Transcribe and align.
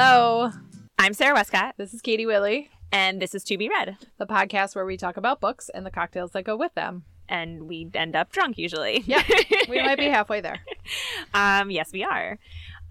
Hello. 0.00 0.52
I'm 0.96 1.12
Sara 1.12 1.34
Westcott, 1.34 1.74
This 1.76 1.92
is 1.92 2.00
Katie 2.00 2.24
Willie, 2.24 2.70
and 2.92 3.20
this 3.20 3.34
is 3.34 3.42
To 3.42 3.58
Be 3.58 3.68
Read. 3.68 3.96
the 4.18 4.26
podcast 4.26 4.76
where 4.76 4.84
we 4.86 4.96
talk 4.96 5.16
about 5.16 5.40
books 5.40 5.68
and 5.74 5.84
the 5.84 5.90
cocktails 5.90 6.30
that 6.32 6.44
go 6.44 6.54
with 6.56 6.72
them. 6.74 7.02
And 7.28 7.64
we 7.64 7.90
end 7.94 8.14
up 8.14 8.30
drunk 8.30 8.58
usually. 8.58 9.02
Yeah, 9.08 9.24
we 9.68 9.82
might 9.82 9.98
be 9.98 10.04
halfway 10.04 10.40
there. 10.40 10.60
um, 11.34 11.72
yes, 11.72 11.90
we 11.92 12.04
are. 12.04 12.38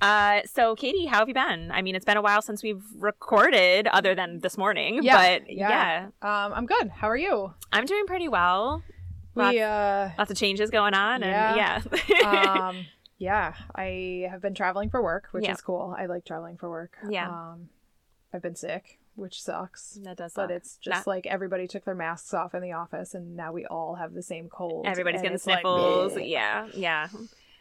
Uh, 0.02 0.42
so, 0.54 0.76
Katie, 0.76 1.06
how 1.06 1.20
have 1.20 1.30
you 1.30 1.34
been? 1.34 1.72
I 1.72 1.82
mean, 1.82 1.96
it's 1.96 2.04
been 2.04 2.18
a 2.18 2.22
while 2.22 2.42
since 2.42 2.62
we've 2.62 2.84
recorded, 2.98 3.88
other 3.88 4.14
than 4.14 4.42
this 4.42 4.58
morning. 4.58 5.00
Yeah, 5.02 5.40
but 5.40 5.50
yeah. 5.50 5.70
yeah, 5.70 6.46
Um, 6.46 6.52
I'm 6.54 6.66
good. 6.66 6.90
How 6.90 7.10
are 7.10 7.16
you? 7.16 7.54
I'm 7.72 7.86
doing 7.86 8.06
pretty 8.06 8.28
well. 8.28 8.84
We 9.34 9.62
uh 9.62 10.10
Lots 10.18 10.30
of 10.32 10.36
changes 10.36 10.72
going 10.72 10.94
on, 10.94 11.24
and 11.24 11.56
Yeah. 11.56 11.82
yeah, 12.10 12.68
um 12.70 12.86
yeah, 13.18 13.54
I 13.76 14.28
have 14.30 14.42
been 14.42 14.54
traveling 14.54 14.90
for 14.90 15.02
work, 15.02 15.30
which 15.32 15.46
Yeah. 15.46 15.54
is 15.54 15.62
cool. 15.62 15.96
I 15.98 16.06
like 16.06 16.26
traveling 16.26 16.58
for 16.58 16.70
work. 16.70 16.98
Yeah. 17.10 17.30
Um 17.30 17.70
I've 18.34 18.42
been 18.42 18.56
sick, 18.56 19.00
which 19.16 19.42
sucks. 19.42 20.00
that 20.04 20.18
does. 20.18 20.34
But 20.34 20.50
suck. 20.50 20.52
it's 20.58 20.78
just 20.78 21.06
Not- 21.06 21.08
like 21.08 21.26
everybody 21.26 21.68
took 21.68 21.86
their 21.86 21.96
masks 21.96 22.34
off 22.34 22.54
in 22.54 22.62
the 22.62 22.74
office 22.74 23.14
and 23.14 23.36
now 23.36 23.52
we 23.52 23.66
all 23.66 23.96
have 23.96 24.14
the 24.14 24.22
same 24.24 24.50
cold. 24.50 24.86
everybody's 24.86 25.22
getting 25.22 25.36
it's 25.36 25.48
like, 25.48 25.62
sniffles. 25.62 26.18
yeah, 26.20 26.68
yeah. 26.74 27.08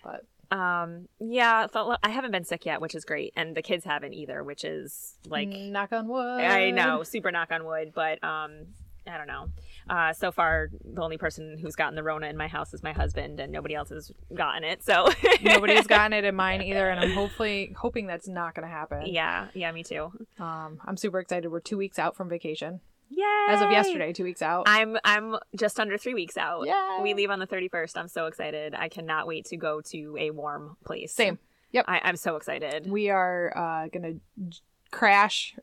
But 0.04 0.24
Um, 0.56 1.08
yeah, 1.18 1.66
I 2.02 2.10
haven't 2.10 2.30
been 2.30 2.44
sick 2.44 2.66
yet, 2.66 2.80
which 2.80 2.94
is 2.94 3.04
great, 3.04 3.32
and 3.34 3.56
the 3.56 3.62
kids 3.62 3.84
haven't 3.84 4.14
either, 4.14 4.44
which 4.44 4.64
is 4.64 5.16
like 5.26 5.48
knock 5.48 5.92
on 5.92 6.06
wood. 6.06 6.40
I 6.40 6.70
know, 6.70 7.02
super 7.02 7.32
knock 7.32 7.50
on 7.50 7.64
wood, 7.64 7.92
but 7.94 8.22
um, 8.22 8.66
I 9.08 9.18
don't 9.18 9.26
know. 9.26 9.48
Uh, 9.88 10.12
so 10.12 10.32
far, 10.32 10.68
the 10.84 11.00
only 11.00 11.16
person 11.16 11.58
who's 11.58 11.76
gotten 11.76 11.94
the 11.94 12.02
Rona 12.02 12.26
in 12.26 12.36
my 12.36 12.48
house 12.48 12.74
is 12.74 12.82
my 12.82 12.92
husband, 12.92 13.38
and 13.38 13.52
nobody 13.52 13.74
else 13.74 13.90
has 13.90 14.10
gotten 14.34 14.64
it. 14.64 14.82
So 14.82 15.08
Nobody's 15.42 15.86
gotten 15.86 16.12
it 16.12 16.24
in 16.24 16.34
mine 16.44 16.62
either, 16.62 16.90
and 16.90 16.98
I'm 16.98 17.12
hopefully 17.12 17.74
hoping 17.76 18.06
that's 18.06 18.26
not 18.28 18.54
going 18.54 18.66
to 18.66 18.72
happen. 18.72 19.02
Yeah, 19.06 19.48
yeah, 19.54 19.70
me 19.70 19.84
too. 19.84 20.10
Um, 20.40 20.80
I'm 20.84 20.96
super 20.96 21.20
excited. 21.20 21.48
We're 21.50 21.60
two 21.60 21.76
weeks 21.76 21.98
out 21.98 22.16
from 22.16 22.28
vacation 22.28 22.80
Yay! 23.10 23.24
as 23.48 23.62
of 23.62 23.70
yesterday. 23.70 24.12
Two 24.12 24.24
weeks 24.24 24.42
out. 24.42 24.64
I'm 24.66 24.96
I'm 25.04 25.36
just 25.56 25.78
under 25.78 25.96
three 25.96 26.14
weeks 26.14 26.36
out. 26.36 26.66
Yay! 26.66 27.02
We 27.02 27.14
leave 27.14 27.30
on 27.30 27.38
the 27.38 27.46
31st. 27.46 27.92
I'm 27.96 28.08
so 28.08 28.26
excited. 28.26 28.74
I 28.74 28.88
cannot 28.88 29.26
wait 29.26 29.44
to 29.46 29.56
go 29.56 29.80
to 29.92 30.16
a 30.18 30.30
warm 30.30 30.76
place. 30.84 31.12
Same. 31.12 31.38
Yep. 31.72 31.84
I, 31.88 32.00
I'm 32.02 32.16
so 32.16 32.36
excited. 32.36 32.90
We 32.90 33.10
are 33.10 33.52
uh, 33.56 33.88
gonna 33.88 34.14
j- 34.48 34.60
crash 34.90 35.56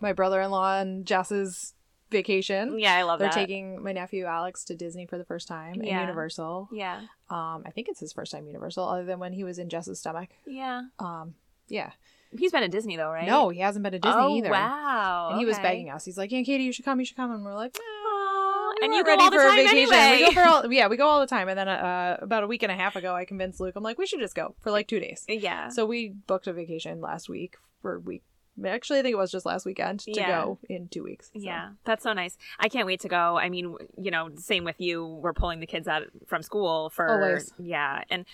my 0.00 0.12
brother-in-law 0.12 0.80
and 0.80 1.04
Jess's 1.04 1.74
vacation. 2.10 2.78
Yeah, 2.78 2.94
I 2.94 3.02
love 3.02 3.18
that. 3.18 3.26
They're 3.32 3.42
that. 3.42 3.46
taking 3.48 3.82
my 3.82 3.92
nephew 3.92 4.24
Alex 4.24 4.64
to 4.64 4.74
Disney 4.74 5.06
for 5.06 5.18
the 5.18 5.24
first 5.24 5.48
time 5.48 5.82
Yeah. 5.82 5.92
and 5.98 6.00
Universal. 6.08 6.68
Yeah, 6.72 7.02
Um, 7.30 7.62
I 7.66 7.70
think 7.74 7.88
it's 7.88 8.00
his 8.00 8.12
first 8.12 8.32
time 8.32 8.46
Universal, 8.46 8.88
other 8.88 9.04
than 9.04 9.18
when 9.18 9.32
he 9.32 9.44
was 9.44 9.58
in 9.58 9.68
Jess's 9.68 9.98
stomach. 10.00 10.30
yeah. 10.46 10.82
Um, 10.98 11.34
yeah. 11.68 11.90
He's 12.36 12.52
been 12.52 12.62
at 12.62 12.70
Disney 12.70 12.96
though, 12.96 13.10
right? 13.10 13.26
No, 13.26 13.48
he 13.48 13.60
hasn't 13.60 13.82
been 13.82 13.92
to 13.92 13.98
Disney 13.98 14.20
oh, 14.20 14.36
either. 14.36 14.50
Wow. 14.50 15.28
And 15.30 15.38
he 15.38 15.46
was 15.46 15.58
begging 15.58 15.88
us. 15.90 16.04
He's 16.04 16.18
like, 16.18 16.30
"Yeah, 16.30 16.42
Katie, 16.42 16.64
you 16.64 16.72
should 16.72 16.84
come. 16.84 16.98
You 16.98 17.06
should 17.06 17.16
come." 17.16 17.30
And 17.32 17.42
we're 17.42 17.54
like, 17.54 17.74
Aw, 17.80 18.72
we 18.80 18.84
and 18.86 18.94
you 18.94 19.02
go 19.02 19.10
ready 19.12 19.22
all 19.22 19.30
the 19.30 19.36
for 19.38 19.46
a 19.46 19.50
vacation. 19.50 19.78
anyway. 19.94 20.18
We 20.28 20.34
go 20.34 20.42
for 20.42 20.48
all, 20.48 20.66
yeah, 20.72 20.88
we 20.88 20.96
go 20.98 21.06
all 21.06 21.20
the 21.20 21.26
time. 21.26 21.48
And 21.48 21.58
then 21.58 21.68
uh, 21.68 22.18
about 22.20 22.44
a 22.44 22.46
week 22.46 22.62
and 22.62 22.70
a 22.70 22.74
half 22.74 22.96
ago, 22.96 23.14
I 23.14 23.24
convinced 23.24 23.60
Luke. 23.60 23.74
I'm 23.76 23.82
like, 23.82 23.96
we 23.96 24.06
should 24.06 24.20
just 24.20 24.34
go 24.34 24.54
for 24.60 24.70
like 24.70 24.88
two 24.88 25.00
days. 25.00 25.24
yeah. 25.26 25.68
So 25.70 25.86
we 25.86 26.10
booked 26.10 26.46
a 26.46 26.52
vacation 26.52 27.00
last 27.00 27.30
week 27.30 27.56
for 27.80 27.94
a 27.94 28.00
week. 28.00 28.24
Actually, 28.66 28.98
I 29.00 29.02
think 29.02 29.12
it 29.14 29.18
was 29.18 29.30
just 29.30 29.46
last 29.46 29.66
weekend 29.66 30.00
to 30.00 30.12
Yeah. 30.12 30.28
go 30.44 30.58
in 30.68 30.88
two 30.88 31.02
weeks. 31.04 31.26
So. 31.34 31.40
Yeah, 31.40 31.70
that's 31.84 32.02
so 32.02 32.12
nice. 32.12 32.36
I 32.58 32.68
can't 32.68 32.86
wait 32.86 33.00
to 33.00 33.08
go. 33.08 33.36
I 33.38 33.48
mean, 33.48 33.76
you 33.96 34.10
know, 34.10 34.30
same 34.36 34.64
with 34.64 34.80
you. 34.80 35.04
We're 35.06 35.32
pulling 35.34 35.60
the 35.60 35.66
kids 35.66 35.86
out 35.88 36.02
from 36.26 36.42
school 36.42 36.90
for 36.90 37.08
Always. 37.08 37.52
yeah, 37.58 38.02
and 38.10 38.24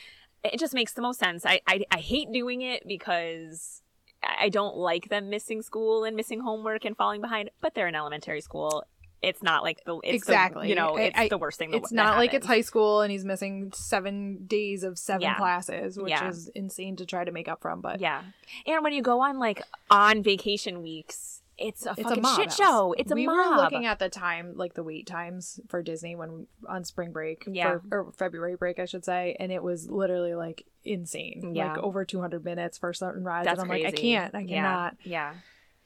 it 0.43 0.59
just 0.59 0.75
makes 0.75 0.93
the 0.93 1.03
most 1.03 1.19
sense. 1.19 1.45
I 1.47 1.61
I, 1.67 1.85
I 1.91 1.99
hate 1.99 2.33
doing 2.33 2.62
it 2.62 2.87
because 2.87 3.83
I 4.23 4.45
I 4.45 4.49
don't 4.49 4.77
like 4.77 5.11
them 5.11 5.29
missing 5.29 5.61
school 5.62 6.05
and 6.05 6.17
missing 6.17 6.41
homework 6.41 6.85
and 6.87 6.97
falling 6.97 7.21
behind. 7.21 7.51
But 7.61 7.75
they're 7.75 7.89
in 7.89 7.95
elementary 7.95 8.41
school. 8.41 8.85
It's 9.23 9.43
not 9.43 9.63
like 9.63 9.83
the 9.85 9.95
it's 9.97 10.03
the- 10.27 10.33
Exactly. 10.33 10.69
you 10.69 10.75
know 10.75 10.97
it's 10.97 11.19
I- 11.19 11.29
the 11.29 11.39
worst 11.39 11.59
thing. 11.59 11.71
that- 11.71 11.79
It's 11.79 11.93
not 11.93 12.19
like 12.19 12.35
it's 12.35 12.47
high 12.47 12.61
school 12.61 13.01
and 13.01 13.11
he's 13.11 13.25
missing 13.25 13.73
seven 13.75 14.45
days 14.47 14.85
of 14.85 14.99
seven 14.99 15.23
Yeah. 15.23 15.37
classes, 15.37 15.97
which 15.99 16.11
Yeah. 16.11 16.29
is 16.29 16.49
insane 16.49 16.97
to 16.97 17.07
try 17.07 17.25
to 17.25 17.33
make 17.33 17.49
up 17.49 17.63
from. 17.63 17.81
But 17.81 18.01
Yeah, 18.01 18.23
and 18.67 18.85
when 18.85 18.93
you 18.93 19.03
go 19.03 19.21
on 19.21 19.39
like 19.39 19.63
on 19.91 20.23
vacation 20.23 20.83
weeks, 20.83 21.41
it's 21.57 21.87
a 21.87 21.93
it's 21.93 22.03
fucking 22.03 22.25
a 22.25 22.35
shit 22.35 22.45
house. 22.47 22.57
show. 22.57 22.93
It's 22.99 23.13
a 23.13 23.15
we 23.15 23.27
mob. 23.27 23.37
were 23.57 23.63
looking 23.63 23.87
at 23.87 23.99
the 24.01 24.09
time, 24.11 24.57
like 24.57 24.75
the 24.75 24.83
wait 24.83 25.07
times 25.07 25.61
for 25.69 25.83
Disney 25.83 26.17
when 26.17 26.47
on 26.69 26.85
spring 26.85 27.13
break, 27.13 27.45
Yeah. 27.47 27.79
for, 27.89 28.07
or 28.09 28.13
February 28.13 28.57
break, 28.57 28.79
I 28.81 28.85
should 28.87 29.05
say, 29.05 29.37
and 29.39 29.53
it 29.53 29.63
was 29.63 29.89
literally 29.89 30.35
like 30.35 30.67
insane, 30.85 31.53
Yeah. 31.55 31.69
like 31.75 31.79
over 31.79 32.05
200 32.05 32.45
minutes 32.45 32.77
for 32.77 32.93
certain 32.93 33.23
rides. 33.25 33.47
That's 33.47 33.61
and 33.61 33.67
I'm 33.67 33.69
crazy. 33.71 33.85
like, 33.85 33.95
I 33.95 33.97
can't, 34.01 34.35
I 34.35 34.41
Yeah. 34.41 34.57
cannot. 34.57 34.97
Yeah. 35.05 35.35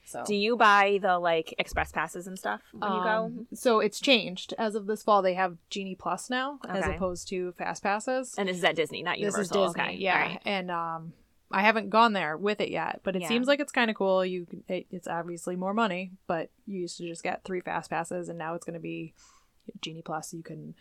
So. 0.09 0.25
Do 0.27 0.35
you 0.35 0.57
buy 0.57 0.99
the 1.03 1.19
like 1.19 1.55
express 1.59 1.93
passes 1.93 2.27
and 2.27 2.39
stuff 2.39 2.61
when 2.73 2.93
you 2.93 3.03
go? 3.03 3.09
Um, 3.27 3.47
So 3.55 3.81
it's 3.81 4.01
changed 4.01 4.55
as 4.59 4.75
of 4.75 4.87
this 4.87 5.03
fall. 5.03 5.23
They 5.23 5.35
have 5.35 5.57
Genie 5.71 5.95
Plus 5.95 6.31
now, 6.31 6.59
as 6.69 6.87
opposed 6.87 7.29
to 7.29 7.53
Fast 7.53 7.83
Passes. 7.83 8.35
And 8.39 8.49
this 8.49 8.57
is 8.57 8.65
at 8.65 8.77
Disney, 8.77 9.03
not 9.03 9.19
Universal. 9.19 9.41
this 9.43 9.71
is 9.71 9.75
Disney, 9.75 9.83
Okay. 9.83 9.97
yeah. 9.97 10.21
Right. 10.21 10.41
And 10.45 10.71
um, 10.71 11.13
I 11.51 11.63
haven't 11.63 11.91
gone 11.91 12.13
there 12.13 12.37
with 12.37 12.61
it 12.61 12.71
yet, 12.71 13.01
but 13.05 13.17
it 13.17 13.23
Yeah. 13.23 13.29
seems 13.29 13.47
like 13.47 13.61
it's 13.61 13.73
kind 13.73 13.91
of 13.91 13.97
cool. 13.97 14.25
You, 14.25 14.47
it, 14.69 14.87
it's 14.91 15.09
obviously 15.09 15.57
more 15.57 15.75
money, 15.75 16.13
but 16.27 16.51
you 16.67 16.81
used 16.81 16.99
to 16.99 17.07
just 17.09 17.23
get 17.23 17.45
three 17.45 17.61
Fast 17.61 17.91
Passes, 17.91 18.29
and 18.29 18.39
now 18.39 18.55
it's 18.55 18.65
going 18.67 18.75
to 18.75 18.81
be 18.81 19.15
Genie 19.81 20.03
Plus. 20.03 20.33
You 20.35 20.43
can, 20.43 20.75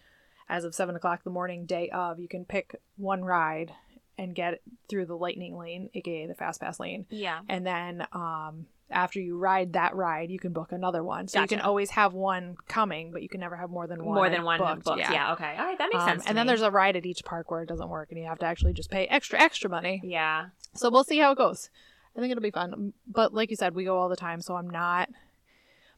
as 0.50 0.64
of 0.64 0.74
seven 0.76 0.96
o'clock 0.96 1.24
the 1.24 1.30
morning 1.30 1.66
day 1.66 1.90
of, 1.90 2.20
you 2.20 2.28
can 2.28 2.46
pick 2.46 2.76
one 2.98 3.24
ride 3.26 3.74
and 4.18 4.34
get 4.34 4.62
through 4.90 5.06
the 5.06 5.16
Lightning 5.16 5.56
Lane, 5.58 5.90
aka 5.94 6.26
the 6.26 6.34
Fast 6.34 6.60
Pass 6.60 6.80
lane, 6.80 7.06
Yeah. 7.10 7.42
and 7.48 7.66
then 7.66 8.08
um 8.14 8.66
after 8.90 9.20
you 9.20 9.38
ride 9.38 9.74
that 9.74 9.96
ride 9.96 10.30
you 10.30 10.40
can 10.40 10.54
book 10.54 10.72
another 10.72 11.04
one 11.04 11.28
so 11.28 11.42
you 11.42 11.48
can 11.48 11.60
always 11.60 11.90
have 11.92 12.14
one 12.14 12.56
coming 12.68 13.12
but 13.12 13.22
you 13.22 13.28
can 13.30 13.40
never 13.42 13.56
have 13.58 13.70
more 13.70 13.86
than 13.88 14.04
one 14.06 14.16
More 14.16 14.30
than 14.30 14.44
one 14.46 14.60
booked. 14.60 14.86
book. 14.86 14.98
Yeah. 15.00 15.34
Okay. 15.34 15.56
All 15.58 15.66
right. 15.66 15.78
That 15.78 15.90
makes 15.92 16.04
Um, 16.04 16.10
sense. 16.10 16.26
and 16.26 16.38
then 16.38 16.48
there's 16.48 16.62
a 16.62 16.72
ride 16.72 16.96
at 16.96 17.06
each 17.06 17.24
park 17.26 17.52
where 17.52 17.62
it 17.62 17.68
doesn't 17.70 17.90
work 17.90 18.10
and 18.12 18.20
you 18.20 18.26
have 18.26 18.40
to 18.40 18.46
actually 18.46 18.74
just 18.74 18.90
pay 18.90 19.06
extra 19.08 19.40
extra 19.40 19.70
money 19.70 20.02
yeah. 20.04 20.48
so 20.74 20.90
we'll 20.90 21.04
see 21.04 21.18
how 21.18 21.32
it 21.34 21.38
goes 21.38 21.70
i 22.16 22.20
think 22.20 22.32
it'll 22.32 22.42
be 22.42 22.50
fun 22.52 22.94
but 23.08 23.34
like 23.34 23.50
you 23.50 23.56
said 23.56 23.76
we 23.76 23.84
go 23.84 23.98
all 23.98 24.10
the 24.10 24.16
time 24.16 24.42
so 24.42 24.56
i'm 24.56 24.70
not 24.70 25.10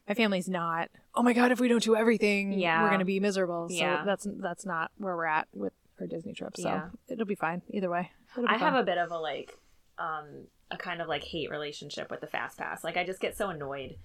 my 0.08 0.14
family's 0.14 0.48
not 0.48 0.88
oh 1.14 1.22
my 1.22 1.32
god 1.32 1.52
if 1.52 1.60
we 1.60 1.68
don't 1.68 1.82
do 1.84 1.94
everything 1.94 2.52
Yeah. 2.52 2.82
we're 2.82 2.90
gonna 2.90 3.04
be 3.04 3.20
miserable 3.20 3.68
so 3.68 3.74
Yeah. 3.76 4.02
that's 4.04 4.26
that's 4.38 4.66
not 4.66 4.90
where 4.98 5.16
we're 5.16 5.26
at 5.26 5.46
with 5.54 5.72
our 6.00 6.06
disney 6.06 6.32
trip 6.32 6.56
so 6.56 6.68
Yeah. 6.68 6.88
it'll 7.08 7.24
be 7.26 7.34
fine 7.36 7.62
either 7.70 7.88
way 7.88 8.10
I 8.46 8.56
have 8.58 8.74
a 8.74 8.82
bit 8.82 8.96
of 8.98 9.10
a 9.10 9.18
like, 9.18 9.58
um, 9.98 10.46
a 10.70 10.76
kind 10.76 11.00
of 11.02 11.08
like 11.08 11.24
hate 11.24 11.50
relationship 11.50 12.10
with 12.10 12.20
the 12.20 12.26
fast 12.26 12.58
pass. 12.58 12.84
Like 12.84 12.96
I 12.96 13.04
just 13.04 13.20
get 13.20 13.36
so 13.36 13.48
annoyed. 13.50 13.96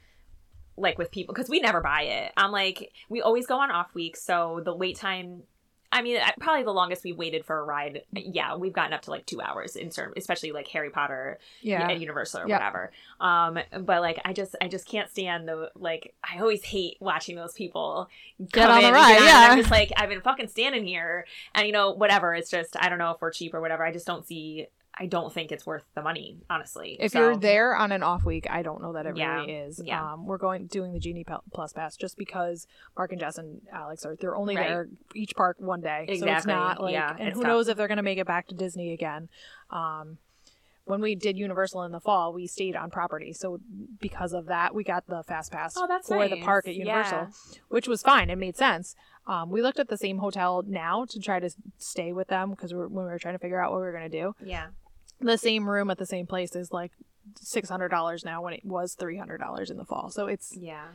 Like 0.77 0.97
with 0.97 1.09
people, 1.09 1.33
because 1.33 1.49
we 1.49 1.61
never 1.61 1.79
buy 1.79 2.01
it. 2.01 2.33
I'm 2.35 2.51
like, 2.51 2.91
we 3.07 3.21
always 3.21 3.47
go 3.47 3.61
on 3.61 3.71
off 3.71 3.95
weeks, 3.95 4.21
so 4.21 4.61
the 4.65 4.75
wait 4.75 4.97
time. 4.97 5.43
I 5.89 6.01
mean, 6.01 6.19
probably 6.41 6.63
the 6.63 6.73
longest 6.73 7.05
we've 7.05 7.15
waited 7.15 7.45
for 7.45 7.57
a 7.57 7.63
ride. 7.63 8.01
Yeah, 8.11 8.57
we've 8.57 8.73
gotten 8.73 8.91
up 8.91 9.03
to 9.03 9.09
like 9.11 9.25
two 9.25 9.39
hours 9.39 9.77
in 9.77 9.89
certain, 9.91 10.15
especially 10.17 10.51
like 10.51 10.67
Harry 10.67 10.89
Potter 10.89 11.39
yeah 11.61 11.87
at 11.89 12.01
Universal 12.01 12.41
or 12.41 12.47
Yeah. 12.49 12.55
whatever. 12.57 12.91
Um, 13.21 13.57
but 13.85 14.01
like 14.01 14.19
I 14.25 14.33
just 14.33 14.57
I 14.59 14.67
just 14.67 14.85
can't 14.85 15.09
stand 15.09 15.47
the 15.47 15.71
like 15.75 16.13
I 16.29 16.39
always 16.39 16.65
hate 16.65 16.97
watching 16.99 17.37
those 17.37 17.53
people 17.53 18.09
Get 18.51 18.69
on 18.69 18.81
the 18.81 18.89
in, 18.89 18.93
ride, 18.93 19.17
on, 19.19 19.23
yeah. 19.23 19.47
I'm 19.51 19.57
just 19.59 19.71
like 19.71 19.93
I've 19.95 20.09
been 20.09 20.19
fucking 20.19 20.49
standing 20.49 20.85
here, 20.85 21.25
and 21.53 21.65
you 21.65 21.71
know 21.71 21.91
whatever. 21.91 22.35
It's 22.35 22.49
just 22.51 22.75
I 22.77 22.89
don't 22.89 22.97
know 22.99 23.11
if 23.11 23.21
we're 23.21 23.31
cheap 23.31 23.53
or 23.53 23.61
whatever. 23.61 23.85
I 23.85 23.93
just 23.93 24.05
don't 24.05 24.27
see. 24.27 24.67
I 24.97 25.07
don't 25.07 25.31
think 25.33 25.51
it's 25.51 25.65
worth 25.65 25.83
the 25.93 26.01
money, 26.01 26.37
honestly. 26.49 26.95
If 26.99 27.11
So, 27.11 27.19
you're 27.19 27.37
there 27.37 27.75
on 27.75 27.91
an 27.91 28.01
off 28.01 28.23
week, 28.23 28.47
I 28.49 28.61
don't 28.61 28.81
know 28.81 28.93
that 28.93 29.05
it 29.05 29.17
Yeah, 29.17 29.41
really 29.41 29.51
is. 29.53 29.81
yeah. 29.83 30.13
Um, 30.13 30.25
we're 30.25 30.37
going 30.37 30.67
doing 30.67 30.93
the 30.93 30.99
Genie 30.99 31.25
Plus 31.53 31.73
Pass 31.73 31.97
just 31.97 32.17
because 32.17 32.65
Mark 32.97 33.11
and 33.11 33.19
Jess 33.19 33.37
and 33.37 33.61
Alex 33.73 34.05
are 34.05 34.15
they're 34.15 34.37
only 34.37 34.55
Right. 34.55 34.67
there 34.69 34.87
each 35.13 35.35
park 35.35 35.57
one 35.59 35.81
day, 35.81 36.05
so 36.19 36.25
it's 36.25 36.45
not 36.45 36.81
like. 36.81 36.93
yeah, 36.93 37.13
and 37.19 37.33
who 37.33 37.41
tough. 37.41 37.47
knows 37.49 37.67
if 37.67 37.75
they're 37.75 37.89
going 37.89 37.97
to 37.97 38.03
make 38.03 38.17
it 38.19 38.27
back 38.27 38.47
to 38.47 38.55
Disney 38.55 38.93
again. 38.93 39.27
Um, 39.69 40.17
when 40.85 41.01
we 41.01 41.15
did 41.15 41.35
Universal 41.35 41.81
in 41.83 41.91
the 41.91 41.99
fall, 41.99 42.31
we 42.31 42.45
stayed 42.45 42.75
on 42.75 42.91
property, 42.91 43.33
so 43.33 43.59
because 43.99 44.33
of 44.33 44.45
that, 44.45 44.75
we 44.75 44.83
got 44.83 45.07
the 45.07 45.23
fast 45.23 45.51
pass 45.51 45.73
Oh, 45.75 45.87
for 46.07 46.29
the 46.29 46.37
park 46.37 46.67
at 46.67 46.75
Universal, 46.75 47.17
Yeah. 47.17 47.59
which 47.69 47.87
was 47.87 48.03
fine. 48.03 48.29
It 48.29 48.35
made 48.37 48.55
sense. 48.55 48.95
Um, 49.27 49.49
we 49.49 49.63
looked 49.63 49.79
at 49.79 49.89
the 49.89 49.97
same 49.97 50.19
hotel 50.19 50.63
now 50.65 51.05
to 51.09 51.19
try 51.19 51.39
to 51.39 51.49
stay 51.79 52.13
with 52.13 52.27
them 52.27 52.51
because 52.51 52.71
we 52.71 52.77
were, 52.79 52.87
when 52.87 53.05
we 53.05 53.11
were 53.11 53.17
trying 53.17 53.33
to 53.33 53.39
figure 53.39 53.59
out 53.59 53.71
what 53.71 53.79
we 53.79 53.87
were 53.87 53.91
going 53.91 54.09
to 54.11 54.15
do 54.21 54.35
yeah, 54.45 54.67
the 55.19 55.37
same 55.37 55.69
room 55.69 55.89
at 55.89 55.97
the 55.97 56.05
same 56.05 56.25
place 56.27 56.55
is 56.55 56.71
like 56.71 56.91
six 57.39 57.69
hundred 57.69 57.89
dollars 57.89 58.23
now 58.25 58.41
when 58.41 58.53
it 58.53 58.65
was 58.65 58.93
three 58.93 59.17
hundred 59.17 59.39
dollars 59.39 59.69
in 59.71 59.77
the 59.77 59.85
fall. 59.85 60.09
So 60.09 60.27
it's 60.27 60.55
yeah. 60.55 60.85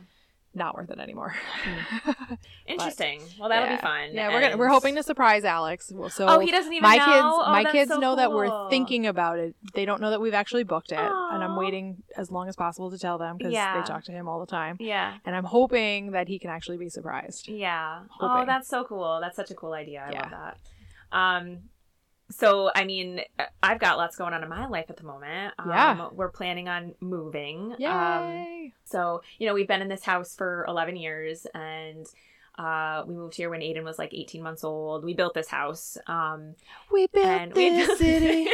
not 0.53 0.75
worth 0.75 0.89
it 0.89 0.99
anymore. 0.99 1.35
Interesting. 2.67 3.21
well, 3.39 3.49
that'll 3.49 3.67
yeah. 3.67 3.75
be 3.75 3.81
fun. 3.81 4.09
Yeah, 4.13 4.29
we're 4.29 4.41
gonna, 4.41 4.57
we're 4.57 4.67
hoping 4.69 4.95
to 4.95 5.03
surprise 5.03 5.43
Alex. 5.43 5.91
Well, 5.93 6.09
So 6.09 6.27
Oh, 6.27 6.39
he 6.39 6.51
doesn't 6.51 6.71
even 6.71 6.83
my 6.87 6.97
know? 6.97 7.05
kids 7.05 7.19
Oh, 7.23 7.45
my 7.51 7.63
kids 7.71 7.91
so 7.91 7.97
know 7.99 8.15
that 8.15 8.31
we're 8.31 8.69
thinking 8.69 9.07
about 9.07 9.39
it. 9.39 9.55
They 9.73 9.85
don't 9.85 10.01
know 10.01 10.09
that 10.11 10.21
we've 10.21 10.33
actually 10.33 10.63
booked 10.63 10.91
it, 10.91 10.99
and 10.99 11.43
I'm 11.43 11.55
waiting 11.57 12.03
as 12.17 12.31
long 12.31 12.47
as 12.47 12.55
possible 12.55 12.91
to 12.91 12.97
tell 12.99 13.17
them 13.17 13.37
because 13.37 13.53
Yeah. 13.53 13.79
they 13.81 13.85
talk 13.85 14.03
to 14.05 14.11
him 14.11 14.27
all 14.29 14.39
the 14.39 14.45
time. 14.45 14.77
Yeah. 14.79 15.15
And 15.25 15.35
I'm 15.35 15.45
hoping 15.45 16.11
that 16.11 16.27
he 16.27 16.39
can 16.39 16.49
actually 16.49 16.77
be 16.77 16.89
surprised. 16.89 17.47
Yeah. 17.47 18.01
Oh, 18.19 18.45
that's 18.45 18.69
so 18.69 18.83
cool. 18.83 19.19
That's 19.21 19.35
such 19.35 19.51
a 19.51 19.55
cool 19.55 19.73
idea. 19.73 20.05
I 20.07 20.11
Yeah. 20.11 20.21
love 20.21 20.31
that. 20.31 20.57
Um, 21.11 21.57
so 22.31 22.71
I 22.75 22.85
mean, 22.85 23.21
I've 23.61 23.79
got 23.79 23.97
lots 23.97 24.15
going 24.15 24.33
on 24.33 24.41
in 24.43 24.49
my 24.49 24.65
life 24.67 24.85
at 24.89 24.97
the 24.97 25.03
moment. 25.03 25.53
Um, 25.59 25.69
Yeah. 25.69 26.09
we're 26.11 26.29
planning 26.31 26.67
on 26.67 26.95
moving. 26.99 27.75
Um, 28.17 28.71
so 28.85 29.21
you 29.37 29.47
know, 29.47 29.53
we've 29.53 29.67
been 29.67 29.81
in 29.81 29.87
this 29.89 30.03
house 30.03 30.35
for 30.35 30.65
11 30.67 30.95
years, 30.95 31.45
and 31.53 32.05
uh, 32.57 33.03
we 33.07 33.15
moved 33.15 33.35
here 33.35 33.49
when 33.49 33.61
Aiden 33.61 33.83
was 33.83 33.97
like 33.99 34.13
18 34.13 34.41
months 34.41 34.63
old. 34.63 35.03
We 35.05 35.13
built 35.13 35.33
this 35.33 35.47
house. 35.47 35.97
Um, 36.07 36.55
we 36.91 37.07
built 37.07 37.25
and 37.25 37.53
we 37.53 37.69
this 37.69 37.97
city. 37.99 38.49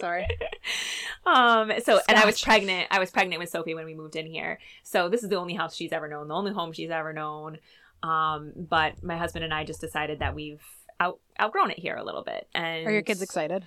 Sorry. 0.00 0.26
um 1.26 1.72
so 1.82 2.00
and 2.08 2.18
i 2.18 2.26
was 2.26 2.40
pregnant 2.42 2.86
i 2.90 2.98
was 2.98 3.10
pregnant 3.10 3.40
with 3.40 3.48
sophie 3.48 3.74
when 3.74 3.86
we 3.86 3.94
moved 3.94 4.14
in 4.16 4.26
here 4.26 4.58
so 4.82 5.08
this 5.08 5.22
is 5.22 5.30
the 5.30 5.36
only 5.36 5.54
house 5.54 5.74
she's 5.74 5.92
ever 5.92 6.06
known 6.08 6.28
the 6.28 6.34
only 6.34 6.52
home 6.52 6.72
she's 6.72 6.90
ever 6.90 7.12
known 7.14 7.56
um 8.02 8.52
but 8.56 9.02
my 9.02 9.16
husband 9.16 9.42
and 9.44 9.54
i 9.54 9.64
just 9.64 9.80
decided 9.80 10.18
that 10.18 10.34
we've 10.34 10.62
out 11.00 11.20
outgrown 11.40 11.70
it 11.70 11.78
here 11.78 11.96
a 11.96 12.04
little 12.04 12.22
bit. 12.22 12.48
And 12.54 12.86
Are 12.86 12.92
your 12.92 13.02
kids 13.02 13.22
excited? 13.22 13.64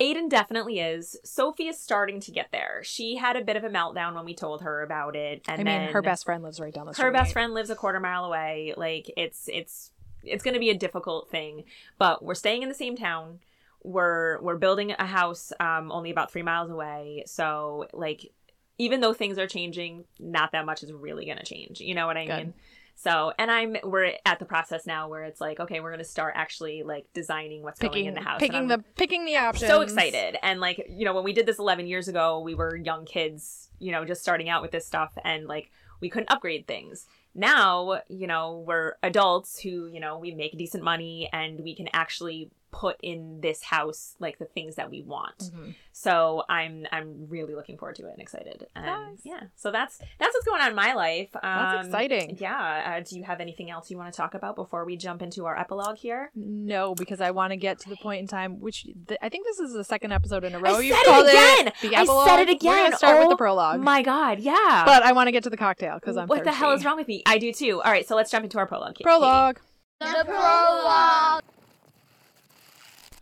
aiden 0.00 0.28
definitely 0.28 0.80
is. 0.80 1.16
Sophie 1.24 1.68
is 1.68 1.78
starting 1.78 2.20
to 2.20 2.32
get 2.32 2.48
there. 2.52 2.80
She 2.82 3.16
had 3.16 3.36
a 3.36 3.44
bit 3.44 3.56
of 3.56 3.64
a 3.64 3.68
meltdown 3.68 4.14
when 4.14 4.24
we 4.24 4.34
told 4.34 4.62
her 4.62 4.82
about 4.82 5.14
it. 5.14 5.42
And 5.46 5.60
I 5.60 5.64
mean, 5.64 5.64
then 5.64 5.92
her 5.92 6.02
best 6.02 6.24
friend 6.24 6.42
lives 6.42 6.58
right 6.58 6.74
down 6.74 6.86
the 6.86 6.94
street. 6.94 7.04
her 7.06 7.12
best 7.12 7.32
friend 7.32 7.54
lives 7.54 7.70
a 7.70 7.76
quarter 7.76 8.00
mile 8.00 8.24
away. 8.24 8.74
Like 8.76 9.10
it's 9.16 9.48
it's 9.52 9.92
it's 10.24 10.42
going 10.44 10.54
to 10.54 10.60
be 10.60 10.70
a 10.70 10.74
difficult 10.76 11.28
thing 11.30 11.64
but 11.98 12.24
we're 12.24 12.34
staying 12.34 12.62
in 12.62 12.68
the 12.68 12.74
same 12.74 12.96
town. 12.96 13.40
We're 13.84 14.40
we're 14.40 14.56
building 14.58 14.92
a 14.98 15.06
house 15.06 15.52
um 15.60 15.90
only 15.92 16.10
about 16.10 16.32
three 16.32 16.42
miles 16.42 16.70
away. 16.70 17.24
So 17.26 17.86
like 17.92 18.32
even 18.78 19.00
though 19.00 19.12
things 19.12 19.38
are 19.38 19.46
changing 19.46 20.04
not 20.18 20.52
that 20.52 20.66
much 20.66 20.82
is 20.82 20.92
really 20.92 21.24
going 21.24 21.38
to 21.38 21.44
change. 21.44 21.80
You 21.80 21.94
know 21.94 22.06
what 22.06 22.16
i 22.16 22.26
Good. 22.26 22.36
mean 22.36 22.54
so 23.02 23.32
and 23.38 23.50
i'm 23.50 23.76
we're 23.82 24.12
at 24.24 24.38
the 24.38 24.44
process 24.44 24.86
now 24.86 25.08
where 25.08 25.24
it's 25.24 25.40
like 25.40 25.58
okay 25.58 25.80
we're 25.80 25.90
going 25.90 25.98
to 25.98 26.04
start 26.04 26.34
actually 26.36 26.82
like 26.82 27.04
designing 27.12 27.62
what's 27.62 27.80
going 27.80 27.92
Picking, 27.92 28.06
in 28.06 28.14
the 28.14 28.20
house 28.20 28.38
picking 28.38 28.68
the 28.68 28.78
picking 28.96 29.24
the 29.24 29.36
options. 29.36 29.68
so 29.68 29.80
excited 29.80 30.36
and 30.42 30.60
like 30.60 30.86
you 30.88 31.04
know 31.04 31.12
when 31.12 31.24
we 31.24 31.32
did 31.32 31.46
this 31.46 31.58
11 31.58 31.86
years 31.86 32.06
ago 32.08 32.40
we 32.40 32.54
were 32.54 32.76
young 32.76 33.04
kids 33.04 33.70
you 33.78 33.90
know 33.90 34.04
just 34.04 34.22
starting 34.22 34.48
out 34.48 34.62
with 34.62 34.70
this 34.70 34.86
stuff 34.86 35.12
and 35.24 35.46
like 35.46 35.70
we 36.00 36.08
couldn't 36.08 36.30
upgrade 36.30 36.66
things 36.66 37.06
now 37.34 38.00
you 38.08 38.26
know 38.26 38.62
we're 38.66 38.94
adults 39.02 39.58
who 39.60 39.86
you 39.86 39.98
know 39.98 40.18
we 40.18 40.32
make 40.32 40.56
decent 40.56 40.84
money 40.84 41.28
and 41.32 41.60
we 41.60 41.74
can 41.74 41.88
actually 41.92 42.50
put 42.72 42.96
in 43.02 43.40
this 43.42 43.62
house 43.62 44.16
like 44.18 44.38
the 44.38 44.44
things 44.46 44.74
that 44.76 44.90
we 44.90 45.02
want 45.02 45.38
Mhm. 45.54 45.74
so 45.92 46.42
i'm 46.48 46.86
i'm 46.90 47.26
really 47.28 47.54
looking 47.54 47.76
forward 47.76 47.96
to 47.96 48.06
it 48.08 48.12
and 48.12 48.20
excited 48.20 48.66
and 48.74 48.86
Nice. 48.86 49.20
yeah 49.24 49.40
so 49.56 49.70
that's 49.70 49.98
that's 50.18 50.34
what's 50.34 50.46
going 50.46 50.62
on 50.62 50.70
in 50.70 50.74
my 50.74 50.94
life 50.94 51.28
um, 51.36 51.42
That's 51.42 51.86
exciting. 51.88 52.36
yeah 52.40 52.96
uh, 52.98 53.04
do 53.06 53.16
you 53.18 53.24
have 53.24 53.40
anything 53.40 53.70
else 53.70 53.90
you 53.90 53.98
want 53.98 54.12
to 54.12 54.16
talk 54.16 54.32
about 54.34 54.56
before 54.56 54.84
we 54.86 54.96
jump 54.96 55.20
into 55.22 55.44
our 55.46 55.56
epilogue 55.58 55.96
here 55.98 56.30
No, 56.34 56.94
because 56.94 57.20
I 57.20 57.30
want 57.30 57.50
to 57.52 57.56
get 57.56 57.78
to 57.80 57.88
the 57.90 57.96
point 57.96 58.20
in 58.20 58.26
time, 58.26 58.58
which 58.60 58.84
th- 59.08 59.18
I 59.20 59.28
think 59.28 59.44
this 59.46 59.58
is 59.58 59.72
the 59.74 59.84
second 59.84 60.12
episode 60.12 60.44
in 60.44 60.54
a 60.54 60.58
row. 60.58 60.76
I 60.76 60.80
You've 60.80 60.96
said 60.96 61.02
it 61.02 61.06
called 61.06 61.26
again! 61.26 61.64
the 61.82 61.96
I 61.96 62.04
said 62.26 62.40
it 62.40 62.48
again. 62.50 62.70
We're 62.70 62.74
again! 62.74 62.84
gonna 62.86 62.96
start 62.96 63.18
with 63.18 63.28
the 63.28 63.34
Oh 63.34 63.36
prologue. 63.36 63.80
my 63.80 64.02
god 64.02 64.40
yeah 64.40 64.82
but 64.86 65.02
I 65.02 65.12
want 65.12 65.26
to 65.28 65.32
get 65.32 65.42
to 65.44 65.50
the 65.50 65.56
cocktail 65.58 65.94
because 65.96 66.16
I'm 66.16 66.26
what 66.28 66.44
the 66.44 66.52
hell 66.52 66.72
is 66.72 66.84
wrong 66.84 66.96
with 66.96 67.08
me? 67.08 67.22
I 67.26 67.36
do 67.38 67.52
too. 67.52 67.82
All 67.82 67.90
right, 67.92 68.06
so 68.08 68.16
let's 68.16 68.30
jump 68.30 68.44
into 68.44 68.58
our 68.58 68.66
prologue. 68.66 68.94
Katie. 68.94 69.04
Prologue. 69.04 69.58
The 70.00 70.24
prologue. 70.26 71.42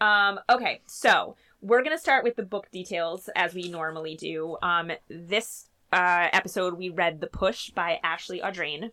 Um, 0.00 0.41
okay, 0.49 0.81
so 0.87 1.37
we're 1.61 1.82
gonna 1.82 1.99
start 1.99 2.25
with 2.25 2.37
the 2.37 2.43
book 2.43 2.70
details 2.70 3.29
as 3.37 3.55
we 3.55 3.69
normally 3.69 4.17
do. 4.17 4.56
Um, 4.62 4.93
this 5.08 5.69
uh, 5.93 6.29
episode 6.32 6.75
we 6.75 6.88
read 6.88 7.20
"The 7.20 7.26
Push" 7.26 7.70
by 7.70 8.00
Ashley 8.02 8.41
Audrain. 8.41 8.91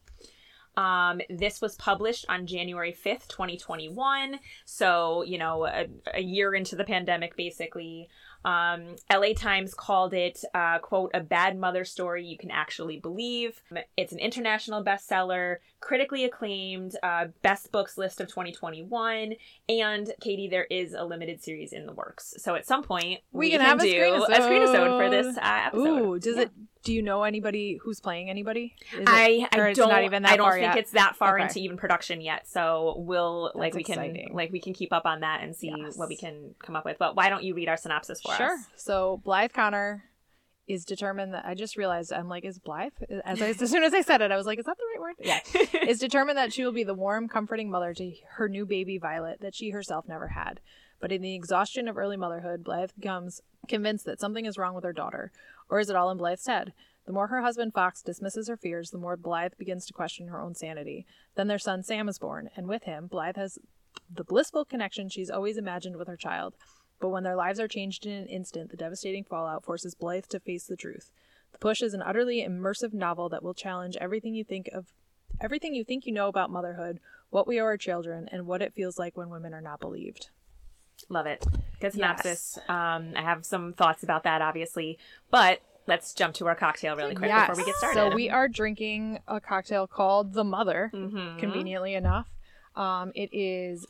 Um, 0.77 1.21
this 1.27 1.59
was 1.59 1.75
published 1.75 2.25
on 2.29 2.45
January 2.45 2.93
5th, 2.93 3.27
2021. 3.29 4.39
So, 4.65 5.23
you 5.23 5.39
know, 5.39 5.65
a, 5.65 5.87
a 6.13 6.21
year 6.21 6.53
into 6.53 6.75
the 6.75 6.83
pandemic, 6.83 7.35
basically. 7.35 8.07
Um, 8.45 8.95
LA 9.11 9.33
Times 9.35 9.73
called 9.73 10.13
it, 10.13 10.43
uh, 10.53 10.77
quote, 10.77 11.11
a 11.15 11.19
bad 11.19 11.57
mother 11.57 11.83
story 11.83 12.23
you 12.25 12.37
can 12.37 12.51
actually 12.51 12.99
believe. 12.99 13.61
It's 13.97 14.13
an 14.13 14.19
international 14.19 14.83
bestseller, 14.83 15.57
critically 15.79 16.23
acclaimed, 16.25 16.95
uh, 17.03 17.25
best 17.43 17.71
books 17.71 17.97
list 17.97 18.19
of 18.19 18.27
2021. 18.27 19.33
And, 19.69 20.11
Katie, 20.21 20.47
there 20.47 20.65
is 20.65 20.93
a 20.93 21.03
limited 21.03 21.43
series 21.43 21.71
in 21.73 21.85
the 21.85 21.93
works. 21.93 22.33
So 22.37 22.55
at 22.55 22.65
some 22.65 22.83
point, 22.83 23.21
We 23.31 23.51
can 23.51 23.61
have 23.61 23.79
a 23.79 23.83
do 23.83 23.93
screenisode. 23.93 24.27
a 24.29 24.39
screenisode 24.41 24.97
for 24.97 25.09
this 25.09 25.37
uh, 25.37 25.41
episode. 25.67 25.87
Ooh, 26.01 26.19
does 26.19 26.35
Yeah. 26.35 26.41
it? 26.43 26.51
Do 26.83 26.93
you 26.93 27.01
know 27.01 27.23
anybody 27.23 27.77
who's 27.83 27.99
playing 27.99 28.29
anybody? 28.29 28.73
Is 28.93 28.99
it- 29.01 29.05
I, 29.09 29.47
or 29.57 29.67
I 29.67 29.73
don't 29.73 29.89
not 29.89 30.03
even 30.05 30.23
that 30.23 30.31
I 30.31 30.37
don't 30.37 30.51
think 30.53 30.61
yet? 30.63 30.77
it's 30.77 30.91
that 30.91 31.17
far 31.17 31.35
Okay. 31.37 31.43
into 31.47 31.59
even 31.59 31.75
production 31.75 32.21
yet. 32.21 32.47
So 32.47 32.95
we'll 32.99 33.51
like 33.55 33.73
That's 33.73 33.87
we 33.89 33.93
can 33.93 34.27
like 34.31 34.53
we 34.53 34.61
can 34.61 34.73
keep 34.73 34.93
up 34.93 35.05
on 35.05 35.19
that 35.19 35.41
and 35.43 35.53
see 35.53 35.73
Yes. 35.75 35.97
what 35.97 36.07
we 36.07 36.15
can 36.15 36.55
come 36.63 36.77
up 36.77 36.85
with. 36.85 36.97
But 36.97 37.17
why 37.17 37.27
don't 37.27 37.43
you 37.43 37.53
read 37.55 37.67
our 37.67 37.75
synopsis 37.75 38.21
for 38.21 38.31
sure. 38.35 38.45
us? 38.53 38.59
Sure. 38.61 38.67
So 38.77 39.21
Blythe 39.25 39.51
Connor 39.51 40.05
is 40.67 40.83
determined 40.83 41.33
that 41.33 41.45
I 41.45 41.55
just 41.55 41.77
realized 41.77 42.11
I'm 42.11 42.27
like, 42.27 42.43
is 42.43 42.59
Blythe? 42.59 42.91
As 43.23 43.41
I, 43.41 43.49
as 43.49 43.69
soon 43.69 43.83
as 43.83 43.93
I 43.93 44.01
said 44.01 44.21
it, 44.21 44.31
I 44.31 44.37
was 44.37 44.45
like, 44.45 44.59
is 44.59 44.65
that 44.65 44.77
the 44.77 44.83
right 44.93 45.01
word? 45.01 45.15
Yeah. 45.19 45.39
is 45.87 45.99
determined 45.99 46.37
that 46.37 46.53
she 46.53 46.63
will 46.63 46.73
be 46.73 46.83
the 46.83 46.93
warm, 46.93 47.27
comforting 47.27 47.69
mother 47.69 47.93
to 47.93 48.13
her 48.35 48.49
new 48.49 48.65
baby 48.65 48.97
Violet 48.97 49.39
that 49.41 49.55
she 49.55 49.69
herself 49.69 50.07
never 50.07 50.29
had. 50.29 50.59
But 50.99 51.11
in 51.11 51.21
the 51.21 51.35
exhaustion 51.35 51.87
of 51.87 51.97
early 51.97 52.17
motherhood, 52.17 52.63
Blythe 52.63 52.91
becomes 52.99 53.41
convinced 53.67 54.05
that 54.05 54.19
something 54.19 54.45
is 54.45 54.57
wrong 54.57 54.73
with 54.73 54.83
her 54.83 54.93
daughter. 54.93 55.31
Or 55.69 55.79
is 55.79 55.89
it 55.89 55.95
all 55.95 56.11
in 56.11 56.17
Blythe's 56.17 56.47
head? 56.47 56.73
The 57.05 57.13
more 57.13 57.27
her 57.27 57.41
husband 57.41 57.73
Fox 57.73 58.01
dismisses 58.01 58.49
her 58.49 58.57
fears, 58.57 58.91
the 58.91 58.97
more 58.97 59.15
Blythe 59.15 59.53
begins 59.57 59.85
to 59.85 59.93
question 59.93 60.27
her 60.27 60.41
own 60.41 60.55
sanity. 60.55 61.05
Then 61.35 61.47
their 61.47 61.59
son 61.59 61.83
Sam 61.83 62.09
is 62.09 62.19
born, 62.19 62.49
and 62.55 62.67
with 62.67 62.83
him, 62.83 63.07
Blythe 63.07 63.37
has 63.37 63.57
the 64.13 64.25
blissful 64.25 64.65
connection 64.65 65.07
she's 65.07 65.29
always 65.29 65.57
imagined 65.57 65.95
with 65.95 66.07
her 66.07 66.17
child. 66.17 66.55
But 66.99 67.09
when 67.09 67.23
their 67.23 67.35
lives 67.35 67.59
are 67.59 67.67
changed 67.67 68.05
in 68.05 68.11
an 68.13 68.27
instant, 68.27 68.71
the 68.71 68.77
devastating 68.77 69.23
fallout 69.23 69.63
forces 69.63 69.93
Blythe 69.95 70.25
to 70.29 70.39
face 70.39 70.65
the 70.65 70.75
truth. 70.75 71.11
The 71.51 71.59
Push 71.59 71.81
is 71.81 71.93
an 71.93 72.01
utterly 72.01 72.41
immersive 72.47 72.93
novel 72.93 73.29
that 73.29 73.43
will 73.43 73.53
challenge 73.53 73.95
everything 74.01 74.33
you 74.33 74.43
think 74.43 74.69
of 74.73 74.87
everything 75.39 75.75
you 75.75 75.83
think 75.83 76.05
you 76.07 76.11
know 76.13 76.27
about 76.27 76.49
motherhood, 76.49 76.99
what 77.29 77.47
we 77.47 77.61
owe 77.61 77.65
our 77.65 77.77
children, 77.77 78.27
and 78.31 78.47
what 78.47 78.61
it 78.61 78.73
feels 78.73 78.97
like 78.97 79.15
when 79.15 79.29
women 79.29 79.53
are 79.53 79.61
not 79.61 79.79
believed. 79.79 80.29
Love 81.09 81.27
it. 81.27 81.45
Good 81.79 81.93
synopsis. 81.93 82.57
Um, 82.67 83.13
I 83.15 83.21
have 83.21 83.45
some 83.45 83.73
thoughts 83.73 84.01
about 84.01 84.23
that, 84.23 84.41
obviously, 84.41 84.97
but 85.29 85.59
let's 85.85 86.15
jump 86.15 86.33
to 86.35 86.47
our 86.47 86.55
cocktail 86.55 86.95
really 86.95 87.13
quick 87.13 87.29
before 87.31 87.55
we 87.55 87.65
get 87.65 87.75
started. 87.75 87.99
So 87.99 88.15
we 88.15 88.29
are 88.31 88.47
drinking 88.47 89.19
a 89.27 89.39
cocktail 89.39 89.85
called 89.85 90.33
the 90.33 90.43
Mother, 90.43 90.89
Mhm. 90.93 91.37
conveniently 91.37 91.93
enough. 91.93 92.27
Um, 92.75 93.11
it 93.13 93.29
is 93.31 93.85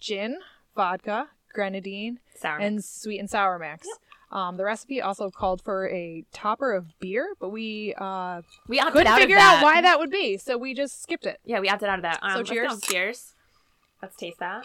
gin, 0.00 0.38
vodka, 0.74 1.28
grenadine, 1.56 2.20
sour. 2.38 2.58
and 2.58 2.84
sweet 2.84 3.18
and 3.18 3.28
sour 3.28 3.58
mix. 3.58 3.88
Um, 4.30 4.56
the 4.56 4.64
recipe 4.64 5.00
also 5.00 5.30
called 5.30 5.62
for 5.62 5.88
a 5.88 6.24
topper 6.32 6.72
of 6.72 6.98
beer, 7.00 7.34
but 7.40 7.48
we 7.48 7.94
uh, 7.96 8.42
we 8.68 8.78
opted 8.78 8.92
couldn't 8.92 9.06
out 9.12 9.18
figure 9.18 9.38
out 9.38 9.62
why 9.62 9.80
that 9.80 9.98
would 9.98 10.10
be, 10.10 10.36
so 10.36 10.56
we 10.58 10.74
just 10.74 11.02
skipped 11.02 11.26
it. 11.26 11.40
Yeah, 11.44 11.60
we 11.60 11.68
opted 11.68 11.88
out 11.88 11.98
of 11.98 12.02
that. 12.02 12.18
Um, 12.22 12.30
So 12.30 12.36
let's 12.38 12.50
cheers. 12.50 12.80
Cheers. 12.82 13.34
Let's 14.02 14.16
taste 14.16 14.38
that. 14.40 14.64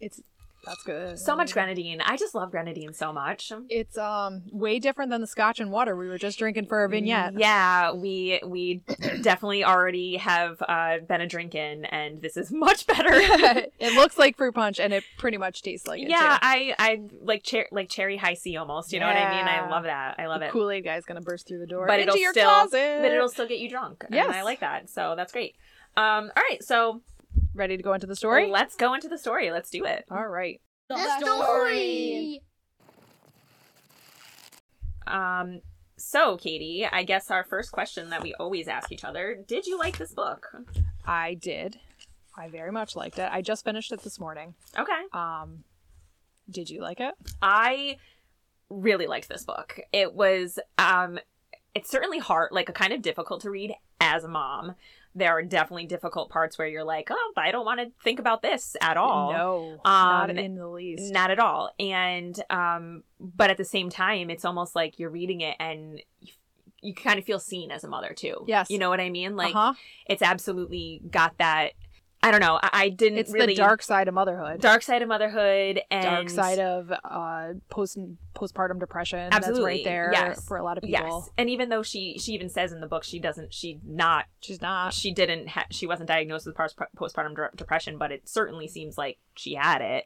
It's 0.00 0.20
that's 0.64 0.82
good. 0.84 1.18
So 1.18 1.34
much 1.36 1.52
grenadine. 1.52 2.00
I 2.00 2.16
just 2.16 2.34
love 2.34 2.50
grenadine 2.50 2.92
so 2.92 3.12
much. 3.12 3.52
It's 3.68 3.98
um 3.98 4.42
way 4.52 4.78
different 4.78 5.10
than 5.10 5.20
the 5.20 5.26
scotch 5.26 5.58
and 5.60 5.70
water 5.70 5.96
we 5.96 6.08
were 6.08 6.18
just 6.18 6.38
drinking 6.38 6.66
for 6.66 6.78
our 6.78 6.88
vignette. 6.88 7.34
Yeah, 7.38 7.92
we 7.92 8.40
we 8.46 8.76
definitely 9.22 9.64
already 9.64 10.16
have 10.18 10.62
uh, 10.66 10.98
been 11.08 11.20
a 11.20 11.26
drinking, 11.26 11.84
and 11.86 12.22
this 12.22 12.36
is 12.36 12.52
much 12.52 12.86
better. 12.86 13.10
it 13.12 13.94
looks 13.94 14.18
like 14.18 14.36
fruit 14.36 14.54
punch, 14.54 14.78
and 14.78 14.92
it 14.92 15.04
pretty 15.18 15.36
much 15.38 15.62
tastes 15.62 15.86
like 15.86 16.00
it. 16.00 16.08
yeah, 16.08 16.38
too. 16.38 16.46
I 16.46 16.74
I 16.78 17.02
like 17.22 17.44
cher- 17.44 17.68
like 17.72 17.88
cherry 17.88 18.16
Hi-C 18.16 18.56
almost. 18.56 18.92
You 18.92 19.00
know 19.00 19.06
what 19.06 19.16
I 19.16 19.30
mean? 19.36 19.46
I 19.48 19.68
love 19.68 19.84
that. 19.84 20.16
I 20.18 20.26
love 20.26 20.40
the 20.40 20.46
it. 20.46 20.52
Kool 20.52 20.70
Aid 20.70 20.84
guy's 20.84 21.04
gonna 21.04 21.20
burst 21.20 21.48
through 21.48 21.58
the 21.58 21.66
door 21.66 21.86
But 21.86 22.00
into 22.00 22.10
it'll 22.12 22.20
your 22.20 22.32
still 22.32 22.48
closet. 22.48 22.98
but 23.02 23.10
it'll 23.12 23.28
still 23.28 23.48
get 23.48 23.58
you 23.58 23.68
drunk. 23.68 24.04
Yes. 24.10 24.26
and 24.26 24.34
I 24.36 24.42
like 24.42 24.60
that. 24.60 24.88
So 24.90 25.14
that's 25.16 25.32
great. 25.32 25.56
Um, 25.96 26.30
all 26.36 26.42
right, 26.48 26.62
so 26.62 27.02
ready 27.54 27.76
to 27.76 27.82
go 27.82 27.92
into 27.92 28.06
the 28.06 28.16
story. 28.16 28.50
let's 28.50 28.76
go 28.76 28.94
into 28.94 29.08
the 29.08 29.18
story. 29.18 29.50
Let's 29.50 29.70
do 29.70 29.84
it. 29.84 30.04
All 30.10 30.26
right. 30.26 30.60
The 30.88 30.96
story. 31.20 32.42
Um, 35.06 35.60
so 35.96 36.36
Katie, 36.36 36.86
I 36.90 37.02
guess 37.04 37.30
our 37.30 37.44
first 37.44 37.72
question 37.72 38.10
that 38.10 38.22
we 38.22 38.34
always 38.34 38.68
ask 38.68 38.92
each 38.92 39.04
other: 39.04 39.38
Did 39.46 39.66
you 39.66 39.78
like 39.78 39.98
this 39.98 40.12
book? 40.12 40.48
I 41.04 41.34
did. 41.34 41.78
I 42.36 42.48
very 42.48 42.72
much 42.72 42.96
liked 42.96 43.18
it. 43.18 43.28
I 43.30 43.42
just 43.42 43.64
finished 43.64 43.92
it 43.92 44.02
this 44.02 44.18
morning. 44.18 44.54
Okay. 44.78 45.02
Um, 45.12 45.64
did 46.50 46.70
you 46.70 46.80
like 46.80 47.00
it? 47.00 47.14
I 47.40 47.98
really 48.70 49.06
liked 49.06 49.28
this 49.28 49.44
book. 49.44 49.80
It 49.92 50.14
was 50.14 50.58
um 50.78 51.18
it's 51.74 51.90
certainly 51.90 52.18
hard, 52.18 52.50
like 52.52 52.68
a 52.68 52.72
kind 52.72 52.92
of 52.92 53.02
difficult 53.02 53.40
to 53.42 53.50
read 53.50 53.74
as 54.00 54.24
a 54.24 54.28
mom. 54.28 54.74
There 55.14 55.30
are 55.30 55.42
definitely 55.42 55.86
difficult 55.86 56.30
parts 56.30 56.58
where 56.58 56.66
you're 56.66 56.84
like, 56.84 57.08
"Oh, 57.10 57.32
I 57.36 57.50
don't 57.50 57.66
want 57.66 57.80
to 57.80 57.92
think 58.02 58.18
about 58.18 58.40
this 58.40 58.76
at 58.80 58.96
all." 58.96 59.32
No, 59.32 59.80
not 59.84 60.30
Um, 60.30 60.38
in 60.38 60.54
the 60.54 60.68
least. 60.68 61.12
Not 61.12 61.30
at 61.30 61.38
all. 61.38 61.70
And 61.78 62.38
um 62.48 63.04
but 63.20 63.50
at 63.50 63.58
the 63.58 63.64
same 63.64 63.90
time, 63.90 64.30
it's 64.30 64.44
almost 64.44 64.74
like 64.74 64.98
you're 64.98 65.10
reading 65.10 65.42
it 65.42 65.56
and 65.60 66.00
you, 66.20 66.32
you 66.80 66.94
kind 66.94 67.18
of 67.18 67.24
feel 67.24 67.38
seen 67.38 67.70
as 67.70 67.84
a 67.84 67.88
mother 67.88 68.14
too. 68.14 68.44
Yes. 68.46 68.70
You 68.70 68.78
know 68.78 68.88
what 68.88 69.00
I 69.00 69.10
mean? 69.10 69.36
Like 69.36 69.54
uh-huh. 69.54 69.74
it's 70.06 70.22
absolutely 70.22 71.02
got 71.10 71.36
that 71.38 71.72
I 72.24 72.30
don't 72.30 72.40
know. 72.40 72.58
I, 72.62 72.70
I 72.72 72.88
didn't 72.88 73.18
It's 73.18 73.32
really 73.32 73.46
the 73.46 73.54
dark 73.56 73.82
side 73.82 74.06
of 74.06 74.14
motherhood. 74.14 74.60
dark 74.60 74.82
side 74.82 75.02
of 75.02 75.08
motherhood 75.08 75.80
and 75.90 76.04
dark 76.04 76.30
side 76.30 76.58
of 76.60 76.92
uh 77.04 77.54
post 77.68 77.98
postpartum 78.34 78.78
depression. 78.78 79.28
Absolutely, 79.32 79.62
That's 79.62 79.66
right 79.78 79.84
there 79.84 80.10
yes. 80.12 80.44
for 80.46 80.56
a 80.56 80.62
lot 80.62 80.78
of 80.78 80.84
people. 80.84 81.22
Yes, 81.22 81.30
and 81.36 81.50
even 81.50 81.68
though 81.68 81.82
she 81.82 82.18
she 82.18 82.32
even 82.32 82.48
says 82.48 82.72
in 82.72 82.80
the 82.80 82.86
book 82.86 83.02
she 83.02 83.18
doesn't 83.18 83.52
she 83.52 83.80
not 83.84 84.26
She's 84.40 84.60
not. 84.62 84.94
she 84.94 85.12
didn't 85.12 85.48
ha- 85.48 85.66
she 85.70 85.86
wasn't 85.86 86.08
diagnosed 86.08 86.46
with 86.46 86.54
postpartum 86.56 87.34
de- 87.34 87.56
depression, 87.56 87.98
but 87.98 88.12
it 88.12 88.28
certainly 88.28 88.68
seems 88.68 88.96
like 88.96 89.18
she 89.34 89.54
had 89.54 89.80
it. 89.82 90.04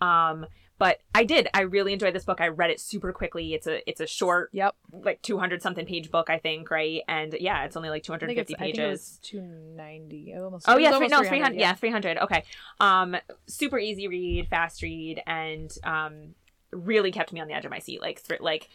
Um, 0.00 0.46
but 0.80 0.98
I 1.14 1.24
did. 1.24 1.46
I 1.52 1.60
really 1.60 1.92
enjoyed 1.92 2.14
this 2.14 2.24
book. 2.24 2.40
I 2.40 2.48
read 2.48 2.70
it 2.70 2.80
super 2.80 3.12
quickly. 3.12 3.52
It's 3.54 3.66
a 3.66 3.88
it's 3.88 4.00
a 4.00 4.06
short, 4.06 4.48
Yep. 4.52 4.74
like 5.04 5.20
two 5.20 5.38
hundred 5.38 5.60
something 5.62 5.84
page 5.84 6.10
book, 6.10 6.30
I 6.30 6.38
think, 6.38 6.70
right? 6.70 7.02
And 7.06 7.36
yeah, 7.38 7.64
it's 7.64 7.76
only 7.76 7.90
like 7.90 8.02
two 8.02 8.12
hundred 8.12 8.34
fifty 8.34 8.56
I 8.56 8.58
hundred 8.58 8.92
it's 8.92 9.18
fifty 9.18 9.38
I 9.38 9.40
pages. 9.42 9.52
two 9.52 9.76
ninety. 9.76 10.34
Almost. 10.34 10.64
Oh 10.68 10.78
yeah, 10.78 10.96
three, 10.96 11.08
no, 11.08 11.18
300, 11.18 11.28
three 11.28 11.40
hundred. 11.40 11.60
Yeah, 11.60 11.74
three 11.74 11.90
hundred. 11.90 12.16
Okay, 12.18 12.44
um, 12.80 13.14
super 13.46 13.78
easy 13.78 14.08
read, 14.08 14.48
fast 14.48 14.82
read, 14.82 15.22
and 15.26 15.70
um, 15.84 16.34
really 16.72 17.12
kept 17.12 17.32
me 17.32 17.40
on 17.40 17.46
the 17.46 17.54
edge 17.54 17.66
of 17.66 17.70
my 17.70 17.78
seat, 17.78 18.00
like 18.00 18.18
thr- 18.20 18.34
like 18.40 18.68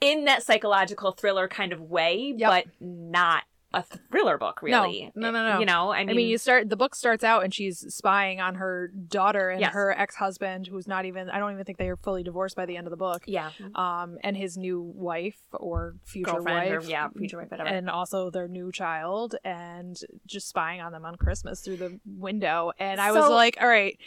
in 0.00 0.24
that 0.24 0.42
psychological 0.42 1.12
thriller 1.12 1.46
kind 1.46 1.72
of 1.72 1.80
way, 1.80 2.34
Yep. 2.36 2.50
but 2.50 2.66
not 2.80 3.44
a 3.74 3.82
thriller 3.82 4.38
book, 4.38 4.62
really. 4.62 5.10
No, 5.14 5.30
no, 5.30 5.42
no, 5.42 5.52
no. 5.54 5.58
You 5.60 5.66
know, 5.66 5.92
I 5.92 6.00
mean, 6.00 6.10
I 6.10 6.12
mean, 6.14 6.28
you 6.28 6.38
start 6.38 6.68
the 6.68 6.76
book 6.76 6.94
starts 6.94 7.24
out 7.24 7.42
and 7.44 7.54
she's 7.54 7.78
spying 7.94 8.40
on 8.40 8.56
her 8.56 8.88
daughter 9.08 9.50
and 9.50 9.60
Yes. 9.60 9.72
her 9.72 9.92
ex 9.98 10.14
husband, 10.16 10.66
who's 10.66 10.86
not 10.86 11.04
even. 11.06 11.30
I 11.30 11.38
don't 11.38 11.52
even 11.52 11.64
think 11.64 11.78
they 11.78 11.88
are 11.88 11.96
fully 11.96 12.22
divorced 12.22 12.54
by 12.56 12.66
the 12.66 12.76
end 12.76 12.86
of 12.86 12.90
the 12.90 12.96
book. 12.96 13.22
yeah, 13.26 13.50
Um, 13.74 14.18
and 14.22 14.36
his 14.36 14.56
new 14.56 14.80
wife 14.82 15.38
or 15.52 15.94
future 16.04 16.32
girlfriend 16.32 16.70
wife, 16.70 16.86
or 16.86 16.90
yeah, 16.90 17.08
future 17.16 17.38
wife, 17.38 17.50
whatever. 17.50 17.68
and 17.68 17.88
also 17.88 18.30
their 18.30 18.48
new 18.48 18.70
child, 18.72 19.36
and 19.44 19.98
just 20.26 20.48
spying 20.48 20.80
on 20.80 20.92
them 20.92 21.04
on 21.04 21.16
Christmas 21.16 21.60
through 21.60 21.76
the 21.78 21.98
window. 22.06 22.72
And 22.78 23.00
I 23.00 23.12
was 23.12 23.28
like, 23.30 23.56
all 23.60 23.68
right. 23.68 23.98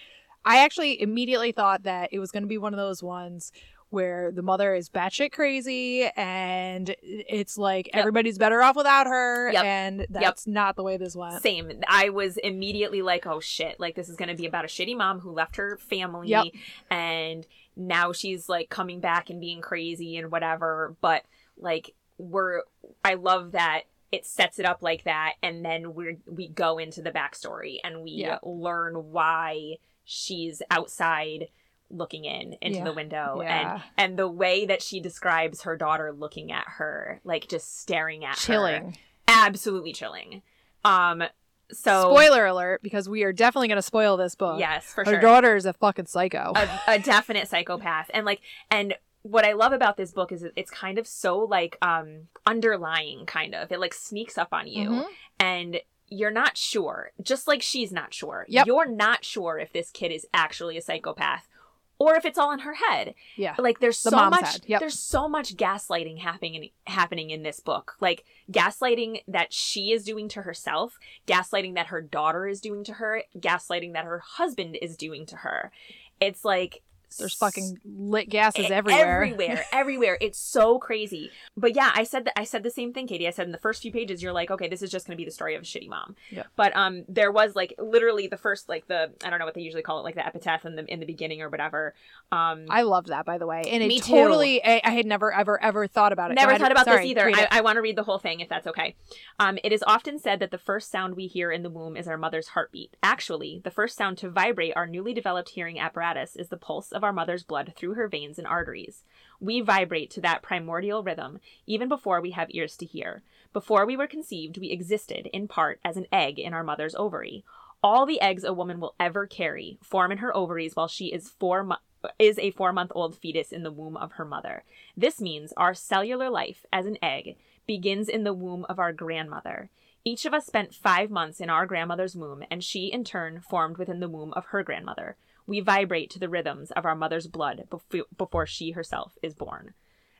I 0.47 0.63
actually 0.63 1.01
immediately 1.01 1.51
thought 1.53 1.83
that 1.83 2.09
it 2.11 2.19
was 2.19 2.29
going 2.29 2.43
to 2.43 2.47
be 2.47 2.59
one 2.59 2.71
of 2.71 2.77
those 2.77 3.01
ones 3.01 3.51
where 3.89 4.31
the 4.31 4.41
mother 4.41 4.73
is 4.75 4.89
batshit 4.89 5.31
crazy 5.31 6.05
and 6.17 6.95
it's 7.01 7.57
like 7.57 7.89
everybody's 7.93 8.37
better 8.37 8.61
off 8.61 8.75
without 8.75 9.07
her, 9.07 9.51
Yep. 9.51 9.63
and 9.63 10.07
that's 10.09 10.47
not 10.47 10.75
the 10.75 10.83
way 10.83 10.97
this 10.97 11.15
went. 11.15 11.41
Same. 11.41 11.71
I 11.87 12.09
was 12.09 12.37
immediately 12.37 13.01
like, 13.01 13.25
oh 13.25 13.39
shit, 13.39 13.79
like 13.79 13.95
this 13.95 14.09
is 14.09 14.15
going 14.15 14.29
to 14.29 14.35
be 14.35 14.45
about 14.45 14.65
a 14.65 14.67
shitty 14.67 14.97
mom 14.97 15.19
who 15.19 15.31
left 15.31 15.55
her 15.57 15.77
family 15.77 16.29
Yep. 16.29 16.45
and 16.89 17.47
now 17.77 18.11
she's 18.11 18.49
like 18.49 18.69
coming 18.69 18.99
back 18.99 19.29
and 19.29 19.39
being 19.39 19.61
crazy 19.61 20.17
and 20.17 20.31
whatever. 20.31 20.95
But 21.01 21.23
like, 21.57 21.93
we're, 22.17 22.61
I 23.03 23.13
love 23.15 23.51
that 23.53 23.81
it 24.11 24.25
sets 24.25 24.59
it 24.59 24.65
up 24.65 24.81
like 24.81 25.03
that 25.03 25.33
and 25.43 25.63
then 25.65 25.93
we're, 25.93 26.17
we 26.25 26.47
go 26.47 26.77
into 26.77 27.01
the 27.01 27.11
backstory 27.11 27.77
and 27.83 28.01
we 28.01 28.29
learn 28.43 29.11
why 29.11 29.75
she's 30.05 30.61
outside 30.71 31.47
looking 31.89 32.25
in 32.25 32.53
into 32.61 32.79
Yeah. 32.79 32.83
the 32.83 32.93
window 32.93 33.39
Yeah. 33.41 33.73
and 33.73 33.83
and 33.97 34.19
the 34.19 34.27
way 34.27 34.65
that 34.65 34.81
she 34.81 34.99
describes 34.99 35.61
her 35.63 35.75
daughter 35.77 36.11
looking 36.11 36.51
at 36.51 36.65
her 36.67 37.21
like 37.23 37.47
just 37.47 37.79
staring 37.79 38.25
at 38.25 38.31
her 38.39 38.41
Chilling. 38.45 38.97
absolutely 39.27 39.93
chilling. 39.93 40.41
Um, 40.83 41.23
so 41.71 42.11
Spoiler 42.13 42.45
alert, 42.45 42.83
because 42.83 43.09
we 43.09 43.23
are 43.23 43.33
definitely 43.33 43.67
going 43.69 43.77
to 43.77 43.81
spoil 43.81 44.17
this 44.17 44.35
book. 44.35 44.59
yes, 44.59 44.85
for 44.93 45.01
Her 45.03 45.05
sure, 45.05 45.15
her 45.15 45.21
daughter 45.21 45.55
is 45.55 45.65
a 45.65 45.73
fucking 45.73 46.05
psycho. 46.05 46.53
a, 46.55 46.69
a 46.87 46.99
definite 46.99 47.47
psychopath, 47.47 48.09
and 48.13 48.25
like, 48.25 48.41
and 48.69 48.93
what 49.23 49.45
I 49.45 49.53
love 49.53 49.73
about 49.73 49.97
this 49.97 50.11
book 50.11 50.31
is 50.31 50.45
it's 50.55 50.69
kind 50.69 50.99
of 50.99 51.07
so 51.07 51.39
like 51.39 51.77
um 51.81 52.27
underlying, 52.45 53.25
kind 53.25 53.55
of 53.55 53.71
it 53.71 53.79
like 53.79 53.93
sneaks 53.95 54.37
up 54.37 54.49
on 54.51 54.67
you, 54.67 54.89
Mhm. 54.89 55.05
and 55.39 55.81
you're 56.07 56.29
not 56.31 56.55
sure, 56.55 57.11
just 57.23 57.47
like 57.47 57.63
she's 57.63 57.91
not 57.91 58.13
sure. 58.13 58.45
Yep. 58.47 58.67
You're 58.67 58.85
not 58.87 59.25
sure 59.25 59.57
if 59.57 59.73
this 59.73 59.89
kid 59.89 60.11
is 60.11 60.27
actually 60.35 60.77
a 60.77 60.81
psychopath. 60.81 61.47
Or 61.97 62.15
if 62.15 62.25
it's 62.25 62.37
all 62.37 62.51
in 62.51 62.59
her 62.59 62.73
head, 62.73 63.15
yeah. 63.37 63.55
like 63.57 63.79
there's 63.79 64.01
The 64.01 64.09
so 64.09 64.29
much 64.29 64.59
yep. 64.65 64.79
there's 64.79 64.99
so 64.99 65.27
much 65.27 65.55
gaslighting 65.55 66.19
happening 66.19 66.69
happening 66.87 67.29
in 67.29 67.43
this 67.43 67.59
book 67.59 67.95
like 67.99 68.23
gaslighting 68.51 69.21
that 69.27 69.53
she 69.53 69.91
is 69.91 70.03
doing 70.03 70.27
to 70.29 70.41
herself 70.41 70.97
gaslighting 71.27 71.75
that 71.75 71.87
her 71.87 72.01
daughter 72.01 72.47
is 72.47 72.61
doing 72.61 72.83
to 72.85 72.93
her 72.93 73.23
gaslighting 73.37 73.93
that 73.93 74.05
her 74.05 74.19
husband 74.19 74.77
is 74.81 74.97
doing 74.97 75.25
to 75.25 75.37
her 75.37 75.71
it's 76.19 76.45
like 76.45 76.81
There's 77.17 77.33
fucking 77.35 77.79
lit 77.85 78.29
gases 78.29 78.69
everywhere. 78.71 79.23
everywhere 79.23 79.65
everywhere 79.71 80.17
it's 80.21 80.39
so 80.39 80.79
crazy 80.79 81.31
but 81.55 81.75
yeah 81.75 81.91
i 81.95 82.03
said 82.03 82.25
that 82.25 82.37
i 82.39 82.43
said 82.43 82.63
the 82.63 82.69
same 82.69 82.93
thing 82.93 83.07
katie 83.07 83.27
i 83.27 83.31
said 83.31 83.45
in 83.45 83.51
the 83.51 83.57
first 83.57 83.81
few 83.81 83.91
pages 83.91 84.21
you're 84.21 84.33
like 84.33 84.51
okay 84.51 84.67
this 84.67 84.81
is 84.81 84.91
just 84.91 85.05
going 85.07 85.15
to 85.15 85.21
be 85.21 85.25
the 85.25 85.31
story 85.31 85.55
of 85.55 85.61
a 85.61 85.65
shitty 85.65 85.87
mom 85.89 86.15
Yeah. 86.31 86.43
but 86.55 86.75
um 86.75 87.03
there 87.07 87.31
was 87.31 87.55
like 87.55 87.73
literally 87.77 88.27
the 88.27 88.37
first 88.37 88.67
like 88.69 88.87
the 88.87 89.11
i 89.23 89.29
don't 89.29 89.39
know 89.39 89.45
what 89.45 89.53
they 89.55 89.61
usually 89.61 89.83
call 89.83 89.99
it 89.99 90.03
like 90.03 90.15
the 90.15 90.25
epitaph 90.25 90.65
in 90.65 90.75
the 90.75 90.85
in 90.91 90.99
the 90.99 91.05
beginning 91.05 91.41
or 91.41 91.49
whatever 91.49 91.93
um 92.31 92.65
I 92.69 92.81
love 92.81 93.05
that, 93.07 93.25
by 93.25 93.37
the 93.37 93.45
way. 93.45 93.61
And 93.67 93.83
it 93.83 93.87
Me 93.87 93.99
too. 93.99 94.11
totally, 94.13 94.63
I, 94.63 94.81
I 94.83 94.89
had 94.91 95.05
never, 95.05 95.31
ever, 95.31 95.61
ever 95.61 95.87
thought 95.87 96.11
about 96.11 96.31
it. 96.31 96.33
Never 96.33 96.49
ahead. 96.51 96.61
thought 96.61 96.71
about 96.71 96.85
Sorry, 96.85 97.03
this 97.03 97.11
either. 97.11 97.29
I. 97.29 97.47
I 97.51 97.61
want 97.61 97.75
to 97.77 97.81
read 97.81 97.95
the 97.95 98.03
whole 98.03 98.17
thing 98.17 98.39
if 98.39 98.49
that's 98.49 98.65
okay. 98.67 98.95
Um, 99.39 99.59
it 99.63 99.71
is 99.71 99.83
often 99.85 100.17
said 100.19 100.39
that 100.39 100.49
the 100.51 100.57
first 100.57 100.91
sound 100.91 101.15
we 101.15 101.27
hear 101.27 101.51
in 101.51 101.61
the 101.63 101.69
womb 101.69 101.95
is 101.95 102.07
our 102.07 102.17
mother's 102.17 102.49
heartbeat. 102.49 102.97
Actually, 103.03 103.61
the 103.63 103.69
first 103.71 103.95
sound 103.95 104.17
to 104.19 104.29
vibrate 104.29 104.73
our 104.75 104.87
newly 104.87 105.13
developed 105.13 105.49
hearing 105.49 105.79
apparatus 105.79 106.35
is 106.35 106.49
the 106.49 106.57
pulse 106.57 106.91
of 106.91 107.03
our 107.05 107.13
mother's 107.13 107.43
blood 107.43 107.73
through 107.75 107.93
her 107.93 108.09
veins 108.09 108.37
and 108.37 108.45
arteries. 108.45 109.03
We 109.39 109.61
vibrate 109.61 110.11
to 110.11 110.21
that 110.21 110.41
primordial 110.41 111.03
rhythm 111.03 111.39
even 111.65 111.87
before 111.87 112.19
we 112.19 112.31
have 112.31 112.49
ears 112.51 112.75
to 112.77 112.85
hear. 112.85 113.23
Before 113.53 113.85
we 113.85 113.95
were 113.95 114.07
conceived, 114.07 114.57
we 114.57 114.71
existed, 114.71 115.27
in 115.31 115.47
part, 115.47 115.79
as 115.85 115.95
an 115.95 116.07
egg 116.11 116.39
in 116.39 116.53
our 116.53 116.63
mother's 116.63 116.95
ovary. 116.95 117.45
All 117.81 118.05
the 118.05 118.19
eggs 118.19 118.43
a 118.43 118.53
woman 118.53 118.79
will 118.79 118.95
ever 118.99 119.25
carry 119.27 119.77
form 119.81 120.11
in 120.11 120.17
her 120.17 120.35
ovaries 120.35 120.75
while 120.75 120.87
she 120.89 121.13
is 121.13 121.29
four 121.29 121.63
mo- 121.63 121.77
is 122.19 122.37
a 122.39 122.51
four 122.51 122.73
month 122.73 122.91
old 122.93 123.15
fetus 123.15 123.51
in 123.51 123.63
the 123.63 123.71
womb 123.71 123.95
of 123.95 124.13
her 124.13 124.25
mother. 124.25 124.63
This 124.97 125.21
means 125.21 125.53
our 125.55 125.73
cellular 125.73 126.29
life 126.29 126.65
as 126.73 126.85
an 126.85 126.97
egg 127.01 127.37
begins 127.67 128.09
in 128.09 128.23
the 128.23 128.33
womb 128.33 128.65
of 128.69 128.79
our 128.79 128.91
grandmother. 128.91 129.69
Each 130.03 130.25
of 130.25 130.33
us 130.33 130.45
spent 130.45 130.75
five 130.75 131.09
months 131.09 131.39
in 131.39 131.49
our 131.49 131.65
grandmother's 131.65 132.15
womb, 132.15 132.43
and 132.51 132.63
she, 132.63 132.91
in 132.91 133.03
turn, 133.03 133.41
formed 133.41 133.77
within 133.77 133.99
the 133.99 134.09
womb 134.09 134.33
of 134.33 134.45
her 134.47 134.61
grandmother. 134.61 135.17
We 135.47 135.59
vibrate 135.59 136.09
to 136.11 136.19
the 136.19 136.29
rhythms 136.29 136.71
of 136.71 136.85
our 136.85 136.95
mother's 136.95 137.27
blood 137.27 137.63
bef- 137.69 138.03
before 138.17 138.45
she 138.45 138.71
herself 138.71 139.13
is 139.21 139.33
born. 139.33 139.73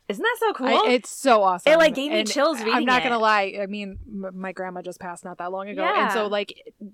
Isn't 0.08 0.22
that 0.22 0.38
so 0.39 0.53
cool? 0.53 0.67
I- 0.67 0.91
it's 0.91 1.10
so 1.10 1.41
awesome. 1.41 1.74
It, 1.74 1.77
like, 1.77 1.96
gave 1.96 2.12
me 2.12 2.20
And 2.20 2.29
chills 2.29 2.58
I'm 2.62 2.86
not 2.86 3.01
it. 3.01 3.05
gonna 3.05 3.17
lie. 3.17 3.58
I 3.60 3.65
mean, 3.65 3.98
m- 4.08 4.32
my 4.39 4.51
grandma 4.51 4.82
just 4.84 5.00
passed 5.00 5.25
not 5.25 5.39
that 5.39 5.51
long 5.51 5.67
ago, 5.67 5.84
and 5.84 6.12
so 6.12 6.27
like 6.27 6.53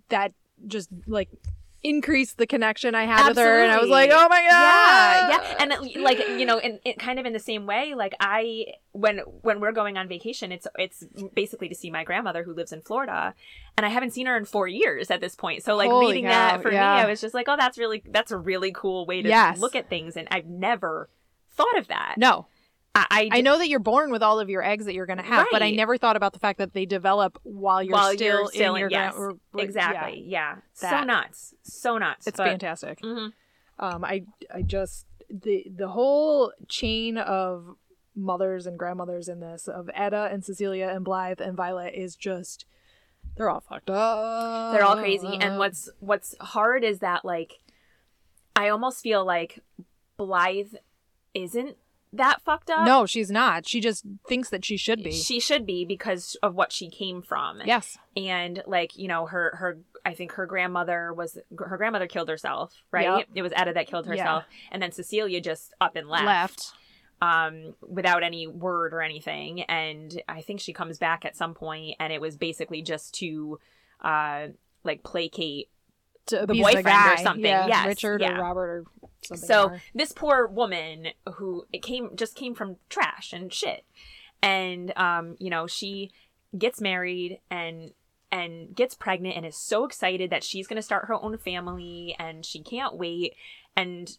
that 0.10 0.34
just 0.66 0.90
like 1.08 1.30
increased 1.84 2.38
the 2.38 2.48
connection 2.48 2.96
I 2.96 3.06
had 3.06 3.28
with 3.30 3.38
her, 3.38 3.62
and 3.64 3.72
I 3.72 3.80
was 3.80 3.90
like, 3.90 4.12
oh 4.14 4.28
my 4.30 4.42
god, 4.50 4.52
yeah 4.52 5.30
yeah 5.30 5.56
and 5.60 5.72
uh, 5.72 5.82
it, 5.82 6.00
like 6.00 6.20
you 6.20 6.46
know 6.46 6.58
in, 6.60 6.80
in 6.84 6.96
kind 6.96 7.20
of 7.20 7.26
in 7.26 7.34
the 7.34 7.40
same 7.40 7.66
way 7.66 7.94
like 7.94 8.14
i 8.20 8.66
when 8.92 9.20
when 9.42 9.60
we're 9.60 9.72
going 9.72 9.98
on 9.98 10.08
vacation 10.08 10.52
it's 10.52 10.68
it's 10.78 11.04
basically 11.34 11.70
to 11.70 11.76
see 11.76 11.90
my 11.90 12.04
grandmother 12.04 12.44
who 12.44 12.54
lives 12.54 12.72
in 12.72 12.82
florida 12.82 13.34
and 13.78 13.86
i 13.86 13.90
haven't 13.90 14.12
seen 14.12 14.26
her 14.26 14.38
in 14.38 14.46
four 14.46 14.68
years 14.68 15.10
at 15.12 15.22
this 15.22 15.36
point 15.36 15.64
so 15.64 15.76
like 15.76 15.90
Holy 15.90 16.08
reading 16.08 16.26
cow, 16.26 16.30
that 16.30 16.62
for 16.62 16.72
yeah. 16.72 16.96
me 16.96 17.02
i 17.02 17.06
was 17.10 17.22
just 17.22 17.34
like 17.34 17.48
oh 17.50 17.56
that's 17.58 17.78
really 17.78 18.04
that's 18.10 18.32
a 18.32 18.38
really 18.38 18.72
cool 18.72 19.06
way 19.06 19.22
to 19.22 19.30
Yes. 19.30 19.60
look 19.60 19.76
at 19.76 19.90
things 19.90 20.18
and 20.18 20.28
i've 20.32 20.46
never 20.48 21.10
thought 21.50 21.78
of 21.78 21.88
that 21.88 22.16
no. 22.18 22.48
I 22.96 23.06
i, 23.10 23.38
I 23.38 23.42
know 23.42 23.58
that 23.58 23.70
you're 23.70 23.80
born 23.80 24.12
with 24.12 24.22
all 24.24 24.40
of 24.40 24.50
your 24.50 24.64
eggs 24.64 24.86
that 24.86 24.94
you're 24.94 25.06
gonna 25.06 25.22
have, 25.24 25.48
but 25.52 25.62
I 25.62 25.72
never 25.72 25.98
thought 25.98 26.16
about 26.16 26.34
the 26.34 26.40
fact 26.40 26.58
that 26.60 26.74
they 26.74 26.86
develop 26.86 27.40
while 27.44 27.82
you're 27.82 27.94
While 27.94 28.14
still 28.14 28.28
you're 28.42 28.48
still 28.48 28.76
in 28.76 28.80
your 28.82 28.90
yes, 28.90 29.14
gran- 29.16 29.24
or- 29.24 29.38
or- 29.54 29.62
exactly 29.64 30.24
yeah, 30.28 30.56
so 30.74 30.88
That. 30.88 31.08
nuts 31.08 31.54
so 31.64 31.98
nuts 31.98 32.28
It's 32.28 32.38
but- 32.38 32.48
fantastic. 32.48 33.02
Mhm. 33.02 33.32
Um, 33.80 34.04
I 34.04 34.24
I 34.54 34.62
just 34.62 35.06
the 35.30 35.66
the 35.74 35.88
whole 35.90 36.52
chain 36.68 37.18
of 37.18 37.76
mothers 38.16 38.68
and 38.68 38.78
grandmothers 38.78 39.28
in 39.30 39.40
this 39.40 39.68
of 39.70 39.90
Etta 39.94 40.28
and 40.32 40.44
Cecilia 40.44 40.88
and 40.90 41.06
Blythe 41.06 41.40
and 41.40 41.56
Violet 41.56 41.94
is 41.96 42.16
just 42.18 42.66
they're 43.38 43.50
all 43.50 43.62
fucked 43.62 43.90
up. 43.90 44.74
they're 44.74 44.84
all 44.84 44.98
crazy 44.98 45.38
and 45.40 45.58
what's 45.58 45.90
what's 46.02 46.36
hard 46.42 46.84
is 46.84 47.00
that 47.00 47.24
like 47.24 47.60
i 48.58 48.68
almost 48.68 49.02
feel 49.02 49.24
like 49.24 49.60
blythe 50.18 50.74
isn't 51.34 51.78
that 52.14 52.42
fucked 52.42 52.70
up 52.70 52.86
no, 52.86 53.06
she's 53.06 53.32
not. 53.32 53.68
She 53.68 53.80
just 53.80 54.04
thinks 54.28 54.50
that 54.50 54.66
she 54.66 54.76
should 54.78 55.04
be. 55.04 55.12
she 55.12 55.40
should 55.40 55.66
be 55.66 55.86
because 55.86 56.36
of 56.44 56.54
what 56.56 56.72
she 56.72 56.90
came 56.90 57.22
from 57.22 57.62
yes. 57.66 57.98
and 58.18 58.62
like 58.68 58.98
you 58.98 59.08
know 59.08 59.26
her 59.28 59.56
her 59.58 59.78
i 60.06 60.14
think 60.14 60.34
her 60.34 60.46
grandmother 60.46 61.14
was 61.14 61.38
her 61.58 61.78
grandmother 61.78 62.08
killed 62.08 62.28
herself 62.28 62.74
right 62.92 63.06
Yep. 63.20 63.28
it 63.36 63.42
was 63.42 63.54
etta 63.56 63.74
that 63.74 63.88
killed 63.88 64.06
Yeah. 64.08 64.12
herself 64.12 64.44
and 64.72 64.82
then 64.82 64.92
cecilia 64.92 65.40
just 65.42 65.74
up 65.80 65.96
and 65.96 66.10
left, 66.10 66.26
Left. 66.26 66.74
um 67.22 67.76
without 67.88 68.24
any 68.24 68.48
word 68.48 68.94
or 68.94 69.02
anything 69.02 69.62
and 69.64 70.22
i 70.28 70.42
think 70.42 70.60
she 70.60 70.74
comes 70.74 70.98
back 70.98 71.24
at 71.24 71.36
some 71.38 71.54
point 71.54 71.96
and 72.00 72.12
it 72.12 72.20
was 72.20 72.36
basically 72.36 72.82
just 72.82 73.14
to 73.16 73.60
uh 74.04 74.48
like 74.84 75.04
placate 75.04 75.70
To 76.28 76.46
the 76.48 76.56
boyfriend 76.56 76.88
or 76.88 77.18
something. 77.18 77.46
Yeah, 77.46 77.68
Yes, 77.68 77.86
Richard 77.88 78.22
yeah. 78.22 78.38
or 78.38 78.42
Robert 78.42 78.70
or 78.70 79.01
something. 79.24 79.48
so 79.48 79.70
more. 79.70 79.82
this 79.94 80.12
poor 80.12 80.48
woman 80.48 81.08
who 81.36 81.66
it 81.72 81.82
came 81.82 82.16
just 82.16 82.36
came 82.36 82.56
from 82.56 82.78
trash 82.90 83.34
and 83.34 83.54
shit 83.54 83.86
and 84.42 84.92
um 84.98 85.36
you 85.40 85.50
know 85.50 85.68
she 85.68 86.12
gets 86.58 86.82
married 86.82 87.40
and 87.50 87.92
and 88.32 88.76
gets 88.76 88.96
pregnant 88.96 89.36
and 89.36 89.46
is 89.46 89.58
so 89.58 89.84
excited 89.84 90.30
that 90.30 90.44
she's 90.44 90.68
going 90.68 90.78
to 90.78 90.82
start 90.82 91.06
her 91.06 91.14
own 91.14 91.38
family 91.38 92.16
and 92.18 92.46
she 92.46 92.62
can't 92.62 92.96
wait 92.96 93.36
and 93.76 94.18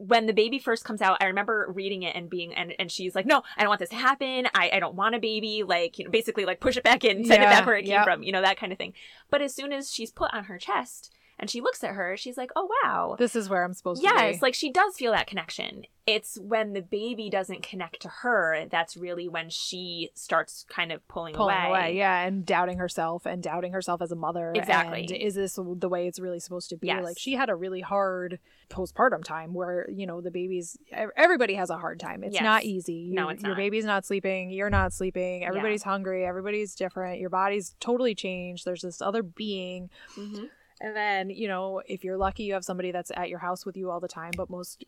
when 0.00 0.24
the 0.24 0.32
baby 0.32 0.58
first 0.58 0.82
comes 0.82 1.02
out, 1.02 1.18
I 1.20 1.26
remember 1.26 1.70
reading 1.74 2.04
it 2.04 2.16
and 2.16 2.30
being 2.30 2.54
and, 2.54 2.72
and 2.78 2.90
she's 2.90 3.14
like, 3.14 3.26
No, 3.26 3.42
I 3.58 3.60
don't 3.60 3.68
want 3.68 3.80
this 3.80 3.90
to 3.90 3.96
happen. 3.96 4.46
I, 4.54 4.70
I 4.72 4.80
don't 4.80 4.94
want 4.94 5.14
a 5.14 5.18
baby. 5.18 5.62
Like, 5.62 5.98
you 5.98 6.06
know, 6.06 6.10
basically 6.10 6.46
like 6.46 6.58
push 6.58 6.78
it 6.78 6.82
back 6.82 7.04
in, 7.04 7.22
send 7.26 7.42
it 7.42 7.46
back 7.46 7.66
where 7.66 7.76
it 7.76 7.84
came 7.84 8.02
from, 8.02 8.22
you 8.22 8.32
know, 8.32 8.40
that 8.40 8.56
kind 8.56 8.72
of 8.72 8.78
thing. 8.78 8.94
But 9.28 9.42
as 9.42 9.54
soon 9.54 9.74
as 9.74 9.92
she's 9.92 10.10
put 10.10 10.32
on 10.32 10.44
her 10.44 10.56
chest 10.56 11.12
and 11.40 11.50
she 11.50 11.60
looks 11.60 11.82
at 11.82 11.94
her, 11.94 12.16
she's 12.16 12.36
like, 12.36 12.50
Oh 12.54 12.68
wow. 12.84 13.16
This 13.18 13.34
is 13.34 13.48
where 13.48 13.64
I'm 13.64 13.74
supposed 13.74 14.00
to 14.02 14.08
be. 14.08 14.14
Yes, 14.14 14.40
like 14.42 14.54
she 14.54 14.70
does 14.70 14.94
feel 14.96 15.10
that 15.12 15.26
connection. 15.26 15.82
It's 16.06 16.38
when 16.40 16.72
the 16.72 16.82
baby 16.82 17.30
doesn't 17.30 17.62
connect 17.62 18.00
to 18.02 18.08
her 18.08 18.66
that's 18.68 18.96
really 18.96 19.28
when 19.28 19.48
she 19.48 20.10
starts 20.14 20.64
kind 20.68 20.90
of 20.90 21.06
pulling, 21.08 21.34
pulling 21.34 21.54
away. 21.56 21.68
away. 21.68 21.96
yeah, 21.96 22.22
and 22.26 22.44
doubting 22.44 22.78
herself 22.78 23.26
and 23.26 23.42
doubting 23.42 23.72
herself 23.72 24.02
as 24.02 24.10
a 24.10 24.16
mother. 24.16 24.52
Exactly. 24.56 25.02
And 25.02 25.10
is 25.12 25.34
this 25.36 25.54
the 25.56 25.88
way 25.88 26.08
it's 26.08 26.18
really 26.18 26.40
supposed 26.40 26.68
to 26.70 26.76
be? 26.76 26.88
Yes. 26.88 27.04
Like 27.04 27.18
she 27.18 27.34
had 27.34 27.48
a 27.48 27.54
really 27.54 27.80
hard 27.80 28.38
postpartum 28.70 29.22
time 29.24 29.52
where 29.54 29.88
you 29.90 30.06
know 30.06 30.20
the 30.20 30.30
baby's 30.30 30.76
everybody 31.16 31.54
has 31.54 31.70
a 31.70 31.78
hard 31.78 32.00
time. 32.00 32.22
It's 32.24 32.34
Yes. 32.34 32.42
not 32.42 32.64
easy. 32.64 33.10
No, 33.12 33.24
You- 33.24 33.30
it's 33.30 33.42
Your 33.42 33.50
not. 33.52 33.56
baby's 33.58 33.84
not 33.84 34.04
sleeping. 34.04 34.50
You're 34.50 34.70
not 34.70 34.92
sleeping. 34.92 35.44
Everybody's 35.44 35.82
hungry. 35.84 36.24
Everybody's 36.24 36.74
different. 36.74 37.20
Your 37.20 37.30
body's 37.30 37.76
totally 37.80 38.14
changed. 38.14 38.64
There's 38.64 38.82
this 38.82 39.00
other 39.00 39.22
being. 39.22 39.90
Mhm. 40.16 40.48
And 40.80 40.96
then, 40.96 41.28
you 41.28 41.46
know, 41.46 41.82
if 41.86 42.04
you're 42.04 42.16
lucky, 42.16 42.44
you 42.44 42.54
have 42.54 42.64
somebody 42.64 42.90
that's 42.90 43.12
at 43.14 43.28
your 43.28 43.38
house 43.38 43.66
with 43.66 43.76
you 43.76 43.90
all 43.90 44.00
the 44.00 44.08
time. 44.08 44.30
But 44.36 44.48
most 44.48 44.84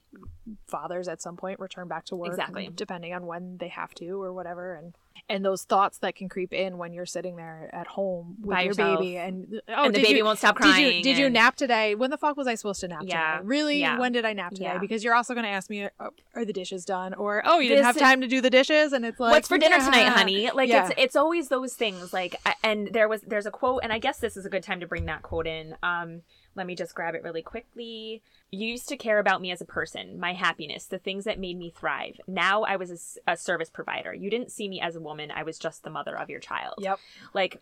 fathers 0.67 1.07
at 1.07 1.21
some 1.21 1.37
point 1.37 1.61
return 1.61 1.87
back 1.87 2.07
to 2.07 2.17
work, 2.17 2.31
Exactly. 2.31 2.71
depending 2.75 3.13
on 3.13 3.27
when 3.27 3.59
they 3.59 3.69
have 3.69 3.93
to 3.97 4.23
or 4.23 4.33
whatever. 4.33 4.75
And 4.75 4.95
and 5.29 5.45
those 5.45 5.63
thoughts 5.65 5.99
that 5.99 6.15
can 6.17 6.29
creep 6.29 6.53
in 6.53 6.79
when 6.79 6.93
you're 6.93 7.07
sitting 7.07 7.37
there 7.37 7.71
at 7.73 7.87
home 7.87 8.37
with 8.41 8.51
By 8.55 8.61
your 8.63 8.71
yourself. 8.71 8.99
baby, 9.01 9.17
and 9.17 9.61
oh, 9.69 9.85
and 9.87 9.95
the 9.95 10.03
baby 10.03 10.19
you, 10.19 10.25
won't 10.25 10.39
stop 10.39 10.57
did 10.57 10.63
crying. 10.63 10.97
you 10.99 11.03
did 11.03 11.19
you 11.19 11.29
nap 11.31 11.57
today? 11.57 11.95
When 11.95 12.11
the 12.11 12.19
fuck 12.19 12.37
was 12.37 12.47
I 12.47 12.55
supposed 12.55 12.81
to 12.81 12.89
nap 12.89 13.03
Yeah. 13.05 13.37
today? 13.39 13.47
Really? 13.47 13.81
Yeah. 13.81 13.99
When 13.99 14.13
did 14.13 14.25
I 14.25 14.33
nap 14.33 14.53
today? 14.53 14.65
Yeah. 14.65 14.79
Because 14.79 15.03
you're 15.05 15.15
also 15.15 15.35
going 15.35 15.45
to 15.45 15.51
ask 15.51 15.71
me, 15.71 15.85
uh, 15.85 16.09
are 16.35 16.45
the 16.45 16.53
dishes 16.53 16.85
done? 16.85 17.15
Or 17.15 17.43
oh, 17.45 17.59
you 17.59 17.69
didn't 17.69 17.81
This 17.81 17.87
have 17.87 17.97
is- 17.97 18.03
time 18.03 18.21
to 18.21 18.27
do 18.29 18.41
the 18.41 18.51
dishes, 18.51 18.93
and 18.93 19.05
it's 19.05 19.19
like 19.21 19.33
what's 19.33 19.49
for 19.49 19.59
dinner 19.59 19.79
tonight 19.79 20.09
honey 20.09 20.51
like 20.53 20.69
Yeah. 20.69 20.87
it's 20.89 20.95
it's 20.99 21.17
always 21.17 21.49
those 21.49 21.75
things 21.75 22.13
like 22.13 22.37
and 22.65 22.89
there 22.93 23.09
was 23.09 23.23
there's 23.23 23.47
a 23.47 23.51
quote 23.51 23.81
and 23.83 23.93
i 23.93 23.99
guess 23.99 24.19
this 24.19 24.37
is 24.37 24.45
a 24.45 24.51
good 24.51 24.63
time 24.63 24.81
to 24.81 24.87
bring 24.87 25.07
that 25.07 25.23
quote 25.23 25.47
in 25.47 25.75
um 25.83 26.23
let 26.55 26.67
me 26.67 26.75
just 26.75 26.95
grab 26.95 27.15
it 27.15 27.23
really 27.23 27.43
quickly. 27.43 28.23
You 28.51 28.67
used 28.69 28.89
to 28.91 28.97
care 28.97 29.19
about 29.19 29.41
me 29.41 29.51
as 29.51 29.61
a 29.61 29.65
person 29.67 30.19
my 30.21 30.33
happiness 30.35 30.85
the 30.85 30.99
things 30.99 31.25
that 31.25 31.39
made 31.41 31.59
me 31.59 31.71
thrive. 31.71 32.21
Now 32.27 32.63
i 32.63 32.77
was 32.77 33.19
a 33.27 33.37
service 33.37 33.71
provider. 33.71 34.13
You 34.15 34.29
didn't 34.31 34.53
see 34.53 34.69
me 34.69 34.81
as 34.81 34.97
a 34.97 35.01
woman. 35.01 35.31
I 35.31 35.43
was 35.43 35.59
just 35.59 35.83
the 35.83 35.91
mother 35.91 36.17
of 36.19 36.29
your 36.31 36.41
child. 36.41 36.75
Yep. 36.79 36.99
like 37.35 37.61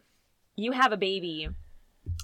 you 0.57 0.73
have 0.73 0.93
a 0.93 0.97
baby 0.97 1.49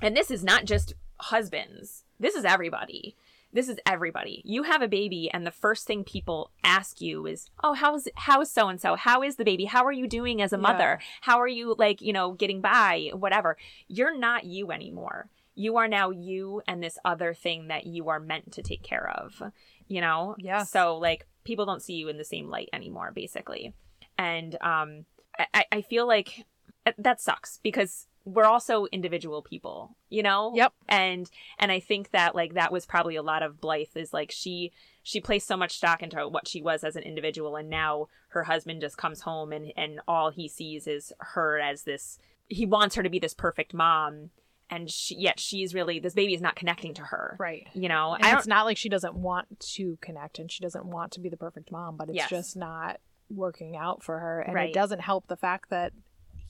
and 0.02 0.16
this 0.16 0.30
is 0.30 0.42
not 0.44 0.64
just 0.64 0.94
husbands. 1.20 2.04
This 2.18 2.34
is 2.34 2.44
everybody. 2.44 3.14
This 3.52 3.68
is 3.68 3.78
everybody. 3.86 4.42
You 4.44 4.64
have 4.64 4.82
a 4.82 4.88
baby 4.88 5.30
and 5.32 5.46
the 5.46 5.50
first 5.50 5.86
thing 5.86 6.04
people 6.04 6.50
ask 6.64 7.00
you 7.00 7.26
is 7.26 7.48
oh 7.62 7.72
how's 7.74 8.08
how's 8.16 8.50
so 8.50 8.68
and 8.68 8.80
so 8.80 8.96
how 8.96 9.22
is 9.22 9.36
the 9.36 9.44
baby? 9.44 9.64
How 9.66 9.84
are 9.86 9.92
you 9.92 10.06
doing 10.08 10.42
as 10.42 10.52
a 10.52 10.56
Yeah. 10.56 10.60
mother? 10.62 10.98
How 11.22 11.40
are 11.40 11.48
you 11.48 11.74
like 11.78 12.02
you 12.02 12.12
know 12.12 12.32
getting 12.32 12.60
by? 12.60 13.10
Whatever. 13.14 13.56
You're 13.88 14.16
not 14.16 14.44
you 14.44 14.72
anymore 14.72 15.28
you 15.56 15.76
are 15.78 15.88
now 15.88 16.10
you 16.10 16.62
and 16.68 16.82
this 16.82 16.98
other 17.04 17.34
thing 17.34 17.68
that 17.68 17.86
you 17.86 18.08
are 18.08 18.20
meant 18.20 18.52
to 18.52 18.62
take 18.62 18.82
care 18.82 19.10
of 19.10 19.42
you 19.88 20.00
know 20.00 20.36
Yeah. 20.38 20.62
so 20.62 20.96
like 20.98 21.26
people 21.44 21.66
don't 21.66 21.82
see 21.82 21.94
you 21.94 22.08
in 22.08 22.18
the 22.18 22.24
same 22.24 22.48
light 22.48 22.68
anymore 22.72 23.10
basically 23.14 23.74
and 24.16 24.56
um 24.62 25.06
I- 25.52 25.66
I, 25.70 25.82
feel 25.82 26.06
like 26.06 26.46
uh, 26.86 26.92
that 26.98 27.20
sucks 27.20 27.58
because 27.62 28.06
we're 28.24 28.44
also 28.44 28.86
individual 28.90 29.42
people, 29.42 29.96
you 30.08 30.22
know? 30.22 30.52
Yep. 30.54 30.72
And 30.88 31.30
and 31.58 31.70
I 31.70 31.78
think 31.78 32.10
that 32.10 32.34
like 32.34 32.54
that 32.54 32.72
was 32.72 32.86
probably 32.86 33.16
a 33.16 33.22
lot 33.22 33.42
of 33.42 33.60
Blythe 33.60 33.96
is 33.96 34.12
like 34.12 34.32
she 34.32 34.72
she 35.02 35.20
placed 35.20 35.46
so 35.46 35.56
much 35.56 35.76
stock 35.76 36.02
into 36.02 36.26
what 36.28 36.48
she 36.48 36.62
was 36.62 36.82
as 36.84 36.96
an 36.96 37.02
individual 37.04 37.54
and 37.56 37.68
now 37.70 38.08
her 38.28 38.44
husband 38.44 38.80
just 38.80 38.96
comes 38.96 39.20
home 39.20 39.52
and 39.52 39.72
and 39.76 40.00
all 40.08 40.30
he 40.30 40.48
sees 40.48 40.86
is 40.86 41.12
her 41.20 41.58
as 41.58 41.82
this 41.82 42.18
he 42.48 42.66
wants 42.66 42.96
her 42.96 43.02
to 43.02 43.10
be 43.10 43.18
this 43.18 43.34
perfect 43.34 43.72
mom 43.74 44.30
and 44.70 44.90
she, 44.90 45.14
yet 45.16 45.38
she's 45.38 45.74
really 45.74 46.00
this 46.00 46.14
baby 46.14 46.34
is 46.34 46.40
not 46.40 46.56
connecting 46.56 46.94
to 46.94 47.02
her. 47.02 47.36
Right. 47.38 47.66
You 47.74 47.88
know, 47.88 48.14
And 48.14 48.36
it's 48.38 48.46
not 48.46 48.64
like 48.66 48.76
she 48.76 48.88
doesn't 48.88 49.14
want 49.14 49.60
to 49.74 49.96
connect 50.00 50.38
and 50.38 50.50
she 50.50 50.60
doesn't 50.62 50.84
want 50.84 51.12
to 51.12 51.20
be 51.20 51.28
the 51.28 51.36
perfect 51.36 51.70
mom, 51.70 51.96
but 51.96 52.08
it's 52.08 52.16
Yes. 52.16 52.30
just 52.30 52.56
not 52.56 53.00
working 53.30 53.76
out 53.76 54.02
for 54.02 54.18
her. 54.18 54.40
And 54.40 54.54
Right. 54.54 54.70
it 54.70 54.74
doesn't 54.74 55.00
help 55.00 55.26
the 55.28 55.36
fact 55.36 55.70
that 55.70 55.92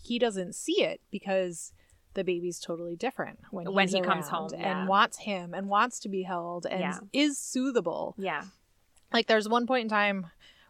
he 0.02 0.18
doesn't 0.18 0.54
see 0.54 0.82
it 0.82 1.00
because 1.10 1.72
the 2.14 2.24
baby's 2.24 2.58
totally 2.60 2.96
different 2.96 3.40
when, 3.50 3.70
When 3.72 3.88
he 3.88 4.00
comes 4.00 4.28
home, 4.28 4.48
yeah. 4.52 4.80
and 4.80 4.88
wants 4.88 5.18
him 5.18 5.52
and 5.52 5.68
wants 5.68 5.98
to 6.00 6.08
be 6.08 6.22
held 6.22 6.64
and 6.66 6.80
Yeah. 6.80 6.98
is 7.12 7.38
soothable. 7.38 8.14
yeah. 8.16 8.44
Like 9.12 9.26
there's 9.28 9.48
one 9.48 9.66
point 9.66 9.82
in 9.84 9.88
time 9.88 10.26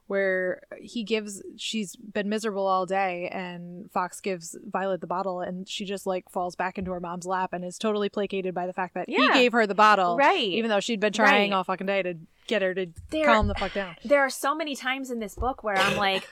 where 0.07 0.63
he 0.81 1.03
gives 1.03 1.43
she's 1.57 1.97
been 1.97 2.29
miserable 2.29 2.67
all 2.67 2.87
day 2.87 3.29
and 3.33 3.91
Fox 3.91 4.21
gives 4.21 4.57
Violet 4.71 5.01
the 5.01 5.07
bottle 5.07 5.41
and 5.41 5.69
she 5.69 5.85
just 5.85 6.07
like 6.07 6.29
falls 6.31 6.55
back 6.55 6.79
into 6.79 6.93
her 6.93 7.01
mom's 7.01 7.27
lap 7.27 7.53
and 7.53 7.65
is 7.65 7.77
totally 7.79 8.09
placated 8.09 8.55
by 8.55 8.67
the 8.67 8.73
fact 8.73 8.95
that 8.95 9.09
Yeah. 9.09 9.19
he 9.19 9.33
gave 9.33 9.53
her 9.53 9.67
the 9.67 9.75
bottle 9.75 10.17
Right. 10.17 10.39
even 10.41 10.71
though 10.71 10.81
she'd 10.81 11.01
been 11.01 11.13
trying 11.13 11.51
Right. 11.51 11.57
all 11.57 11.65
fucking 11.65 11.87
day 11.89 12.03
to 12.03 12.15
get 12.47 12.63
her 12.63 12.73
to 12.75 12.87
There- 13.11 13.25
calm 13.25 13.49
the 13.49 13.55
fuck 13.57 13.73
down. 13.75 13.97
there 14.05 14.21
are 14.21 14.31
so 14.31 14.55
many 14.55 14.77
times 14.77 15.11
in 15.11 15.19
this 15.19 15.35
book 15.35 15.65
where 15.65 15.77
I'm 15.77 15.97
like, 15.97 16.29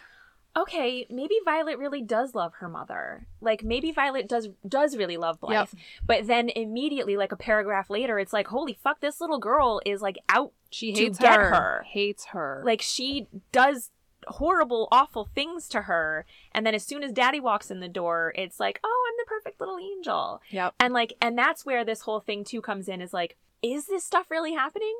okay, 0.57 1.07
maybe 1.11 1.35
Violet 1.45 1.79
really 1.79 2.03
does 2.03 2.35
love 2.35 2.55
her 2.61 2.69
mother. 2.69 3.27
Like 3.41 3.63
maybe 3.65 3.93
Violet 3.93 4.29
does 4.29 4.49
does 4.67 4.97
really 4.97 5.17
love 5.17 5.41
Blythe. 5.41 5.53
Yep. 5.53 5.69
But 6.07 6.27
then 6.27 6.49
immediately, 6.51 7.17
like 7.17 7.33
a 7.33 7.37
paragraph 7.37 7.91
later, 7.91 8.19
it's 8.19 8.33
like, 8.33 8.49
holy 8.49 8.79
fuck, 8.83 9.01
this 9.01 9.21
little 9.21 9.39
girl 9.39 9.81
is 9.85 10.01
like 10.03 10.17
out. 10.29 10.53
She 10.71 10.93
To 10.93 11.03
hates 11.05 11.19
get 11.19 11.39
her. 11.39 11.51
her. 11.51 11.85
Hates 11.89 12.27
her. 12.27 12.63
Like 12.65 12.83
she 12.83 13.29
does 13.53 13.91
horrible, 14.27 14.89
awful 14.91 15.29
things 15.35 15.69
to 15.69 15.83
her. 15.83 16.25
And 16.53 16.65
then 16.67 16.75
as 16.75 16.85
soon 16.85 17.03
as 17.03 17.13
Daddy 17.13 17.41
walks 17.41 17.71
in 17.71 17.81
the 17.81 17.89
door, 17.89 18.33
it's 18.37 18.59
like, 18.59 18.81
oh, 18.83 19.07
I'm 19.09 19.15
the 19.19 19.29
perfect 19.29 19.61
little 19.61 19.79
angel. 19.79 20.41
yep. 20.51 20.75
And 20.81 20.95
like, 20.95 21.13
and 21.21 21.37
that's 21.37 21.67
where 21.67 21.85
this 21.85 22.03
whole 22.03 22.21
thing 22.21 22.45
too 22.45 22.61
comes 22.63 22.89
in. 22.89 23.01
Is 23.01 23.13
like, 23.13 23.37
is 23.63 23.87
this 23.87 24.05
stuff 24.05 24.31
really 24.31 24.55
happening? 24.55 24.95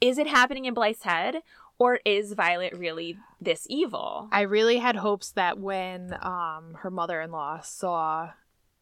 Is 0.00 0.18
it 0.18 0.26
happening 0.28 0.64
in 0.66 0.74
Blythe's 0.74 1.02
head? 1.02 1.42
Or 1.78 2.00
is 2.04 2.32
Violet 2.32 2.76
really 2.76 3.16
this 3.40 3.66
evil? 3.70 4.28
I 4.32 4.40
really 4.42 4.78
had 4.78 4.96
hopes 4.96 5.30
that 5.32 5.58
when 5.58 6.16
um 6.20 6.74
her 6.80 6.90
mother-in-law 6.90 7.60
saw 7.60 8.30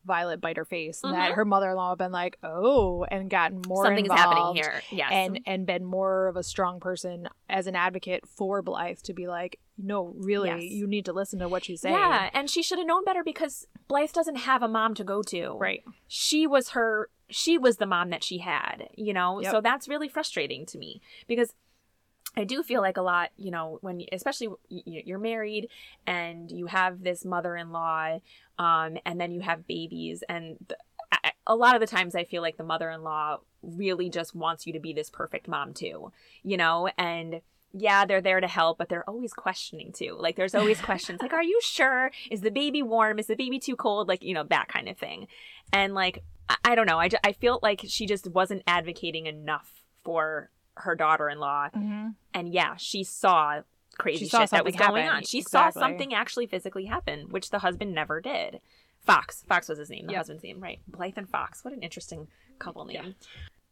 Violet 0.06 0.40
bite 0.40 0.56
her 0.56 0.64
face, 0.64 1.00
that 1.00 1.32
Mhm. 1.32 1.34
her 1.34 1.44
mother-in-law 1.44 1.88
had 1.90 1.98
been 1.98 2.12
like, 2.12 2.38
"Oh," 2.40 3.02
and 3.10 3.28
gotten 3.28 3.60
more 3.66 3.84
Something's 3.84 4.12
happening 4.12 4.54
here. 4.54 4.80
Yes. 4.92 5.10
and 5.12 5.40
and 5.46 5.66
been 5.66 5.84
more 5.84 6.28
of 6.28 6.36
a 6.36 6.44
strong 6.44 6.78
person 6.78 7.28
as 7.48 7.66
an 7.66 7.74
advocate 7.74 8.24
for 8.28 8.62
Blythe 8.62 9.00
to 9.00 9.12
be 9.12 9.26
like, 9.26 9.58
"No, 9.76 10.14
really, 10.16 10.48
Yes. 10.48 10.72
you 10.72 10.86
need 10.86 11.06
to 11.06 11.12
listen 11.12 11.40
to 11.40 11.48
what 11.48 11.64
she's 11.64 11.80
saying." 11.80 11.96
yeah, 11.96 12.30
and 12.32 12.48
she 12.48 12.62
should 12.62 12.78
have 12.78 12.86
known 12.86 13.02
better 13.04 13.24
because 13.24 13.66
Blythe 13.88 14.12
doesn't 14.12 14.36
have 14.36 14.62
a 14.62 14.68
mom 14.68 14.94
to 14.94 15.02
go 15.02 15.22
to. 15.24 15.50
right. 15.58 15.82
She 16.06 16.46
was 16.46 16.70
her 16.70 17.10
she 17.28 17.58
was 17.58 17.78
the 17.78 17.86
mom 17.86 18.10
that 18.10 18.22
she 18.22 18.38
had, 18.38 18.88
you 18.94 19.12
know? 19.12 19.40
Yep. 19.40 19.50
So 19.50 19.60
that's 19.60 19.88
really 19.88 20.08
frustrating 20.08 20.64
to 20.66 20.78
me 20.78 21.02
because 21.26 21.52
I 22.36 22.44
do 22.44 22.62
feel 22.62 22.82
like 22.82 22.96
a 22.96 23.02
lot, 23.02 23.30
you 23.36 23.50
know, 23.50 23.78
when 23.80 24.02
especially 24.12 24.48
you're 24.68 25.18
married 25.18 25.68
and 26.06 26.50
you 26.50 26.66
have 26.66 27.02
this 27.02 27.24
mother-in-law 27.24 28.18
um 28.58 28.96
and 29.04 29.20
then 29.20 29.32
you 29.32 29.40
have 29.40 29.66
babies 29.66 30.22
and 30.28 30.56
a 31.46 31.54
lot 31.54 31.74
of 31.74 31.80
the 31.80 31.86
times 31.86 32.14
I 32.14 32.24
feel 32.24 32.42
like 32.42 32.56
the 32.56 32.64
mother-in-law 32.64 33.38
really 33.62 34.10
just 34.10 34.34
wants 34.34 34.66
you 34.66 34.72
to 34.72 34.80
be 34.80 34.92
this 34.92 35.10
perfect 35.10 35.48
mom 35.48 35.74
too, 35.74 36.12
you 36.42 36.56
know? 36.56 36.88
And 36.98 37.40
yeah, 37.72 38.04
they're 38.04 38.20
there 38.20 38.40
to 38.40 38.48
help, 38.48 38.78
but 38.78 38.88
they're 38.88 39.08
always 39.08 39.32
questioning 39.32 39.92
too. 39.92 40.16
Like 40.18 40.36
there's 40.36 40.54
always 40.54 40.80
questions 40.80 41.20
like, 41.20 41.32
are 41.32 41.42
you 41.42 41.60
sure? 41.62 42.10
Is 42.30 42.40
the 42.40 42.50
baby 42.50 42.82
warm? 42.82 43.18
Is 43.18 43.26
the 43.26 43.36
baby 43.36 43.58
too 43.58 43.76
cold? 43.76 44.08
Like, 44.08 44.22
you 44.22 44.34
know, 44.34 44.44
that 44.44 44.68
kind 44.68 44.88
of 44.88 44.96
thing. 44.96 45.28
And 45.72 45.94
like, 45.94 46.24
I, 46.48 46.56
I 46.64 46.74
don't 46.74 46.86
know. 46.86 46.98
I, 46.98 47.08
I 47.22 47.32
feel 47.32 47.60
like 47.62 47.82
she 47.86 48.06
just 48.06 48.28
wasn't 48.28 48.62
advocating 48.66 49.26
enough 49.26 49.84
for 50.04 50.50
her 50.76 50.94
daughter-in-law. 50.94 51.68
Mm-hmm. 51.76 52.08
And 52.34 52.48
yeah, 52.52 52.76
she 52.76 53.04
saw 53.04 53.62
crazy 53.98 54.24
She 54.24 54.28
saw 54.28 54.40
shit 54.40 54.50
that 54.50 54.64
was 54.64 54.74
something 54.74 54.88
going 54.94 55.08
on. 55.08 55.22
She 55.24 55.40
saw 55.42 55.70
something 55.70 56.12
actually 56.14 56.46
physically 56.46 56.84
happen, 56.86 57.28
which 57.30 57.50
the 57.50 57.60
husband 57.60 57.94
never 57.94 58.20
did. 58.20 58.60
Fox. 59.00 59.42
Fox 59.48 59.68
was 59.68 59.78
his 59.78 59.88
name, 59.90 60.06
the 60.06 60.12
Yep. 60.12 60.18
husband's 60.18 60.42
name, 60.42 60.60
right? 60.60 60.80
Blythe 60.88 61.16
and 61.16 61.28
Fox. 61.28 61.64
What 61.64 61.72
an 61.72 61.82
interesting 61.82 62.28
couple 62.58 62.84
name. 62.84 63.14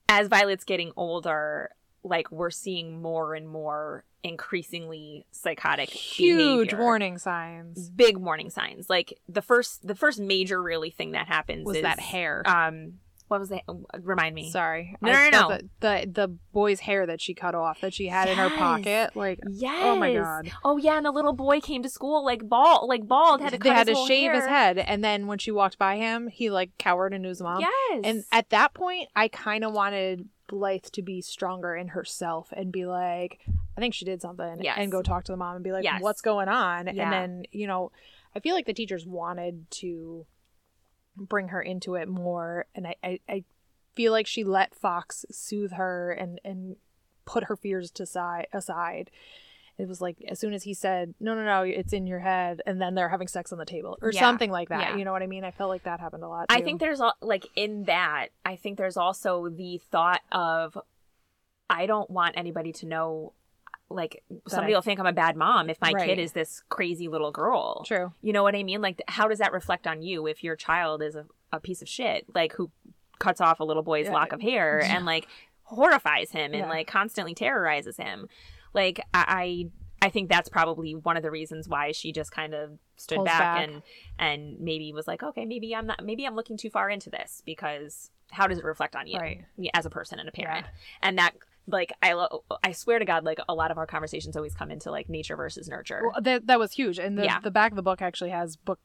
As 0.08 0.28
Violet's 0.28 0.64
getting 0.64 0.92
older, 0.96 1.70
like 2.04 2.30
we're 2.30 2.50
seeing 2.50 3.02
more 3.02 3.34
and 3.34 3.48
more 3.48 4.04
increasingly 4.22 5.26
psychotic 5.30 5.90
Huge 5.90 6.68
behavior. 6.68 6.78
warning 6.84 7.18
signs. 7.18 7.90
big 7.90 8.16
warning 8.16 8.48
signs 8.50 8.88
like 8.88 9.18
the 9.28 9.42
first 9.42 9.86
the 9.86 9.94
first 9.94 10.18
major 10.18 10.62
really 10.62 10.90
thing 10.90 11.10
that 11.12 11.26
happens 11.28 11.66
Was 11.66 11.76
is 11.76 11.82
that 11.82 12.00
hair? 12.00 12.42
um 12.46 13.00
What 13.28 13.40
was 13.40 13.50
it? 13.50 13.62
Oh, 13.66 13.84
remind 14.02 14.34
me. 14.34 14.50
Sorry. 14.50 14.94
No, 15.00 15.10
I 15.10 15.30
no, 15.30 15.48
no, 15.48 15.58
that 15.80 16.14
The, 16.14 16.22
the 16.26 16.28
boy's 16.52 16.80
hair 16.80 17.06
that 17.06 17.20
she 17.20 17.32
cut 17.34 17.54
off 17.54 17.80
that 17.80 17.94
she 17.94 18.08
had 18.08 18.28
in 18.28 18.36
her 18.36 18.50
pocket. 18.50 19.16
Like, 19.16 19.40
Yes. 19.50 19.80
oh 19.82 19.96
my 19.96 20.14
God. 20.14 20.50
Oh 20.64 20.76
yeah, 20.76 20.96
and 20.98 21.06
the 21.06 21.10
little 21.10 21.32
boy 21.32 21.60
came 21.60 21.82
to 21.82 21.88
school 21.88 22.24
like 22.24 22.46
bald, 22.48 22.88
like 22.88 23.08
bald. 23.08 23.40
Had 23.40 23.52
to 23.54 23.58
they 23.58 23.70
had 23.70 23.86
to 23.86 23.94
shave 24.06 24.32
his 24.32 24.44
head. 24.44 24.78
And 24.78 25.02
then 25.02 25.26
when 25.26 25.38
she 25.38 25.50
walked 25.50 25.78
by 25.78 25.96
him, 25.96 26.28
he 26.28 26.50
like 26.50 26.70
cowered 26.78 27.14
into 27.14 27.28
his 27.30 27.40
mom. 27.40 27.60
Yes. 27.60 28.00
And 28.04 28.24
at 28.30 28.50
that 28.50 28.74
point, 28.74 29.08
I 29.16 29.28
kind 29.28 29.64
of 29.64 29.72
wanted 29.72 30.28
Blythe 30.46 30.84
to 30.92 31.00
be 31.02 31.22
stronger 31.22 31.74
in 31.74 31.88
herself 31.88 32.52
and 32.54 32.70
be 32.70 32.84
like, 32.84 33.40
I 33.76 33.80
think 33.80 33.94
she 33.94 34.04
did 34.04 34.20
something. 34.20 34.58
Yes. 34.60 34.76
And 34.78 34.92
go 34.92 35.00
talk 35.00 35.24
to 35.24 35.32
the 35.32 35.38
mom 35.38 35.54
and 35.56 35.64
be 35.64 35.72
like, 35.72 35.84
Yes. 35.84 36.02
what's 36.02 36.20
going 36.20 36.48
on? 36.48 36.86
Yeah. 36.94 37.04
And 37.04 37.12
then, 37.12 37.44
you 37.50 37.66
know, 37.66 37.90
I 38.36 38.40
feel 38.40 38.54
like 38.54 38.66
the 38.66 38.74
teachers 38.74 39.06
wanted 39.06 39.70
to 39.80 40.26
bring 41.16 41.48
her 41.48 41.62
into 41.62 41.94
it 41.94 42.08
more. 42.08 42.66
And 42.74 42.86
I, 42.86 42.96
I, 43.02 43.20
I 43.28 43.44
feel 43.94 44.12
like 44.12 44.26
she 44.26 44.44
let 44.44 44.74
Fox 44.74 45.24
soothe 45.30 45.72
her 45.72 46.10
and, 46.12 46.40
and 46.44 46.76
put 47.24 47.44
her 47.44 47.56
fears 47.56 47.90
to 47.92 48.06
side, 48.06 48.46
aside. 48.52 49.10
It 49.76 49.88
was 49.88 50.00
like 50.00 50.18
as 50.28 50.38
soon 50.38 50.54
as 50.54 50.62
he 50.62 50.72
said, 50.72 51.14
"No, 51.18 51.34
no, 51.34 51.44
no, 51.44 51.62
it's 51.62 51.92
in 51.92 52.06
your 52.06 52.20
head," 52.20 52.62
and 52.64 52.80
then 52.80 52.94
they're 52.94 53.08
having 53.08 53.26
sex 53.26 53.50
on 53.52 53.58
the 53.58 53.64
table 53.64 53.98
or 54.00 54.12
Yeah. 54.12 54.20
something 54.20 54.48
like 54.48 54.68
that. 54.68 54.80
Yeah. 54.90 54.96
You 54.96 55.04
know 55.04 55.10
what 55.10 55.22
I 55.22 55.26
mean? 55.26 55.42
I 55.42 55.50
felt 55.50 55.68
like 55.68 55.82
that 55.82 55.98
happened 55.98 56.22
a 56.22 56.28
lot. 56.28 56.46
I 56.48 56.60
think 56.60 56.78
there's 56.78 57.00
like 57.20 57.46
in 57.56 57.82
that. 57.84 58.28
I 58.44 58.54
think 58.54 58.78
there's 58.78 58.96
also 58.96 59.48
the 59.48 59.78
thought 59.90 60.20
of, 60.30 60.78
I 61.68 61.86
don't 61.86 62.08
want 62.08 62.36
anybody 62.36 62.72
to 62.74 62.86
know. 62.86 63.32
Like 63.90 64.22
somebody 64.48 64.72
I- 64.72 64.76
will 64.76 64.82
think 64.82 64.98
I'm 64.98 65.06
a 65.06 65.12
bad 65.12 65.36
mom 65.36 65.68
if 65.70 65.80
my 65.80 65.92
Right. 65.92 66.06
kid 66.08 66.18
is 66.18 66.32
this 66.32 66.62
crazy 66.68 67.06
little 67.08 67.30
girl. 67.30 67.84
true. 67.84 68.12
You 68.22 68.32
know 68.32 68.42
what 68.42 68.54
I 68.56 68.62
mean? 68.62 68.80
Like, 68.80 69.02
how 69.08 69.28
does 69.28 69.38
that 69.38 69.52
reflect 69.52 69.86
on 69.86 70.02
you 70.02 70.26
if 70.26 70.42
your 70.42 70.56
child 70.56 71.02
is 71.02 71.14
a, 71.16 71.26
a 71.52 71.60
piece 71.60 71.82
of 71.82 71.88
shit, 71.88 72.26
like 72.34 72.54
who 72.54 72.70
cuts 73.18 73.40
off 73.40 73.60
a 73.60 73.64
little 73.64 73.82
boy's 73.82 74.06
Yeah. 74.06 74.12
lock 74.12 74.32
of 74.32 74.40
hair 74.42 74.80
and 74.84 75.04
like 75.04 75.28
horrifies 75.64 76.30
him 76.32 76.52
and 76.52 76.60
Yeah. 76.64 76.68
like 76.68 76.86
constantly 76.86 77.34
terrorizes 77.34 77.96
him? 77.96 78.28
Like, 78.72 79.00
I, 79.12 79.24
I 79.28 79.70
I 80.06 80.10
think 80.10 80.28
that's 80.28 80.50
probably 80.50 80.94
one 80.94 81.16
of 81.16 81.22
the 81.22 81.30
reasons 81.30 81.66
why 81.66 81.92
she 81.92 82.12
just 82.12 82.30
kind 82.30 82.52
of 82.52 82.78
stood 82.96 83.24
back, 83.24 83.38
back. 83.38 83.68
and 83.68 83.82
and 84.18 84.60
maybe 84.60 84.92
was 84.92 85.06
like, 85.06 85.22
okay, 85.22 85.46
maybe 85.46 85.74
I'm 85.74 85.86
not, 85.86 86.04
maybe 86.04 86.26
I'm 86.26 86.34
looking 86.34 86.58
too 86.58 86.68
far 86.68 86.90
into 86.90 87.08
this 87.08 87.42
because 87.46 88.10
how 88.30 88.46
does 88.46 88.58
it 88.58 88.64
reflect 88.64 88.96
on 88.96 89.06
you 89.06 89.18
Right. 89.18 89.44
as 89.72 89.86
a 89.86 89.90
person 89.90 90.18
and 90.18 90.28
a 90.28 90.32
parent? 90.32 90.66
And 91.02 91.16
that. 91.18 91.34
Like 91.66 91.92
I, 92.02 92.12
lo- 92.12 92.44
I 92.62 92.72
swear 92.72 92.98
to 92.98 93.04
God, 93.04 93.24
like 93.24 93.38
a 93.48 93.54
lot 93.54 93.70
of 93.70 93.78
our 93.78 93.86
conversations 93.86 94.36
always 94.36 94.54
come 94.54 94.70
into 94.70 94.90
like 94.90 95.08
nature 95.08 95.34
versus 95.36 95.68
nurture. 95.68 96.02
Well, 96.02 96.20
that 96.22 96.46
that 96.46 96.58
was 96.58 96.72
huge, 96.72 96.98
and 96.98 97.16
the 97.18 97.24
Yeah. 97.24 97.40
the 97.40 97.50
back 97.50 97.72
of 97.72 97.76
the 97.76 97.82
book 97.82 98.02
actually 98.02 98.30
has 98.30 98.56
book 98.56 98.80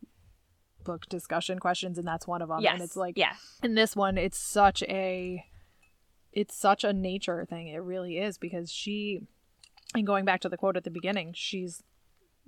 book 0.86 1.06
discussion 1.10 1.60
questions, 1.60 1.98
and 1.98 2.08
that's 2.08 2.26
one 2.26 2.42
of 2.42 2.48
them. 2.48 2.62
yes, 2.62 2.74
And 2.76 2.82
it's 2.84 2.96
like 2.96 3.18
yeah, 3.18 3.34
in 3.62 3.76
this 3.76 3.96
one, 3.98 4.18
it's 4.18 4.38
such 4.38 4.82
a 4.84 5.44
it's 6.32 6.56
such 6.56 6.84
a 6.86 6.94
nature 6.94 7.46
thing. 7.50 7.68
It 7.68 7.80
really 7.80 8.18
is 8.18 8.38
because 8.38 8.72
she, 8.72 9.22
and 9.94 10.08
going 10.08 10.24
back 10.24 10.40
to 10.42 10.50
the 10.50 10.56
quote 10.58 10.78
at 10.78 10.84
the 10.86 10.90
beginning, 10.92 11.34
she's 11.36 11.84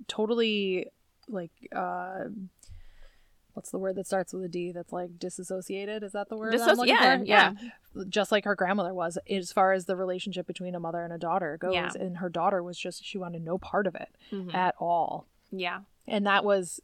totally 0.08 0.86
like 1.28 1.52
uh 1.76 2.24
what's 3.54 3.70
the 3.70 3.78
word 3.78 3.96
that 3.96 4.06
starts 4.06 4.32
with 4.32 4.44
a 4.44 4.48
D 4.48 4.72
that's 4.72 4.92
like 4.92 5.18
disassociated? 5.18 6.02
Is 6.02 6.12
that 6.12 6.28
the 6.28 6.36
word? 6.36 6.52
that 6.54 6.60
I'm 6.62 6.68
Dissoci- 6.68 6.76
looking 6.78 6.94
yeah, 6.96 7.18
for? 7.18 7.24
yeah. 7.24 8.04
Just 8.08 8.32
like 8.32 8.44
her 8.44 8.54
grandmother 8.54 8.94
was, 8.94 9.18
as 9.28 9.52
far 9.52 9.72
as 9.72 9.84
the 9.86 9.96
relationship 9.96 10.46
between 10.46 10.74
a 10.74 10.80
mother 10.80 11.02
and 11.04 11.12
a 11.12 11.18
daughter 11.18 11.58
goes. 11.58 11.74
Yeah. 11.74 11.90
And 11.98 12.18
her 12.18 12.28
daughter 12.28 12.62
was 12.62 12.78
just 12.78 13.04
she 13.04 13.18
wanted 13.18 13.42
no 13.44 13.58
part 13.58 13.86
of 13.86 13.94
it 13.94 14.08
Mhm. 14.30 14.54
at 14.54 14.74
all 14.78 15.26
yeah, 15.50 15.80
and 16.06 16.26
that 16.26 16.44
was 16.44 16.80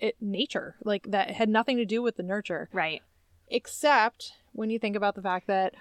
it, 0.00 0.16
nature 0.20 0.76
like 0.84 1.04
that 1.10 1.30
had 1.30 1.48
nothing 1.48 1.76
to 1.78 1.84
do 1.86 2.02
with 2.02 2.16
the 2.16 2.22
nurture 2.22 2.68
right. 2.72 3.02
except 3.48 4.32
when 4.52 4.70
you 4.70 4.78
think 4.78 4.96
about 4.96 5.14
the 5.14 5.22
fact 5.22 5.46
that 5.46 5.74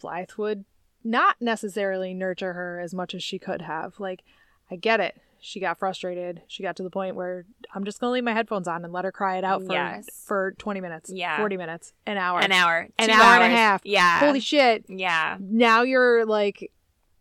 Blythe 0.00 0.30
would 0.36 0.64
not 1.04 1.36
necessarily 1.40 2.14
nurture 2.14 2.52
her 2.54 2.80
as 2.80 2.92
much 2.94 3.14
as 3.14 3.22
she 3.22 3.38
could 3.38 3.62
have 3.62 4.00
like 4.00 4.22
i 4.70 4.76
get 4.76 4.98
it 5.00 5.20
she 5.40 5.60
got 5.60 5.78
frustrated 5.78 6.42
she 6.48 6.62
got 6.62 6.76
to 6.76 6.82
the 6.82 6.90
point 6.90 7.14
where 7.16 7.44
i'm 7.74 7.84
just 7.84 8.00
gonna 8.00 8.12
leave 8.12 8.24
my 8.24 8.32
headphones 8.32 8.66
on 8.68 8.84
and 8.84 8.92
let 8.92 9.04
her 9.04 9.12
cry 9.12 9.36
it 9.38 9.44
out 9.44 9.64
for 9.64 9.72
Yes. 9.72 10.06
for 10.26 10.52
20 10.58 10.80
minutes 10.80 11.10
Yeah. 11.12 11.36
40 11.38 11.56
minutes 11.56 11.92
an 12.06 12.16
hour 12.18 12.40
An 12.40 12.52
hour, 12.52 12.88
An 12.98 13.10
hour 13.10 13.42
and 13.42 13.52
a 13.52 13.56
half. 13.56 13.82
Yeah, 13.84 14.18
holy 14.20 14.40
shit 14.40 14.84
yeah, 14.88 15.36
now 15.40 15.82
you're 15.82 16.24
like 16.26 16.70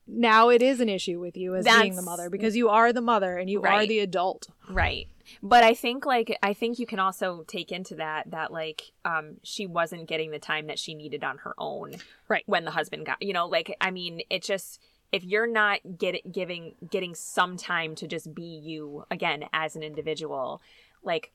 now 0.09 0.49
it 0.49 0.61
is 0.61 0.79
an 0.79 0.87
issue 0.89 1.19
with 1.19 1.35
you 1.35 1.55
as 1.55 1.65
being 1.65 1.95
the 1.95 2.01
mother 2.01 2.29
because 2.29 2.55
you 2.55 2.69
are 2.69 2.93
the 2.93 3.01
mother 3.01 3.37
and 3.37 3.49
you 3.49 3.61
are 3.63 3.85
the 3.85 3.99
adult 3.99 4.47
right. 4.69 5.07
But 5.43 5.65
I 5.65 5.73
think 5.73 6.05
like 6.05 6.37
I 6.41 6.53
think 6.53 6.79
you 6.79 6.85
can 6.85 6.99
also 6.99 7.43
take 7.47 7.73
into 7.73 7.95
that 7.95 8.31
that 8.31 8.49
like 8.53 8.83
um 9.03 9.35
she 9.43 9.65
wasn't 9.67 10.07
getting 10.07 10.31
the 10.31 10.39
time 10.39 10.67
that 10.67 10.79
she 10.79 10.93
needed 10.95 11.25
on 11.25 11.39
her 11.39 11.53
own, 11.57 11.95
Right. 12.29 12.43
When 12.45 12.63
the 12.63 12.71
husband 12.71 13.05
got, 13.05 13.21
you 13.21 13.33
know, 13.33 13.45
like 13.47 13.75
I 13.81 13.91
mean, 13.91 14.21
it 14.29 14.41
just 14.43 14.81
if 15.11 15.23
you're 15.23 15.47
not 15.47 15.79
get 15.97 16.31
giving 16.31 16.75
getting 16.89 17.15
some 17.15 17.57
time 17.57 17.95
to 17.95 18.07
just 18.07 18.33
be 18.33 18.43
you 18.43 19.05
again 19.09 19.45
as 19.53 19.75
an 19.75 19.83
individual, 19.83 20.61
like 21.03 21.31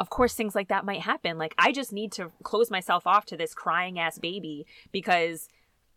of 0.00 0.10
course 0.10 0.34
things 0.34 0.54
like 0.54 0.68
that 0.68 0.84
might 0.84 1.00
happen. 1.02 1.38
Like 1.38 1.54
I 1.56 1.72
just 1.72 1.92
need 1.92 2.12
to 2.12 2.32
close 2.42 2.70
myself 2.70 3.06
off 3.06 3.24
to 3.26 3.36
this 3.36 3.54
crying 3.54 3.98
ass 3.98 4.18
baby 4.18 4.66
because 4.90 5.48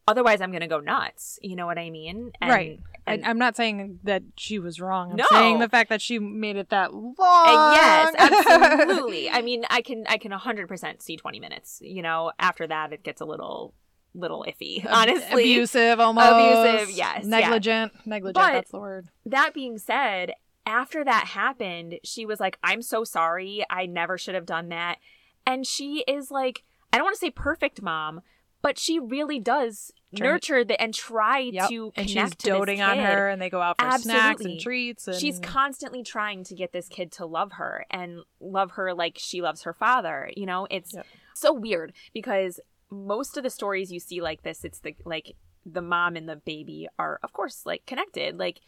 otherwise 0.08 0.41
I'm 0.41 0.51
gonna 0.51 0.67
go 0.67 0.80
nuts. 0.80 1.39
You 1.41 1.56
know 1.56 1.65
what 1.65 1.77
I 1.80 1.89
mean? 1.89 2.32
And, 2.39 2.49
right. 2.51 2.80
And, 3.08 3.25
I, 3.25 3.30
I'm 3.30 3.39
not 3.39 3.56
saying 3.56 3.99
that 4.03 4.21
she 4.36 4.60
was 4.60 4.80
wrong. 4.80 5.12
I'm 5.12 5.17
No. 5.17 5.25
saying 5.32 5.60
the 5.60 5.69
fact 5.69 5.89
that 5.89 6.01
she 6.01 6.19
made 6.19 6.56
it 6.58 6.69
that 6.69 6.93
long. 6.93 7.15
Yes, 7.17 8.13
absolutely. 8.19 9.30
I 9.30 9.41
mean, 9.41 9.65
I 9.69 9.82
can 9.82 10.06
I 10.08 10.17
can 10.17 10.32
100% 10.32 11.01
see 11.01 11.17
20 11.17 11.39
minutes. 11.39 11.80
You 11.82 12.03
know, 12.03 12.32
after 12.38 12.67
that 12.67 12.93
it 12.93 13.03
gets 13.03 13.21
a 13.21 13.25
little 13.25 13.73
little 14.17 14.45
iffy, 14.47 14.86
honestly. 14.89 15.43
abusive, 15.43 15.99
almost 15.99 16.27
Abusive, 16.27 16.89
yes, 16.95 17.23
yeah. 17.23 17.30
negligent, 17.30 17.93
negligent. 18.06 18.36
But- 18.36 18.51
that's 18.53 18.71
the 18.71 18.80
word. 18.80 19.08
That 19.25 19.53
being 19.53 19.77
said, 19.77 20.34
after 20.65 21.03
that 21.06 21.27
happened, 21.27 21.99
she 22.03 22.25
was 22.25 22.39
like, 22.39 22.58
"I'm 22.63 22.82
so 22.82 23.03
sorry. 23.03 23.63
I 23.69 23.86
never 23.86 24.17
should 24.17 24.36
have 24.36 24.45
done 24.45 24.69
that." 24.69 24.97
And 25.45 25.65
she 25.65 26.03
is 26.08 26.30
like, 26.30 26.63
I 26.91 26.97
don't 26.97 27.06
want 27.06 27.15
to 27.15 27.19
say 27.19 27.30
perfect 27.30 27.82
mom, 27.82 28.21
but 28.62 28.77
she 28.77 28.99
really 28.99 29.39
does 29.39 29.93
nurture 30.12 30.63
the 30.65 30.82
and 30.82 30.93
try 30.93 31.39
Yep. 31.39 31.69
to 31.69 31.91
and 31.95 32.08
connect 32.08 32.30
she's 32.32 32.36
to 32.38 32.47
doting 32.49 32.82
on 32.82 32.97
her, 32.97 33.30
and 33.30 33.41
they 33.41 33.49
go 33.49 33.62
out 33.62 33.80
for 33.80 33.89
snacks 33.97 34.43
and 34.43 34.60
treats. 34.60 35.08
And 35.08 35.15
She's 35.17 35.39
constantly 35.39 36.03
trying 36.03 36.43
to 36.45 36.56
get 36.56 36.71
this 36.73 36.89
kid 36.89 37.12
to 37.13 37.25
love 37.25 37.53
her 37.53 37.86
and 37.91 38.19
love 38.41 38.71
her 38.71 38.93
like 38.93 39.17
she 39.17 39.41
loves 39.41 39.63
her 39.63 39.73
father. 39.73 40.30
You 40.36 40.45
know, 40.45 40.67
it's 40.69 40.93
Yep. 40.93 41.06
so 41.34 41.53
weird 41.53 41.93
because 42.13 42.60
most 42.89 43.38
of 43.38 43.43
the 43.43 43.50
stories 43.50 43.91
you 43.91 44.00
see 44.00 44.21
like 44.21 44.43
this, 44.43 44.63
it's 44.63 44.80
the 44.80 44.95
like 45.06 45.36
the 45.65 45.82
mom 45.82 46.15
and 46.15 46.28
the 46.30 46.38
baby 46.38 46.88
are 46.97 47.19
of 47.23 47.34
course 47.34 47.65
like 47.65 47.86
connected. 47.86 48.38
Like 48.38 48.62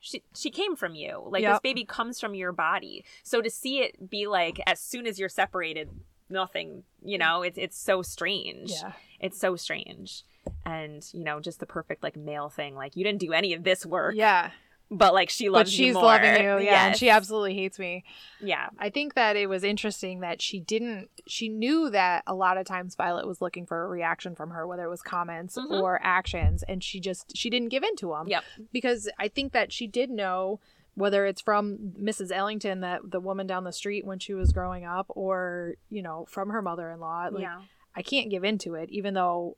she 0.00 0.22
she 0.34 0.50
came 0.50 0.76
from 0.76 0.94
you. 0.94 1.22
Like 1.26 1.42
this 1.54 1.60
baby 1.60 1.84
comes 1.84 2.20
from 2.20 2.34
your 2.34 2.52
body. 2.52 3.04
So 3.22 3.42
to 3.42 3.50
see 3.50 3.80
it 3.80 4.08
be 4.08 4.26
like 4.26 4.60
as 4.66 4.80
soon 4.80 5.06
as 5.06 5.18
you're 5.18 5.28
separated, 5.28 5.90
nothing, 6.28 6.84
you 7.02 7.18
know, 7.18 7.42
it's 7.42 7.58
it's 7.58 7.78
so 7.78 8.02
strange. 8.02 8.70
yeah, 8.70 8.92
It's 9.20 9.38
so 9.40 9.56
strange. 9.56 10.22
And, 10.64 11.04
you 11.12 11.24
know, 11.24 11.40
just 11.40 11.58
the 11.58 11.66
perfect 11.66 12.04
like 12.04 12.16
male 12.16 12.48
thing. 12.48 12.76
Like 12.76 12.94
you 12.96 13.02
didn't 13.02 13.20
do 13.20 13.32
any 13.32 13.52
of 13.52 13.64
this 13.64 13.84
work, 13.84 14.14
yeah. 14.16 14.50
But 14.90 15.14
like 15.14 15.30
she 15.30 15.48
But 15.48 15.52
loves 15.52 15.72
she's 15.72 15.88
you 15.88 15.92
more. 15.94 16.02
loving 16.04 16.34
you, 16.42 16.58
yeah, 16.60 16.86
and 16.88 16.96
she 16.96 17.10
absolutely 17.10 17.54
hates 17.54 17.78
me. 17.78 18.04
Yeah. 18.40 18.68
I 18.78 18.90
think 18.90 19.14
that 19.14 19.34
it 19.36 19.48
was 19.48 19.64
interesting 19.64 20.20
that 20.20 20.40
she 20.40 20.60
didn't. 20.60 21.08
She 21.26 21.48
knew 21.48 21.90
that 21.90 22.22
a 22.26 22.34
lot 22.34 22.56
of 22.56 22.66
times 22.66 22.94
Violet 22.94 23.26
was 23.26 23.40
looking 23.40 23.66
for 23.66 23.82
a 23.84 23.88
reaction 23.88 24.34
from 24.36 24.50
her, 24.50 24.66
whether 24.66 24.84
it 24.84 24.90
was 24.90 25.02
comments 25.02 25.56
Mhm. 25.56 25.82
or 25.82 25.98
actions, 26.02 26.62
and 26.62 26.84
she 26.84 27.00
just 27.00 27.36
she 27.36 27.50
didn't 27.50 27.70
give 27.70 27.82
in 27.82 27.96
to 27.96 28.08
them. 28.10 28.28
Yep. 28.28 28.44
because 28.72 29.08
I 29.18 29.28
think 29.28 29.52
that 29.52 29.72
she 29.72 29.86
did 29.86 30.10
know 30.10 30.60
whether 30.94 31.26
it's 31.26 31.42
from 31.42 31.92
Mrs. 32.00 32.30
Ellington, 32.32 32.80
that 32.80 33.02
the 33.10 33.20
woman 33.20 33.46
down 33.46 33.64
the 33.64 33.72
street 33.72 34.06
when 34.06 34.18
she 34.18 34.32
was 34.34 34.52
growing 34.52 34.84
up, 34.84 35.06
or 35.10 35.74
you 35.90 36.00
know 36.02 36.26
from 36.28 36.50
her 36.50 36.62
mother-in-law. 36.62 37.28
Like 37.32 37.42
yeah. 37.42 37.60
I 37.94 38.02
can't 38.02 38.30
give 38.30 38.44
into 38.44 38.74
it, 38.74 38.88
even 38.90 39.14
though 39.14 39.56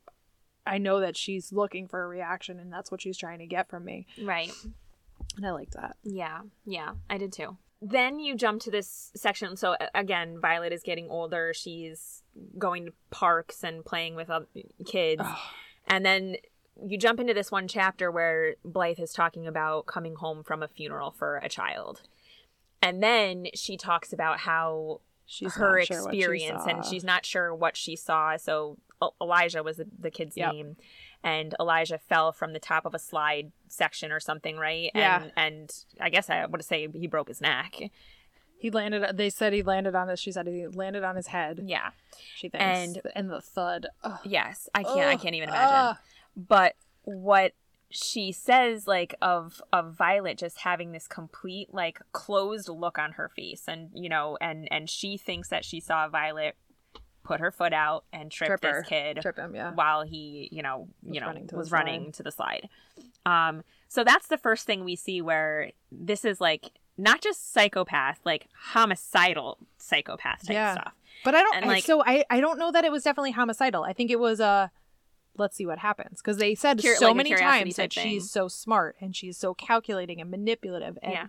I 0.66 0.78
know 0.78 1.00
that 1.00 1.16
she's 1.16 1.52
looking 1.52 1.86
for 1.86 2.02
a 2.02 2.08
reaction, 2.08 2.58
and 2.58 2.72
that's 2.72 2.90
what 2.90 3.00
she's 3.02 3.16
trying 3.18 3.38
to 3.40 3.46
get 3.46 3.68
from 3.68 3.84
me. 3.84 4.06
Right. 4.22 4.50
And 5.38 5.46
I 5.46 5.53
like 5.53 5.70
that. 5.70 5.96
Yeah. 6.03 6.40
Yeah. 6.66 6.90
I 7.09 7.16
did 7.16 7.33
too. 7.33 7.57
Then 7.81 8.18
you 8.18 8.35
jump 8.35 8.61
to 8.62 8.70
this 8.70 9.12
section. 9.14 9.57
So 9.57 9.77
again, 9.94 10.40
Violet 10.42 10.72
is 10.72 10.83
getting 10.83 11.09
older. 11.09 11.53
She's 11.55 12.22
going 12.59 12.87
to 12.87 12.92
parks 13.11 13.62
and 13.62 13.85
playing 13.85 14.16
with 14.16 14.29
other 14.29 14.46
kids. 14.85 15.22
And 15.87 16.05
then 16.05 16.37
you 16.85 16.98
jump 16.98 17.20
into 17.20 17.35
this 17.35 17.51
one 17.53 17.68
chapter 17.68 18.11
where 18.11 18.57
Blythe 18.64 18.98
is 18.98 19.12
talking 19.12 19.46
about 19.46 19.87
coming 19.87 20.16
home 20.16 20.42
from 20.42 20.62
a 20.62 20.68
funeral 20.68 21.12
for 21.12 21.37
a 21.37 21.48
child. 21.48 22.03
And 22.83 23.03
then 23.03 23.46
she 23.55 23.77
talks 23.77 24.12
about 24.12 24.40
how 24.40 25.01
She's 25.31 25.55
her 25.55 25.83
sure 25.85 26.03
what 26.05 26.14
she 26.14 26.18
experience 26.20 26.62
and 26.66 26.85
she's 26.85 27.05
not 27.05 27.27
sure 27.27 27.55
what 27.55 27.77
she 27.77 27.96
saw 27.96 28.38
so 28.38 28.79
elijah 29.20 29.62
was 29.62 29.77
the, 29.77 29.87
the 30.01 30.11
kid's 30.11 30.38
Yep. 30.38 30.53
name 30.55 30.77
and 31.24 31.54
elijah 31.61 31.98
fell 31.98 32.33
from 32.33 32.52
the 32.52 32.59
top 32.61 32.85
of 32.87 32.94
a 32.94 32.98
slide 32.98 33.50
section 33.68 34.12
or 34.12 34.20
something 34.20 34.57
right 34.57 34.90
Yeah. 34.94 35.22
and 35.24 35.33
and 35.37 35.70
i 36.00 36.09
guess 36.11 36.31
i 36.31 36.44
would 36.46 36.64
say 36.64 36.88
he 36.92 37.07
broke 37.07 37.28
his 37.28 37.40
neck 37.40 37.76
He 38.61 38.70
landed. 38.72 39.16
They 39.16 39.31
said 39.31 39.52
he 39.52 39.62
landed 39.62 39.94
on 39.94 40.09
his. 40.09 40.18
She 40.18 40.33
said 40.33 40.48
he 40.48 40.66
landed 40.66 41.04
on 41.04 41.14
his 41.14 41.28
head. 41.28 41.61
Yeah. 41.64 41.90
She 42.35 42.48
thinks. 42.48 42.64
And- 42.64 43.00
And 43.14 43.31
the 43.31 43.40
thud. 43.40 43.87
Ugh. 44.02 44.18
Yes. 44.24 44.68
I 44.74 44.83
can't. 44.83 44.98
I 44.98 45.16
can't 45.16 45.37
even 45.37 45.48
imagine. 45.48 45.76
Ugh. 45.90 45.96
but 46.37 46.74
what 47.04 47.52
she 47.90 48.33
says 48.33 48.88
like 48.88 49.14
of 49.22 49.62
of 49.72 49.94
Violet 49.94 50.38
just 50.38 50.59
having 50.59 50.90
this 50.90 51.07
complete 51.07 51.72
like 51.72 52.00
closed 52.11 52.68
look 52.68 52.98
on 52.98 53.12
her 53.12 53.28
face 53.28 53.62
and 53.68 53.90
you 53.94 54.09
know 54.09 54.37
and 54.40 54.66
and 54.72 54.90
she 54.90 55.16
thinks 55.16 55.48
that 55.50 55.64
she 55.64 55.78
saw 55.78 56.09
Violet 56.09 56.57
put 57.28 57.40
her 57.40 57.50
foot 57.52 57.72
out 57.72 58.04
and 58.12 58.30
trip 58.30 58.48
Trip 58.48 58.60
this 58.60 58.86
kid 58.88 59.18
Trip 59.22 59.36
him. 59.38 59.54
Yeah. 59.54 59.72
while 59.72 60.02
he 60.02 60.48
you 60.50 60.62
know 60.62 60.88
Was 61.04 61.14
you 61.14 61.20
know 61.20 61.26
running 61.28 61.46
to 61.46 61.52
the 61.54 61.58
was 61.58 61.68
slide. 61.68 61.78
running 61.78 62.12
to 62.12 62.22
the 62.22 62.32
slide 62.32 62.68
um 63.26 63.62
so 63.88 64.02
that's 64.04 64.26
the 64.28 64.38
first 64.38 64.66
thing 64.66 64.84
we 64.84 64.96
see 64.96 65.20
where 65.22 65.70
this 65.92 66.24
is 66.24 66.40
like 66.40 66.72
not 66.96 67.20
just 67.20 67.52
psychopath 67.52 68.18
like 68.24 68.48
homicidal 68.72 69.58
psychopath 69.78 70.46
type 70.46 70.54
Yeah. 70.54 70.72
stuff 70.74 70.94
But 71.24 71.34
I 71.34 71.42
don't. 71.42 71.56
And, 71.56 71.64
I- 71.66 71.68
like- 71.68 71.84
so 71.84 72.02
I. 72.04 72.24
I 72.30 72.40
don't 72.40 72.58
know 72.58 72.70
that 72.72 72.84
it 72.84 72.92
was 72.92 73.02
definitely 73.02 73.32
homicidal. 73.32 73.82
I 73.84 73.92
think 73.92 74.10
it 74.10 74.20
was 74.20 74.40
Uh, 74.40 74.68
let's 75.36 75.56
see 75.56 75.66
what 75.66 75.78
happens 75.78 76.20
because 76.20 76.36
they 76.38 76.54
said 76.54 76.80
Cur- 76.82 76.94
so 76.96 77.08
like 77.08 77.16
many 77.16 77.34
times 77.34 77.76
that 77.76 77.92
thing. 77.92 78.04
she's 78.04 78.30
so 78.30 78.46
smart 78.48 78.96
and 79.00 79.14
she's 79.16 79.36
so 79.36 79.52
calculating 79.54 80.20
and 80.20 80.30
manipulative 80.30 80.96
and 81.02 81.12
Yeah. 81.12 81.26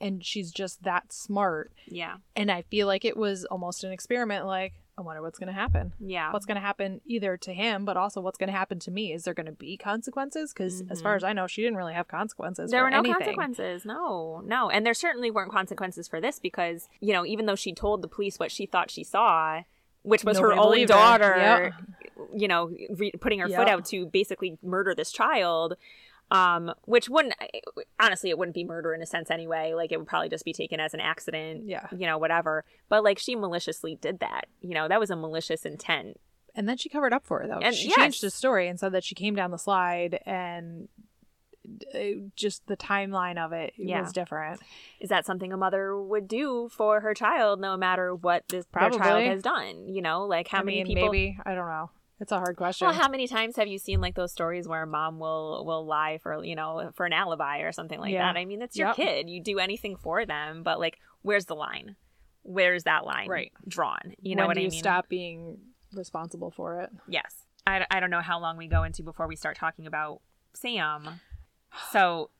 and 0.00 0.24
she's 0.24 0.50
just 0.50 0.82
that 0.84 1.12
smart. 1.12 1.72
yeah 1.86 2.16
And 2.36 2.50
I 2.50 2.62
feel 2.62 2.86
like 2.86 3.04
it 3.04 3.16
was 3.16 3.44
almost 3.46 3.84
an 3.84 3.92
experiment. 3.92 4.46
Like 4.46 4.72
I 5.00 5.02
wonder 5.02 5.22
what's 5.22 5.38
going 5.38 5.46
to 5.48 5.52
happen. 5.52 5.92
yeah 5.98 6.30
What's 6.32 6.44
going 6.46 6.56
to 6.56 6.60
happen 6.60 7.00
either 7.06 7.36
to 7.38 7.52
him, 7.54 7.84
but 7.84 7.96
also 7.96 8.20
what's 8.20 8.36
going 8.38 8.48
to 8.52 8.56
happen 8.56 8.78
to 8.80 8.90
me? 8.90 9.12
Is 9.12 9.24
there 9.24 9.32
going 9.34 9.46
to 9.46 9.52
be 9.52 9.76
consequences? 9.76 10.52
Because 10.52 10.82
as 10.90 11.00
far 11.00 11.14
Mhm. 11.14 11.16
as 11.16 11.24
I 11.24 11.32
know, 11.32 11.46
she 11.46 11.62
didn't 11.62 11.76
really 11.78 11.94
have 11.94 12.06
consequences. 12.08 12.70
there 12.70 12.82
were 12.82 12.90
no 12.90 12.98
anything. 12.98 13.14
consequences 13.14 13.84
no 13.84 14.42
no 14.44 14.68
and 14.70 14.84
there 14.84 14.94
certainly 14.94 15.30
weren't 15.30 15.50
consequences 15.50 16.06
for 16.06 16.20
this 16.20 16.38
because 16.38 16.88
you 17.00 17.12
know 17.12 17.24
even 17.24 17.46
though 17.46 17.54
she 17.54 17.72
told 17.72 18.02
the 18.02 18.08
police 18.08 18.38
what 18.38 18.50
she 18.52 18.66
thought 18.66 18.90
she 18.90 19.02
saw 19.04 19.62
which 20.02 20.24
was 20.24 20.38
Nobody 20.38 20.54
her 20.54 20.60
own 20.82 20.86
daughter 20.86 21.34
Yep. 21.36 21.72
you 22.34 22.48
know 22.48 22.70
re- 22.90 23.12
putting 23.20 23.38
her 23.40 23.48
foot 23.48 23.68
out 23.68 23.84
to 23.86 24.06
basically 24.06 24.58
murder 24.62 24.94
this 24.94 25.10
child 25.12 25.76
um 26.30 26.72
which 26.84 27.08
wouldn't 27.08 27.34
honestly 27.98 28.30
it 28.30 28.38
wouldn't 28.38 28.54
be 28.54 28.64
murder 28.64 28.94
in 28.94 29.02
a 29.02 29.06
sense 29.06 29.30
anyway 29.30 29.72
like 29.74 29.90
it 29.92 29.98
would 29.98 30.06
probably 30.06 30.28
just 30.28 30.44
be 30.44 30.52
taken 30.52 30.78
as 30.80 30.94
an 30.94 31.00
accident 31.00 31.64
Yeah. 31.66 31.86
you 31.90 32.06
know 32.06 32.18
whatever 32.18 32.64
but 32.88 33.02
like 33.02 33.18
she 33.18 33.34
maliciously 33.36 33.96
did 34.00 34.20
that 34.20 34.46
you 34.60 34.74
know 34.74 34.86
that 34.88 35.00
was 35.00 35.10
a 35.10 35.16
malicious 35.16 35.64
intent 35.66 36.20
And 36.54 36.68
then 36.68 36.76
she 36.76 36.88
covered 36.88 37.12
up 37.12 37.24
for 37.26 37.42
it 37.42 37.48
though. 37.48 37.58
And 37.58 37.74
she 37.74 37.90
changed 37.90 38.22
the 38.22 38.30
story 38.30 38.68
and 38.68 38.78
said 38.78 38.92
that 38.92 39.04
she 39.04 39.14
came 39.14 39.34
down 39.34 39.50
the 39.50 39.58
slide 39.58 40.20
and 40.26 40.88
uh, 41.94 41.98
just 42.36 42.66
the 42.66 42.76
timeline 42.76 43.36
of 43.38 43.52
it 43.52 43.74
Yeah. 43.76 44.00
was 44.02 44.12
different. 44.12 44.60
is 44.98 45.10
that 45.10 45.26
something 45.26 45.52
a 45.52 45.56
mother 45.56 46.00
would 46.00 46.26
do 46.26 46.68
for 46.72 47.00
her 47.00 47.12
child 47.14 47.60
no 47.60 47.76
matter 47.76 48.14
what 48.14 48.48
this 48.48 48.66
their 48.72 48.90
child 48.90 49.22
has 49.24 49.42
done 49.42 49.86
you 49.88 50.00
know 50.02 50.24
like 50.26 50.48
how 50.48 50.60
I 50.60 50.62
many 50.62 50.78
mean, 50.78 50.86
people 50.86 51.12
maybe 51.12 51.38
I 51.44 51.54
don't 51.54 51.66
know. 51.68 51.90
It's 52.20 52.32
a 52.32 52.38
hard 52.38 52.56
question. 52.56 52.86
Well, 52.86 52.94
how 52.94 53.08
many 53.08 53.26
times 53.26 53.56
have 53.56 53.66
you 53.66 53.78
seen 53.78 54.00
like 54.00 54.14
those 54.14 54.30
stories 54.30 54.68
where 54.68 54.84
mom 54.84 55.18
will 55.18 55.64
will 55.64 55.86
lie 55.86 56.18
for 56.22 56.44
you 56.44 56.54
know 56.54 56.90
for 56.94 57.06
an 57.06 57.12
alibi 57.14 57.60
or 57.60 57.72
something 57.72 57.98
like 57.98 58.12
Yeah. 58.12 58.30
that? 58.32 58.38
I 58.38 58.44
mean, 58.44 58.60
it's 58.62 58.76
your 58.76 58.88
Yep. 58.88 58.96
kid. 58.96 59.30
You 59.30 59.42
do 59.42 59.58
anything 59.58 59.96
for 59.96 60.26
them, 60.26 60.62
but 60.62 60.78
like, 60.78 60.98
where's 61.22 61.46
the 61.46 61.54
line? 61.56 61.96
Where's 62.42 62.84
that 62.84 63.04
line 63.06 63.28
Right. 63.28 63.52
drawn? 63.66 64.14
You 64.20 64.36
know 64.36 64.42
when 64.42 64.48
what 64.48 64.54
do 64.54 64.60
I 64.60 64.64
you 64.64 64.70
mean? 64.70 64.80
stop 64.80 65.08
being 65.08 65.58
responsible 65.92 66.50
for 66.50 66.80
it? 66.80 66.90
Yes. 67.08 67.46
I, 67.66 67.86
I 67.90 68.00
don't 68.00 68.10
know 68.10 68.20
how 68.22 68.38
long 68.40 68.56
we 68.56 68.66
go 68.68 68.82
into 68.84 69.02
before 69.02 69.26
we 69.26 69.36
start 69.36 69.56
talking 69.56 69.86
about 69.86 70.20
Sam. 70.54 71.20
So 71.90 72.30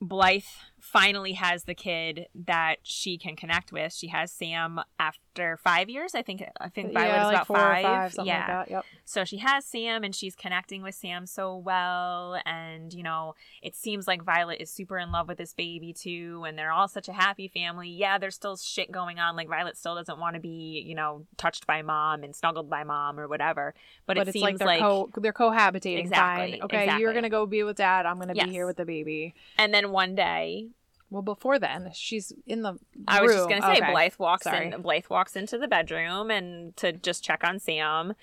Blythe 0.00 0.44
finally 0.80 1.32
has 1.32 1.64
the 1.64 1.74
kid 1.74 2.26
that 2.34 2.76
she 2.82 3.18
can 3.18 3.36
connect 3.36 3.72
with. 3.72 3.92
She 3.92 4.08
has 4.08 4.30
Sam 4.30 4.80
after 4.98 5.56
five 5.56 5.88
years. 5.88 6.14
I 6.14 6.22
think 6.22 6.42
I 6.60 6.68
think 6.68 6.92
Violet 6.92 7.08
yeah, 7.08 7.20
is 7.20 7.26
like 7.26 7.34
about 7.34 7.46
four 7.46 7.56
five. 7.56 7.84
or 7.84 7.88
five, 7.88 8.12
something 8.12 8.28
yeah. 8.28 8.38
like 8.38 8.46
that. 8.46 8.70
Yep. 8.70 8.84
So 9.04 9.24
she 9.24 9.38
has 9.38 9.64
Sam 9.64 10.04
and 10.04 10.14
she's 10.14 10.34
connecting 10.34 10.82
with 10.82 10.94
Sam 10.94 11.26
so 11.26 11.56
well. 11.56 12.40
And, 12.44 12.92
you 12.92 13.02
know, 13.02 13.34
it 13.62 13.74
seems 13.74 14.06
like 14.06 14.22
Violet 14.22 14.60
is 14.60 14.70
super 14.70 14.98
in 14.98 15.12
love 15.12 15.28
with 15.28 15.38
this 15.38 15.54
baby 15.54 15.92
too. 15.92 16.44
And 16.46 16.58
they're 16.58 16.72
all 16.72 16.88
such 16.88 17.08
a 17.08 17.12
happy 17.12 17.48
family. 17.48 17.88
Yeah, 17.88 18.18
there's 18.18 18.34
still 18.34 18.56
shit 18.56 18.90
going 18.90 19.18
on. 19.18 19.36
Like 19.36 19.48
Violet 19.48 19.76
still 19.76 19.94
doesn't 19.94 20.18
want 20.18 20.34
to 20.34 20.40
be, 20.40 20.82
you 20.86 20.94
know, 20.94 21.26
touched 21.36 21.66
by 21.66 21.82
mom 21.82 22.22
and 22.22 22.34
snuggled 22.34 22.70
by 22.70 22.84
mom 22.84 23.18
or 23.18 23.28
whatever. 23.28 23.74
But, 24.06 24.16
But, 24.16 24.18
it 24.18 24.28
it's 24.28 24.32
seems 24.34 24.42
like 24.42 24.58
they're 24.58 24.66
like. 24.68 24.80
co 24.80 25.10
they're 25.16 25.32
cohabitating. 25.32 26.00
Exactly, 26.00 26.52
Fine. 26.52 26.62
Okay, 26.62 26.82
exactly. 26.84 27.02
you're 27.02 27.14
gonna 27.14 27.30
go 27.30 27.46
be 27.46 27.62
with 27.62 27.76
dad. 27.76 28.06
I'm 28.06 28.18
gonna 28.18 28.34
Yes. 28.34 28.46
be 28.46 28.52
here 28.52 28.66
with 28.66 28.76
the 28.76 28.84
baby. 28.84 29.34
and 29.58 29.72
then 29.74 29.90
one 29.90 30.14
day, 30.14 30.68
Well, 31.10 31.22
before 31.22 31.58
then, 31.58 31.90
she's 31.94 32.32
in 32.46 32.62
the. 32.62 32.78
I 33.06 33.22
was 33.22 33.32
just 33.32 33.48
going 33.48 33.60
to 33.62 33.66
say, 33.66 33.76
Okay. 33.78 33.90
Blythe 33.92 34.14
walks 34.18 34.44
Sorry. 34.44 34.72
in. 34.72 34.82
Blythe 34.82 35.06
walks 35.08 35.36
into 35.36 35.56
the 35.56 35.68
bedroom 35.68 36.30
and 36.30 36.76
to 36.78 36.92
just 36.92 37.22
check 37.22 37.42
on 37.44 37.60
Sam. 37.60 38.14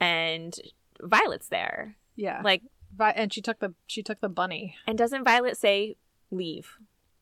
And 0.00 0.54
Violet's 1.00 1.48
there. 1.48 1.96
Yeah. 2.16 2.40
Like, 2.44 2.62
Vi- 2.96 3.10
and 3.16 3.32
she 3.32 3.42
took 3.42 3.58
the 3.58 3.74
she 3.86 4.02
took 4.02 4.20
the 4.20 4.28
bunny. 4.28 4.76
and 4.86 4.96
doesn't 4.96 5.24
Violet 5.24 5.56
say, 5.56 5.96
leave? 6.30 6.76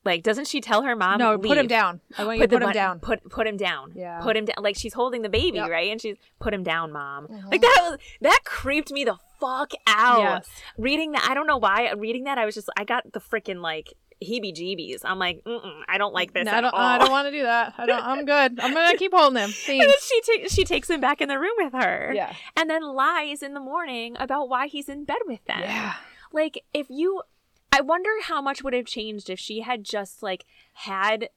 Like, 0.05 0.22
doesn't 0.22 0.46
she 0.46 0.61
tell 0.61 0.83
her 0.83 0.94
mom, 0.94 1.18
no, 1.18 1.37
put 1.37 1.59
him 1.59 1.66
down. 1.66 2.00
I 2.16 2.24
want 2.24 2.38
you 2.38 2.44
to 2.44 2.48
the 2.48 2.59
put 2.59 2.62
him 2.68 2.72
down. 2.72 3.00
Put 3.00 3.29
put 3.29 3.46
him 3.46 3.57
down. 3.57 3.92
Yeah. 3.96 4.20
Put 4.20 4.37
him 4.37 4.44
down. 4.44 4.57
Like 4.61 4.76
she's 4.76 4.92
holding 4.94 5.22
the 5.22 5.29
baby, 5.29 5.57
Yep. 5.57 5.68
right? 5.70 5.90
And 5.90 6.00
she's 6.00 6.16
put 6.38 6.55
him 6.55 6.62
down, 6.62 6.92
mom. 6.92 7.26
Mhm. 7.26 7.50
Like 7.50 7.61
that 7.62 7.79
was 7.83 7.98
that 8.20 8.40
creeped 8.44 8.92
me 8.92 9.05
the 9.05 9.16
fuck 9.40 9.72
out. 9.88 10.20
Yes. 10.20 10.48
Reading 10.79 11.11
that, 11.12 11.26
I 11.29 11.35
don't 11.35 11.48
know 11.48 11.57
why. 11.59 11.90
Reading 11.92 12.24
that, 12.24 12.38
I 12.38 12.44
was 12.44 12.55
just 12.55 12.68
I 12.76 12.85
got 12.85 13.12
the 13.12 13.20
freaking 13.20 13.61
like 13.61 13.94
heebie-jeebies. 14.22 15.00
I'm 15.05 15.18
like, 15.18 15.42
I 15.88 15.98
don't 15.98 16.14
like 16.14 16.33
this 16.33 16.44
No, 16.46 16.50
at 16.52 16.59
I 16.59 16.61
don't. 16.62 16.74
all. 16.74 16.81
I 16.81 16.98
don't 16.98 17.11
want 17.11 17.26
to 17.26 17.33
do 17.33 17.42
that. 17.42 17.74
I 17.79 17.87
don't. 17.87 18.02
I'm 18.02 18.24
good. 18.24 18.61
I'm 18.61 18.72
gonna 18.74 18.96
keep 18.96 19.12
holding 19.12 19.42
him. 19.42 19.50
and 19.68 19.81
then 19.81 19.88
Thanks. 19.88 20.07
she 20.09 20.20
takes 20.22 20.55
she 20.55 20.64
takes 20.64 20.88
him 20.90 21.00
back 21.00 21.20
in 21.20 21.29
the 21.29 21.38
room 21.38 21.52
with 21.59 21.72
her. 21.74 22.12
Yeah. 22.14 22.33
And 22.57 22.68
then 22.70 22.83
lies 22.83 23.42
in 23.42 23.55
the 23.55 23.61
morning 23.61 24.16
about 24.18 24.48
why 24.48 24.66
he's 24.68 24.88
in 24.88 25.05
bed 25.05 25.18
with 25.26 25.44
them. 25.44 25.61
Yeah. 25.61 25.94
Like 26.33 26.62
if 26.74 26.87
you 26.90 27.22
I 27.72 27.81
wonder 27.83 28.11
how 28.22 28.40
much 28.40 28.62
would 28.64 28.72
have 28.72 28.87
changed 28.87 29.29
if 29.29 29.38
she 29.38 29.61
had 29.61 29.85
just 29.85 30.22
like 30.22 30.44
had 30.72 31.29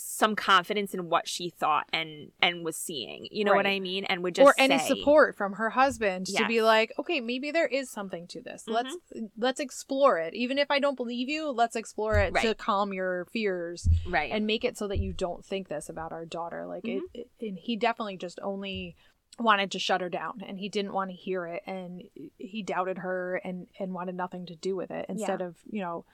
some 0.00 0.36
confidence 0.36 0.94
in 0.94 1.08
what 1.08 1.28
she 1.28 1.50
thought 1.50 1.86
and 1.92 2.30
and 2.40 2.64
was 2.64 2.76
seeing. 2.76 3.28
You 3.30 3.44
know 3.44 3.54
what 3.54 3.66
I 3.66 3.80
mean? 3.80 4.04
And 4.04 4.22
would 4.22 4.34
just 4.34 4.46
or 4.46 4.54
any 4.58 4.78
say- 4.78 4.88
support 4.88 5.36
from 5.36 5.54
her 5.54 5.70
husband 5.70 6.26
to 6.26 6.46
be 6.46 6.62
like, 6.62 6.92
okay, 6.98 7.20
maybe 7.20 7.50
there 7.50 7.66
is 7.66 7.90
something 7.90 8.26
to 8.28 8.40
this. 8.40 8.64
Let's 8.66 8.94
Mm-hmm. 9.14 9.26
let's 9.36 9.60
explore 9.60 10.18
it. 10.18 10.34
Even 10.34 10.58
if 10.58 10.70
I 10.70 10.78
don't 10.80 10.96
believe 10.96 11.28
you, 11.28 11.50
let's 11.50 11.76
explore 11.76 12.16
it 12.18 12.34
to 12.36 12.54
calm 12.54 12.92
your 12.92 13.26
fears 13.32 13.88
Right. 14.06 14.30
and 14.32 14.46
make 14.46 14.64
it 14.64 14.76
so 14.78 14.88
that 14.88 14.98
you 14.98 15.12
don't 15.12 15.44
think 15.44 15.68
this 15.68 15.88
about 15.88 16.12
our 16.12 16.24
daughter. 16.24 16.66
Like 16.66 16.84
Mm-hmm. 16.84 17.04
it, 17.14 17.28
it, 17.40 17.46
and 17.48 17.58
he 17.58 17.76
definitely 17.76 18.16
just 18.16 18.38
only 18.42 18.96
wanted 19.38 19.70
to 19.70 19.78
shut 19.78 20.00
her 20.00 20.08
down 20.08 20.42
and 20.46 20.58
he 20.58 20.68
didn't 20.68 20.92
want 20.92 21.10
to 21.10 21.16
hear 21.16 21.46
it 21.46 21.62
and 21.64 22.02
he 22.38 22.60
doubted 22.62 22.98
her 22.98 23.36
and 23.44 23.68
and 23.78 23.92
wanted 23.94 24.16
nothing 24.16 24.44
to 24.46 24.56
do 24.56 24.74
with 24.74 24.90
it 24.90 25.06
instead 25.08 25.40
of 25.40 25.54
you 25.70 25.80
know 25.80 26.04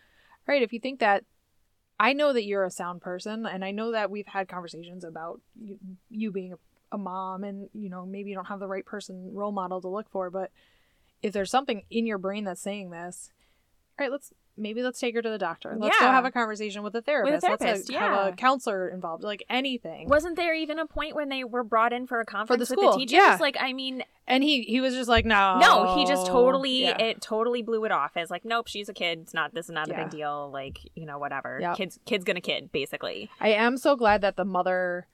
right 0.46 0.60
if 0.62 0.74
you 0.74 0.78
think 0.78 1.00
that 1.00 1.24
i 1.98 2.12
know 2.12 2.32
that 2.32 2.44
you're 2.44 2.64
a 2.64 2.70
sound 2.70 3.00
person 3.00 3.46
and 3.46 3.64
i 3.64 3.70
know 3.70 3.92
that 3.92 4.10
we've 4.10 4.26
had 4.26 4.48
conversations 4.48 5.04
about 5.04 5.40
you, 5.60 5.78
you 6.10 6.32
being 6.32 6.52
a, 6.52 6.56
a 6.92 6.98
mom 6.98 7.44
and 7.44 7.68
you 7.72 7.88
know 7.88 8.04
maybe 8.06 8.30
you 8.30 8.36
don't 8.36 8.46
have 8.46 8.60
the 8.60 8.68
right 8.68 8.86
person 8.86 9.30
role 9.32 9.52
model 9.52 9.80
to 9.80 9.88
look 9.88 10.10
for 10.10 10.30
but 10.30 10.50
if 11.22 11.32
there's 11.32 11.50
something 11.50 11.82
in 11.90 12.06
your 12.06 12.18
brain 12.18 12.44
that's 12.44 12.60
saying 12.60 12.90
this 12.90 13.30
all 13.98 14.04
right 14.04 14.12
let's 14.12 14.32
maybe 14.56 14.82
let's 14.82 15.00
take 15.00 15.14
her 15.14 15.22
to 15.22 15.30
the 15.30 15.38
doctor 15.38 15.74
let's 15.78 15.98
go 15.98 16.06
have 16.06 16.24
a 16.24 16.30
conversation 16.30 16.82
with 16.82 16.94
a 16.94 17.02
therapist, 17.02 17.44
therapist, 17.44 17.68
let's 17.68 17.90
have 17.90 17.90
yeah. 17.90 18.28
a 18.28 18.32
counselor 18.32 18.88
involved 18.88 19.24
like 19.24 19.44
anything 19.50 20.08
Wasn't 20.08 20.36
there 20.36 20.54
even 20.54 20.78
a 20.78 20.86
point 20.86 21.14
when 21.14 21.28
they 21.28 21.44
were 21.44 21.64
brought 21.64 21.92
in 21.92 22.06
for 22.06 22.20
a 22.20 22.24
conference 22.24 22.60
with 22.60 22.68
school, 22.68 22.92
the 22.92 22.98
teachers? 22.98 23.12
yeah. 23.12 23.38
Like, 23.40 23.56
I 23.58 23.72
mean, 23.72 24.04
and 24.26 24.42
he 24.44 24.62
he 24.62 24.80
was 24.80 24.94
just 24.94 25.08
like 25.08 25.24
no 25.24 25.58
no, 25.58 25.96
he 25.96 26.06
just 26.06 26.26
totally 26.26 26.82
Yeah. 26.82 26.98
it 27.00 27.20
totally 27.20 27.62
blew 27.62 27.84
it 27.84 27.92
off 27.92 28.12
as 28.16 28.30
like, 28.30 28.44
nope, 28.44 28.68
she's 28.68 28.88
a 28.88 28.94
kid. 28.94 29.20
It's 29.22 29.34
not 29.34 29.54
this 29.54 29.66
is 29.66 29.72
not 29.72 29.90
a 29.90 29.94
big 29.94 30.10
deal. 30.10 30.50
Like, 30.52 30.78
you 30.94 31.04
know, 31.06 31.18
whatever. 31.18 31.58
Yep. 31.60 31.76
Kids 31.76 31.98
kids 32.06 32.24
gonna 32.24 32.40
kid, 32.40 32.70
basically. 32.72 33.30
I 33.40 33.50
am 33.50 33.76
so 33.76 33.96
glad 33.96 34.20
that 34.22 34.36
the 34.36 34.44
mother 34.44 35.06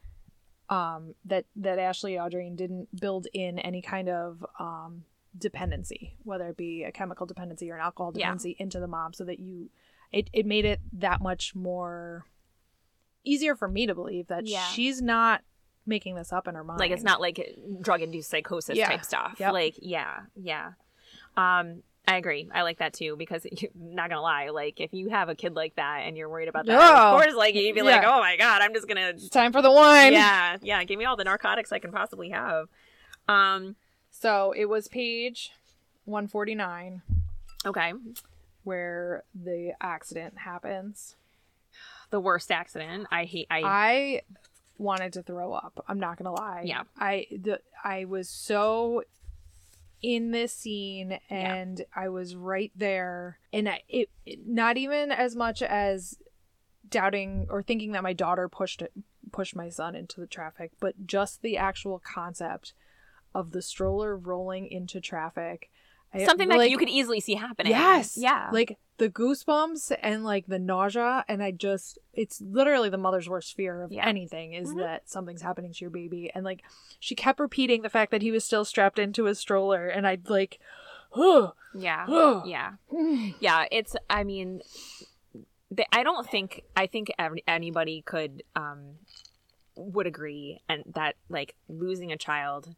um 0.68 1.14
that 1.24 1.46
that 1.56 1.78
Ashley 1.78 2.12
Audrain 2.12 2.56
didn't 2.56 2.88
build 3.00 3.26
in 3.32 3.58
any 3.58 3.82
kind 3.82 4.08
of 4.08 4.44
um 4.58 5.04
dependency, 5.38 6.16
whether 6.24 6.48
it 6.48 6.56
be 6.56 6.82
a 6.84 6.92
chemical 6.92 7.26
dependency 7.26 7.70
or 7.70 7.74
an 7.76 7.80
alcohol 7.80 8.12
Yeah. 8.14 8.26
dependency 8.26 8.56
into 8.58 8.80
the 8.80 8.86
mom 8.88 9.12
so 9.12 9.24
that 9.24 9.38
you 9.40 9.70
it, 10.12 10.28
it 10.32 10.44
made 10.44 10.64
it 10.64 10.80
that 10.92 11.20
much 11.20 11.54
more 11.54 12.24
easier 13.24 13.54
for 13.54 13.68
me 13.68 13.86
to 13.86 13.94
believe 13.94 14.26
that 14.26 14.46
Yeah. 14.46 14.64
she's 14.66 15.00
not 15.00 15.42
making 15.86 16.14
this 16.16 16.32
up 16.32 16.48
in 16.48 16.54
her 16.56 16.64
mind. 16.64 16.80
Like 16.80 16.90
it's 16.90 17.02
not 17.04 17.20
like 17.20 17.38
drug 17.80 18.02
induced 18.02 18.28
psychosis 18.30 18.76
Yeah. 18.76 18.88
type 18.88 19.04
stuff. 19.04 19.36
Yep. 19.38 19.52
Like, 19.52 19.74
yeah, 19.78 20.20
yeah. 20.34 20.72
Um, 21.36 21.82
I 22.08 22.16
agree. 22.16 22.48
I 22.52 22.62
like 22.62 22.78
that 22.78 22.92
too 22.92 23.14
because 23.16 23.46
not 23.74 24.08
gonna 24.08 24.20
lie, 24.20 24.48
like 24.48 24.80
if 24.80 24.92
you 24.92 25.10
have 25.10 25.28
a 25.28 25.34
kid 25.36 25.54
like 25.54 25.76
that 25.76 26.00
and 26.00 26.16
you're 26.16 26.28
worried 26.28 26.48
about 26.48 26.66
that, 26.66 26.76
Oh. 26.80 27.14
of 27.16 27.22
course, 27.22 27.34
like 27.36 27.54
you'd 27.54 27.74
be 27.74 27.82
like, 27.82 28.02
oh 28.04 28.18
my 28.18 28.36
god, 28.36 28.62
I'm 28.62 28.74
just 28.74 28.88
gonna, 28.88 29.10
It's 29.14 29.28
time 29.28 29.52
for 29.52 29.62
the 29.62 29.70
wine. 29.70 30.12
yeah, 30.12 30.56
yeah, 30.62 30.82
give 30.84 30.98
me 30.98 31.04
all 31.04 31.14
the 31.16 31.24
narcotics 31.24 31.70
I 31.70 31.78
can 31.78 31.92
possibly 31.92 32.30
have. 32.30 32.66
Um, 33.28 33.76
So 34.20 34.52
it 34.54 34.66
was 34.66 34.86
page 34.86 35.50
149 36.04 37.00
okay, 37.64 37.94
where 38.64 39.24
the 39.34 39.72
accident 39.80 40.38
happens. 40.38 41.16
the 42.10 42.20
worst 42.20 42.50
accident. 42.50 43.06
I 43.10 43.24
hate. 43.24 43.46
I 43.50 43.62
I 43.64 44.22
wanted 44.76 45.14
to 45.14 45.22
throw 45.22 45.54
up. 45.54 45.82
I'm 45.88 45.98
not 45.98 46.18
gonna 46.18 46.34
lie. 46.34 46.64
Yeah. 46.66 46.82
I 46.98 47.28
the 47.30 47.60
I 47.82 48.04
was 48.04 48.28
so 48.28 49.04
in 50.02 50.32
this 50.32 50.52
scene 50.52 51.18
and 51.30 51.82
I 51.96 52.10
was 52.10 52.36
right 52.36 52.72
there 52.76 53.38
and 53.54 53.68
I, 53.70 53.82
it, 53.88 54.10
it 54.26 54.46
not 54.46 54.76
even 54.76 55.12
as 55.12 55.34
much 55.34 55.62
as 55.62 56.18
doubting 56.88 57.46
or 57.48 57.62
thinking 57.62 57.92
that 57.92 58.02
my 58.02 58.12
daughter 58.12 58.50
pushed 58.50 58.82
it 58.82 58.92
pushed 59.32 59.56
my 59.56 59.70
son 59.70 59.94
into 59.94 60.20
the 60.20 60.26
traffic, 60.26 60.72
but 60.78 61.06
just 61.06 61.40
the 61.40 61.56
actual 61.56 62.02
concept 62.04 62.74
of 63.34 63.52
the 63.52 63.62
stroller 63.62 64.16
rolling 64.16 64.66
into 64.66 65.00
traffic. 65.00 65.70
I- 66.12 66.24
Something 66.24 66.48
that 66.48 66.58
like- 66.58 66.70
you 66.70 66.78
could 66.78 66.88
easily 66.88 67.20
see 67.20 67.34
happening. 67.34 67.70
Yes. 67.72 68.16
Yeah. 68.16 68.50
Like 68.52 68.78
the 68.98 69.08
goosebumps 69.08 69.96
and 70.02 70.24
like 70.24 70.46
the 70.46 70.58
nausea 70.58 71.24
and 71.28 71.42
I 71.42 71.52
just 71.52 71.98
it's 72.12 72.40
literally 72.40 72.90
the 72.90 72.98
mother's 72.98 73.28
worst 73.28 73.54
fear 73.56 73.82
of 73.82 73.92
Yeah. 73.92 74.06
anything 74.06 74.52
is 74.52 74.70
Mhm. 74.74 74.78
that 74.78 75.08
something's 75.08 75.40
happening 75.42 75.72
to 75.72 75.80
your 75.80 75.90
baby 75.90 76.30
and 76.34 76.44
like 76.44 76.62
she 76.98 77.14
kept 77.14 77.40
repeating 77.40 77.80
the 77.82 77.88
fact 77.88 78.10
that 78.10 78.20
he 78.22 78.30
was 78.30 78.44
still 78.44 78.64
strapped 78.66 78.98
into 78.98 79.24
his 79.24 79.38
stroller 79.38 79.86
and 79.88 80.06
I'd 80.06 80.28
like 80.28 80.58
yeah. 81.74 82.06
Yeah. 82.44 82.72
Yeah. 83.40 83.66
It's, 83.70 83.96
I 84.10 84.22
mean, 84.24 84.60
th- 85.74 85.88
I 85.92 86.02
don't 86.02 86.28
think, 86.28 86.62
I 86.76 86.86
think 86.86 87.10
every, 87.18 87.42
anybody 87.48 88.02
could, 88.02 88.42
um, 88.56 88.96
would 89.76 90.06
agree 90.06 90.60
and 90.68 90.82
that 90.94 91.14
like 91.28 91.54
losing 91.68 92.12
a 92.12 92.16
child 92.18 92.74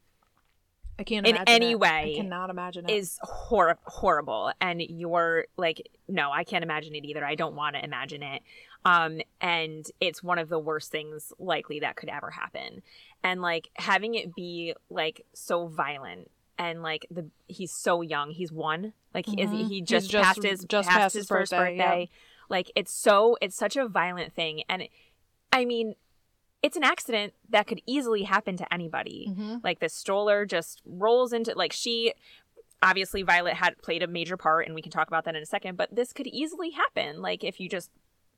I 0.98 1.04
can't 1.04 1.26
In 1.26 1.36
imagine 1.36 1.54
any 1.54 1.70
it. 1.72 1.78
way 1.80 2.12
I 2.14 2.16
cannot 2.16 2.50
imagine 2.50 2.88
it. 2.88 2.92
is 2.92 3.18
hor- 3.22 3.78
horrible. 3.84 4.52
And 4.60 4.80
you're 4.80 5.46
like 5.56 5.88
no 6.08 6.30
i 6.30 6.44
can't 6.44 6.62
imagine 6.62 6.94
it 6.94 7.04
either. 7.04 7.24
I 7.24 7.34
don't 7.34 7.54
want 7.54 7.76
to 7.76 7.84
imagine 7.84 8.22
it. 8.22 8.42
Um 8.84 9.20
and 9.40 9.86
it's 10.00 10.22
one 10.22 10.38
of 10.38 10.48
the 10.48 10.58
worst 10.58 10.90
things 10.90 11.32
likely 11.38 11.80
that 11.80 11.96
could 11.96 12.08
ever 12.08 12.30
happen. 12.30 12.82
And 13.24 13.40
like 13.40 13.68
having 13.74 14.14
it 14.14 14.34
be 14.34 14.74
like 14.90 15.24
so 15.32 15.66
violent 15.66 16.30
and 16.58 16.82
like 16.82 17.06
the 17.10 17.28
he's 17.48 17.72
so 17.72 18.02
young. 18.02 18.30
He's 18.30 18.52
one. 18.52 18.92
Like 19.14 19.26
he 19.26 19.40
is 19.40 19.50
he 19.50 19.80
just, 19.82 20.10
just- 20.10 20.24
passed 20.24 20.42
his 20.42 20.64
just 20.64 20.88
passed 20.88 20.98
passed 20.98 21.14
his 21.14 21.20
his 21.22 21.28
first 21.28 21.52
birthday, 21.52 21.76
birthday, 21.78 22.00
yep. 22.00 22.08
like 22.48 22.70
it's 22.76 22.92
so 22.92 23.36
it's 23.40 23.56
such 23.56 23.76
a 23.76 23.88
violent 23.88 24.34
thing. 24.34 24.62
And 24.68 24.82
it, 24.82 24.90
i 25.52 25.64
mean 25.64 25.94
it's 26.62 26.76
an 26.76 26.84
accident 26.84 27.34
that 27.48 27.66
could 27.66 27.80
easily 27.86 28.22
happen 28.22 28.56
to 28.56 28.72
anybody 28.72 29.28
Mhm. 29.30 29.62
like 29.64 29.80
the 29.80 29.88
stroller 29.88 30.46
just 30.46 30.80
rolls 30.84 31.32
into 31.32 31.52
like 31.54 31.72
she 31.72 32.14
obviously 32.82 33.22
Violet 33.22 33.54
had 33.54 33.80
played 33.82 34.02
a 34.02 34.06
major 34.06 34.36
part 34.36 34.66
and 34.66 34.74
we 34.74 34.82
can 34.82 34.90
talk 34.90 35.06
about 35.08 35.24
that 35.24 35.36
in 35.36 35.42
a 35.42 35.46
second, 35.46 35.76
but 35.76 35.94
this 35.94 36.12
could 36.12 36.26
easily 36.26 36.70
happen. 36.70 37.20
Like 37.22 37.44
if 37.44 37.60
you 37.60 37.68
just 37.68 37.90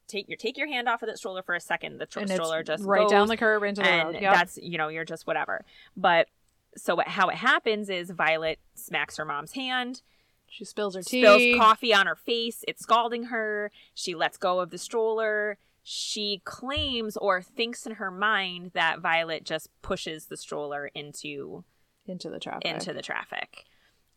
take 0.06 0.28
your 0.28 0.36
take 0.36 0.58
your 0.58 0.66
hand 0.68 0.86
off 0.88 1.02
of 1.02 1.08
that 1.08 1.16
stroller 1.18 1.42
for 1.42 1.54
a 1.54 1.60
second, 1.60 1.98
the 1.98 2.04
tr- 2.06 2.20
and 2.20 2.30
stroller 2.30 2.62
just 2.62 2.84
right 2.84 3.08
down 3.08 3.28
the 3.28 3.36
curb 3.38 3.62
into 3.62 3.80
the 3.80 3.88
and 3.88 4.08
road. 4.14 4.22
Yep. 4.22 4.34
that's 4.34 4.58
you 4.58 4.76
know, 4.76 4.88
you're 4.88 5.04
just 5.06 5.26
whatever. 5.26 5.64
But 5.96 6.28
so 6.76 6.94
what, 6.96 7.08
how 7.08 7.28
it 7.28 7.36
happens 7.36 7.88
is 7.88 8.10
Violet 8.10 8.58
smacks 8.74 9.16
her 9.16 9.24
mom's 9.24 9.52
hand, 9.52 10.02
she 10.46 10.64
spills 10.64 10.94
her 10.94 11.02
spills 11.02 11.56
coffee 11.56 11.94
on 11.94 12.06
her 12.06 12.16
face, 12.16 12.64
it's 12.68 12.82
scalding 12.82 13.24
her, 13.24 13.70
she 13.94 14.14
lets 14.14 14.36
go 14.36 14.60
of 14.60 14.70
the 14.70 14.78
stroller. 14.78 15.56
She 15.86 16.40
claims 16.44 17.16
or 17.18 17.42
thinks 17.42 17.84
in 17.86 17.92
her 17.96 18.10
mind 18.10 18.70
that 18.72 19.00
Violet 19.00 19.44
just 19.44 19.68
pushes 19.82 20.26
the 20.26 20.36
stroller 20.36 20.90
into 20.94 21.64
into 22.06 22.30
the 22.30 22.38
traffic. 22.40 22.64
into 22.64 22.92
the 22.92 23.00
traffic 23.02 23.64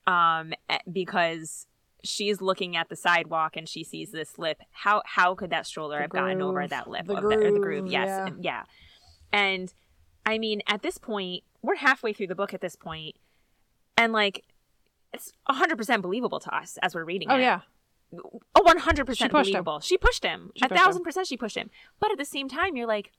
um 0.07 0.53
eh, 0.69 0.77
because 0.91 1.67
she's 2.03 2.41
looking 2.41 2.75
at 2.77 2.87
the 2.89 2.95
sidewalk 2.95 3.55
and 3.57 3.67
she 3.67 3.83
sees 3.83 4.11
this 4.11 4.37
lip 4.37 4.61
how 4.71 5.01
how 5.05 5.33
could 5.35 5.49
that 5.51 5.65
stroller 5.65 5.97
The 5.97 6.01
have 6.03 6.09
gotten 6.11 6.41
over 6.41 6.67
that 6.67 6.89
lip 6.89 7.05
The 7.05 7.15
of 7.15 7.23
the, 7.23 7.29
or 7.29 7.51
the 7.51 7.59
groove, 7.59 7.61
groove 7.61 7.87
yes 7.91 8.07
yeah. 8.07 8.25
and- 8.27 8.43
yeah 8.43 8.63
and 9.33 9.73
i 10.25 10.37
mean 10.37 10.61
at 10.67 10.81
this 10.81 10.97
point 10.97 11.43
we're 11.61 11.75
halfway 11.75 12.11
through 12.13 12.27
the 12.27 12.35
book 12.35 12.53
at 12.53 12.59
this 12.61 12.75
point 12.75 13.15
and 13.97 14.11
like 14.13 14.43
it's 15.13 15.31
100% 15.49 16.01
believable 16.01 16.39
to 16.41 16.53
us 16.55 16.77
as 16.81 16.93
we're 16.93 17.05
reading 17.05 17.29
oh 17.31 17.35
it 17.37 17.41
yeah. 17.41 17.61
A 18.13 18.61
100% 18.61 18.95
She 18.95 19.03
pushed 19.03 19.21
him. 19.21 19.29
believable 19.31 19.79
she 19.81 19.97
pushed 19.97 20.23
him 20.23 20.51
She 20.55 20.65
a 20.65 20.69
pushed 20.69 20.81
thousand 20.81 21.01
him. 21.01 21.03
percent 21.05 21.27
she 21.27 21.37
pushed 21.37 21.57
him 21.57 21.69
but 21.99 22.11
at 22.11 22.17
the 22.17 22.25
same 22.25 22.47
time 22.47 22.75
you're 22.77 22.87
like 22.87 23.11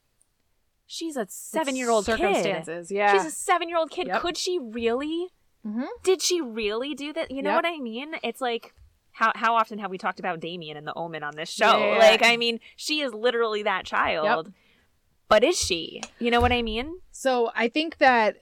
she's 0.86 1.16
a 1.16 1.26
seven 1.28 1.76
year 1.76 1.90
old 1.90 2.06
kid 2.06 2.16
circumstances. 2.18 2.90
Yeah. 2.90 3.12
She's 3.12 3.26
a 3.26 3.30
seven 3.30 3.68
year 3.68 3.76
old 3.76 3.90
kid. 3.90 4.06
Yep. 4.06 4.20
Could 4.22 4.36
she 4.38 4.58
really? 4.58 5.28
Mhm. 5.66 5.86
Did 6.02 6.22
she 6.22 6.40
really 6.40 6.94
do 6.94 7.12
that? 7.12 7.30
You 7.30 7.42
know 7.42 7.50
Yep. 7.54 7.64
what 7.64 7.66
I 7.70 7.78
mean? 7.78 8.14
It's 8.22 8.40
like 8.40 8.72
how 9.12 9.32
how 9.34 9.54
often 9.56 9.78
have 9.80 9.90
we 9.90 9.98
talked 9.98 10.18
about 10.18 10.40
Damien 10.40 10.76
and 10.78 10.86
the 10.86 10.94
Omen 10.94 11.22
on 11.22 11.36
this 11.36 11.50
show? 11.50 11.76
Yeah. 11.78 11.98
Like, 11.98 12.22
I 12.24 12.36
mean, 12.38 12.58
she 12.76 13.00
is 13.02 13.12
literally 13.12 13.62
that 13.64 13.84
child. 13.84 14.52
But 15.28 15.44
is 15.44 15.58
she? 15.60 16.00
You 16.18 16.30
know 16.30 16.40
what 16.40 16.52
I 16.52 16.62
mean? 16.62 17.00
So 17.10 17.50
I 17.54 17.68
think 17.68 17.98
that 17.98 18.36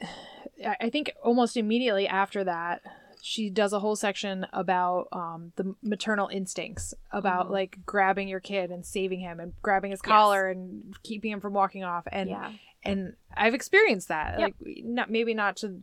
I 0.81 0.89
think 0.89 1.11
almost 1.25 1.57
immediately 1.57 2.07
after 2.07 2.45
that, 2.45 2.83
she 3.29 3.51
does 3.51 3.73
a 3.73 3.81
whole 3.81 3.97
section 3.97 4.47
about 4.53 5.09
um, 5.11 5.53
the 5.57 5.75
maternal 5.83 6.29
instincts, 6.29 6.95
about 7.11 7.49
Mhm. 7.49 7.51
like 7.51 7.79
grabbing 7.85 8.29
your 8.29 8.39
kid 8.39 8.71
and 8.71 8.87
saving 8.87 9.19
him, 9.19 9.41
and 9.41 9.53
grabbing 9.63 9.91
his 9.91 9.99
Yes. 10.05 10.09
collar 10.09 10.49
and 10.49 10.95
keeping 11.03 11.33
him 11.33 11.41
from 11.41 11.53
walking 11.53 11.83
off. 11.83 12.07
And 12.13 12.31
yeah. 12.31 12.53
and 12.85 13.17
I've 13.37 13.53
experienced 13.55 14.07
that, 14.09 14.39
Yep. 14.39 14.55
like 14.65 14.85
not 14.85 15.11
maybe 15.11 15.35
not 15.35 15.57
to 15.57 15.83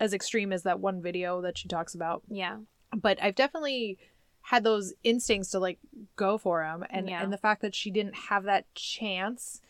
as 0.00 0.14
extreme 0.14 0.50
as 0.54 0.62
that 0.62 0.80
one 0.80 1.02
video 1.02 1.42
that 1.42 1.58
she 1.58 1.68
talks 1.68 1.94
about, 1.94 2.22
Yeah. 2.28 2.60
but 2.96 3.22
I've 3.22 3.34
definitely 3.34 3.98
had 4.40 4.64
those 4.64 4.94
instincts 5.04 5.50
to 5.50 5.58
like 5.58 5.78
go 6.16 6.38
for 6.38 6.64
him, 6.64 6.82
and 6.88 7.10
Yeah. 7.10 7.22
and 7.22 7.30
the 7.30 7.36
fact 7.36 7.60
that 7.60 7.74
she 7.74 7.90
didn't 7.90 8.14
have 8.30 8.44
that 8.44 8.64
chance 8.74 9.60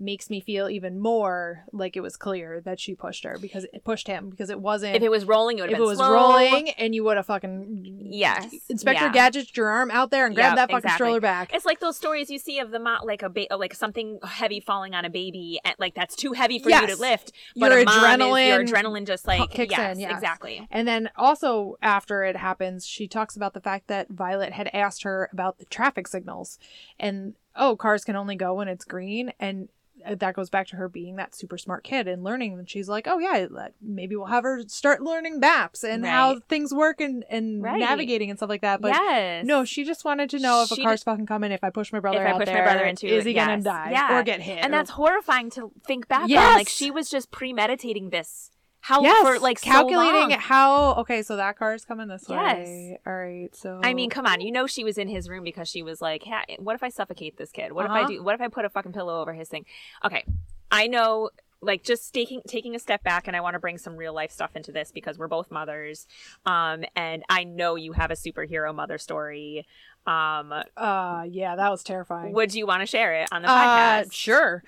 makes 0.00 0.30
me 0.30 0.40
feel 0.40 0.68
even 0.68 0.98
more 1.00 1.64
like 1.72 1.96
it 1.96 2.00
was 2.00 2.16
clear 2.16 2.60
that 2.60 2.78
she 2.78 2.94
pushed 2.94 3.24
her 3.24 3.36
because 3.40 3.64
it 3.72 3.82
pushed 3.84 4.06
him 4.06 4.30
because 4.30 4.50
it 4.50 4.60
wasn't 4.60 4.94
If 4.96 5.02
it 5.02 5.10
was 5.10 5.24
rolling, 5.24 5.58
it 5.58 5.62
would 5.62 5.70
if 5.70 5.76
have 5.76 5.82
it 5.84 5.86
was 5.88 5.98
slow. 5.98 6.12
rolling 6.14 6.70
and 6.70 6.94
you 6.94 7.04
would 7.04 7.16
have 7.16 7.26
fucking 7.26 8.06
Yes. 8.10 8.54
Inspector 8.68 9.04
Yeah. 9.06 9.12
Gadget 9.12 9.56
your 9.56 9.68
arm 9.68 9.90
out 9.90 10.10
there 10.10 10.26
and 10.26 10.34
grab 10.34 10.50
Yep, 10.52 10.56
that 10.56 10.62
fucking 10.70 10.76
exactly. 10.78 10.94
stroller 10.96 11.20
back. 11.20 11.52
It's 11.54 11.66
like 11.66 11.80
those 11.80 11.96
stories 11.96 12.30
you 12.30 12.38
see 12.38 12.58
of 12.58 12.70
the 12.70 12.78
mo- 12.78 12.98
like 13.04 13.22
a 13.22 13.28
ba- 13.28 13.46
like 13.56 13.74
something 13.74 14.18
heavy 14.24 14.60
falling 14.60 14.94
on 14.94 15.04
a 15.04 15.10
baby, 15.10 15.60
and 15.64 15.74
like 15.78 15.94
that's 15.94 16.14
too 16.16 16.32
heavy 16.32 16.58
for 16.58 16.70
you 16.70 16.86
to 16.86 16.96
lift. 16.96 17.32
But 17.56 17.70
Your 17.72 17.80
a 17.80 17.84
mom 17.84 17.96
is- 17.98 18.02
adrenaline 18.20 18.48
your 18.48 18.64
adrenaline 18.64 19.06
just 19.06 19.26
like 19.26 19.50
kicks 19.50 19.72
yes, 19.76 19.94
in, 19.96 20.00
yes. 20.00 20.12
exactly. 20.12 20.66
And 20.70 20.86
then 20.86 21.10
also 21.16 21.76
after 21.82 22.22
it 22.24 22.36
happens, 22.36 22.86
she 22.86 23.08
talks 23.08 23.36
about 23.36 23.52
the 23.54 23.60
fact 23.60 23.88
that 23.88 24.08
Violet 24.10 24.52
had 24.52 24.70
asked 24.72 25.02
her 25.02 25.28
about 25.32 25.58
the 25.58 25.64
traffic 25.66 26.06
signals 26.08 26.58
and 26.98 27.34
oh, 27.60 27.74
cars 27.74 28.04
can 28.04 28.14
only 28.14 28.36
go 28.36 28.54
when 28.54 28.68
it's 28.68 28.84
green 28.84 29.32
and 29.40 29.68
Uh, 30.06 30.14
that 30.14 30.34
goes 30.34 30.48
back 30.50 30.66
to 30.68 30.76
her 30.76 30.88
being 30.88 31.16
that 31.16 31.34
super 31.34 31.58
smart 31.58 31.82
kid 31.84 32.06
and 32.06 32.22
learning 32.22 32.52
and 32.58 32.68
she's 32.70 32.88
like 32.88 33.06
oh 33.08 33.18
yeah 33.18 33.46
maybe 33.82 34.14
we'll 34.16 34.26
have 34.26 34.44
her 34.44 34.62
start 34.68 35.02
learning 35.02 35.40
maps 35.40 35.82
and 35.84 36.04
how 36.06 36.38
things 36.48 36.72
work 36.72 37.00
and, 37.00 37.24
and 37.30 37.62
Right. 37.62 37.78
navigating 37.80 38.30
and 38.30 38.38
stuff 38.38 38.48
like 38.48 38.60
that 38.62 38.80
but 38.80 38.92
yes. 38.92 39.44
no 39.44 39.64
she 39.64 39.84
just 39.84 40.04
wanted 40.04 40.30
to 40.30 40.38
know 40.38 40.62
if 40.62 40.68
She 40.68 40.82
a 40.82 40.84
car's 40.84 41.02
fucking 41.02 41.26
coming 41.26 41.50
if 41.52 41.64
i 41.64 41.70
push 41.70 41.92
my 41.92 42.00
brother 42.00 42.22
If 42.22 42.28
I 42.28 42.30
out 42.32 42.38
push 42.40 42.48
my 42.48 42.60
brother 42.62 42.84
into 42.84 43.06
is 43.06 43.24
he 43.24 43.34
gonna 43.34 43.60
die 43.62 43.90
Yeah. 43.92 44.18
or 44.18 44.22
get 44.22 44.40
hit 44.40 44.58
and 44.58 44.72
or- 44.72 44.76
that's 44.78 44.90
horrifying 44.90 45.50
to 45.50 45.72
think 45.86 46.08
back 46.08 46.22
on. 46.22 46.28
Like 46.30 46.68
she 46.68 46.90
was 46.90 47.10
just 47.10 47.30
premeditating 47.30 48.10
this. 48.10 48.50
How 48.80 49.02
yes 49.02 49.26
for 49.26 49.38
like 49.38 49.58
so 49.58 49.64
calculating 49.70 50.30
long. 50.30 50.38
how 50.38 50.94
okay 50.96 51.22
so 51.22 51.36
that 51.36 51.58
car's 51.58 51.84
coming 51.84 52.08
this 52.08 52.24
Yes. 52.28 52.56
way 52.56 52.98
all 53.06 53.12
right 53.14 53.54
so 53.54 53.80
I 53.82 53.92
mean, 53.94 54.08
come 54.10 54.24
on. 54.26 54.40
You 54.40 54.50
know 54.52 54.66
she 54.66 54.82
was 54.84 54.96
in 54.98 55.08
his 55.08 55.28
room 55.28 55.44
because 55.44 55.68
she 55.68 55.82
was 55.82 56.00
like, 56.00 56.22
"Ha- 56.24 56.44
"What 56.58 56.74
if 56.74 56.82
I 56.82 56.88
suffocate 56.88 57.36
this 57.36 57.50
kid? 57.50 57.72
What 57.72 57.84
if 57.86 57.90
I 57.92 58.00
Uh-huh. 58.00 58.08
do? 58.08 58.22
What 58.22 58.34
if 58.34 58.40
I 58.40 58.48
put 58.48 58.64
a 58.64 58.68
fucking 58.70 58.92
pillow 58.92 59.20
over 59.20 59.32
his 59.34 59.48
thing?" 59.48 59.66
Okay, 60.04 60.24
I 60.70 60.86
know. 60.86 61.30
Like 61.60 61.82
just 61.82 62.14
taking 62.14 62.40
taking 62.46 62.76
a 62.76 62.78
step 62.78 63.02
back, 63.02 63.26
and 63.26 63.36
I 63.36 63.40
want 63.40 63.54
to 63.54 63.58
bring 63.58 63.78
some 63.78 63.96
real 63.96 64.14
life 64.14 64.30
stuff 64.30 64.54
into 64.54 64.70
this 64.70 64.92
because 64.92 65.18
we're 65.18 65.26
both 65.26 65.50
mothers, 65.50 66.06
um, 66.46 66.84
and 66.94 67.24
I 67.28 67.42
know 67.42 67.74
you 67.74 67.92
have 67.92 68.12
a 68.12 68.14
superhero 68.14 68.72
mother 68.72 68.96
story. 68.96 69.66
Um, 70.06 70.54
uh 70.76 71.24
yeah 71.28 71.56
that 71.56 71.70
was 71.70 71.82
terrifying 71.82 72.32
would 72.32 72.54
you 72.54 72.64
want 72.66 72.80
to 72.80 72.86
share 72.86 73.12
it 73.22 73.28
on 73.32 73.42
the 73.42 73.48
Uh, 73.48 74.04
podcast? 74.04 74.12
sure. 74.12 74.62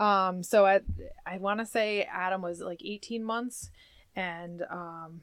Um, 0.00 0.42
so 0.42 0.64
I 0.64 0.80
I 1.26 1.36
want 1.36 1.60
to 1.60 1.66
say 1.66 2.08
Adam 2.10 2.40
was 2.40 2.60
like 2.60 2.80
18 2.82 3.22
months, 3.22 3.70
and 4.16 4.62
um, 4.70 5.20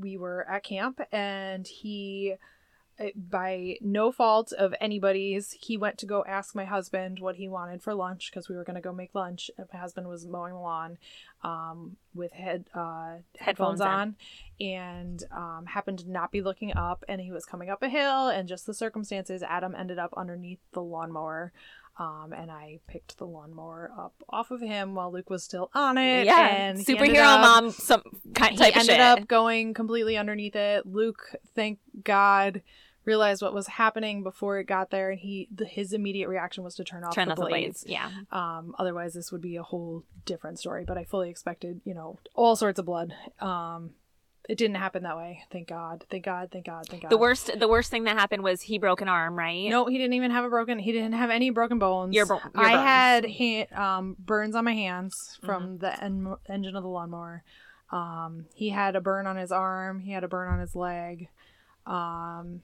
we 0.00 0.18
were 0.18 0.46
at 0.50 0.64
camp, 0.64 1.00
and 1.12 1.64
he, 1.64 2.34
uh, 2.98 3.04
by 3.14 3.76
no 3.80 4.10
fault 4.10 4.52
of 4.52 4.74
anybody's, 4.80 5.52
he 5.52 5.76
went 5.76 5.96
to 5.98 6.06
go 6.06 6.24
ask 6.26 6.56
my 6.56 6.64
husband 6.64 7.20
what 7.20 7.36
he 7.36 7.46
wanted 7.48 7.82
for 7.82 7.94
lunch 7.94 8.30
because 8.30 8.48
we 8.48 8.56
were 8.56 8.64
gonna 8.64 8.80
go 8.80 8.92
make 8.92 9.14
lunch. 9.14 9.48
And 9.56 9.68
my 9.72 9.78
husband 9.78 10.08
was 10.08 10.26
mowing 10.26 10.54
the 10.54 10.58
lawn, 10.58 10.98
um, 11.44 11.96
with 12.12 12.32
head 12.32 12.64
uh 12.74 13.18
headphones, 13.38 13.80
Headphones 13.80 13.80
on, 13.80 14.16
and 14.60 15.24
um, 15.30 15.66
happened 15.66 16.00
to 16.00 16.10
not 16.10 16.32
be 16.32 16.42
looking 16.42 16.76
up, 16.76 17.04
and 17.08 17.20
he 17.20 17.30
was 17.30 17.44
coming 17.44 17.70
up 17.70 17.80
a 17.80 17.88
hill, 17.88 18.26
and 18.26 18.48
just 18.48 18.66
the 18.66 18.74
circumstances, 18.74 19.44
Adam 19.44 19.76
ended 19.76 20.00
up 20.00 20.12
underneath 20.16 20.58
the 20.72 20.82
lawnmower. 20.82 21.52
Um, 21.98 22.32
and 22.34 22.50
I 22.50 22.78
picked 22.86 23.18
the 23.18 23.26
lawnmower 23.26 23.90
up 23.98 24.14
off 24.30 24.50
of 24.50 24.60
him 24.62 24.94
while 24.94 25.12
Luke 25.12 25.28
was 25.28 25.42
still 25.44 25.70
on 25.74 25.98
it. 25.98 26.24
yeah, 26.24 26.46
and 26.48 26.78
superhero 26.78 27.18
up- 27.24 27.40
mom, 27.42 27.70
some 27.70 28.02
kind 28.34 28.52
He 28.52 28.56
type 28.58 28.74
of 28.74 28.80
ended 28.80 28.94
shit. 28.96 29.00
up 29.00 29.28
going 29.28 29.74
completely 29.74 30.16
underneath 30.16 30.56
it. 30.56 30.86
Luke, 30.86 31.34
thank 31.54 31.78
God, 32.02 32.62
realized 33.04 33.42
what 33.42 33.52
was 33.52 33.66
happening 33.66 34.22
before 34.22 34.58
it 34.60 34.64
got 34.64 34.90
there, 34.90 35.10
and 35.10 35.20
he 35.20 35.48
the, 35.54 35.66
his 35.66 35.92
immediate 35.92 36.28
reaction 36.28 36.64
was 36.64 36.74
to 36.76 36.84
turn 36.84 37.04
off 37.04 37.14
Turn 37.14 37.26
the 37.28 37.32
off 37.32 37.36
the 37.36 37.42
blades. 37.46 37.84
blades. 37.84 37.86
Yeah. 37.86 38.10
Um, 38.32 38.74
otherwise, 38.78 39.12
this 39.12 39.30
would 39.32 39.42
be 39.42 39.56
a 39.56 39.62
whole 39.62 40.04
different 40.24 40.58
story. 40.58 40.84
But 40.86 40.96
I 40.96 41.04
fully 41.04 41.28
expected, 41.28 41.80
you 41.84 41.92
know, 41.92 42.18
all 42.34 42.56
sorts 42.56 42.78
of 42.78 42.86
blood. 42.86 43.12
Um, 43.40 43.90
it 44.48 44.56
didn't 44.58 44.76
happen 44.76 45.02
that 45.04 45.16
way. 45.16 45.42
Thank 45.52 45.68
God. 45.68 46.04
Thank 46.10 46.24
God. 46.24 46.48
Thank 46.50 46.66
God. 46.66 46.86
Thank 46.88 47.02
God. 47.02 47.10
The 47.10 47.18
worst 47.18 47.50
the 47.58 47.68
worst 47.68 47.90
thing 47.90 48.04
that 48.04 48.16
happened 48.16 48.42
was 48.42 48.62
he 48.62 48.78
broke 48.78 49.00
an 49.00 49.08
arm, 49.08 49.38
right? 49.38 49.68
No, 49.68 49.86
he 49.86 49.96
didn't 49.98 50.14
even 50.14 50.30
have 50.30 50.44
a 50.44 50.48
broken. 50.48 50.78
He 50.78 50.92
didn't 50.92 51.12
have 51.12 51.30
any 51.30 51.50
broken 51.50 51.78
bones. 51.78 52.14
Your 52.14 52.26
bo- 52.26 52.40
your 52.54 52.64
I 52.64 52.70
had 52.70 53.24
hand, 53.26 53.72
um, 53.72 54.16
burns 54.18 54.54
on 54.56 54.64
my 54.64 54.74
hands 54.74 55.14
from 55.44 55.62
Mm-hmm. 55.64 55.76
the 55.78 56.04
en- 56.04 56.36
engine 56.48 56.74
of 56.76 56.82
the 56.82 56.88
lawnmower. 56.88 57.42
Um, 57.92 58.46
he 58.54 58.70
had 58.70 58.96
a 58.96 59.00
burn 59.00 59.26
on 59.26 59.36
his 59.36 59.50
arm. 59.52 60.00
He 60.00 60.12
had 60.12 60.24
a 60.24 60.28
burn 60.28 60.48
on 60.48 60.60
his 60.60 60.74
leg. 60.74 61.28
Um, 61.86 62.62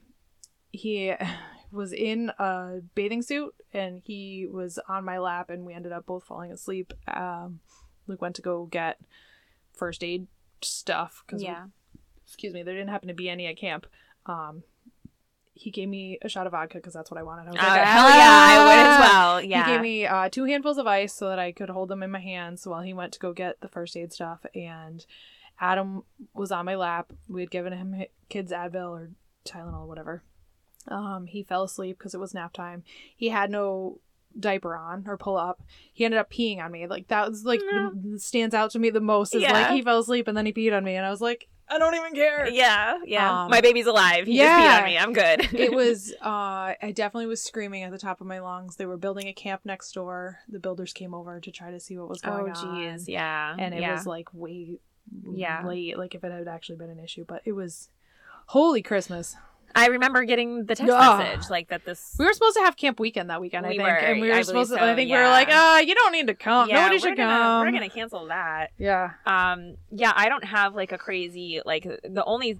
he 0.71 1.13
was 1.71 1.91
in 1.93 2.31
a 2.39 2.79
bathing 2.95 3.21
suit 3.21 3.53
and 3.73 4.01
he 4.05 4.47
was 4.49 4.79
on 4.87 5.03
my 5.05 5.17
lap, 5.19 5.49
and 5.49 5.65
we 5.65 5.73
ended 5.73 5.91
up 5.91 6.05
both 6.05 6.23
falling 6.23 6.51
asleep. 6.51 6.93
Um, 7.07 7.59
Luke 8.07 8.21
went 8.21 8.35
to 8.37 8.41
go 8.41 8.65
get 8.65 8.99
first 9.73 10.03
aid 10.03 10.27
stuff 10.61 11.23
because 11.25 11.41
Yeah. 11.43 11.67
excuse 12.25 12.53
me, 12.53 12.63
there 12.63 12.73
didn't 12.75 12.89
happen 12.89 13.07
to 13.07 13.13
be 13.13 13.29
any 13.29 13.45
at 13.47 13.57
camp. 13.57 13.85
Um, 14.25 14.63
he 15.53 15.71
gave 15.71 15.89
me 15.89 16.19
a 16.21 16.29
shot 16.29 16.45
of 16.45 16.51
vodka 16.51 16.77
because 16.77 16.93
that's 16.93 17.09
what 17.09 17.19
I 17.19 17.23
wanted. 17.23 17.47
I 17.47 17.51
was 17.51 17.59
Oh, 17.59 17.63
like, 17.67 17.81
hell 17.81 18.09
yeah, 18.09 18.29
I 18.29 18.65
would 18.65 18.79
as 18.79 18.87
"Ah!" 18.87 18.99
well. 19.01 19.41
Yeah. 19.43 19.65
He 19.65 19.71
gave 19.71 19.81
me 19.81 20.05
uh, 20.05 20.29
two 20.29 20.43
handfuls 20.45 20.77
of 20.77 20.85
ice 20.85 21.13
so 21.13 21.29
that 21.29 21.39
I 21.39 21.51
could 21.51 21.69
hold 21.69 21.89
them 21.89 22.03
in 22.03 22.11
my 22.11 22.19
hands 22.19 22.67
while 22.67 22.81
he 22.81 22.93
went 22.93 23.13
to 23.13 23.19
go 23.19 23.33
get 23.33 23.59
the 23.61 23.67
first 23.67 23.97
aid 23.97 24.13
stuff. 24.13 24.45
And 24.53 25.03
Adam 25.59 26.03
was 26.35 26.51
on 26.51 26.65
my 26.65 26.75
lap. 26.75 27.11
We 27.27 27.41
had 27.41 27.49
given 27.49 27.73
him 27.73 28.03
kids 28.29 28.51
Advil 28.51 28.89
or 28.91 29.09
Tylenol, 29.45 29.81
or 29.83 29.87
whatever. 29.87 30.21
Um, 30.89 31.25
he 31.25 31.41
fell 31.41 31.63
asleep 31.63 31.97
because 31.97 32.13
it 32.13 32.19
was 32.19 32.33
nap 32.35 32.53
time. 32.53 32.83
He 33.15 33.29
had 33.29 33.49
no 33.49 33.99
diaper 34.39 34.75
on 34.75 35.05
or 35.07 35.17
pull 35.17 35.37
up. 35.37 35.61
He 35.93 36.05
ended 36.05 36.19
up 36.19 36.31
peeing 36.31 36.59
on 36.63 36.71
me. 36.71 36.87
Like 36.87 37.07
that 37.09 37.29
was 37.29 37.43
like 37.45 37.59
the, 37.59 38.17
stands 38.19 38.53
out 38.55 38.71
to 38.71 38.79
me 38.79 38.89
the 38.89 38.99
most 39.01 39.35
is 39.35 39.43
like 39.43 39.71
he 39.71 39.81
fell 39.81 39.99
asleep 39.99 40.27
and 40.27 40.37
then 40.37 40.45
he 40.45 40.53
peed 40.53 40.75
on 40.75 40.83
me, 40.83 40.95
and 40.95 41.05
I 41.05 41.09
was 41.09 41.21
like, 41.21 41.47
I 41.69 41.77
don't 41.79 41.95
even 41.95 42.13
care. 42.13 42.47
Yeah, 42.49 42.97
yeah. 43.05 43.43
Um, 43.43 43.51
My 43.51 43.59
baby's 43.59 43.87
alive. 43.87 44.25
He 44.25 44.37
yeah. 44.37 44.45
just 44.45 44.61
peed 44.63 44.77
on 44.79 44.85
me. 44.85 44.97
I'm 44.97 45.13
good. 45.13 45.53
it 45.59 45.73
was 45.73 46.13
uh 46.21 46.73
i 46.81 46.91
definitely 46.95 47.27
was 47.27 47.41
screaming 47.43 47.83
at 47.83 47.91
the 47.91 47.97
top 47.97 48.21
of 48.21 48.27
my 48.27 48.39
lungs 48.39 48.75
they 48.77 48.85
were 48.85 48.97
building 48.97 49.27
a 49.27 49.33
camp 49.33 49.61
next 49.65 49.91
door 49.93 50.39
the 50.47 50.59
builders 50.59 50.93
came 50.93 51.13
over 51.13 51.39
to 51.39 51.51
try 51.51 51.71
to 51.71 51.79
see 51.79 51.97
what 51.97 52.07
was 52.09 52.21
Oh 52.23 52.29
going 52.37 52.51
on 52.53 52.65
Oh, 52.67 52.69
jeez, 52.71 53.05
yeah. 53.07 53.55
and 53.57 53.73
it 53.73 53.81
yeah. 53.81 53.93
was 53.93 54.05
like 54.05 54.33
way 54.33 54.79
Yeah. 55.33 55.65
late 55.65 55.97
like 55.97 56.15
if 56.15 56.23
it 56.23 56.31
had 56.31 56.47
actually 56.47 56.77
been 56.77 56.89
an 56.89 56.99
issue 56.99 57.25
but 57.27 57.41
it 57.45 57.51
was 57.53 57.89
holy 58.47 58.81
christmas 58.81 59.35
I 59.77 59.87
remember 59.87 60.23
getting 60.23 60.65
the 60.65 60.75
text 60.75 60.91
Ugh. 60.91 61.19
message 61.19 61.49
like 61.49 61.69
that. 61.69 61.85
This 61.85 62.15
we 62.17 62.25
were 62.25 62.33
supposed 62.33 62.57
to 62.57 62.63
have 62.63 62.75
camp 62.75 62.99
weekend 62.99 63.29
that 63.29 63.39
weekend 63.39 63.65
i 63.65 63.69
We 63.69 63.77
think 63.77 63.87
were, 63.87 63.95
and 63.95 64.21
we 64.21 64.29
were 64.29 64.33
I 64.35 64.41
supposed 64.41 64.71
to 64.71 64.77
believe 64.77 64.89
i 64.89 64.91
so, 64.93 64.95
think 64.95 65.09
we 65.09 65.15
were 65.15 65.21
yeah. 65.23 65.29
like 65.31 65.49
uh 65.49 65.81
you 65.85 65.95
don't 65.95 66.11
need 66.11 66.27
to 66.27 66.33
come 66.33 66.69
yeah, 66.69 66.81
nobody 66.81 66.99
should 66.99 67.15
gonna, 67.17 67.31
come 67.31 67.65
We're 67.65 67.71
gonna 67.71 67.89
cancel 67.89 68.27
that. 68.27 68.71
yeah 68.77 69.11
Um, 69.25 69.75
yeah, 69.91 70.11
I 70.15 70.29
don't 70.29 70.43
have 70.43 70.75
like 70.75 70.91
a 70.91 70.97
crazy 70.97 71.61
like 71.65 71.83
the 71.83 72.23
only 72.25 72.59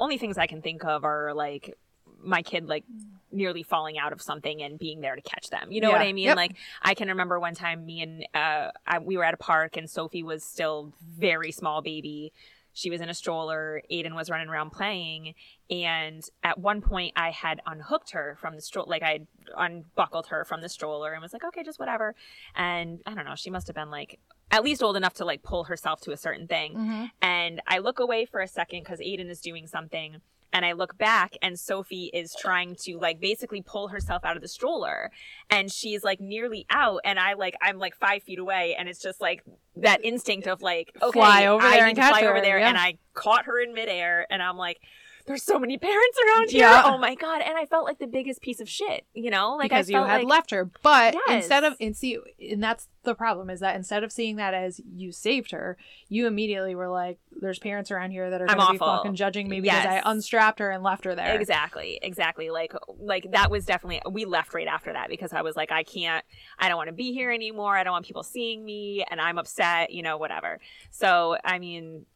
only 0.00 0.18
things 0.18 0.38
I 0.38 0.46
can 0.46 0.62
think 0.62 0.84
of 0.84 1.04
are 1.04 1.34
like 1.34 1.76
my 2.22 2.42
kid 2.42 2.68
like 2.68 2.84
nearly 3.32 3.62
falling 3.62 3.98
out 3.98 4.12
of 4.12 4.22
something 4.22 4.62
and 4.62 4.78
being 4.78 5.00
there 5.00 5.16
to 5.16 5.22
catch 5.22 5.48
them. 5.50 5.72
You 5.72 5.80
know 5.80 5.90
what 5.90 6.02
I 6.02 6.12
mean? 6.12 6.26
Yep. 6.26 6.36
Like 6.36 6.56
I 6.82 6.94
can 6.94 7.08
remember 7.08 7.40
one 7.40 7.54
time 7.54 7.84
me 7.84 8.02
and 8.02 8.26
uh 8.34 8.70
I, 8.86 8.98
we 9.00 9.16
were 9.16 9.24
at 9.24 9.34
a 9.34 9.38
park 9.38 9.76
and 9.76 9.88
Sophie 9.90 10.22
was 10.22 10.44
still 10.44 10.92
very 11.18 11.50
small 11.50 11.82
baby. 11.82 12.32
She 12.72 12.90
was 12.90 13.00
in 13.00 13.08
a 13.08 13.14
stroller. 13.14 13.82
Aiden 13.90 14.14
was 14.14 14.30
running 14.30 14.48
around 14.48 14.70
playing, 14.70 15.34
and 15.70 16.22
at 16.42 16.58
one 16.58 16.80
point 16.80 17.12
I 17.16 17.30
had 17.30 17.60
unhooked 17.66 18.12
her 18.12 18.36
from 18.40 18.54
the 18.54 18.62
stroller, 18.62 18.88
like 18.88 19.02
I 19.02 19.26
unbuckled 19.56 20.28
her 20.28 20.44
from 20.44 20.60
the 20.60 20.68
stroller, 20.68 21.12
and 21.12 21.20
was 21.22 21.32
like, 21.32 21.44
"Okay, 21.44 21.62
just 21.62 21.78
whatever." 21.78 22.14
And 22.54 23.00
I 23.06 23.14
don't 23.14 23.24
know, 23.24 23.34
she 23.34 23.50
must 23.50 23.66
have 23.66 23.76
been 23.76 23.90
like 23.90 24.18
at 24.50 24.62
least 24.64 24.82
old 24.82 24.96
enough 24.96 25.14
to 25.14 25.24
like 25.24 25.42
pull 25.42 25.64
herself 25.64 26.00
to 26.02 26.12
a 26.12 26.16
certain 26.16 26.46
thing. 26.46 26.74
Mhm. 26.74 27.10
And 27.22 27.62
I 27.66 27.78
look 27.78 27.98
away 27.98 28.24
for 28.26 28.40
a 28.40 28.48
second 28.48 28.80
because 28.84 29.00
Aiden 29.00 29.28
is 29.30 29.40
doing 29.40 29.66
something. 29.66 30.20
And 30.52 30.64
I 30.64 30.72
look 30.72 30.98
back 30.98 31.36
and 31.42 31.58
Sophie 31.58 32.10
is 32.12 32.34
trying 32.38 32.76
to 32.82 32.98
like 32.98 33.20
basically 33.20 33.62
pull 33.62 33.88
herself 33.88 34.24
out 34.24 34.36
of 34.36 34.42
the 34.42 34.48
stroller. 34.48 35.10
And 35.50 35.70
she's 35.72 36.04
like 36.04 36.20
nearly 36.20 36.66
out. 36.70 37.00
And 37.04 37.18
I 37.18 37.34
like, 37.34 37.54
I'm 37.62 37.78
like 37.78 37.96
five 37.96 38.22
feet 38.22 38.38
away. 38.38 38.74
And 38.78 38.88
it's 38.88 39.00
just 39.00 39.20
like 39.20 39.42
that 39.76 40.04
instinct 40.04 40.46
of 40.46 40.60
like, 40.62 40.92
okay, 41.00 41.18
Fly 41.18 41.46
over 41.46 41.64
I 41.64 41.76
there 41.76 41.86
and 41.86 41.96
catch 41.96 42.10
fly 42.10 42.22
over 42.22 42.36
her, 42.36 42.40
there. 42.42 42.58
yeah. 42.58 42.68
And 42.68 42.78
I 42.78 42.98
caught 43.14 43.46
her 43.46 43.58
in 43.60 43.72
midair. 43.72 44.26
And 44.30 44.42
I'm 44.42 44.56
like, 44.56 44.80
there's 45.26 45.42
so 45.42 45.58
many 45.58 45.78
parents 45.78 46.18
around 46.26 46.50
here. 46.50 46.60
Yeah. 46.62 46.82
Oh 46.86 46.98
my 46.98 47.14
God. 47.14 47.42
And 47.42 47.56
I 47.56 47.64
felt 47.66 47.84
like 47.84 47.98
the 47.98 48.06
biggest 48.06 48.40
piece 48.40 48.60
of 48.60 48.68
shit, 48.68 49.06
you 49.14 49.30
know? 49.30 49.56
Like 49.56 49.70
because 49.70 49.88
I 49.90 49.98
you 49.98 50.04
had 50.04 50.18
like, 50.22 50.28
left 50.28 50.50
her 50.50 50.70
but 50.82 51.14
Yes. 51.26 51.44
instead 51.44 51.64
of 51.64 51.74
and 51.80 51.96
see 51.96 52.18
and 52.40 52.62
that's 52.62 52.88
the 53.04 53.14
problem 53.14 53.50
is 53.50 53.60
that 53.60 53.74
instead 53.74 54.04
of 54.04 54.12
seeing 54.12 54.36
that 54.36 54.54
as 54.54 54.80
you 54.94 55.10
saved 55.10 55.50
her 55.50 55.76
you 56.08 56.26
immediately 56.28 56.74
were 56.74 56.88
like 56.88 57.18
there's 57.40 57.58
parents 57.58 57.90
around 57.90 58.12
here 58.12 58.30
that 58.30 58.40
are 58.40 58.46
going 58.46 58.58
to 58.66 58.72
be 58.72 58.78
fucking 58.78 59.16
judging 59.16 59.48
me 59.48 59.60
because 59.60 59.82
Yes. 59.84 60.02
i 60.04 60.10
unstrapped 60.10 60.60
her 60.60 60.70
and 60.70 60.82
left 60.84 61.04
her 61.04 61.14
there 61.14 61.34
Exactly, 61.40 61.98
exactly. 62.02 62.50
Like, 62.50 62.72
like 62.98 63.30
that 63.32 63.50
was 63.50 63.64
definitely 63.64 64.00
we 64.10 64.24
left 64.24 64.54
right 64.54 64.68
after 64.68 64.92
that 64.92 65.08
because 65.08 65.32
I 65.32 65.42
was 65.42 65.56
like, 65.56 65.72
I 65.72 65.82
can't, 65.82 66.24
I 66.58 66.68
don't 66.68 66.76
want 66.76 66.88
to 66.88 66.92
be 66.94 67.12
here 67.12 67.30
anymore. 67.30 67.76
I 67.76 67.82
don't 67.84 67.92
want 67.92 68.06
people 68.06 68.22
seeing 68.22 68.64
me, 68.64 69.04
and 69.10 69.20
I'm 69.20 69.38
upset. 69.38 69.90
You 69.90 70.02
know, 70.02 70.16
whatever. 70.18 70.60
So, 70.90 71.36
I 71.44 71.58
mean, 71.58 72.06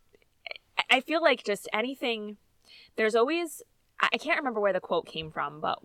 I- 0.79 0.97
I 0.97 1.01
feel 1.01 1.21
like 1.23 1.43
just 1.45 1.69
anything. 1.73 2.37
There's 2.97 3.15
always, 3.15 3.63
I 4.01 4.19
can't 4.19 4.39
remember 4.39 4.61
where 4.61 4.73
the 4.73 4.81
quote 4.81 5.07
came 5.07 5.31
from, 5.31 5.61
but 5.61 5.79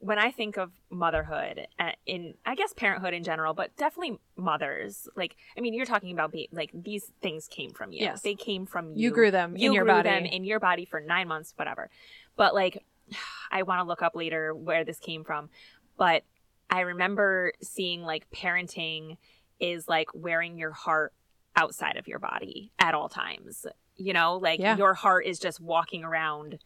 when 0.00 0.18
I 0.18 0.30
think 0.30 0.56
of 0.56 0.70
motherhood, 0.90 1.66
uh, 1.78 1.90
in 2.06 2.34
I 2.46 2.54
guess 2.54 2.72
parenthood 2.72 3.14
in 3.14 3.24
general, 3.24 3.52
but 3.52 3.76
definitely 3.76 4.18
mothers. 4.36 5.08
Like, 5.16 5.36
I 5.56 5.60
mean, 5.60 5.74
you're 5.74 5.86
talking 5.86 6.12
about 6.12 6.32
ba- 6.32 6.46
like 6.52 6.70
these 6.72 7.10
things 7.20 7.48
came 7.48 7.72
from 7.72 7.92
you. 7.92 8.00
Yes. 8.00 8.22
they 8.22 8.34
came 8.34 8.64
from 8.64 8.90
you 8.92 9.08
You 9.08 9.10
grew 9.10 9.30
them 9.30 9.56
you 9.56 9.66
in 9.70 9.72
your 9.72 9.84
grew 9.84 9.94
body 9.94 10.08
them 10.08 10.24
in 10.24 10.44
your 10.44 10.60
body 10.60 10.84
for 10.84 11.00
nine 11.00 11.26
months, 11.28 11.52
whatever. 11.56 11.90
But 12.36 12.54
like, 12.54 12.84
I 13.50 13.62
want 13.62 13.80
to 13.80 13.84
look 13.88 14.02
up 14.02 14.14
later 14.14 14.54
where 14.54 14.84
this 14.84 14.98
came 14.98 15.24
from. 15.24 15.50
But 15.96 16.22
I 16.70 16.80
remember 16.80 17.52
seeing 17.60 18.02
like 18.02 18.30
parenting 18.30 19.16
is 19.58 19.88
like 19.88 20.08
wearing 20.14 20.58
your 20.58 20.70
heart 20.70 21.12
outside 21.56 21.96
of 21.96 22.06
your 22.06 22.20
body 22.20 22.70
at 22.78 22.94
all 22.94 23.08
times. 23.08 23.66
You 23.98 24.12
know, 24.14 24.36
like 24.36 24.60
Yeah. 24.60 24.76
your 24.76 24.94
heart 24.94 25.26
is 25.26 25.38
just 25.38 25.60
walking 25.60 26.04
around 26.04 26.58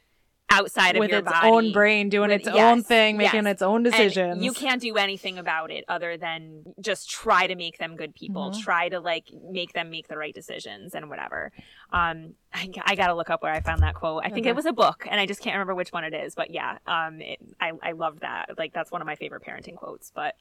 outside 0.51 0.99
with 0.99 1.07
of 1.07 1.11
your 1.13 1.21
its 1.21 1.33
body. 1.33 1.49
own 1.49 1.73
brain 1.73 2.11
doing 2.11 2.29
With- 2.29 2.41
its 2.41 2.49
yes, 2.55 2.59
own 2.59 2.83
thing 2.83 3.17
making 3.17 3.45
yes. 3.45 3.53
its 3.53 3.63
own 3.63 3.77
And 3.77 3.85
decisions 3.87 4.45
you 4.45 4.53
can't 4.53 4.83
do 4.83 4.97
anything 4.99 5.39
about 5.39 5.71
it 5.71 5.83
other 5.89 6.19
than 6.19 6.75
just 6.79 7.09
try 7.09 7.47
to 7.47 7.55
make 7.55 7.79
them 7.79 7.97
good 7.97 8.15
people. 8.15 8.51
Mhm. 8.51 8.61
Try 8.63 8.91
to 8.91 9.01
like 9.01 9.29
make 9.51 9.73
them 9.73 9.89
make 9.91 10.09
the 10.09 10.19
right 10.19 10.35
decisions 10.35 10.95
and 10.95 11.09
whatever. 11.09 11.53
Um, 11.91 12.35
I, 12.53 12.69
I 12.83 12.95
got 12.97 13.07
to 13.07 13.15
look 13.15 13.31
up 13.31 13.43
where 13.43 13.53
I 13.55 13.61
found 13.61 13.81
that 13.83 13.95
quote. 13.95 14.25
I 14.27 14.29
think 14.29 14.41
Okay. 14.45 14.51
it 14.51 14.57
was 14.57 14.67
a 14.67 14.75
book, 14.75 15.07
and 15.11 15.19
I 15.19 15.25
just 15.25 15.41
can't 15.41 15.55
remember 15.55 15.75
which 15.75 15.91
one 15.91 16.05
it 16.05 16.13
is. 16.13 16.35
But 16.35 16.51
yeah, 16.51 16.77
um, 16.87 17.23
it, 17.23 17.39
I 17.59 17.73
I 17.83 17.93
love 17.93 18.21
that. 18.21 18.51
Like 18.59 18.75
that's 18.75 18.91
one 18.93 19.01
of 19.01 19.07
my 19.07 19.15
favorite 19.17 19.43
parenting 19.43 19.77
quotes. 19.77 20.11
But 20.11 20.35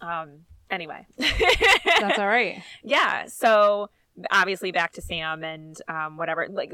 um, 0.00 0.46
anyway, 0.70 1.06
that's 1.18 2.18
all 2.18 2.26
right 2.26 2.62
yeah. 2.82 3.26
So 3.26 3.90
obviously 4.30 4.72
back 4.72 4.92
to 4.94 5.02
Sam 5.02 5.44
and 5.44 5.76
um, 5.88 6.16
whatever. 6.16 6.46
Like 6.50 6.72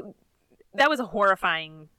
that 0.73 0.89
was 0.89 0.99
a 0.99 1.05
horrifying 1.05 1.89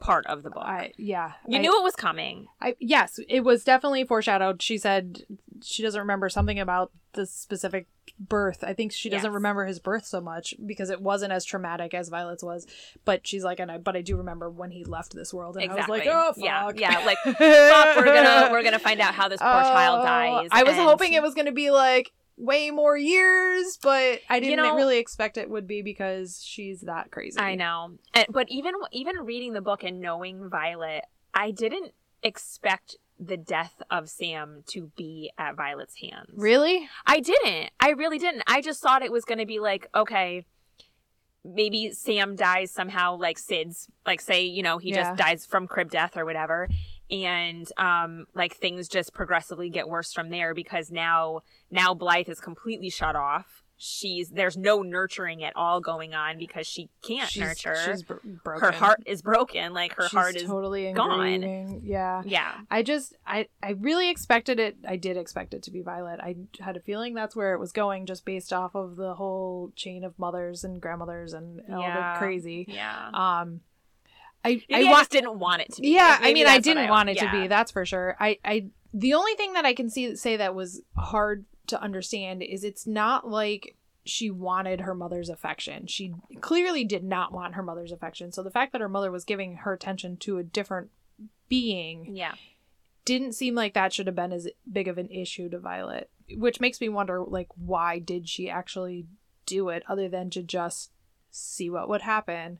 part 0.00 0.26
of 0.26 0.42
the 0.42 0.50
book. 0.50 0.64
I, 0.64 0.92
yeah 0.98 1.32
you 1.48 1.58
I- 1.58 1.60
knew 1.62 1.78
it 1.78 1.82
was 1.82 1.94
coming. 1.96 2.46
I 2.60 2.76
yes, 2.80 3.18
it 3.28 3.40
was 3.40 3.64
definitely 3.64 4.04
foreshadowed. 4.04 4.60
She 4.60 4.76
said 4.78 5.22
she 5.62 5.82
doesn't 5.82 6.00
remember 6.00 6.28
something 6.28 6.58
about 6.60 6.90
the 7.12 7.24
specific 7.26 7.86
birth. 8.18 8.62
I 8.64 8.74
think 8.74 8.92
she 8.92 9.08
doesn't 9.08 9.30
Yes. 9.30 9.34
remember 9.34 9.64
his 9.64 9.78
birth 9.78 10.04
so 10.04 10.20
much 10.20 10.52
because 10.66 10.90
it 10.90 11.00
wasn't 11.00 11.32
as 11.32 11.44
traumatic 11.44 11.94
as 11.94 12.08
Violet's 12.10 12.42
was. 12.42 12.66
But 13.04 13.26
she's 13.26 13.44
like, 13.44 13.60
and 13.60 13.70
I 13.70 13.78
but 13.78 13.96
I 13.96 14.02
do 14.02 14.16
remember 14.16 14.50
when 14.50 14.72
he 14.72 14.84
left 14.84 15.14
this 15.14 15.32
world, 15.32 15.56
and 15.56 15.64
Exactly. 15.64 16.02
I 16.02 16.04
was 16.04 16.06
like, 16.06 16.14
oh 16.14 16.44
Yeah, 16.44 16.66
fuck, 16.66 16.80
yeah, 16.80 16.98
like, 17.06 17.18
Fuck, 17.24 17.96
we're 17.96 18.04
gonna 18.04 18.48
we're 18.52 18.62
gonna 18.64 18.78
find 18.80 19.00
out 19.00 19.14
how 19.14 19.28
this 19.28 19.40
poor 19.40 19.48
child 19.48 20.00
Oh, 20.02 20.04
dies. 20.04 20.48
I 20.52 20.64
was 20.64 20.74
and- 20.74 20.82
hoping 20.82 21.14
it 21.14 21.22
was 21.22 21.34
gonna 21.34 21.52
be 21.52 21.70
like 21.70 22.12
way 22.36 22.70
more 22.70 22.96
years, 22.96 23.78
but 23.82 24.20
I 24.28 24.40
didn't 24.40 24.56
know- 24.64 24.74
really 24.76 24.98
expect 24.98 25.36
it 25.38 25.48
would 25.48 25.66
be 25.66 25.82
because 25.82 26.42
she's 26.44 26.80
that 26.82 27.10
crazy. 27.10 27.38
I 27.38 27.54
know, 27.54 27.98
and, 28.12 28.26
but 28.30 28.48
even 28.50 28.74
even 28.92 29.16
reading 29.18 29.52
the 29.52 29.60
book 29.62 29.84
and 29.84 30.00
knowing 30.00 30.48
Violet, 30.48 31.04
I 31.32 31.50
didn't 31.50 31.92
expect 32.22 32.96
the 33.20 33.36
death 33.36 33.80
of 33.90 34.08
Sam 34.10 34.64
to 34.66 34.90
be 34.96 35.30
at 35.38 35.54
Violet's 35.54 35.94
hands. 36.00 36.30
Really? 36.34 36.88
I 37.06 37.20
didn't. 37.20 37.70
I 37.78 37.90
really 37.90 38.18
didn't. 38.18 38.42
I 38.48 38.60
just 38.60 38.82
thought 38.82 39.02
it 39.02 39.12
was 39.12 39.24
going 39.24 39.38
to 39.38 39.46
be 39.46 39.60
like, 39.60 39.88
okay, 39.94 40.44
maybe 41.44 41.92
Sam 41.92 42.34
dies 42.34 42.70
somehow, 42.72 43.16
like 43.16 43.38
SIDS, 43.38 43.88
like 44.06 44.20
say, 44.20 44.44
you 44.44 44.62
know, 44.62 44.78
he 44.78 44.90
Yeah. 44.90 45.04
just 45.04 45.16
dies 45.18 45.46
from 45.46 45.68
crib 45.68 45.90
death 45.90 46.16
or 46.16 46.24
whatever. 46.24 46.68
And 47.14 47.70
um, 47.76 48.26
like 48.34 48.56
things 48.56 48.88
just 48.88 49.12
progressively 49.14 49.70
get 49.70 49.88
worse 49.88 50.12
from 50.12 50.30
there 50.30 50.54
because 50.54 50.90
now 50.90 51.42
now 51.70 51.94
Blythe 51.94 52.28
is 52.28 52.40
completely 52.40 52.90
shut 52.90 53.14
off 53.14 53.64
she's 53.76 54.30
there's 54.30 54.56
no 54.56 54.82
nurturing 54.82 55.42
at 55.42 55.52
all 55.56 55.80
going 55.80 56.14
on 56.14 56.38
because 56.38 56.66
she 56.66 56.88
can't 57.02 57.28
she's, 57.28 57.42
nurture. 57.42 57.76
She's 57.84 58.02
bro- 58.02 58.18
broken. 58.44 58.64
her 58.68 58.72
heart 58.72 59.02
is 59.06 59.22
broken. 59.22 59.72
Like 59.72 59.94
her 59.94 60.04
She's 60.04 60.12
heart 60.12 60.36
is 60.36 60.44
totally 60.44 60.92
gone. 60.92 61.80
Yeah. 61.82 62.22
yeah. 62.24 62.52
I 62.70 62.82
just 62.82 63.14
I 63.26 63.48
I 63.62 63.70
really 63.72 64.10
expected 64.10 64.60
it. 64.60 64.76
I 64.86 64.96
did 64.96 65.16
expect 65.16 65.54
it 65.54 65.62
to 65.64 65.70
be 65.70 65.82
Violet. 65.82 66.20
I 66.20 66.36
had 66.60 66.76
a 66.76 66.80
feeling 66.80 67.14
that's 67.14 67.34
where 67.34 67.54
it 67.54 67.60
was 67.60 67.72
going, 67.72 68.06
just 68.06 68.24
based 68.24 68.52
off 68.52 68.74
of 68.74 68.96
the 68.96 69.14
whole 69.14 69.72
chain 69.74 70.04
of 70.04 70.18
mothers 70.18 70.64
and 70.64 70.80
grandmothers 70.80 71.32
and 71.32 71.60
all 71.72 71.80
Yeah. 71.80 72.14
the 72.14 72.18
crazy. 72.18 72.66
Yeah. 72.68 73.10
Um, 73.12 73.60
I 74.44 74.62
Maybe 74.68 74.86
I 74.88 74.90
I, 74.90 74.98
just 74.98 75.10
didn't 75.10 75.38
want 75.38 75.62
it 75.62 75.72
to 75.74 75.82
be. 75.82 75.88
Yeah, 75.88 76.18
I 76.20 76.32
mean, 76.32 76.46
I 76.46 76.58
didn't 76.58 76.88
want 76.88 77.08
it 77.08 77.18
to 77.18 77.30
be. 77.30 77.46
That's 77.48 77.72
for 77.72 77.84
sure. 77.86 78.16
I 78.20 78.38
I 78.44 78.66
the 78.92 79.14
only 79.14 79.34
thing 79.34 79.54
that 79.54 79.64
I 79.64 79.74
can 79.74 79.90
see 79.90 80.14
say 80.16 80.36
that 80.36 80.54
was 80.54 80.82
hard 80.96 81.44
to 81.68 81.80
understand 81.80 82.42
is 82.42 82.62
it's 82.62 82.86
not 82.86 83.28
like 83.28 83.76
she 84.04 84.30
wanted 84.30 84.82
her 84.82 84.94
mother's 84.94 85.30
affection. 85.30 85.86
She 85.86 86.14
clearly 86.40 86.84
did 86.84 87.02
not 87.02 87.32
want 87.32 87.54
her 87.54 87.62
mother's 87.62 87.90
affection. 87.92 88.32
So 88.32 88.42
the 88.42 88.50
fact 88.50 88.72
that 88.72 88.82
her 88.82 88.88
mother 88.88 89.10
was 89.10 89.24
giving 89.24 89.56
her 89.58 89.72
attention 89.72 90.18
to 90.18 90.36
a 90.38 90.42
different 90.44 90.90
being 91.48 92.14
Yeah. 92.14 92.34
didn't 93.04 93.32
seem 93.32 93.54
like 93.54 93.72
that 93.74 93.92
should 93.92 94.06
have 94.06 94.16
been 94.16 94.32
as 94.32 94.48
big 94.70 94.88
of 94.88 94.98
an 94.98 95.08
issue 95.08 95.48
to 95.48 95.58
Violet, 95.58 96.10
which 96.36 96.60
makes 96.60 96.80
me 96.80 96.88
wonder 96.88 97.22
like 97.22 97.48
why 97.56 97.98
did 97.98 98.28
she 98.28 98.50
actually 98.50 99.06
do 99.46 99.70
it 99.70 99.82
other 99.88 100.08
than 100.08 100.30
to 100.30 100.42
just 100.42 100.90
see 101.30 101.70
what 101.70 101.88
would 101.88 102.02
happen? 102.02 102.58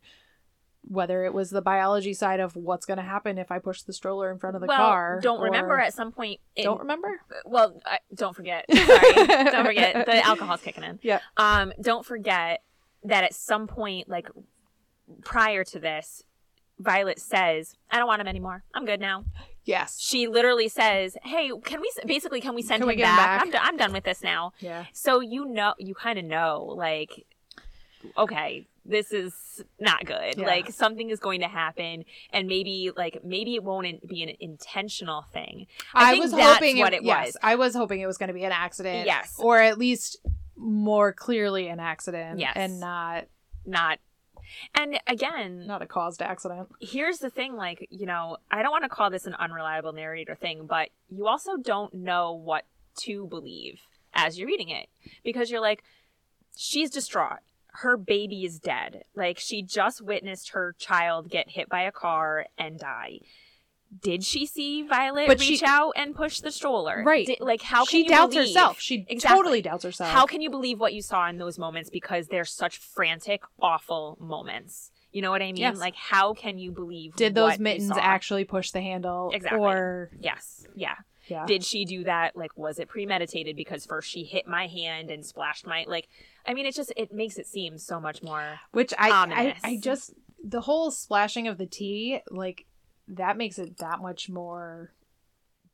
Whether 0.86 1.24
it 1.24 1.32
was 1.32 1.50
the 1.50 1.62
biology 1.62 2.12
side 2.12 2.40
of 2.40 2.56
what's 2.56 2.84
going 2.84 2.98
to 2.98 3.02
happen 3.04 3.38
if 3.38 3.50
I 3.50 3.58
push 3.58 3.82
the 3.82 3.92
stroller 3.92 4.30
in 4.30 4.38
front 4.38 4.54
of 4.56 4.60
the 4.60 4.66
well, 4.66 4.76
car. 4.76 5.20
don't 5.22 5.40
remember 5.40 5.78
at 5.78 5.94
some 5.94 6.12
point. 6.12 6.40
In, 6.56 6.64
don't 6.64 6.80
remember. 6.80 7.20
Well, 7.46 7.80
I, 7.86 7.98
don't 8.14 8.36
forget. 8.36 8.66
Sorry, 8.74 9.26
don't 9.50 9.64
forget 9.64 10.06
the 10.06 10.24
alcohol's 10.24 10.60
kicking 10.60 10.84
in. 10.84 10.98
Yeah. 11.02 11.20
Um, 11.36 11.72
don't 11.80 12.04
forget 12.04 12.62
that 13.02 13.24
at 13.24 13.34
some 13.34 13.66
point, 13.66 14.08
like 14.08 14.28
prior 15.22 15.64
to 15.64 15.78
this, 15.78 16.24
Violet 16.78 17.18
says, 17.18 17.76
"I 17.90 17.98
don't 17.98 18.06
want 18.06 18.20
him 18.20 18.28
anymore. 18.28 18.64
I'm 18.74 18.84
good 18.84 19.00
now." 19.00 19.24
Yes. 19.64 19.98
She 20.00 20.26
literally 20.26 20.68
says, 20.68 21.16
"Hey, 21.22 21.50
can 21.64 21.80
we 21.80 21.90
basically 22.06 22.40
can 22.40 22.54
we 22.54 22.62
send 22.62 22.80
Can 22.80 22.88
we 22.88 22.94
him, 22.94 22.98
get 22.98 23.10
him 23.10 23.16
back? 23.16 23.26
back? 23.26 23.42
I'm, 23.42 23.50
do- 23.50 23.58
I'm 23.60 23.76
done 23.76 23.92
with 23.92 24.04
this 24.04 24.22
now." 24.22 24.52
Yeah. 24.60 24.84
So 24.92 25.20
you 25.20 25.46
know, 25.46 25.74
you 25.78 25.94
kind 25.94 26.18
of 26.18 26.24
know, 26.24 26.74
like, 26.76 27.24
okay, 28.18 28.66
this 28.84 29.12
is 29.12 29.62
not 29.80 30.04
good. 30.04 30.36
Yeah. 30.36 30.46
Like 30.46 30.70
something 30.70 31.10
is 31.10 31.20
going 31.20 31.40
to 31.40 31.48
happen, 31.48 32.04
and 32.30 32.48
maybe, 32.48 32.90
like, 32.96 33.24
maybe 33.24 33.54
it 33.54 33.64
won't 33.64 34.06
be 34.06 34.22
an 34.22 34.30
intentional 34.40 35.22
thing. 35.32 35.66
I 35.94 36.08
I, 36.08 36.10
think 36.12 36.22
was 36.24 36.32
that's 36.32 36.54
hoping 36.54 36.78
what 36.78 36.92
it 36.92 37.02
yes, 37.02 37.26
was. 37.26 37.36
I 37.42 37.54
was 37.56 37.74
hoping 37.74 38.00
it 38.00 38.06
was 38.06 38.18
going 38.18 38.28
to 38.28 38.34
be 38.34 38.44
an 38.44 38.52
accident. 38.52 39.06
Yes. 39.06 39.34
Or 39.38 39.58
at 39.60 39.78
least 39.78 40.18
more 40.56 41.12
clearly 41.12 41.68
an 41.68 41.80
accident. 41.80 42.38
Yes. 42.40 42.52
And 42.56 42.80
not 42.80 43.26
Not, 43.66 43.98
and 44.74 45.00
again, 45.06 45.66
not 45.66 45.82
a 45.82 45.86
caused 45.86 46.20
accident. 46.22 46.68
here's 46.80 47.18
the 47.18 47.30
thing 47.30 47.56
like 47.56 47.86
you 47.90 48.06
know 48.06 48.36
i 48.50 48.62
don't 48.62 48.70
want 48.70 48.84
to 48.84 48.88
call 48.90 49.10
this 49.10 49.26
an 49.26 49.34
unreliable 49.34 49.92
narrator 49.92 50.34
thing 50.34 50.66
but 50.66 50.90
you 51.08 51.26
also 51.26 51.56
don't 51.56 51.94
know 51.94 52.32
what 52.32 52.64
to 52.96 53.26
believe 53.26 53.80
as 54.12 54.38
you're 54.38 54.46
reading 54.46 54.68
it 54.68 54.88
because 55.24 55.50
you're 55.50 55.60
like 55.60 55.82
she's 56.56 56.90
distraught 56.90 57.40
her 57.78 57.96
baby 57.96 58.44
is 58.44 58.58
dead 58.58 59.02
like 59.14 59.38
she 59.38 59.62
just 59.62 60.00
witnessed 60.02 60.50
her 60.50 60.74
child 60.78 61.28
get 61.30 61.50
hit 61.50 61.68
by 61.68 61.82
a 61.82 61.92
car 61.92 62.46
and 62.56 62.78
die 62.78 63.18
did 64.02 64.24
she 64.24 64.44
see 64.44 64.82
violet 64.82 65.28
But 65.28 65.38
reach 65.38 65.60
she- 65.60 65.64
out 65.66 65.92
and 65.96 66.14
push 66.16 66.40
the 66.40 66.50
stroller 66.50 67.04
Right. 67.06 67.26
Did- 67.26 67.40
like 67.40 67.62
how 67.62 67.84
can 67.84 67.86
she 68.02 68.08
doubts 68.08 68.34
believe- 68.34 68.48
herself. 68.48 68.80
She 68.80 69.04
Exactly. 69.08 69.36
totally 69.38 69.62
doubts 69.62 69.84
herself. 69.84 70.10
how 70.10 70.26
can 70.26 70.40
you 70.40 70.50
believe 70.50 70.80
what 70.80 70.94
you 70.94 71.02
saw 71.02 71.28
in 71.28 71.38
those 71.38 71.58
moments 71.58 71.90
because 71.90 72.26
they're 72.28 72.44
such 72.44 72.76
frantic 72.78 73.42
awful 73.60 74.16
moments 74.20 74.90
you 75.12 75.22
know 75.22 75.30
what 75.30 75.42
i 75.42 75.46
mean 75.46 75.56
Yes. 75.58 75.78
like 75.78 75.94
how 75.94 76.32
can 76.34 76.58
you 76.58 76.72
believe 76.72 77.14
did 77.14 77.34
those 77.36 77.58
mittens 77.60 77.92
actually 77.96 78.44
push 78.44 78.72
the 78.72 78.80
handle? 78.80 79.30
Exactly. 79.32 79.60
Or 79.60 80.10
Yes. 80.20 80.66
Yeah. 80.74 80.96
yeah. 81.28 81.46
Did 81.46 81.62
she 81.64 81.84
do 81.84 82.02
that? 82.04 82.36
Like, 82.36 82.56
was 82.56 82.78
it 82.80 82.88
premeditated? 82.88 83.54
Because 83.54 83.86
first 83.86 84.10
she 84.10 84.24
hit 84.24 84.46
my 84.48 84.66
hand 84.66 85.10
and 85.10 85.24
splashed 85.24 85.66
my 85.66 85.84
like. 85.86 86.08
I 86.46 86.54
mean, 86.54 86.66
it 86.66 86.74
just 86.74 86.92
it 86.96 87.12
makes 87.12 87.36
it 87.38 87.46
seem 87.46 87.78
so 87.78 88.00
much 88.00 88.22
more. 88.22 88.60
Which 88.72 88.92
I, 88.98 89.08
I 89.08 89.22
Ominous. 89.22 89.60
I 89.64 89.78
just 89.82 90.12
the 90.42 90.60
whole 90.60 90.90
splashing 90.90 91.48
of 91.48 91.58
the 91.58 91.66
tea 91.66 92.20
like 92.30 92.66
that 93.08 93.36
makes 93.36 93.58
it 93.58 93.78
that 93.78 94.00
much 94.00 94.28
more 94.28 94.92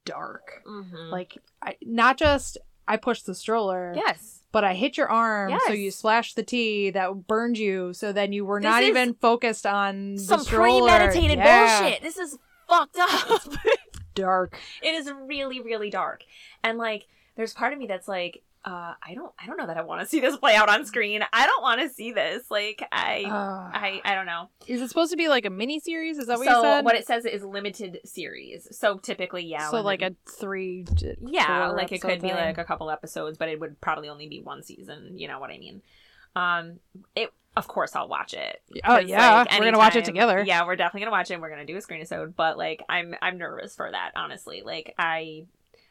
dark. 0.05 0.62
Mm-hmm. 0.66 1.11
Like 1.11 1.39
I, 1.62 1.77
not 1.83 2.18
just 2.18 2.59
I 2.89 2.97
pushed 2.97 3.27
the 3.27 3.35
stroller, 3.35 3.93
yes, 3.95 4.41
but 4.53 4.64
I 4.64 4.75
hit 4.75 4.97
your 4.97 5.09
arm, 5.09 5.57
so 5.66 5.73
you 5.73 5.91
splashed 5.91 6.37
the 6.37 6.43
tea 6.43 6.91
that 6.91 7.27
burned 7.27 7.59
you. 7.59 7.93
So 7.93 8.12
then 8.12 8.33
you 8.33 8.45
were 8.45 8.61
This 8.61 8.64
not 8.64 8.83
even 8.83 9.14
focused 9.14 9.66
on 9.66 10.14
the 10.14 10.21
some 10.21 10.45
premeditated 10.45 11.39
Yeah. 11.39 11.81
bullshit. 11.81 12.03
This 12.03 12.16
is 12.16 12.39
fucked 12.68 12.97
up. 12.99 13.43
Dark. 14.14 14.59
it 14.83 14.95
is 14.95 15.12
really 15.27 15.61
really 15.61 15.89
dark, 15.91 16.25
and 16.64 16.79
like, 16.79 17.07
there's 17.37 17.55
part 17.55 17.73
of 17.73 17.79
me 17.79 17.87
that's 17.87 18.09
like. 18.09 18.43
Uh, 18.62 18.92
I 19.02 19.14
don't. 19.14 19.32
I 19.42 19.46
don't 19.46 19.56
know 19.56 19.66
that 19.66 19.78
I 19.78 19.82
want 19.82 20.02
to 20.02 20.06
see 20.06 20.20
this 20.20 20.36
play 20.36 20.54
out 20.54 20.68
on 20.68 20.84
screen. 20.84 21.22
I 21.32 21.46
don't 21.46 21.62
want 21.62 21.80
to 21.80 21.88
see 21.88 22.12
this. 22.12 22.50
Like, 22.50 22.86
I, 22.92 23.24
Uh, 23.26 23.30
I, 23.72 24.02
I 24.04 24.14
don't 24.14 24.26
know. 24.26 24.50
is 24.66 24.82
it 24.82 24.88
supposed 24.88 25.11
to 25.12 25.16
be 25.16 25.28
like 25.28 25.46
a 25.46 25.50
mini 25.50 25.80
series? 25.80 26.18
Is 26.18 26.26
that 26.26 26.36
what 26.38 26.46
so 26.46 26.56
you 26.56 26.62
said? 26.62 26.84
what 26.84 26.94
it 26.94 27.06
says 27.06 27.24
is 27.24 27.42
limited 27.42 28.00
series. 28.04 28.68
So 28.76 28.98
typically, 28.98 29.44
yeah. 29.44 29.70
so 29.70 29.80
like 29.80 30.02
a 30.02 30.14
three. 30.28 30.84
yeah 31.20 31.68
like 31.68 31.92
it 31.92 32.00
could 32.00 32.20
be 32.20 32.32
like 32.32 32.58
a 32.58 32.64
couple 32.64 32.90
episodes 32.90 33.38
but 33.38 33.48
it 33.48 33.61
would 33.61 33.80
probably 33.80 34.08
only 34.08 34.28
be 34.28 34.40
one 34.40 34.62
season 34.62 35.16
you 35.18 35.28
know 35.28 35.38
what 35.38 35.50
i 35.50 35.58
mean 35.58 35.82
um 36.36 36.78
it 37.14 37.32
of 37.56 37.66
course 37.68 37.94
i'll 37.96 38.08
watch 38.08 38.34
it 38.34 38.62
Oh 38.84 38.98
yeah, 38.98 39.44
like, 39.50 39.58
we're 39.58 39.64
gonna 39.66 39.78
watch 39.78 39.96
it 39.96 40.04
together. 40.04 40.42
yeah 40.46 40.64
we're 40.64 40.76
definitely 40.76 41.00
gonna 41.00 41.11
watch 41.12 41.30
it 41.30 41.34
and 41.34 41.42
we're 41.42 41.50
gonna 41.50 41.66
do 41.66 41.76
a 41.76 41.80
screen 41.80 42.00
episode 42.00 42.34
but 42.36 42.56
like 42.58 42.82
i'm 42.88 43.14
i'm 43.22 43.38
nervous 43.38 43.74
for 43.76 43.90
that 43.90 44.12
honestly 44.16 44.62
like 44.64 44.94
i 44.98 45.44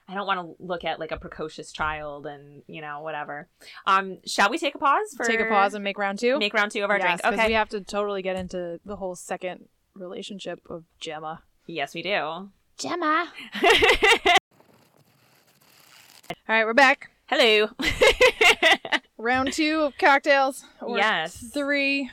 I 0.09 0.15
don't 0.15 0.25
want 0.25 0.39
to 0.57 0.63
look 0.63 0.83
at 0.85 0.99
like 0.99 1.11
a 1.11 1.17
precocious 1.17 1.71
child 1.71 2.25
and 2.25 2.63
you 2.67 2.81
know 2.81 3.01
whatever. 3.01 3.47
Um, 3.85 4.17
shall 4.25 4.49
we 4.49 4.57
take 4.57 4.73
a 4.73 4.79
pause 4.79 5.13
for 5.15 5.23
Take 5.25 5.39
a 5.39 5.45
pause 5.45 5.75
and 5.75 5.83
make 5.83 5.97
round 5.99 6.17
two. 6.17 6.39
make 6.39 6.53
round 6.53 6.71
two 6.71 6.83
of 6.83 6.89
our 6.89 6.97
Yes, 6.97 7.05
drink? 7.05 7.21
'cause 7.21 7.33
Okay. 7.33 7.47
we 7.47 7.53
have 7.53 7.69
to 7.69 7.81
totally 7.81 8.21
get 8.23 8.35
into 8.35 8.79
the 8.85 8.95
whole 8.95 9.15
second 9.15 9.69
relationship 9.93 10.61
of 10.69 10.83
Gemma. 10.99 11.43
yes, 11.67 11.93
we 11.93 12.01
do. 12.01 12.49
Gemma. 12.77 13.31
All 16.47 16.55
right, 16.55 16.65
we're 16.65 16.73
back. 16.73 17.11
Hello. 17.27 17.69
Round 19.17 19.51
two 19.53 19.81
of 19.81 19.97
cocktails. 19.97 20.65
Or 20.81 20.97
Yes. 20.97 21.35
Three. 21.53 22.09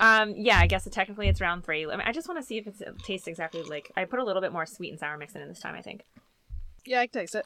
Um, 0.00 0.34
yeah, 0.36 0.58
I 0.58 0.66
guess 0.66 0.86
technically 0.90 1.28
it's 1.28 1.40
round 1.40 1.64
three. 1.64 1.86
I, 1.86 1.90
mean, 1.96 2.06
I 2.06 2.12
just 2.12 2.28
want 2.28 2.40
to 2.40 2.46
see 2.46 2.58
if 2.58 2.66
it's, 2.66 2.80
it 2.82 2.98
tastes 3.04 3.26
exactly 3.28 3.62
like. 3.62 3.90
I 3.96 4.04
put 4.04 4.18
a 4.18 4.24
little 4.24 4.42
bit 4.42 4.52
more 4.52 4.66
sweet 4.66 4.90
and 4.90 4.98
sour 5.00 5.16
mix 5.16 5.34
in 5.34 5.46
this 5.48 5.60
time. 5.60 5.74
I 5.74 5.82
think. 5.82 6.02
Yeah, 6.86 7.00
I 7.00 7.06
can 7.06 7.20
taste 7.22 7.34
it. 7.34 7.44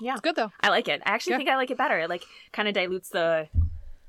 Yeah. 0.00 0.12
It's 0.12 0.20
good 0.20 0.36
though. 0.36 0.52
I 0.60 0.68
like 0.68 0.88
it. 0.88 1.02
I 1.04 1.10
actually 1.10 1.32
Yeah. 1.32 1.36
think 1.38 1.48
I 1.50 1.56
like 1.56 1.70
it 1.70 1.76
better. 1.78 1.98
It 1.98 2.08
like 2.08 2.24
kind 2.52 2.68
of 2.68 2.74
dilutes 2.74 3.08
the 3.10 3.48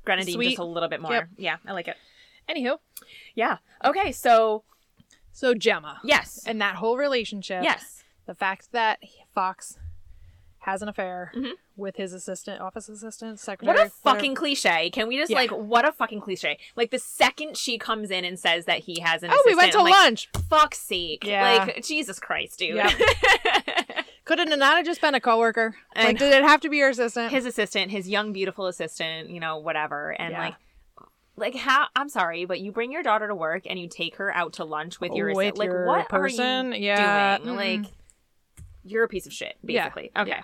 grenadine 0.04 0.34
Sweet. 0.34 0.48
just 0.50 0.58
a 0.58 0.64
little 0.64 0.88
bit 0.88 1.00
more. 1.00 1.12
Yep. 1.12 1.28
Yeah, 1.36 1.56
I 1.66 1.72
like 1.72 1.88
it. 1.88 1.96
Anywho, 2.48 2.78
Yeah. 3.34 3.58
Okay. 3.84 4.12
So 4.12 4.64
so 5.32 5.54
Gemma 5.54 6.00
yes, 6.04 6.42
and 6.46 6.60
that 6.60 6.76
whole 6.76 6.96
relationship. 6.96 7.62
yes, 7.64 8.04
The 8.26 8.34
fact 8.34 8.72
that 8.72 9.00
Fox 9.34 9.78
has 10.64 10.82
an 10.82 10.88
affair 10.88 11.32
Mhm. 11.34 11.52
with 11.76 11.96
his 11.96 12.12
assistant, 12.12 12.60
office 12.60 12.88
assistant, 12.88 13.40
secretary. 13.40 13.66
what 13.68 13.76
a 13.76 13.84
whatever. 13.90 13.94
fucking 14.02 14.34
cliche. 14.34 14.90
Can 14.90 15.08
we 15.08 15.16
just 15.16 15.30
Yeah. 15.30 15.38
like 15.38 15.50
what 15.50 15.84
a 15.86 15.92
fucking 15.92 16.20
cliche? 16.20 16.58
Like 16.76 16.90
the 16.90 16.98
second 16.98 17.56
she 17.56 17.78
comes 17.78 18.10
in 18.10 18.24
and 18.26 18.38
says 18.38 18.66
that 18.66 18.80
he 18.80 19.00
has 19.00 19.22
an 19.22 19.30
Oh, 19.32 19.42
we 19.46 19.54
went 19.54 19.72
to 19.72 19.78
I'm 19.78 19.84
like, 19.84 19.94
lunch. 19.94 20.28
Fuck's 20.50 20.78
sake! 20.78 21.24
Yeah. 21.24 21.64
Like 21.64 21.82
Jesus 21.84 22.18
Christ, 22.18 22.58
dude. 22.58 22.76
Yep. 22.76 22.92
Could 24.30 24.38
it 24.38 24.56
not 24.60 24.76
have 24.76 24.86
just 24.86 25.00
been 25.00 25.16
a 25.16 25.20
coworker? 25.20 25.74
I 25.96 26.04
Like, 26.04 26.18
did 26.18 26.32
it 26.32 26.44
have 26.44 26.60
to 26.60 26.68
be 26.68 26.76
your 26.76 26.90
assistant? 26.90 27.32
his 27.32 27.46
assistant, 27.46 27.90
his 27.90 28.08
young 28.08 28.32
beautiful 28.32 28.68
assistant, 28.68 29.28
you 29.28 29.40
know, 29.40 29.58
whatever, 29.58 30.10
and 30.12 30.30
Yeah. 30.30 30.38
like. 30.40 30.54
Like 31.34 31.56
how? 31.56 31.86
I'm 31.96 32.08
sorry, 32.08 32.44
but 32.44 32.60
you 32.60 32.70
bring 32.70 32.92
your 32.92 33.02
daughter 33.02 33.26
to 33.26 33.34
work 33.34 33.62
and 33.66 33.76
you 33.76 33.88
take 33.88 34.16
her 34.16 34.32
out 34.32 34.52
to 34.54 34.64
lunch 34.64 35.00
with 35.00 35.14
your 35.14 35.34
With 35.34 35.54
assi- 35.54 35.58
like 35.58 35.66
your 35.66 35.84
what 35.86 36.08
person? 36.08 36.72
are 36.74 36.76
you 36.76 36.84
Yeah. 36.84 37.38
doing? 37.38 37.48
Mm-mm. 37.56 37.56
Like 37.82 37.92
you're 38.84 39.02
a 39.04 39.08
piece 39.08 39.26
of 39.26 39.32
shit, 39.32 39.56
Yeah. 39.62 39.84
basically. 39.88 40.12
Okay, 40.16 40.28
Yeah. 40.30 40.42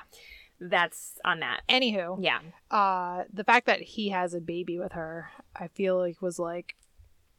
that's 0.59 1.21
on 1.25 1.39
that. 1.41 1.61
Anywho, 1.69 2.17
Yeah, 2.21 2.41
uh, 2.73 3.25
the 3.33 3.45
fact 3.45 3.67
that 3.67 3.83
he 3.83 4.09
has 4.09 4.35
a 4.35 4.41
baby 4.41 4.79
with 4.81 4.93
her, 4.95 5.31
I 5.55 5.69
feel 5.69 5.97
like 5.99 6.21
was 6.21 6.39
like, 6.41 6.75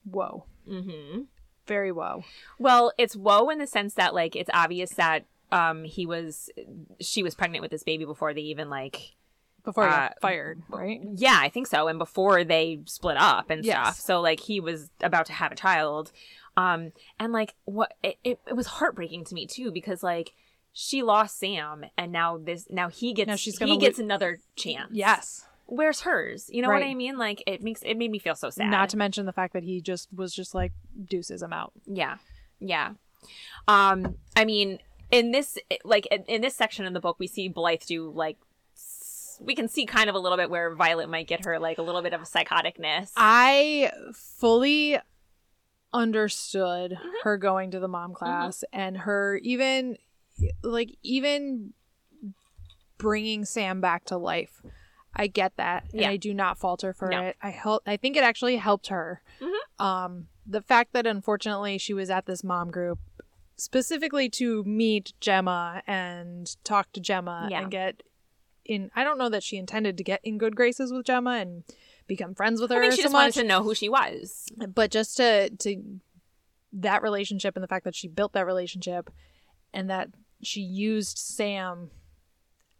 whoa, 0.06 0.46
hmm 0.66 1.24
very 1.66 1.92
whoa. 1.92 2.24
Well, 2.58 2.94
it's 2.98 3.16
woe 3.18 3.50
in 3.50 3.58
the 3.60 3.68
sense 3.68 3.96
that 3.96 4.14
like 4.14 4.36
it's 4.36 4.50
obvious 4.54 4.92
that 4.92 5.26
um 5.52 5.84
he 5.84 6.06
was 6.06 6.50
she 7.00 7.24
was 7.24 7.36
pregnant 7.36 7.62
with 7.62 7.72
this 7.72 7.84
baby 7.84 8.06
before 8.06 8.34
they 8.34 8.42
even 8.42 8.70
like 8.70 9.16
Before 9.64 9.86
he 9.86 9.90
Uh, 9.94 9.98
got 9.98 10.22
fired, 10.22 10.62
right? 10.70 11.00
yeah 11.16 11.38
i 11.42 11.50
think 11.50 11.68
so 11.68 11.88
and 11.88 11.98
before 12.00 12.44
they 12.44 12.80
split 12.86 13.18
up 13.18 13.50
and 13.50 13.64
Yes. 13.66 13.76
stuff 13.76 14.00
so 14.06 14.22
like 14.22 14.40
he 14.42 14.60
was 14.60 14.90
about 15.02 15.26
to 15.28 15.34
have 15.34 15.52
a 15.52 15.56
child 15.56 16.12
um 16.58 16.92
and 17.20 17.32
like 17.34 17.54
what 17.66 17.94
it, 18.04 18.18
it, 18.24 18.40
it 18.48 18.56
was 18.56 18.68
heartbreaking 18.68 19.24
to 19.26 19.34
me 19.36 19.46
too 19.48 19.72
because 19.72 20.04
like 20.04 20.34
she 20.74 21.02
lost 21.04 21.40
sam 21.40 21.86
and 21.98 22.12
now 22.12 22.38
this 22.38 22.68
now 22.70 22.88
he 22.90 23.14
gets 23.14 23.28
Now 23.28 23.36
she's 23.36 23.58
gonna 23.58 23.72
he 23.72 23.78
lo- 23.78 23.82
gets 23.82 24.00
another 24.00 24.40
chance 24.56 24.92
Yes. 24.92 25.46
where's 25.66 26.02
hers? 26.02 26.50
You 26.52 26.62
know 26.62 26.70
what 26.70 26.84
I 26.84 26.94
mean? 26.94 27.18
Like 27.18 27.42
it 27.48 27.62
makes 27.64 27.82
it 27.84 27.96
made 27.98 28.10
me 28.12 28.20
feel 28.20 28.36
so 28.36 28.50
sad. 28.50 28.70
Not 28.70 28.90
to 28.90 28.98
mention 28.98 29.26
the 29.26 29.34
fact 29.34 29.54
that 29.54 29.64
he 29.64 29.82
just 29.82 30.08
was 30.16 30.34
just 30.34 30.54
like 30.56 30.72
deuces 31.10 31.42
I'm 31.42 31.52
out. 31.52 31.74
Yeah. 31.86 32.18
Yeah. 32.60 32.92
Um 33.68 34.16
I 34.36 34.46
mean 34.46 34.80
in 35.12 35.32
this 35.32 35.58
like 35.84 36.06
in, 36.08 36.24
in 36.24 36.42
this 36.42 36.56
section 36.56 36.86
in 36.86 36.94
the 36.94 37.00
book 37.00 37.18
we 37.20 37.28
see 37.28 37.48
Blythe 37.48 37.82
do 37.88 38.12
like 38.14 38.38
we 39.40 39.54
can 39.56 39.68
see 39.68 39.86
kind 39.86 40.10
of 40.10 40.16
a 40.16 40.20
little 40.20 40.38
bit 40.38 40.50
where 40.50 40.74
Violet 40.76 41.08
might 41.10 41.28
get 41.28 41.46
her 41.46 41.60
like 41.60 41.78
a 41.78 41.82
little 41.84 42.02
bit 42.02 42.12
of 42.14 42.22
a 42.22 42.26
psychoticness. 42.26 43.12
I 43.16 43.92
fully 44.14 44.98
understood 45.94 46.92
Mm-hmm. 46.92 47.10
her 47.24 47.38
going 47.38 47.72
to 47.72 47.80
the 47.80 47.88
mom 47.88 48.14
class 48.14 48.64
and 48.74 48.98
her 49.00 49.40
even 49.44 49.98
like 50.64 50.98
even 51.04 51.74
bringing 52.98 53.46
Sam 53.46 53.80
back 53.82 54.06
to 54.06 54.18
life. 54.18 54.62
I 55.20 55.26
get 55.28 55.54
that, 55.58 55.86
and 55.94 56.06
I 56.06 56.18
do 56.18 56.32
not 56.34 56.60
falter 56.60 56.94
for 56.94 57.08
No. 57.10 57.22
it. 57.24 57.38
I 57.42 57.50
help. 57.50 57.82
I 57.88 57.98
think 57.98 58.16
it 58.18 58.24
actually 58.24 58.58
helped 58.58 58.88
her. 58.88 59.22
Mhm. 59.42 59.84
Um, 59.84 60.28
the 60.46 60.62
fact 60.62 60.94
that 60.94 61.08
unfortunately 61.08 61.80
she 61.80 61.94
was 61.94 62.10
at 62.12 62.26
this 62.28 62.44
mom 62.44 62.70
group 62.70 63.00
specifically 63.58 64.30
to 64.30 64.64
meet 64.64 65.14
Gemma 65.20 65.82
and 65.88 66.56
talk 66.64 66.92
to 66.94 67.00
Gemma 67.00 67.48
Yeah. 67.52 67.62
and 67.62 67.72
get 67.72 68.04
in. 68.66 68.92
I 68.96 69.04
don't 69.04 69.18
know 69.18 69.30
that 69.30 69.44
she 69.44 69.58
intended 69.58 69.98
to 69.98 70.04
get 70.04 70.20
in 70.24 70.38
good 70.38 70.56
graces 70.56 70.92
with 70.92 71.06
Gemma 71.06 71.32
and 71.32 71.64
become 72.06 72.36
friends 72.36 72.62
with 72.62 72.70
her 72.72 72.78
I 72.78 72.82
think 72.82 72.94
she 72.94 72.98
so 72.98 73.04
just 73.04 73.14
much 73.14 73.22
wanted 73.36 73.42
to 73.42 73.48
know 73.48 73.64
who 73.64 73.74
she 73.76 73.90
was. 73.90 74.46
but 74.74 74.92
just 74.92 75.18
to 75.18 75.50
to 75.50 76.00
that 76.74 77.02
relationship 77.02 77.56
and 77.56 77.64
the 77.64 77.68
fact 77.68 77.86
that 77.86 77.96
she 77.96 78.08
built 78.08 78.34
that 78.34 78.46
relationship 78.46 79.10
and 79.74 79.90
that 79.90 80.10
she 80.44 80.62
used 80.62 81.18
Sam 81.18 81.90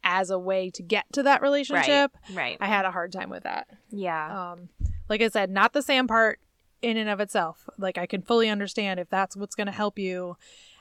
as 0.04 0.30
a 0.30 0.38
way 0.40 0.70
to 0.70 0.84
get 0.84 1.06
to 1.14 1.24
that 1.24 1.42
relationship, 1.42 2.12
Right. 2.34 2.58
I 2.62 2.68
had 2.68 2.86
a 2.86 2.92
hard 2.92 3.12
time 3.12 3.30
with 3.30 3.44
that. 3.44 3.68
Yeah. 3.90 4.52
Um, 4.54 4.70
like 5.10 5.22
I 5.22 5.28
said, 5.30 5.50
not 5.50 5.74
the 5.74 5.82
Sam 5.82 6.08
part 6.08 6.40
in 6.82 6.98
and 6.98 7.10
of 7.10 7.20
itself. 7.20 7.70
Like 7.78 7.98
I 7.98 8.06
can 8.06 8.22
fully 8.22 8.50
understand 8.50 9.00
if 9.00 9.10
that's 9.10 9.36
what's 9.36 9.56
going 9.56 9.68
to 9.68 9.74
help 9.74 9.98
you. 9.98 10.38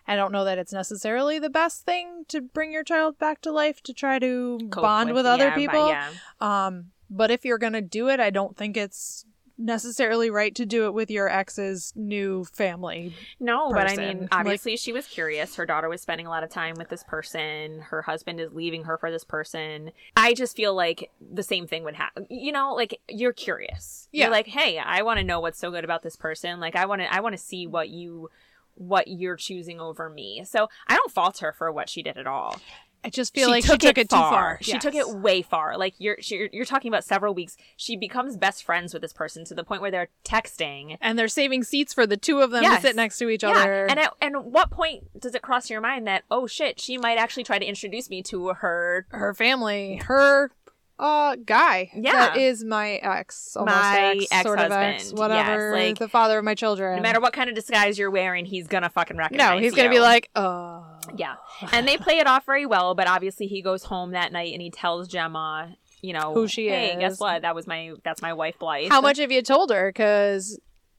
I 0.07 0.15
don't 0.15 0.31
know 0.31 0.45
that 0.45 0.59
it's 0.59 0.73
necessarily 0.73 1.39
the 1.39 1.51
best 1.51 1.85
thing 1.85 2.25
to 2.29 2.41
bring 2.41 2.73
your 2.73 2.85
child 2.85 3.19
back 3.19 3.41
to 3.43 3.51
life 3.51 3.83
to 3.83 3.93
try 3.93 4.19
to 4.21 4.59
Cope 4.71 4.83
bond 4.83 5.13
with, 5.13 5.27
other 5.27 5.45
yeah, 5.45 5.51
but 5.51 5.57
people. 5.57 5.89
Yeah. 5.89 6.11
Um, 6.41 6.93
but 7.11 7.31
if 7.31 7.45
you're 7.45 7.59
gonna 7.59 7.83
do 7.83 8.09
it, 8.09 8.21
I 8.21 8.31
don't 8.31 8.57
think 8.57 8.77
it's 8.77 9.25
necessarily 9.59 10.31
right 10.31 10.55
to 10.55 10.67
do 10.67 10.87
it 10.87 10.95
with 10.95 11.11
your 11.11 11.29
ex's 11.29 11.93
new 11.97 12.45
family. 12.45 13.15
No, 13.41 13.71
but 13.73 13.87
I 13.87 13.89
person. 13.91 14.05
mean, 14.07 14.21
Like- 14.23 14.29
obviously 14.33 14.77
she 14.77 14.93
was 14.93 15.07
curious. 15.07 15.57
Her 15.57 15.67
daughter 15.67 15.89
was 15.89 16.01
spending 16.03 16.27
a 16.27 16.31
lot 16.31 16.43
of 16.45 16.51
time 16.51 16.75
with 16.77 16.89
this 16.89 17.03
person. 17.03 17.81
Her 17.81 18.03
husband 18.03 18.41
is 18.41 18.53
leaving 18.53 18.85
her 18.85 18.99
for 18.99 19.11
this 19.11 19.25
person. 19.25 19.93
I 20.17 20.35
just 20.35 20.57
feel 20.57 20.75
like 20.75 21.11
the 21.21 21.43
same 21.43 21.67
thing 21.67 21.85
would 21.85 21.95
happen. 21.97 22.27
You 22.29 22.53
know, 22.53 22.75
like 22.75 23.01
you're 23.09 23.33
curious. 23.33 24.09
Yeah. 24.13 24.25
You're 24.25 24.33
like, 24.33 24.47
"Hey, 24.47 24.79
I 24.79 25.03
want 25.03 25.19
to 25.19 25.25
know 25.25 25.41
what's 25.41 25.59
so 25.59 25.71
good 25.71 25.85
about 25.85 26.03
this 26.03 26.17
person. 26.17 26.61
Like 26.61 26.77
I 26.77 26.87
want 26.87 27.01
to 27.03 27.13
I 27.13 27.21
want 27.21 27.33
to 27.35 27.43
see 27.43 27.67
what 27.67 27.89
you 27.89 28.31
what 28.75 29.09
you're 29.09 29.37
choosing 29.37 29.81
over 29.81 30.11
me." 30.11 30.45
So, 30.45 30.69
I 30.87 30.97
don't 30.97 31.11
fault 31.11 31.39
her 31.39 31.53
for 31.53 31.73
what 31.73 31.89
she 31.89 32.03
did 32.03 32.19
at 32.19 32.27
all. 32.27 32.61
I 33.07 33.11
just 33.11 33.33
feel 33.35 33.49
like 33.49 33.65
she 33.65 33.77
took 33.79 33.97
it, 33.99 34.11
too 34.11 34.17
far. 34.17 34.59
She 34.61 34.79
took 34.79 34.95
it 34.95 35.09
way 35.09 35.41
far. 35.43 35.79
Like 35.79 35.95
you're, 35.99 36.17
she, 36.21 36.49
you're 36.53 36.65
talking 36.65 36.89
about 36.91 37.05
several 37.05 37.35
weeks. 37.35 37.57
She 37.77 37.97
becomes 37.97 38.37
best 38.37 38.65
friends 38.65 38.93
with 38.93 39.01
this 39.03 39.13
person 39.13 39.45
to 39.47 39.55
the 39.55 39.63
point 39.65 39.81
where 39.81 39.91
they're 39.93 40.09
texting. 40.25 40.99
and 41.01 41.19
they're 41.19 41.29
saving 41.29 41.63
seats 41.63 41.95
for 41.95 42.07
the 42.07 42.17
two 42.17 42.41
of 42.41 42.51
them 42.51 42.63
Yes. 42.63 42.83
to 42.83 42.89
sit 42.89 42.97
next 42.97 43.19
to 43.19 43.29
each 43.29 43.43
Yeah, 43.43 43.51
other. 43.51 43.87
and 43.87 43.99
at, 44.01 44.13
and 44.21 44.45
what 44.53 44.71
point 44.71 45.05
does 45.21 45.35
it 45.35 45.43
cross 45.43 45.71
your 45.71 45.81
mind 45.81 46.07
that 46.07 46.25
oh 46.31 46.47
shit, 46.47 46.81
she 46.81 46.99
might 46.99 47.17
actually 47.19 47.45
try 47.45 47.59
to 47.59 47.65
introduce 47.65 48.11
me 48.11 48.23
to 48.25 48.49
her 48.49 49.07
her 49.11 49.33
family, 49.35 50.01
her 50.07 50.51
uh 50.99 51.37
guy, 51.37 51.91
Yeah. 51.95 52.13
that 52.13 52.37
is 52.39 52.65
my 52.65 52.93
ex, 52.95 53.57
almost 53.57 53.75
My 53.77 54.27
ex, 54.31 54.43
sort 54.43 54.59
of 54.59 54.73
ex, 54.73 55.13
whatever, 55.13 55.73
Yes, 55.77 55.89
like, 55.91 55.99
the 55.99 56.09
father 56.09 56.39
of 56.39 56.45
my 56.45 56.55
children. 56.55 56.97
no 56.97 57.03
matter 57.03 57.21
what 57.21 57.33
kind 57.33 57.49
of 57.51 57.55
disguise 57.55 57.99
you're 57.99 58.11
wearing, 58.11 58.47
he's 58.47 58.67
gonna 58.67 58.89
fucking 58.89 59.17
recognize 59.17 59.47
no, 59.57 59.59
he's 59.59 59.75
gonna 59.75 59.91
be 59.91 60.01
like, 60.01 60.31
oh 60.37 60.85
yeah. 61.15 61.37
And 61.73 61.87
they 61.87 61.97
play 61.99 62.19
it 62.19 62.27
off 62.27 62.45
very 62.47 62.67
well, 62.67 62.95
but 62.95 63.07
obviously 63.09 63.47
he 63.47 63.63
goes 63.63 63.85
home 63.85 64.13
that 64.13 64.33
night 64.33 64.53
and 64.53 64.61
he 64.63 64.71
tells 64.71 65.07
Gemma, 65.09 65.77
you 66.03 66.13
know, 66.13 66.33
Who 66.35 66.49
she 66.49 66.69
hey, 66.69 66.95
is. 66.95 66.99
guess 67.01 67.21
what? 67.21 67.43
That 67.43 67.55
was 67.55 67.67
my 67.67 67.93
that's 68.03 68.23
my 68.23 68.33
wife 68.33 68.59
Blythe. 68.59 68.89
how 68.91 69.01
much 69.01 69.19
have 69.19 69.31
you 69.31 69.43
told 69.43 69.71
her? 69.71 69.89
Because 69.91 70.59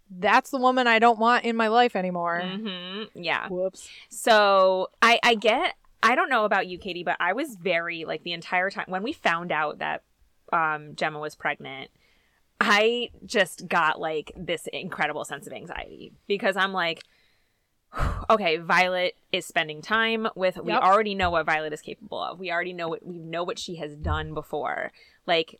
that's 0.09 0.51
the 0.51 0.57
woman 0.57 0.87
I 0.87 0.99
don't 0.99 1.19
want 1.19 1.43
in 1.43 1.55
my 1.57 1.67
life 1.67 1.95
anymore. 1.95 2.41
hmm 2.41 3.03
Yeah. 3.13 3.47
Whoops. 3.49 3.89
So 4.09 4.87
I 5.01 5.19
I 5.23 5.35
get 5.35 5.73
I 6.07 6.15
don't 6.15 6.29
know 6.29 6.45
about 6.45 6.67
you, 6.67 6.77
Katie, 6.77 7.03
but 7.03 7.17
I 7.19 7.33
was 7.33 7.55
very 7.55 8.05
like 8.05 8.23
the 8.23 8.31
entire 8.33 8.69
time 8.69 8.85
when 8.87 9.03
we 9.03 9.11
found 9.13 9.51
out 9.51 9.79
that 9.79 10.03
um 10.53 10.95
Gemma 10.95 11.19
was 11.19 11.35
pregnant, 11.35 11.91
I 12.61 13.09
just 13.25 13.67
got 13.67 13.99
like 13.99 14.31
this 14.35 14.67
incredible 14.71 15.25
sense 15.25 15.47
of 15.47 15.53
anxiety 15.53 16.13
because 16.27 16.55
I'm 16.55 16.71
like 16.73 17.03
okay, 18.29 18.57
Violet 18.57 19.15
is 19.31 19.45
spending 19.45 19.81
time 19.81 20.27
with 20.35 20.57
we 20.57 20.71
Yep. 20.71 20.81
already 20.81 21.15
know 21.15 21.29
what 21.29 21.45
Violet 21.45 21.73
is 21.73 21.81
capable 21.81 22.21
of. 22.21 22.39
We 22.39 22.51
already 22.51 22.73
know 22.73 22.87
what 22.87 23.05
we 23.05 23.17
know 23.19 23.43
what 23.43 23.59
she 23.59 23.75
has 23.75 23.95
done 23.95 24.33
before. 24.33 24.91
Like 25.25 25.59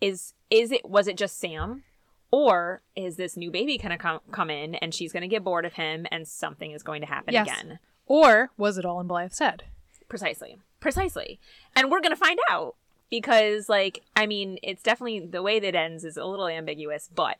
is 0.00 0.34
is 0.50 0.70
it 0.70 0.84
was 0.88 1.08
it 1.08 1.16
just 1.16 1.38
Sam? 1.38 1.84
Or 2.30 2.82
is 2.94 3.16
this 3.16 3.38
new 3.38 3.50
baby 3.50 3.78
to 3.78 3.96
come 3.96 4.20
come 4.32 4.50
in 4.50 4.74
and 4.76 4.94
she's 4.94 5.12
to 5.12 5.26
get 5.28 5.44
bored 5.44 5.64
of 5.64 5.72
him 5.74 6.06
and 6.10 6.28
something 6.28 6.72
is 6.72 6.82
going 6.82 7.00
to 7.00 7.06
happen 7.06 7.32
Yes. 7.32 7.48
again? 7.48 7.78
Or 8.04 8.50
was 8.58 8.76
it 8.78 8.84
all 8.84 9.00
in 9.00 9.08
Blythe's 9.08 9.38
head? 9.38 9.64
Precisely. 10.08 10.58
Precisely. 10.80 11.38
And 11.76 11.90
we're 11.90 12.00
going 12.00 12.12
to 12.12 12.16
find 12.16 12.38
out 12.50 12.76
because 13.10 13.68
like 13.68 14.02
I 14.16 14.26
mean, 14.26 14.58
it's 14.62 14.82
definitely 14.82 15.20
the 15.20 15.42
way 15.42 15.60
that 15.60 15.74
ends 15.74 16.04
is 16.04 16.16
a 16.16 16.24
little 16.24 16.48
ambiguous, 16.48 17.08
but 17.14 17.36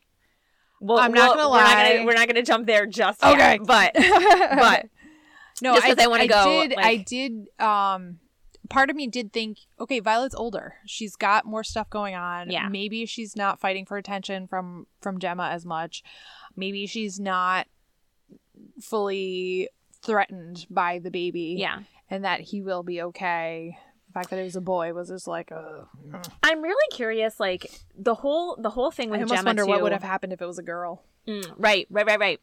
well, 0.81 0.99
I'm 0.99 1.13
not 1.13 1.37
gonna 1.37 1.49
we're 1.51 1.57
not 1.57 1.65
lie. 1.77 1.93
gonna, 1.93 2.05
we're 2.07 2.15
not 2.15 2.27
going 2.29 2.37
to 2.37 2.43
jump 2.43 2.67
there 2.67 2.87
just 2.87 3.23
Okay. 3.25 3.37
yet. 3.39 3.67
But 3.67 3.95
but 3.97 4.87
no, 5.61 5.75
Just 5.75 5.87
'cause 5.87 5.97
I, 5.99 6.05
I 6.05 6.07
wanna 6.07 6.29
go, 6.29 6.69
Did, 6.69 6.79
I 6.79 6.97
did. 6.97 7.49
Um, 7.59 8.21
part 8.69 8.91
of 8.91 8.97
me 8.97 9.09
did 9.09 9.33
think, 9.33 9.59
okay, 9.81 9.99
Violet's 9.99 10.35
older. 10.37 10.75
She's 10.87 11.17
got 11.17 11.45
more 11.47 11.65
stuff 11.65 11.91
going 11.91 12.15
on. 12.15 12.51
Yeah. 12.51 12.69
Maybe 12.69 13.07
she's 13.07 13.35
not 13.35 13.59
fighting 13.59 13.85
for 13.87 13.97
attention 13.97 14.47
from 14.47 14.87
from 15.01 15.19
Gemma 15.19 15.49
as 15.49 15.65
much. 15.67 16.05
Maybe 16.55 16.87
she's 16.87 17.19
not 17.19 17.67
fully 18.81 19.69
threatened 20.03 20.67
by 20.71 20.99
the 20.99 21.11
baby. 21.11 21.57
yeah. 21.59 21.81
And 22.11 22.25
that 22.25 22.41
he 22.41 22.63
will 22.63 22.83
be 22.83 23.03
okay. 23.03 23.77
The 24.09 24.13
fact 24.13 24.31
that 24.31 24.39
it 24.39 24.45
was 24.45 24.57
a 24.57 24.61
boy 24.61 24.93
was 24.95 25.09
just 25.09 25.27
like, 25.27 25.53
uh, 25.53 25.85
I'm 26.43 26.63
really 26.63 26.97
curious 26.97 27.39
like 27.39 27.71
the 27.97 28.15
whole 28.15 28.57
the 28.57 28.71
whole 28.71 28.91
thing 28.91 29.09
I 29.09 29.13
with 29.13 29.21
almost 29.23 29.35
Gemma 29.39 29.49
wonder 29.51 29.67
what 29.67 29.83
would 29.83 29.93
have 29.93 30.03
happened 30.03 30.33
if 30.33 30.41
it 30.41 30.47
was 30.47 30.59
a 30.59 30.63
girl. 30.63 31.03
Mm, 31.27 31.53
right, 31.59 31.87
right, 31.91 32.07
right, 32.07 32.19
right. 32.19 32.41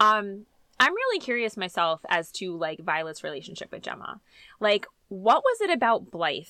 Um, 0.00 0.46
I'm 0.80 0.94
really 0.94 1.20
curious 1.20 1.56
myself 1.56 2.00
as 2.08 2.32
to 2.32 2.56
like 2.56 2.80
Violet's 2.80 3.22
relationship 3.22 3.70
with 3.70 3.82
Gemma. 3.82 4.20
Like, 4.60 4.86
what 5.08 5.42
was 5.44 5.60
it 5.60 5.70
about 5.70 6.10
Blythe 6.10 6.46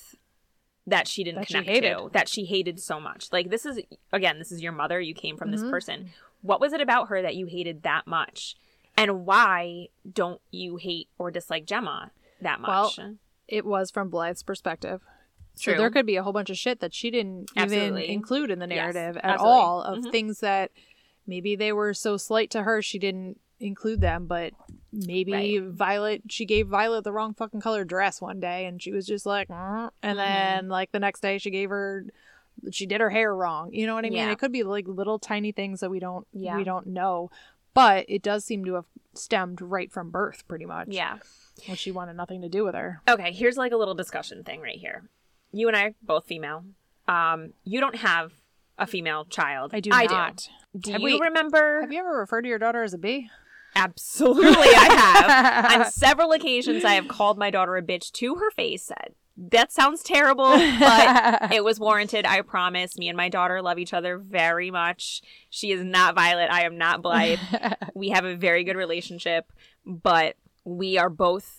that 0.87 1.09
she 1.09 1.25
didn't 1.25 1.41
That 1.41 1.47
connect 1.49 1.69
hated. 1.69 1.97
to 1.97 2.11
that 2.13 2.29
she 2.29 2.45
hated 2.45 2.79
so 2.81 3.01
much? 3.01 3.33
Like, 3.33 3.51
this 3.51 3.67
is 3.67 3.81
again, 4.13 4.39
this 4.39 4.53
is 4.53 4.63
your 4.63 4.73
mother. 4.73 5.01
You 5.01 5.15
came 5.15 5.37
from 5.37 5.49
Mhm. 5.49 5.53
this 5.53 5.63
person. 5.65 6.11
What 6.43 6.61
was 6.61 6.73
it 6.73 6.81
about 6.81 7.09
her 7.09 7.21
that 7.23 7.35
you 7.35 7.47
hated 7.47 7.83
that 7.83 8.07
much? 8.07 8.55
And 8.97 9.27
why 9.27 9.89
don't 10.11 10.41
you 10.53 10.77
hate 10.77 11.09
or 11.19 11.33
dislike 11.33 11.65
Gemma 11.65 12.13
that 12.45 12.61
Well, 12.63 12.93
much? 12.97 13.01
It 13.49 13.67
was 13.67 13.91
from 13.91 14.11
Blythe's 14.11 14.43
perspective. 14.43 15.03
So 15.57 15.73
True. 15.73 15.79
there 15.79 15.91
could 15.91 16.07
be 16.07 16.17
a 16.17 16.23
whole 16.23 16.33
bunch 16.33 16.51
of 16.51 16.57
shit 16.57 16.81
that 16.81 16.95
she 16.95 17.11
didn't 17.11 17.51
Absolutely. 17.57 18.05
even 18.05 18.15
include 18.15 18.51
in 18.51 18.59
the 18.59 18.67
Yes, 18.69 18.95
narrative 18.95 19.17
at 19.19 19.25
absolutely. 19.35 19.61
all 19.61 19.83
of 19.83 19.99
Mhm. 20.05 20.11
things 20.11 20.41
that 20.41 20.71
maybe 21.27 21.55
they 21.57 21.73
were 21.73 21.95
so 21.95 22.17
slight 22.17 22.51
to 22.51 22.63
her 22.63 22.81
she 22.83 22.99
didn't 22.99 23.39
include 23.61 24.01
them, 24.01 24.27
but 24.27 24.53
maybe 24.93 25.33
Right. 25.61 25.71
Violet 25.71 26.23
she 26.29 26.45
gave 26.45 26.67
Violet 26.69 27.05
the 27.05 27.13
wrong 27.13 27.35
fucking 27.35 27.61
color 27.61 27.85
dress 27.85 28.21
one 28.21 28.41
day 28.41 28.67
and 28.67 28.83
she 28.83 28.91
was 28.93 29.07
just 29.07 29.27
like 29.27 29.49
"Mm," 29.49 29.91
and 30.03 30.19
Mhm. 30.19 30.23
then 30.25 30.69
like 30.69 30.91
the 30.93 30.99
next 30.99 31.21
day 31.21 31.39
she 31.39 31.51
gave 31.51 31.71
her 31.71 32.07
she 32.71 32.87
did 32.87 33.01
her 33.01 33.11
hair 33.11 33.35
wrong. 33.35 33.73
You 33.73 33.87
know 33.87 33.95
what 33.95 34.05
I 34.05 34.11
mean? 34.11 34.19
Yeah. 34.19 34.33
It 34.33 34.39
could 34.39 34.53
be 34.53 34.63
like 34.65 34.87
little 34.89 35.19
tiny 35.19 35.53
things 35.53 35.81
that 35.81 35.91
we 35.91 35.99
don't 36.01 36.27
Yeah. 36.33 36.57
we 36.57 36.65
don't 36.65 36.87
know. 36.89 37.31
But 37.75 38.07
it 38.09 38.23
does 38.23 38.45
seem 38.45 38.65
to 38.65 38.75
have 38.75 38.87
stemmed 39.19 39.61
right 39.61 39.91
from 39.93 40.11
birth 40.11 40.47
pretty 40.49 40.65
much. 40.67 40.89
yeah. 40.91 41.19
Well, 41.69 41.77
she 41.77 41.93
wanted 41.93 42.17
nothing 42.17 42.43
to 42.43 42.49
do 42.49 42.65
with 42.65 42.75
her. 42.75 43.01
Okay, 43.09 43.31
here's 43.33 43.57
like 43.57 43.71
a 43.73 43.77
little 43.77 43.95
discussion 43.95 44.43
thing 44.43 44.61
right 44.61 44.77
here. 44.79 45.09
You 45.53 45.69
and 45.69 45.77
I 45.77 45.83
are 45.85 45.95
both 46.03 46.27
female. 46.27 46.65
Um, 47.07 47.53
you 47.63 47.79
don't 47.81 47.95
have 47.97 48.33
a 48.77 48.87
female 48.89 49.25
child. 49.25 49.71
I 49.73 49.79
do 49.81 49.91
I 49.93 50.07
not. 50.07 50.49
do. 50.75 50.81
Do 50.81 50.93
Have 50.93 51.01
you 51.03 51.19
we- 51.19 51.21
remember? 51.21 51.81
Have 51.83 51.93
you 51.93 52.01
ever 52.01 52.19
referred 52.19 52.43
to 52.43 52.49
your 52.49 52.59
daughter 52.59 52.83
as 52.83 52.93
a 52.93 52.99
bee? 52.99 53.29
Absolutely, 53.77 54.53
I 54.57 55.65
have. 55.71 55.81
On 55.83 55.91
several 55.91 56.33
occasions, 56.33 56.85
I 56.85 56.95
have 56.95 57.09
called 57.09 57.39
my 57.39 57.51
daughter 57.51 57.77
a 57.77 57.83
bitch 57.83 58.11
to 58.13 58.37
her 58.37 58.51
face. 58.51 58.91
That 59.37 59.73
sounds 59.73 60.03
terrible, 60.05 60.45
but 60.51 61.53
it 61.53 61.65
was 61.65 61.81
warranted. 61.81 62.25
I 62.25 62.43
promise. 62.43 62.97
Me 62.97 63.09
and 63.09 63.17
my 63.17 63.29
daughter 63.29 63.61
love 63.63 63.79
each 63.79 63.93
other 63.93 64.17
very 64.19 64.71
much. 64.71 65.23
She 65.51 65.73
is 65.73 65.83
not 65.85 66.15
Violet. 66.15 66.51
I 66.51 66.63
am 66.65 66.79
not 66.79 67.03
Blythe. 67.03 67.41
we 67.95 68.11
have 68.11 68.25
a 68.25 68.37
very 68.37 68.63
good 68.63 68.77
relationship, 68.77 69.53
but 69.85 70.37
we 70.65 70.99
are 70.99 71.11
both 71.11 71.59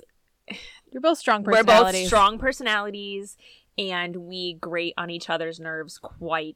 You're 0.92 1.02
both 1.02 1.18
strong 1.18 1.44
personalities. 1.44 1.94
we're 1.94 2.02
both 2.02 2.08
strong 2.08 2.40
personalities 2.40 3.36
and 3.78 4.16
we 4.16 4.54
grate 4.54 4.94
on 4.98 5.10
each 5.10 5.30
other's 5.30 5.60
nerves 5.60 5.98
quite 6.00 6.56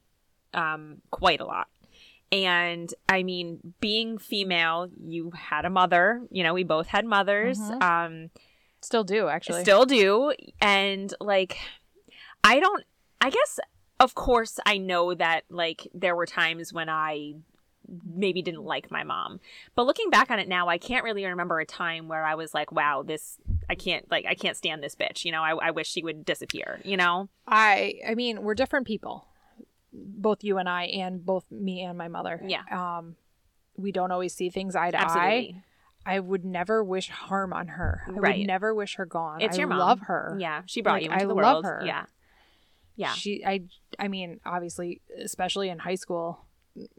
um 0.54 1.02
quite 1.12 1.42
a 1.42 1.46
lot. 1.46 1.68
And 2.32 2.94
I 3.10 3.24
mean, 3.24 3.74
being 3.82 4.20
female, 4.20 4.88
you 5.04 5.32
had 5.36 5.66
a 5.66 5.70
mother, 5.70 6.22
you 6.32 6.44
know, 6.44 6.54
we 6.54 6.64
both 6.64 6.88
had 6.88 7.06
mothers. 7.06 7.60
Mhm. 7.60 7.82
Um 7.84 8.30
Still 8.82 9.04
do 9.04 9.28
actually. 9.28 9.64
Still 9.64 9.86
do. 9.86 10.34
And 10.62 11.14
like, 11.20 11.58
I 12.44 12.60
don't, 12.60 12.84
I 13.22 13.30
guess, 13.30 13.60
of 14.00 14.16
course, 14.16 14.60
I 14.66 14.78
know 14.78 15.14
that 15.14 15.44
like 15.50 15.88
there 15.94 16.16
were 16.16 16.26
times 16.26 16.72
when 16.72 16.90
I 16.90 17.36
maybe 18.16 18.42
didn't 18.42 18.64
like 18.64 18.92
my 18.92 19.04
mom. 19.04 19.40
But 19.76 19.86
looking 19.86 20.10
back 20.10 20.30
on 20.30 20.40
it 20.40 20.48
now, 20.48 20.68
I 20.68 20.78
can't 20.78 21.04
really 21.04 21.26
remember 21.26 21.60
a 21.60 21.66
time 21.66 22.08
where 22.08 22.24
I 22.24 22.36
was 22.36 22.54
like, 22.54 22.72
wow, 22.72 23.04
this, 23.04 23.38
I 23.70 23.76
can't, 23.76 24.10
like, 24.12 24.26
I 24.28 24.36
can't 24.36 24.56
stand 24.56 24.84
this 24.84 24.96
bitch. 24.96 25.26
You 25.26 25.32
know, 25.32 25.42
I, 25.42 25.56
I 25.56 25.72
wish 25.72 25.90
she 25.90 26.04
would 26.04 26.24
disappear, 26.24 26.80
you 26.84 26.98
know? 26.98 27.30
I 27.48 27.96
I 28.08 28.16
mean, 28.16 28.44
we're 28.44 28.54
different 28.54 28.88
people. 28.88 29.26
Both 29.92 30.44
you 30.44 30.60
and 30.60 30.70
I 30.70 30.84
and 30.84 31.26
both 31.26 31.46
me 31.52 31.82
and 31.82 31.98
my 31.98 32.08
mother. 32.08 32.40
Yeah. 32.46 32.62
Um 32.72 33.16
we 33.76 33.92
don't 33.92 34.12
always 34.12 34.34
see 34.34 34.50
things 34.50 34.76
eye 34.76 34.92
to 34.92 35.02
eye. 35.02 35.64
I 36.10 36.20
would 36.20 36.44
never 36.46 36.84
wish 36.84 37.10
harm 37.10 37.54
on 37.54 37.68
her. 37.70 38.04
I 38.08 38.12
Right. 38.12 38.38
would 38.40 38.48
never 38.48 38.74
wish 38.74 38.96
her 38.96 39.06
gone. 39.06 39.42
It's 39.42 39.56
I 39.58 39.60
your 39.60 39.68
mom. 39.68 39.80
love 39.80 40.00
her. 40.02 40.36
Yeah. 40.40 40.62
She 40.66 40.82
brought 40.82 40.94
Like, 40.94 41.04
you 41.04 41.12
into 41.12 41.24
I 41.24 41.28
the 41.28 41.34
love 41.36 41.64
world. 41.64 41.66
her. 41.66 41.82
Yeah. 41.86 42.06
Yeah. 42.96 43.14
She 43.14 43.46
I 43.46 43.64
I 43.98 44.08
mean, 44.08 44.40
obviously, 44.46 45.02
especially 45.22 45.70
in 45.70 45.80
high 45.80 45.96
school, 45.96 46.46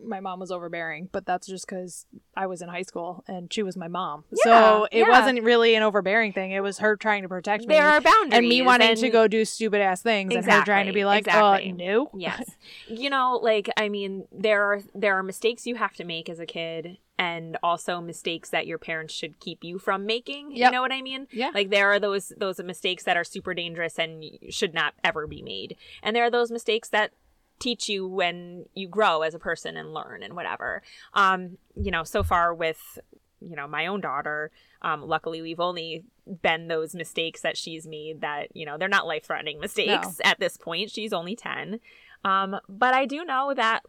my 0.02 0.20
mom 0.20 0.40
was 0.40 0.50
overbearing, 0.50 1.08
but 1.12 1.24
that's 1.24 1.46
just 1.46 1.66
cuz 1.68 2.04
I 2.36 2.46
was 2.46 2.61
in 2.61 2.68
high 2.68 2.82
school 2.82 3.24
and 3.28 3.50
she 3.52 3.62
was 3.62 3.76
my 3.76 3.88
mom. 3.88 4.24
so 4.34 4.86
it 4.90 4.98
yeah. 5.00 5.08
wasn't 5.08 5.42
really 5.42 5.74
an 5.74 5.82
overbearing 5.82 6.32
thing. 6.32 6.50
It 6.50 6.61
was 6.61 6.78
her 6.78 6.96
trying 6.96 7.22
to 7.22 7.28
protect 7.28 7.62
me. 7.66 7.74
There 7.74 7.86
are 7.86 8.00
boundaries. 8.00 8.32
and 8.38 8.48
me 8.48 8.62
wanting 8.62 8.96
to 8.96 9.08
go 9.11 9.26
do 9.28 9.44
stupid 9.44 9.80
ass 9.80 10.02
things 10.02 10.34
and 10.34 10.44
her 10.44 10.62
trying 10.64 10.86
to 10.86 10.92
be 10.92 11.04
like, 11.04 11.26
Exactly, 11.26 11.70
uh, 11.70 11.74
no. 11.74 12.11
yes 12.14 12.50
you 12.88 13.08
know 13.11 13.38
like 13.42 13.70
i 13.76 13.88
mean 13.88 14.26
there 14.32 14.62
are 14.64 14.80
there 14.94 15.14
are 15.18 15.22
mistakes 15.22 15.66
you 15.66 15.76
have 15.76 15.94
to 15.94 16.04
make 16.04 16.28
as 16.28 16.40
a 16.40 16.46
kid 16.46 16.98
and 17.20 17.58
also 17.62 18.00
mistakes 18.00 18.48
that 18.48 18.66
your 18.66 18.78
parents 18.78 19.12
should 19.12 19.38
keep 19.40 19.62
you 19.62 19.78
from 19.78 20.06
making 20.06 20.52
you 20.66 20.70
know 20.70 20.80
what 20.80 20.90
i 20.90 21.02
mean? 21.02 21.26
Yeah. 21.30 21.50
like 21.52 21.68
there 21.68 21.90
are 21.92 22.00
those 22.00 22.32
those 22.38 22.58
mistakes 22.62 23.04
that 23.04 23.16
are 23.16 23.24
super 23.24 23.52
dangerous 23.52 23.98
and 23.98 24.24
should 24.48 24.72
not 24.72 24.94
ever 25.04 25.26
be 25.26 25.42
made. 25.42 25.76
And 26.02 26.16
there 26.16 26.24
are 26.24 26.30
those 26.30 26.50
mistakes 26.50 26.88
that 26.88 27.12
teach 27.58 27.90
you 27.90 28.08
when 28.08 28.64
you 28.74 28.88
grow 28.88 29.20
as 29.20 29.34
a 29.34 29.38
person 29.38 29.76
and 29.76 29.92
learn 29.92 30.22
and 30.22 30.34
whatever. 30.34 30.82
Um 31.12 31.58
you 31.76 31.90
know 31.90 32.04
so 32.04 32.22
far 32.22 32.54
with 32.54 32.98
you 33.40 33.54
know 33.54 33.68
my 33.68 33.86
own 33.86 34.00
daughter 34.00 34.50
um 34.80 35.02
luckily 35.02 35.42
we've 35.42 35.60
only 35.60 36.04
been 36.42 36.68
those 36.68 36.94
mistakes 36.94 37.42
that 37.42 37.56
she's 37.56 37.86
made 37.86 38.22
that 38.22 38.54
you 38.56 38.64
know 38.64 38.78
they're 38.78 38.88
not 38.88 39.06
life 39.06 39.24
threatening 39.26 39.60
mistakes 39.60 40.20
at 40.24 40.38
this 40.40 40.56
point. 40.56 40.90
She's 40.90 41.12
only 41.12 41.36
10 41.36 41.80
um 42.24 42.56
but 42.68 42.92
i 42.94 43.06
do 43.06 43.24
know 43.24 43.54
that 43.54 43.80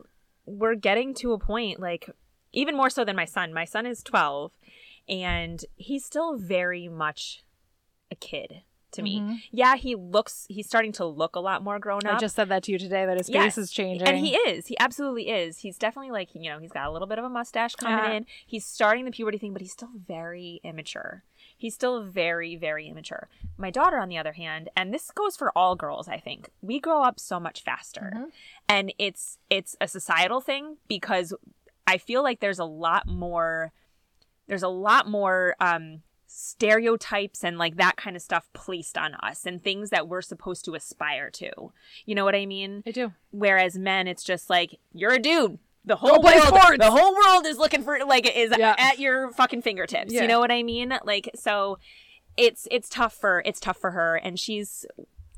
we're 0.45 0.75
getting 0.75 1.13
to 1.13 1.33
a 1.33 1.37
point 1.37 1.79
like 1.79 2.09
even 2.53 2.75
more 2.75 2.89
so 2.89 3.03
than 3.05 3.15
my 3.15 3.25
son 3.25 3.53
my 3.53 3.65
son 3.65 3.85
is 3.85 4.03
12 4.03 4.51
and 5.09 5.65
he's 5.75 6.05
still 6.05 6.37
very 6.37 6.87
much 6.87 7.43
a 8.11 8.15
kid 8.15 8.61
to 8.91 9.01
me 9.01 9.21
Mhm. 9.21 9.41
yeah 9.51 9.75
he 9.77 9.95
looks 9.95 10.45
he's 10.49 10.67
starting 10.67 10.91
to 10.93 11.05
look 11.05 11.37
a 11.37 11.39
lot 11.39 11.63
more 11.63 11.79
grown 11.79 12.05
up 12.05 12.15
I 12.17 12.19
just 12.19 12.35
said 12.35 12.49
that 12.49 12.63
to 12.63 12.73
you 12.73 12.77
today 12.77 13.05
that 13.05 13.17
his 13.17 13.29
Yes. 13.29 13.55
face 13.55 13.57
is 13.57 13.71
changing. 13.71 14.05
and 14.05 14.17
he 14.17 14.35
is. 14.35 14.67
He 14.67 14.77
absolutely 14.81 15.29
is. 15.29 15.59
He's 15.59 15.77
definitely 15.77 16.11
like, 16.11 16.35
you 16.35 16.49
know, 16.49 16.59
he's 16.59 16.73
got 16.73 16.87
a 16.87 16.91
little 16.91 17.07
bit 17.07 17.17
of 17.17 17.23
a 17.23 17.29
mustache 17.29 17.73
coming 17.75 17.97
Uh-huh. 17.97 18.13
in. 18.15 18.25
He's 18.45 18.65
starting 18.65 19.05
the 19.05 19.11
puberty 19.11 19.37
thing, 19.37 19.53
but 19.53 19.61
he's 19.61 19.71
still 19.71 19.91
very 19.95 20.59
immature. 20.65 21.23
He's 21.57 21.73
still 21.73 22.03
very, 22.03 22.57
very 22.57 22.89
immature. 22.89 23.29
My 23.57 23.71
daughter, 23.71 23.97
on 23.97 24.09
the 24.09 24.17
other 24.17 24.33
hand, 24.33 24.67
and 24.75 24.93
this 24.93 25.09
goes 25.11 25.37
for 25.37 25.57
all 25.57 25.77
girls, 25.77 26.09
I 26.09 26.17
think, 26.17 26.49
we 26.61 26.81
grow 26.81 27.01
up 27.01 27.17
so 27.17 27.39
much 27.39 27.63
faster. 27.63 28.11
Mhm. 28.13 28.31
And 28.67 28.93
it's 28.97 29.37
it's 29.49 29.77
a 29.79 29.87
societal 29.87 30.41
thing 30.41 30.77
because 30.89 31.33
I 31.87 31.97
feel 31.97 32.23
like 32.23 32.39
there's 32.39 32.59
a 32.59 32.65
lot 32.65 33.07
more 33.07 33.71
there's 34.47 34.63
a 34.63 34.67
lot 34.69 35.07
more 35.07 35.55
um 35.59 36.01
stereotypes 36.27 37.43
and 37.43 37.57
like 37.57 37.75
that 37.77 37.97
kind 37.97 38.15
of 38.15 38.21
stuff 38.21 38.47
placed 38.53 38.97
on 38.97 39.15
us 39.15 39.45
and 39.45 39.61
things 39.61 39.89
that 39.89 40.07
we're 40.07 40.21
supposed 40.21 40.63
to 40.65 40.75
aspire 40.75 41.29
to. 41.29 41.51
You 42.05 42.15
know 42.15 42.23
what 42.23 42.35
I 42.35 42.45
mean? 42.45 42.83
I 42.87 42.91
do. 42.91 43.11
Whereas 43.31 43.77
men, 43.77 44.07
it's 44.07 44.23
just 44.23 44.49
like 44.49 44.79
you're 44.93 45.13
a 45.13 45.19
dude. 45.19 45.59
The 45.83 45.95
whole 45.95 46.21
world, 46.21 46.43
sports. 46.43 46.77
the 46.77 46.91
whole 46.91 47.13
world 47.15 47.45
is 47.47 47.57
looking 47.57 47.83
for 47.83 47.97
like 48.05 48.29
is 48.33 48.53
Yeah. 48.57 48.75
at 48.77 48.99
your 48.99 49.31
fucking 49.31 49.63
fingertips. 49.63 50.13
Yeah. 50.13 50.21
You 50.21 50.27
know 50.27 50.39
what 50.39 50.51
I 50.51 50.61
mean? 50.63 50.93
Like 51.03 51.31
so, 51.35 51.79
it's 52.37 52.67
it's 52.69 52.87
tough 52.87 53.13
for 53.13 53.41
it's 53.45 53.59
tough 53.59 53.77
for 53.77 53.91
her, 53.91 54.15
and 54.15 54.39
she's 54.39 54.85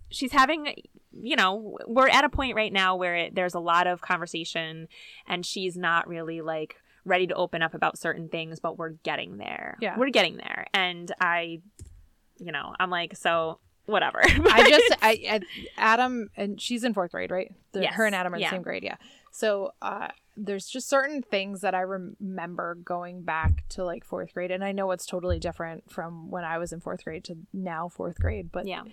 she's 0.10 0.34
having 0.34 0.76
you 1.22 1.36
know 1.36 1.78
we're 1.88 2.10
at 2.10 2.24
a 2.24 2.30
point 2.30 2.56
right 2.56 2.74
now 2.74 2.96
where 2.96 3.16
it, 3.16 3.36
there's 3.36 3.54
a 3.54 3.60
lot 3.60 3.88
of 3.88 4.02
conversation, 4.02 4.88
and 5.28 5.46
she's 5.46 5.78
not 5.78 6.08
really 6.08 6.42
like 6.42 6.76
ready 7.06 7.28
to 7.28 7.34
open 7.36 7.62
up 7.62 7.74
about 7.74 7.98
certain 7.98 8.30
things, 8.30 8.60
but 8.60 8.78
we're 8.78 8.92
getting 9.04 9.38
there. 9.38 9.78
Yeah. 9.82 9.98
we're 9.98 10.10
getting 10.10 10.38
there, 10.38 10.68
and 10.74 11.12
I, 11.20 11.62
you 12.38 12.52
know, 12.52 12.74
I'm 12.80 12.90
like 12.90 13.16
so 13.16 13.60
whatever. 13.86 14.22
I 14.26 14.70
just 14.70 14.96
I, 15.02 15.20
I 15.30 15.40
Adam 15.78 16.30
and 16.38 16.60
she's 16.62 16.84
in 16.84 16.94
fourth 16.94 17.12
grade, 17.12 17.32
right? 17.32 17.52
The, 17.74 17.82
Yes. 17.82 17.96
Her 17.96 18.06
and 18.06 18.16
Adam 18.16 18.34
are 18.34 18.36
in 18.38 18.42
Yeah. 18.42 18.50
the 18.50 18.56
same 18.56 18.62
grade, 18.62 18.84
yeah. 18.84 18.96
So 19.32 19.72
uh, 19.82 20.08
there's 20.38 20.68
just 20.68 20.88
certain 20.88 21.22
things 21.22 21.62
that 21.62 21.74
I 21.76 21.82
remember 21.82 22.76
going 22.76 23.24
back 23.24 23.68
to 23.70 23.84
like 23.84 24.06
fourth 24.06 24.34
grade, 24.34 24.52
and 24.52 24.64
I 24.64 24.72
know 24.72 24.92
it's 24.92 25.06
totally 25.06 25.40
different 25.40 25.92
from 25.92 26.30
when 26.30 26.44
I 26.46 26.58
was 26.60 26.72
in 26.72 26.80
fourth 26.80 27.04
grade 27.04 27.24
to 27.26 27.36
now 27.52 27.90
fourth 27.90 28.20
grade, 28.20 28.52
but 28.52 28.66
yeah. 28.66 28.84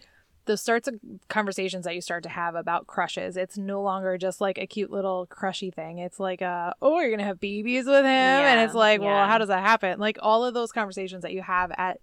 Those 0.51 0.61
sorts 0.61 0.88
of 0.88 0.96
conversations 1.28 1.84
that 1.84 1.94
you 1.94 2.01
start 2.01 2.24
to 2.24 2.28
have 2.28 2.57
about 2.57 2.86
crushes, 2.88 3.36
it's 3.36 3.57
no 3.57 3.80
longer 3.82 4.18
just 4.18 4.40
like 4.40 4.59
a 4.59 4.66
cute 4.66 4.90
little 4.90 5.26
crushy 5.26 5.70
thing. 5.70 5.98
It's 5.98 6.18
like, 6.18 6.42
uh, 6.42 6.72
oh, 6.82 6.98
you're 7.01 7.11
gonna 7.11 7.24
have 7.24 7.38
babies 7.38 7.86
with 7.86 8.05
him, 8.05 8.07
and 8.07 8.61
it's 8.61 8.74
like, 8.74 9.01
well, 9.01 9.26
how 9.26 9.38
does 9.38 9.48
that 9.48 9.62
happen? 9.62 10.01
Like 10.01 10.18
all 10.20 10.44
of 10.44 10.53
those 10.55 10.72
conversations 10.72 11.22
that 11.22 11.32
you 11.32 11.42
have 11.42 11.70
at 11.78 12.01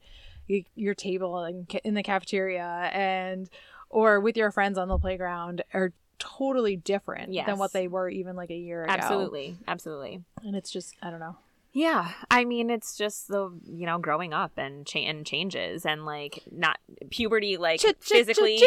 your 0.76 0.96
table 0.96 1.44
and 1.44 1.70
in 1.84 1.94
the 1.94 2.04
cafeteria 2.04 2.90
and 2.94 3.50
or 3.90 4.22
with 4.22 4.38
your 4.38 4.50
friends 4.52 4.78
on 4.78 4.88
the 4.88 4.98
playground 4.98 5.62
are 5.74 5.92
totally 6.20 6.78
different 6.78 7.34
Yes. 7.34 7.46
than 7.48 7.58
what 7.58 7.74
they 7.74 7.88
were 7.90 8.10
even 8.10 8.36
like 8.38 8.50
a 8.50 8.56
year 8.56 8.86
ago. 8.86 8.94
Absolutely, 8.94 9.58
absolutely. 9.68 10.22
and 10.44 10.56
it's 10.56 10.72
just 10.72 10.96
I 11.02 11.10
don't 11.10 11.20
know. 11.20 11.36
Yeah, 11.78 12.10
I 12.32 12.44
mean, 12.44 12.72
it's 12.72 12.98
just 12.98 13.28
the 13.28 13.52
you 13.72 13.86
know 13.86 14.00
growing 14.00 14.34
up 14.34 14.54
and 14.58 14.84
cha- 14.84 14.98
and 14.98 15.24
changes 15.24 15.86
and 15.86 16.06
like 16.06 16.44
not 16.52 16.80
puberty, 17.12 17.58
like 17.58 17.82
physically. 18.00 18.58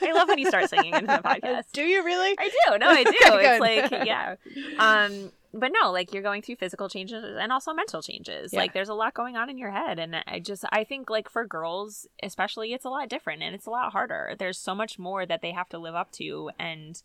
I 0.00 0.12
love 0.14 0.28
when 0.28 0.38
you 0.38 0.46
start 0.46 0.70
singing 0.70 0.94
into 0.94 1.08
the 1.08 1.22
podcast. 1.28 1.64
Do 1.74 1.82
you 1.82 2.02
really? 2.06 2.34
I 2.38 2.48
do. 2.48 2.78
No, 2.78 2.86
I 2.88 3.04
do. 3.04 3.12
It's 3.12 3.60
like 3.60 4.06
yeah. 4.06 4.36
Um, 4.78 5.30
but 5.52 5.72
no, 5.78 5.92
like 5.92 6.14
you're 6.14 6.22
going 6.22 6.40
through 6.40 6.56
physical 6.56 6.88
changes 6.88 7.36
and 7.38 7.52
also 7.52 7.74
mental 7.74 8.00
changes. 8.00 8.54
Yeah. 8.54 8.60
Like 8.60 8.72
there's 8.72 8.88
a 8.88 8.94
lot 8.94 9.12
going 9.12 9.36
on 9.36 9.50
in 9.50 9.58
your 9.58 9.72
head, 9.72 9.98
and 9.98 10.16
I 10.26 10.38
just 10.38 10.64
I 10.72 10.84
think 10.84 11.10
like 11.10 11.28
for 11.28 11.44
girls 11.44 12.06
especially, 12.22 12.72
it's 12.72 12.86
a 12.86 12.90
lot 12.90 13.10
different 13.10 13.42
and 13.42 13.54
it's 13.54 13.66
a 13.66 13.70
lot 13.70 13.92
harder. 13.92 14.34
There's 14.38 14.56
so 14.56 14.74
much 14.74 14.98
more 14.98 15.26
that 15.26 15.42
they 15.42 15.52
have 15.52 15.68
to 15.68 15.78
live 15.78 15.96
up 15.96 16.12
to 16.12 16.50
and 16.58 17.02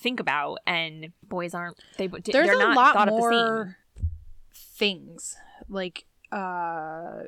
think 0.00 0.18
about, 0.20 0.58
and 0.66 1.12
boys 1.22 1.54
aren't 1.54 1.78
they? 1.98 2.06
there's 2.08 2.24
they're 2.32 2.54
a 2.54 2.58
not 2.58 2.76
lot 2.76 2.94
thought 2.94 3.08
of 3.08 3.14
the 3.16 3.22
same. 3.22 3.30
more 3.30 3.76
things 4.54 5.36
like 5.68 6.04
uh 6.32 7.22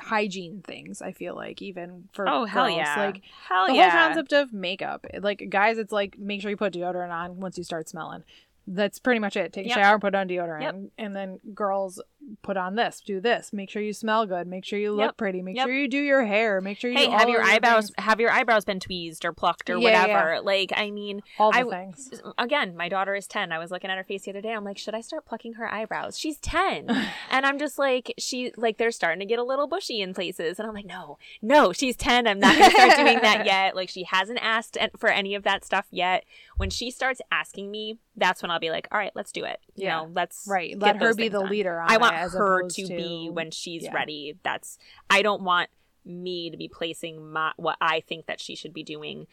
hygiene 0.00 0.62
things 0.66 1.00
i 1.00 1.12
feel 1.12 1.34
like 1.34 1.62
even 1.62 2.08
for 2.12 2.28
Oh 2.28 2.44
hell 2.44 2.66
girls. 2.66 2.76
yeah! 2.78 2.96
like 3.06 3.22
hell 3.48 3.66
the 3.66 3.74
yeah! 3.74 3.88
whole 3.90 4.00
concept 4.08 4.32
of 4.32 4.52
makeup 4.52 5.06
like 5.20 5.46
guys 5.48 5.78
it's 5.78 5.92
like 5.92 6.18
make 6.18 6.42
sure 6.42 6.50
you 6.50 6.56
put 6.56 6.72
deodorant 6.74 7.10
on 7.12 7.36
once 7.40 7.56
you 7.56 7.64
start 7.64 7.88
smelling 7.88 8.22
that's 8.66 8.98
pretty 8.98 9.20
much 9.20 9.36
it 9.36 9.52
take 9.52 9.66
a 9.66 9.68
Yep. 9.68 9.78
shower 9.78 9.98
put 9.98 10.14
on 10.14 10.28
deodorant 10.28 10.60
Yep. 10.62 10.74
and 10.98 11.16
then 11.16 11.38
girls 11.54 12.02
put 12.42 12.56
on 12.56 12.74
this 12.74 13.00
do 13.00 13.20
this 13.20 13.52
make 13.52 13.70
sure 13.70 13.80
you 13.82 13.92
smell 13.92 14.26
good 14.26 14.46
make 14.46 14.64
sure 14.64 14.78
you 14.78 14.90
look 14.90 15.06
Yep. 15.06 15.16
pretty 15.16 15.42
make 15.42 15.56
Yep. 15.56 15.66
sure 15.66 15.74
you 15.74 15.88
do 15.88 15.98
your 15.98 16.24
hair 16.24 16.60
make 16.60 16.78
sure 16.78 16.90
you 16.90 16.98
hey, 16.98 17.06
have 17.08 17.28
your 17.28 17.42
eyebrows 17.42 17.86
things. 17.90 18.04
have 18.04 18.18
your 18.20 18.30
eyebrows 18.30 18.64
been 18.64 18.80
tweezed 18.80 19.24
or 19.24 19.32
plucked 19.32 19.70
or 19.70 19.78
Yeah, 19.78 19.84
whatever? 20.06 20.40
Like, 20.40 20.72
I 20.74 20.90
mean, 20.90 21.22
all 21.38 21.52
the 21.52 21.58
I- 21.58 21.62
things 21.70 22.10
again, 22.38 22.76
my 22.76 22.88
daughter 22.88 23.14
is 23.14 23.26
10. 23.26 23.52
I 23.52 23.58
was 23.58 23.70
looking 23.70 23.90
at 23.90 23.96
her 23.98 24.04
face 24.04 24.22
the 24.24 24.30
other 24.30 24.40
day. 24.40 24.52
I'm 24.52 24.64
like, 24.64 24.78
should 24.78 24.94
I 24.94 25.00
start 25.00 25.24
plucking 25.24 25.54
her 25.54 25.72
eyebrows? 25.72 26.18
She's 26.18 26.38
10. 26.38 26.88
and 27.30 27.46
I'm 27.46 27.58
just 27.58 27.78
like, 27.78 28.12
she, 28.18 28.52
like, 28.56 28.78
they're 28.78 28.90
starting 28.90 29.20
to 29.20 29.26
get 29.26 29.38
a 29.38 29.44
little 29.44 29.66
bushy 29.68 30.00
in 30.00 30.12
places. 30.14 30.58
And 30.58 30.66
I'm 30.68 30.74
like, 30.74 30.86
no, 30.86 31.18
no, 31.42 31.72
she's 31.72 31.96
10. 31.96 32.26
I'm 32.26 32.40
not 32.40 32.56
going 32.58 32.70
to 32.70 32.76
start 32.76 32.96
doing 32.96 33.20
that 33.22 33.46
yet. 33.46 33.76
Like, 33.76 33.88
she 33.88 34.04
hasn't 34.04 34.38
asked 34.42 34.76
for 34.96 35.08
any 35.08 35.34
of 35.34 35.44
that 35.44 35.64
stuff 35.64 35.86
yet. 35.90 36.24
When 36.56 36.70
she 36.70 36.90
starts 36.90 37.20
asking 37.30 37.70
me, 37.70 37.98
that's 38.16 38.40
when 38.42 38.50
I'll 38.50 38.58
be 38.60 38.70
like, 38.70 38.88
all 38.90 38.98
right, 38.98 39.12
let's 39.14 39.30
do 39.32 39.44
it. 39.44 39.60
You 39.74 39.84
Yeah. 39.86 39.96
know, 39.98 40.10
let's. 40.14 40.46
right 40.48 40.76
let 40.78 40.96
her 40.96 41.14
be 41.14 41.28
the 41.28 41.40
done. 41.40 41.50
leader 41.50 41.82
I 41.86 41.98
want 41.98 42.15
her 42.16 42.60
opposed 42.60 42.76
to 42.76 42.88
be 42.88 43.28
when 43.30 43.50
she's 43.50 43.84
yeah. 43.84 43.94
ready. 43.94 44.38
That's, 44.42 44.78
I 45.10 45.22
don't 45.22 45.42
want 45.42 45.70
me 46.04 46.50
to 46.50 46.56
be 46.56 46.68
placing 46.68 47.32
my, 47.32 47.52
what 47.56 47.76
I 47.80 48.00
think 48.00 48.26
that 48.26 48.40
she 48.40 48.54
should 48.54 48.72
be 48.72 48.82
doing 48.82 49.26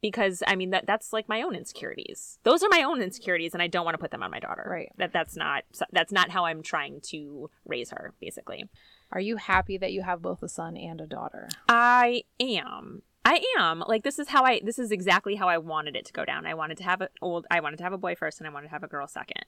because 0.00 0.42
I 0.46 0.56
mean 0.56 0.70
that 0.70 0.86
that's 0.86 1.12
like 1.12 1.28
my 1.28 1.42
own 1.42 1.54
insecurities. 1.54 2.38
Those 2.44 2.62
are 2.62 2.68
my 2.70 2.82
own 2.82 3.00
insecurities, 3.00 3.54
and 3.54 3.62
I 3.62 3.66
don't 3.66 3.84
want 3.84 3.94
to 3.94 3.98
put 3.98 4.10
them 4.10 4.22
on 4.22 4.30
my 4.30 4.38
daughter. 4.38 4.66
Right. 4.70 4.92
That 4.98 5.12
that's 5.12 5.36
not 5.36 5.64
that's 5.90 6.12
not 6.12 6.30
how 6.30 6.44
I'm 6.44 6.62
trying 6.62 7.00
to 7.06 7.50
raise 7.64 7.90
her. 7.90 8.12
Basically, 8.20 8.68
are 9.10 9.20
you 9.20 9.36
happy 9.36 9.78
that 9.78 9.92
you 9.92 10.02
have 10.02 10.22
both 10.22 10.42
a 10.42 10.48
son 10.48 10.76
and 10.76 11.00
a 11.00 11.06
daughter 11.06 11.48
I 11.68 12.22
am. 12.40 13.02
I 13.24 13.42
am. 13.58 13.82
Like 13.86 14.04
this 14.04 14.18
is 14.18 14.28
how 14.28 14.44
I 14.44 14.60
this 14.62 14.78
is 14.78 14.92
exactly 14.92 15.34
how 15.34 15.48
I 15.48 15.58
wanted 15.58 15.96
it 15.96 16.06
to 16.06 16.12
go 16.12 16.24
down. 16.24 16.46
I 16.46 16.54
wanted 16.54 16.78
to 16.78 16.84
have 16.84 17.00
an 17.00 17.08
old 17.20 17.46
I 17.50 17.60
wanted 17.60 17.78
to 17.78 17.82
have 17.82 17.92
a 17.92 17.98
boy 17.98 18.14
first 18.14 18.38
and 18.38 18.46
I 18.46 18.52
wanted 18.52 18.68
to 18.68 18.72
have 18.72 18.84
a 18.84 18.88
girl 18.88 19.08
second. 19.08 19.44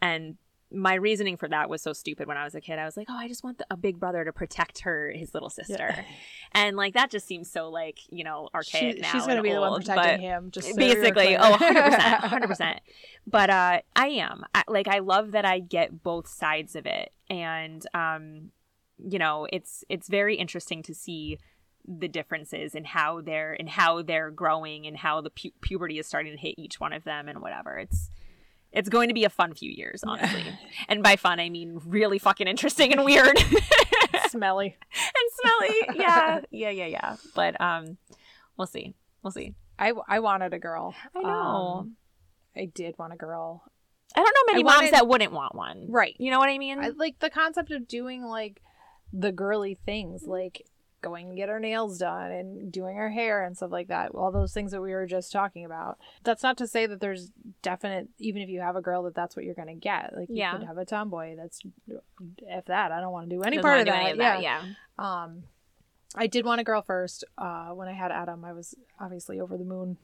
And 0.00 0.36
my 0.74 0.94
reasoning 0.94 1.36
for 1.36 1.48
that 1.48 1.68
was 1.68 1.82
so 1.82 1.92
stupid 1.92 2.26
when 2.26 2.36
I 2.36 2.44
was 2.44 2.54
a 2.54 2.60
kid. 2.60 2.78
I 2.78 2.84
was 2.84 2.96
like, 2.96 3.08
"Oh, 3.10 3.16
I 3.16 3.28
just 3.28 3.44
want 3.44 3.58
the, 3.58 3.66
a 3.70 3.76
big 3.76 3.98
brother 4.00 4.24
to 4.24 4.32
protect 4.32 4.80
her 4.80 5.10
his 5.10 5.34
little 5.34 5.50
sister." 5.50 6.04
And 6.52 6.76
like 6.76 6.94
that 6.94 7.10
just 7.10 7.26
seems 7.26 7.50
so 7.50 7.70
like, 7.70 8.00
you 8.10 8.24
know, 8.24 8.48
archaic 8.54 8.96
She, 8.96 9.00
now. 9.00 9.12
she's 9.12 9.26
going 9.26 9.36
to 9.36 9.36
and 9.36 9.42
be 9.42 9.52
the 9.52 9.60
one 9.60 9.80
protecting 9.80 10.20
him. 10.20 10.50
Just 10.50 10.68
so 10.68 10.76
basically 10.76 11.36
oh 11.36 11.56
100% 11.56 12.20
100% 12.20 12.78
but 13.26 13.50
uh 13.50 13.80
i 13.96 14.06
am 14.06 14.44
I, 14.54 14.64
like 14.68 14.88
i 14.88 14.98
love 14.98 15.32
that 15.32 15.44
i 15.44 15.58
get 15.58 16.02
both 16.02 16.28
sides 16.28 16.76
of 16.76 16.86
it 16.86 17.12
and 17.30 17.86
um 17.94 18.50
you 18.98 19.18
know 19.18 19.46
it's 19.52 19.84
it's 19.88 20.08
very 20.08 20.36
interesting 20.36 20.82
to 20.84 20.94
see 20.94 21.38
the 21.86 22.08
differences 22.08 22.74
in 22.74 22.84
how 22.84 23.20
they're 23.20 23.56
and 23.58 23.68
how 23.68 24.02
they're 24.02 24.30
growing 24.30 24.86
and 24.86 24.96
how 24.96 25.20
the 25.20 25.30
pu- 25.30 25.50
puberty 25.60 25.98
is 25.98 26.06
starting 26.06 26.32
to 26.32 26.38
hit 26.38 26.54
each 26.58 26.78
one 26.78 26.92
of 26.92 27.04
them 27.04 27.28
and 27.28 27.40
whatever 27.40 27.78
it's 27.78 28.10
it's 28.72 28.88
going 28.88 29.08
to 29.08 29.14
be 29.14 29.24
a 29.24 29.30
fun 29.30 29.54
few 29.54 29.70
years 29.70 30.02
honestly 30.06 30.44
and 30.88 31.02
by 31.02 31.16
fun 31.16 31.38
i 31.40 31.48
mean 31.48 31.80
really 31.86 32.18
fucking 32.18 32.46
interesting 32.48 32.92
and 32.92 33.04
weird 33.04 33.38
smelly. 34.28 34.76
and 34.94 35.30
smelly. 35.42 35.98
yeah 36.00 36.40
yeah 36.50 36.70
yeah 36.70 36.86
yeah 36.86 37.16
but 37.34 37.60
um 37.60 37.96
we'll 38.56 38.66
see 38.66 38.94
we'll 39.22 39.30
see 39.30 39.54
I, 39.78 39.92
I 40.08 40.20
wanted 40.20 40.54
a 40.54 40.58
girl. 40.58 40.94
i 41.16 41.20
know 41.20 41.28
Um, 41.28 41.96
I 42.56 42.66
did 42.72 42.94
want 42.98 43.12
a 43.14 43.16
girl. 43.16 43.64
I 44.14 44.20
don't 44.20 44.26
know 44.46 44.52
many 44.52 44.60
I 44.60 44.64
moms 44.64 44.76
wanted- 44.76 44.92
that 44.94 45.08
wouldn't 45.08 45.32
want 45.32 45.54
one. 45.54 45.86
Right. 45.88 46.14
You 46.18 46.30
know 46.30 46.38
what 46.38 46.50
I 46.50 46.58
mean? 46.58 46.78
I 46.78 46.90
like 46.90 47.18
the 47.18 47.30
concept 47.30 47.70
of 47.72 47.88
doing 47.88 48.22
like 48.22 48.60
the 49.12 49.32
girly 49.32 49.78
things, 49.86 50.24
like 50.26 50.62
going 51.02 51.28
to 51.28 51.34
get 51.36 51.48
our 51.50 51.60
nails 51.60 51.98
done 51.98 52.30
and 52.30 52.72
doing 52.72 52.96
our 52.96 53.10
hair 53.10 53.44
and 53.44 53.56
stuff 53.56 53.70
like 53.72 53.88
that. 53.88 54.12
All 54.12 54.32
those 54.32 54.52
things 54.54 54.70
that 54.72 54.80
we 54.80 54.92
were 54.92 55.06
just 55.06 55.30
talking 55.32 55.64
about. 55.64 55.98
That's 56.24 56.42
not 56.42 56.56
to 56.58 56.66
say 56.66 56.86
that 56.86 57.00
there's 57.00 57.30
definite, 57.60 58.08
even 58.18 58.40
if 58.40 58.48
you 58.48 58.60
have 58.60 58.76
a 58.76 58.80
girl, 58.80 59.02
that 59.02 59.14
that's 59.14 59.36
what 59.36 59.44
you're 59.44 59.54
going 59.54 59.68
to 59.68 59.74
get. 59.74 60.14
Like 60.16 60.28
you 60.30 60.36
Yeah. 60.36 60.52
could 60.56 60.66
have 60.66 60.78
a 60.78 60.84
tomboy. 60.84 61.36
That's 61.36 61.60
if 62.38 62.64
that. 62.66 62.92
I 62.92 63.00
don't 63.00 63.12
want 63.12 63.28
to 63.28 63.36
do 63.36 63.42
any 63.42 63.56
Doesn't 63.56 63.62
part 63.68 63.80
of 63.80 63.86
do 63.86 63.90
that. 63.92 64.02
any 64.10 64.18
yeah. 64.18 64.40
yeah. 64.40 64.62
Um, 64.98 65.42
I 66.14 66.26
did 66.26 66.44
want 66.44 66.60
a 66.60 66.64
girl 66.64 66.82
first. 66.82 67.24
Uh, 67.36 67.70
when 67.70 67.88
I 67.88 67.92
had 67.92 68.12
Adam, 68.12 68.44
I 68.44 68.52
was 68.52 68.74
obviously 69.00 69.40
over 69.40 69.56
the 69.58 69.64
moon, 69.64 69.96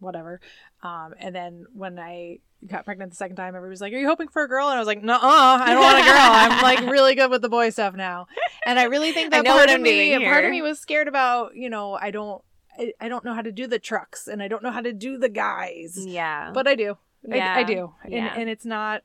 whatever. 0.00 0.40
Um, 0.82 1.14
and 1.18 1.34
then 1.34 1.66
when 1.72 1.98
I 1.98 2.40
got 2.66 2.84
pregnant 2.84 3.10
the 3.12 3.16
second 3.16 3.36
time, 3.36 3.54
everybody 3.54 3.70
was 3.70 3.80
like, 3.80 3.92
"Are 3.92 3.96
you 3.98 4.06
hoping 4.08 4.28
for 4.28 4.42
a 4.42 4.48
girl?" 4.48 4.68
And 4.68 4.76
I 4.76 4.78
was 4.80 4.86
like, 4.86 5.02
"No, 5.02 5.18
I 5.22 5.72
don't 5.72 5.82
want 5.82 5.98
a 5.98 6.02
girl. 6.02 6.18
I'm 6.18 6.62
like 6.62 6.80
really 6.92 7.14
good 7.14 7.30
with 7.30 7.42
the 7.42 7.48
boy 7.48 7.70
stuff 7.70 7.94
now." 7.94 8.26
And 8.66 8.78
I 8.78 8.84
really 8.84 9.12
think 9.12 9.30
that 9.30 9.44
part 9.46 9.70
of 9.70 9.80
me, 9.80 10.18
part 10.24 10.44
of 10.44 10.50
me 10.50 10.60
was 10.62 10.78
scared 10.78 11.08
about, 11.08 11.54
you 11.54 11.70
know, 11.70 11.94
I 11.94 12.10
don't, 12.10 12.42
I, 12.78 12.92
I 13.00 13.08
don't 13.08 13.24
know 13.24 13.32
how 13.34 13.42
to 13.42 13.52
do 13.52 13.66
the 13.66 13.78
trucks, 13.78 14.26
and 14.28 14.42
I 14.42 14.48
don't 14.48 14.62
know 14.62 14.70
how 14.70 14.82
to 14.82 14.92
do 14.92 15.16
the 15.16 15.28
guys, 15.30 15.96
Yeah. 16.04 16.50
but 16.52 16.66
I 16.66 16.74
do. 16.74 16.98
I, 17.30 17.34
I 17.34 17.36
Yeah. 17.36 17.62
do, 17.64 17.94
and 18.04 18.12
Yeah. 18.12 18.34
and 18.36 18.48
it's 18.50 18.64
not. 18.66 19.02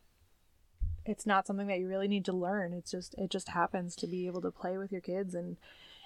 It's 1.08 1.26
not 1.28 1.46
something 1.46 1.68
that 1.68 1.78
you 1.78 1.88
really 1.88 2.08
need 2.08 2.26
to 2.26 2.34
learn. 2.34 2.74
It's 2.74 2.90
just 2.90 3.14
it 3.18 3.30
just 3.30 3.50
happens 3.50 3.96
to 3.98 4.08
be 4.08 4.26
able 4.26 4.42
to 4.42 4.50
play 4.52 4.78
with 4.78 4.92
your 4.92 5.02
kids 5.02 5.36
and 5.36 5.58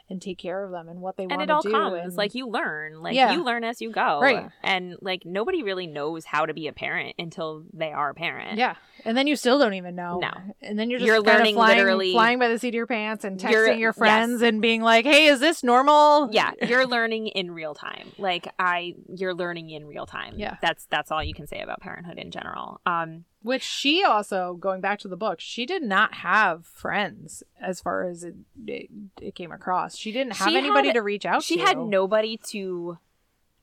and 0.09 0.21
take 0.21 0.37
care 0.37 0.63
of 0.63 0.71
them 0.71 0.89
and 0.89 1.01
what 1.01 1.17
they 1.17 1.23
want 1.27 1.31
to 1.31 1.35
do. 1.37 1.41
and 1.41 1.49
it 1.51 1.53
all 1.53 1.61
do. 1.61 1.71
comes 1.71 2.01
and, 2.03 2.15
like 2.17 2.33
you 2.35 2.47
learn 2.47 3.01
like 3.01 3.15
Yeah. 3.15 3.33
you 3.33 3.43
learn 3.43 3.63
as 3.63 3.81
you 3.81 3.91
go 3.91 4.19
Right. 4.21 4.49
and 4.63 4.95
like 5.01 5.25
nobody 5.25 5.61
really 5.63 5.87
knows 5.87 6.25
how 6.25 6.45
to 6.45 6.53
be 6.53 6.67
a 6.67 6.73
parent 6.73 7.15
until 7.19 7.63
they 7.73 7.91
are 7.91 8.09
a 8.09 8.13
parent 8.15 8.57
yeah, 8.57 8.75
and 9.05 9.15
then 9.17 9.27
you 9.27 9.35
still 9.35 9.59
don't 9.59 9.75
even 9.75 9.95
know. 9.95 10.19
No. 10.19 10.31
and 10.61 10.77
then 10.79 10.89
you're 10.89 10.99
just 10.99 11.07
You're 11.07 11.21
learning 11.21 11.55
flying, 11.55 11.77
literally- 11.77 12.11
flying 12.11 12.39
by 12.39 12.47
the 12.47 12.57
seat 12.59 12.69
of 12.69 12.73
your 12.75 12.87
pants 12.87 13.23
and 13.23 13.39
texting 13.39 13.79
your 13.79 13.93
friends 13.93 14.41
and 14.41 14.61
being 14.61 14.81
like, 14.81 15.05
"Hey, 15.05 15.27
is 15.27 15.39
this 15.39 15.63
normal?" 15.63 16.29
yeah 16.31 16.51
you're 16.67 16.85
learning 16.87 17.27
in 17.27 17.51
real 17.51 17.73
time 17.75 18.11
like 18.17 18.47
i 18.59 18.93
you're 19.15 19.33
learning 19.33 19.69
in 19.69 19.85
real 19.85 20.05
time 20.05 20.33
Yeah. 20.37 20.57
that's 20.61 20.85
that's 20.89 21.11
all 21.11 21.23
you 21.23 21.33
can 21.33 21.47
say 21.47 21.61
about 21.61 21.79
parenthood 21.81 22.17
in 22.17 22.31
general 22.31 22.81
um 22.85 23.25
Which 23.41 23.63
she 23.63 24.03
also, 24.03 24.55
going 24.59 24.81
back 24.81 24.99
to 24.99 25.07
the 25.07 25.15
book, 25.15 25.39
she 25.39 25.65
did 25.65 25.81
not 25.81 26.15
have 26.15 26.65
friends 26.65 27.41
as 27.61 27.79
far 27.79 28.03
as 28.03 28.23
it, 28.23 28.35
it, 28.67 28.89
it 29.21 29.35
came 29.35 29.51
across. 29.51 29.95
She 29.95 30.11
didn't 30.11 30.35
have 30.35 30.49
She 30.49 30.57
anybody 30.57 30.89
had- 30.89 30.95
to 30.95 31.01
reach 31.01 31.25
out 31.25 31.41
to 31.41 31.45
she 31.47 31.55
to. 31.57 31.61
had 31.63 31.77
nobody 31.77 32.37
to 32.49 32.97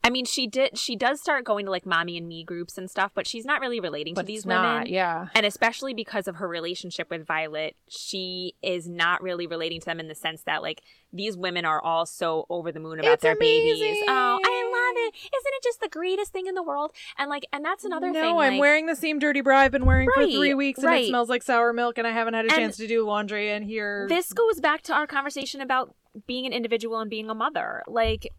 I 0.07 0.09
mean, 0.09 0.23
she 0.23 0.47
did. 0.47 0.77
She 0.77 0.95
does 0.95 1.19
start 1.19 1.43
going 1.43 1.65
to 1.65 1.71
like 1.71 1.85
mommy 1.85 2.17
and 2.17 2.29
me 2.29 2.45
groups 2.45 2.77
and 2.77 2.89
stuff, 2.89 3.11
but 3.13 3.27
she's 3.27 3.43
not 3.43 3.59
really 3.59 3.81
relating 3.81 4.13
but 4.13 4.21
to 4.21 4.27
these 4.27 4.45
women. 4.45 4.63
not, 4.63 4.89
yeah. 4.89 5.27
and 5.35 5.45
especially 5.45 5.93
because 5.93 6.29
of 6.29 6.37
her 6.37 6.47
relationship 6.47 7.09
with 7.09 7.27
Violet, 7.27 7.75
she 7.89 8.53
is 8.63 8.87
not 8.87 9.21
really 9.21 9.47
relating 9.47 9.81
to 9.81 9.85
them 9.85 9.99
in 9.99 10.07
the 10.07 10.15
sense 10.15 10.43
that 10.43 10.61
like 10.61 10.81
these 11.11 11.35
women 11.35 11.65
are 11.65 11.83
all 11.83 12.05
so 12.05 12.45
over 12.49 12.71
the 12.71 12.79
moon 12.79 12.99
about 12.99 13.15
It's 13.15 13.21
their 13.21 13.35
babies. 13.35 13.97
Oh, 14.07 14.39
I 14.41 14.93
love 14.95 15.07
it! 15.07 15.15
Isn't 15.17 15.53
it 15.57 15.63
just 15.63 15.81
the 15.81 15.89
greatest 15.89 16.31
thing 16.31 16.47
in 16.47 16.55
the 16.55 16.63
world? 16.63 16.93
And 17.17 17.29
like, 17.29 17.45
and 17.51 17.65
that's 17.65 17.83
another 17.83 18.07
no, 18.07 18.13
thing. 18.13 18.21
No, 18.21 18.39
I'm 18.39 18.53
like, 18.53 18.61
wearing 18.61 18.85
the 18.85 18.95
same 18.95 19.19
dirty 19.19 19.41
bra 19.41 19.57
I've 19.57 19.73
been 19.73 19.85
wearing 19.85 20.07
for 20.15 20.23
three 20.23 20.53
weeks, 20.53 20.79
and 20.79 20.87
right. 20.87 21.03
it 21.03 21.09
smells 21.09 21.27
like 21.27 21.43
sour 21.43 21.73
milk, 21.73 21.97
and 21.97 22.07
I 22.07 22.11
haven't 22.11 22.33
had 22.33 22.45
a 22.45 22.47
And 22.47 22.57
chance 22.57 22.77
to 22.77 22.87
do 22.87 23.05
laundry. 23.05 23.51
And 23.51 23.65
here, 23.65 24.05
this 24.07 24.31
goes 24.31 24.61
back 24.61 24.83
to 24.83 24.93
our 24.93 25.05
conversation 25.05 25.59
about 25.59 25.93
being 26.27 26.45
an 26.45 26.53
individual 26.53 26.99
and 26.99 27.09
being 27.09 27.29
a 27.29 27.35
mother 27.35 27.83
like 27.87 28.31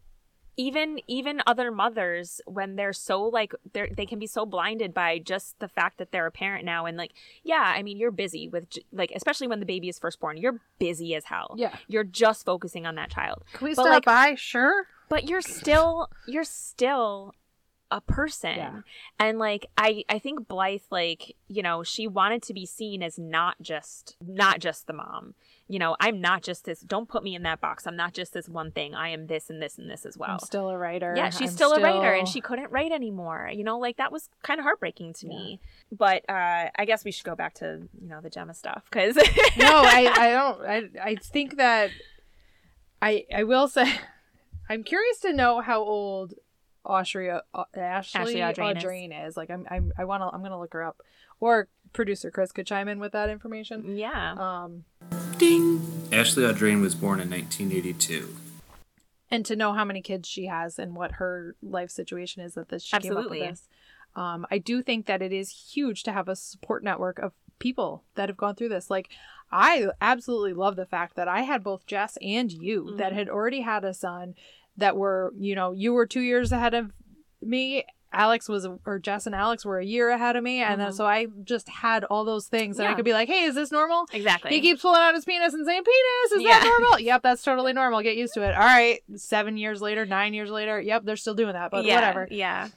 even 0.59 0.99
even 1.07 1.41
other 1.47 1.71
mothers 1.71 2.41
when 2.45 2.75
they're 2.75 2.91
so 2.91 3.23
like 3.23 3.53
they 3.71 3.89
they 3.95 4.05
can 4.05 4.19
be 4.19 4.27
so 4.27 4.45
blinded 4.45 4.93
by 4.93 5.17
just 5.17 5.57
the 5.59 5.69
fact 5.69 5.97
that 5.97 6.11
they're 6.11 6.25
a 6.25 6.31
parent 6.31 6.65
now 6.65 6.85
and 6.85 6.97
like 6.97 7.13
yeah 7.43 7.73
i 7.77 7.81
mean 7.81 7.97
you're 7.97 8.11
busy 8.11 8.49
with 8.49 8.67
like 8.91 9.09
especially 9.15 9.47
when 9.47 9.61
the 9.61 9.65
baby 9.65 9.87
is 9.87 9.97
first 9.97 10.19
born 10.19 10.35
you're 10.35 10.59
busy 10.77 11.15
as 11.15 11.23
hell 11.25 11.55
yeah. 11.57 11.73
you're 11.87 12.03
just 12.03 12.45
focusing 12.45 12.85
on 12.85 12.95
that 12.95 13.09
child 13.09 13.41
Can 13.53 13.65
we 13.69 13.73
But, 13.73 13.83
stop 13.83 13.93
like- 13.93 14.05
by? 14.05 14.35
Sure. 14.35 14.87
but 15.07 15.29
you're 15.29 15.41
still 15.41 16.09
you're 16.27 16.43
still 16.43 17.33
a 17.89 18.01
person 18.01 18.55
Yeah. 18.57 18.81
and 19.17 19.39
like 19.39 19.65
i 19.77 20.03
i 20.09 20.19
think 20.19 20.47
blythe 20.47 20.81
like 20.91 21.35
you 21.47 21.63
know 21.63 21.83
she 21.83 22.05
wanted 22.05 22.43
to 22.43 22.53
be 22.53 22.65
seen 22.65 23.01
as 23.01 23.17
not 23.17 23.55
just 23.61 24.17
not 24.21 24.59
just 24.59 24.87
the 24.87 24.93
mom 24.93 25.35
you 25.69 25.79
know 25.79 25.95
i'm 26.01 26.19
not 26.19 26.43
just 26.43 26.65
this 26.65 26.81
don't 26.81 27.07
put 27.07 27.23
me 27.23 27.35
in 27.35 27.43
that 27.43 27.61
box 27.61 27.87
i'm 27.87 27.95
not 27.95 28.13
just 28.13 28.33
this 28.33 28.49
one 28.49 28.71
thing 28.71 28.93
i 28.95 29.07
am 29.09 29.27
this 29.27 29.49
and 29.49 29.61
this 29.61 29.77
and 29.77 29.89
this 29.89 30.05
as 30.05 30.17
well 30.17 30.31
I'm 30.31 30.39
still 30.39 30.69
a 30.69 30.77
writer. 30.77 31.13
yeah 31.15 31.29
she's 31.29 31.51
I'm 31.51 31.55
still, 31.55 31.73
a 31.73 31.81
writer 31.81 32.11
and 32.11 32.27
she 32.27 32.41
couldn't 32.41 32.71
write 32.71 32.91
anymore 32.91 33.49
you 33.53 33.63
know 33.63 33.79
like 33.79 33.97
that 33.97 34.11
was 34.11 34.27
kind 34.43 34.59
of 34.59 34.63
heartbreaking 34.63 35.13
to 35.13 35.27
me 35.27 35.61
but 35.91 36.23
uh 36.27 36.69
i 36.75 36.85
guess 36.85 37.05
we 37.05 37.11
should 37.11 37.25
go 37.25 37.35
back 37.35 37.53
to 37.55 37.87
you 38.01 38.09
know 38.09 38.19
the 38.19 38.29
gemma 38.29 38.53
stuff 38.53 38.83
because 38.89 39.15
no, 39.15 39.21
I, 39.85 40.11
I 40.17 40.31
don't. 40.31 40.65
I, 40.65 41.09
I 41.11 41.15
think 41.15 41.57
that 41.57 41.91
I, 43.01 43.25
I 43.33 43.43
will 43.43 43.67
say, 43.67 43.91
I'm 44.69 44.83
curious 44.83 45.19
to 45.21 45.33
know 45.33 45.61
how 45.61 45.81
old 45.81 46.33
uh, 46.85 46.97
Ashley, 46.97 47.41
Ashley 47.77 48.35
Audrain 48.35 48.77
is. 48.77 48.83
Audrain 48.83 49.27
is. 49.27 49.37
Like, 49.37 49.49
I'm, 49.49 49.65
I'm, 49.69 49.91
I 49.97 50.05
want 50.05 50.21
to, 50.23 50.27
I'm 50.27 50.41
gonna 50.41 50.59
look 50.59 50.73
her 50.73 50.83
up, 50.83 51.01
or 51.39 51.67
producer 51.93 52.31
Chris 52.31 52.51
could 52.51 52.65
chime 52.67 52.87
in 52.87 52.99
with 52.99 53.11
that 53.13 53.29
information. 53.29 53.97
yeah 53.97 54.33
Um, 54.33 54.85
Ding. 55.39 55.81
Ashley 56.11 56.43
Audrain 56.43 56.81
was 56.81 56.95
born 56.95 57.19
in 57.19 57.29
1982. 57.29 58.35
and 59.31 59.45
to 59.45 59.55
know 59.55 59.73
how 59.73 59.85
many 59.85 60.01
kids 60.01 60.27
she 60.27 60.45
has 60.47 60.79
and 60.79 60.95
what 60.95 61.13
her 61.13 61.55
life 61.61 61.91
situation 61.91 62.41
is 62.43 62.55
that 62.55 62.69
this 62.69 62.83
she 62.83 62.91
came 62.97 63.11
Absolutely. 63.11 63.41
up 63.43 63.47
with 63.49 63.59
this. 63.59 63.67
Um, 64.15 64.45
I 64.49 64.57
do 64.57 64.81
think 64.81 65.05
that 65.05 65.21
it 65.21 65.31
is 65.31 65.51
huge 65.73 66.01
to 66.03 66.11
have 66.11 66.27
a 66.27 66.35
support 66.35 66.83
network 66.83 67.19
of 67.19 67.31
people 67.59 68.03
that 68.15 68.27
have 68.27 68.37
gone 68.37 68.55
through 68.55 68.69
this. 68.69 68.89
Like, 68.89 69.09
I 69.51 69.87
absolutely 70.01 70.53
love 70.53 70.75
the 70.75 70.85
fact 70.87 71.15
that 71.15 71.27
I 71.27 71.41
had 71.41 71.63
both 71.63 71.85
Jess 71.85 72.17
and 72.21 72.51
you 72.51 72.95
that 72.97 73.11
Mhm. 73.11 73.15
had 73.15 73.29
already 73.29 73.61
had 73.61 73.83
a 73.83 73.93
son 73.93 74.33
that 74.77 74.97
were, 74.97 75.31
you 75.37 75.53
know, 75.55 75.73
you 75.73 75.93
were 75.93 76.07
two 76.07 76.21
years 76.21 76.51
ahead 76.51 76.73
of 76.73 76.91
me. 77.41 77.85
Alex 78.11 78.49
was, 78.49 78.67
or 78.85 78.97
Jess 78.99 79.25
and 79.27 79.35
Alex 79.35 79.63
were 79.63 79.77
a 79.79 79.85
year 79.85 80.09
ahead 80.09 80.35
of 80.35 80.43
me. 80.43 80.61
And 80.63 80.81
then 80.81 80.89
Mhm. 80.89 80.93
so 80.95 81.05
I 81.05 81.27
just 81.43 81.69
had 81.69 82.03
all 82.05 82.25
those 82.25 82.47
things. 82.47 82.79
And 82.79 82.87
I 82.87 82.93
could 82.95 83.05
be 83.05 83.13
like, 83.13 83.29
hey, 83.29 83.43
is 83.43 83.53
this 83.55 83.71
normal? 83.71 84.07
exactly 84.11 84.49
He 84.51 84.61
keeps 84.61 84.81
pulling 84.81 84.99
out 85.01 85.13
his 85.13 85.25
penis 85.25 85.53
and 85.53 85.65
saying, 85.65 85.83
"Penis, 85.83 86.31
is 86.33 86.41
Yeah. 86.41 86.59
that 86.59 86.63
normal?" 86.79 86.99
yep, 87.05 87.21
that's 87.21 87.43
totally 87.43 87.71
normal. 87.73 88.01
Get 88.01 88.17
used 88.17 88.33
to 88.33 88.41
it. 88.41 88.53
All 88.55 88.61
right, 88.65 89.01
seven 89.15 89.57
years 89.57 89.81
later, 89.81 90.05
nine 90.07 90.33
years 90.33 90.49
later, 90.49 90.81
yep, 90.81 91.03
they're 91.05 91.15
still 91.17 91.35
doing 91.35 91.53
that, 91.53 91.69
but 91.71 91.85
yeah, 91.85 91.95
whatever. 91.95 92.27
yeah 92.31 92.69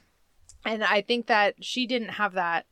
And 0.65 0.83
I 0.83 1.01
think 1.01 1.25
that 1.27 1.55
she 1.63 1.87
didn't 1.87 2.09
have 2.09 2.33
that, 2.33 2.65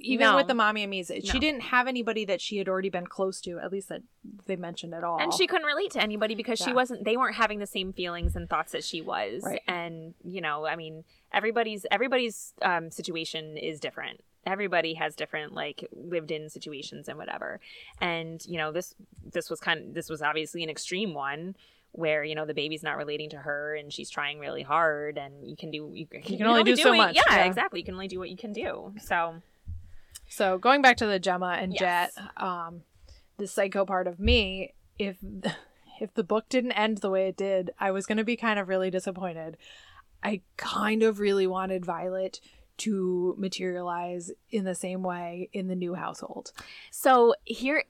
even 0.00 0.26
No. 0.26 0.36
with 0.36 0.46
the 0.48 0.54
mommy 0.54 0.82
and 0.82 0.90
me's. 0.90 1.10
She 1.24 1.34
No. 1.34 1.40
didn't 1.40 1.60
have 1.62 1.86
anybody 1.86 2.24
that 2.24 2.40
she 2.40 2.56
had 2.58 2.68
already 2.68 2.88
been 2.90 3.06
close 3.06 3.40
to, 3.42 3.58
at 3.58 3.70
least 3.70 3.88
that 3.88 4.02
they 4.46 4.56
mentioned 4.56 4.94
at 4.94 5.04
all. 5.04 5.18
and 5.20 5.32
she 5.32 5.46
couldn't 5.46 5.66
relate 5.66 5.90
to 5.92 6.02
anybody 6.02 6.34
because 6.34 6.58
she 6.58 6.72
wasn't 6.72 7.04
they 7.04 7.16
weren't 7.16 7.36
having 7.36 7.58
the 7.60 7.66
same 7.66 7.92
feelings 7.92 8.34
and 8.36 8.48
thoughts 8.50 8.72
that 8.72 8.82
she 8.84 9.00
was 9.00 9.42
Right. 9.44 9.62
and 9.68 10.14
you 10.24 10.40
know 10.40 10.66
i 10.66 10.74
mean 10.76 11.04
everybody's 11.32 11.86
everybody's 11.90 12.52
um, 12.62 12.90
situation 12.90 13.56
is 13.56 13.78
different 13.80 14.20
everybody 14.44 14.94
has 14.94 15.14
different 15.14 15.52
like 15.54 15.84
lived 15.92 16.30
in 16.32 16.48
situations 16.50 17.08
and 17.08 17.16
whatever 17.18 17.60
and 18.00 18.44
you 18.46 18.56
know 18.58 18.72
this 18.72 18.94
this 19.32 19.48
was 19.50 19.60
kind 19.60 19.80
of 19.88 19.94
this 19.94 20.08
was 20.08 20.22
obviously 20.22 20.62
an 20.64 20.70
extreme 20.70 21.14
one 21.14 21.54
where 21.92 22.22
you 22.24 22.34
know 22.34 22.44
the 22.44 22.54
baby's 22.54 22.82
not 22.82 22.96
relating 22.96 23.30
to 23.30 23.36
her 23.38 23.74
and 23.76 23.92
she's 23.92 24.10
trying 24.10 24.38
really 24.38 24.62
hard 24.62 25.16
and 25.18 25.48
you 25.48 25.56
can 25.56 25.70
do 25.70 25.90
you, 25.94 26.06
can 26.06 26.42
only 26.46 26.64
do 26.64 26.76
so 26.76 26.90
what- 26.90 26.96
much, 26.98 27.16
yeah, 27.16 27.22
yeah. 27.30 27.44
exactly 27.44 27.78
you 27.80 27.84
can 27.84 27.94
only 27.94 28.08
do 28.08 28.18
what 28.18 28.28
you 28.30 28.36
can 28.36 28.52
do 28.52 28.92
so 29.00 29.36
So 30.28 30.58
going 30.58 30.82
back 30.82 30.96
to 30.98 31.06
the 31.06 31.18
Gemma 31.18 31.56
and 31.60 31.72
Yes. 31.72 32.14
Jet, 32.14 32.24
um, 32.36 32.82
the 33.38 33.46
psycho 33.46 33.84
part 33.84 34.06
of 34.06 34.18
me, 34.18 34.74
if 34.98 35.16
if 36.00 36.12
the 36.14 36.24
book 36.24 36.48
didn't 36.48 36.72
end 36.72 36.98
the 36.98 37.10
way 37.10 37.28
it 37.28 37.36
did, 37.36 37.70
I 37.78 37.90
was 37.90 38.06
going 38.06 38.18
to 38.18 38.24
be 38.24 38.36
kind 38.36 38.58
of 38.58 38.68
really 38.68 38.90
disappointed. 38.90 39.56
I 40.22 40.42
kind 40.56 41.02
of 41.02 41.20
really 41.20 41.46
wanted 41.46 41.84
Violet 41.84 42.40
to 42.78 43.34
materialize 43.38 44.30
in 44.50 44.64
the 44.64 44.74
same 44.74 45.02
way 45.02 45.48
in 45.52 45.68
the 45.68 45.74
new 45.76 45.94
household. 45.94 46.52
So 46.90 47.34
here, 47.44 47.84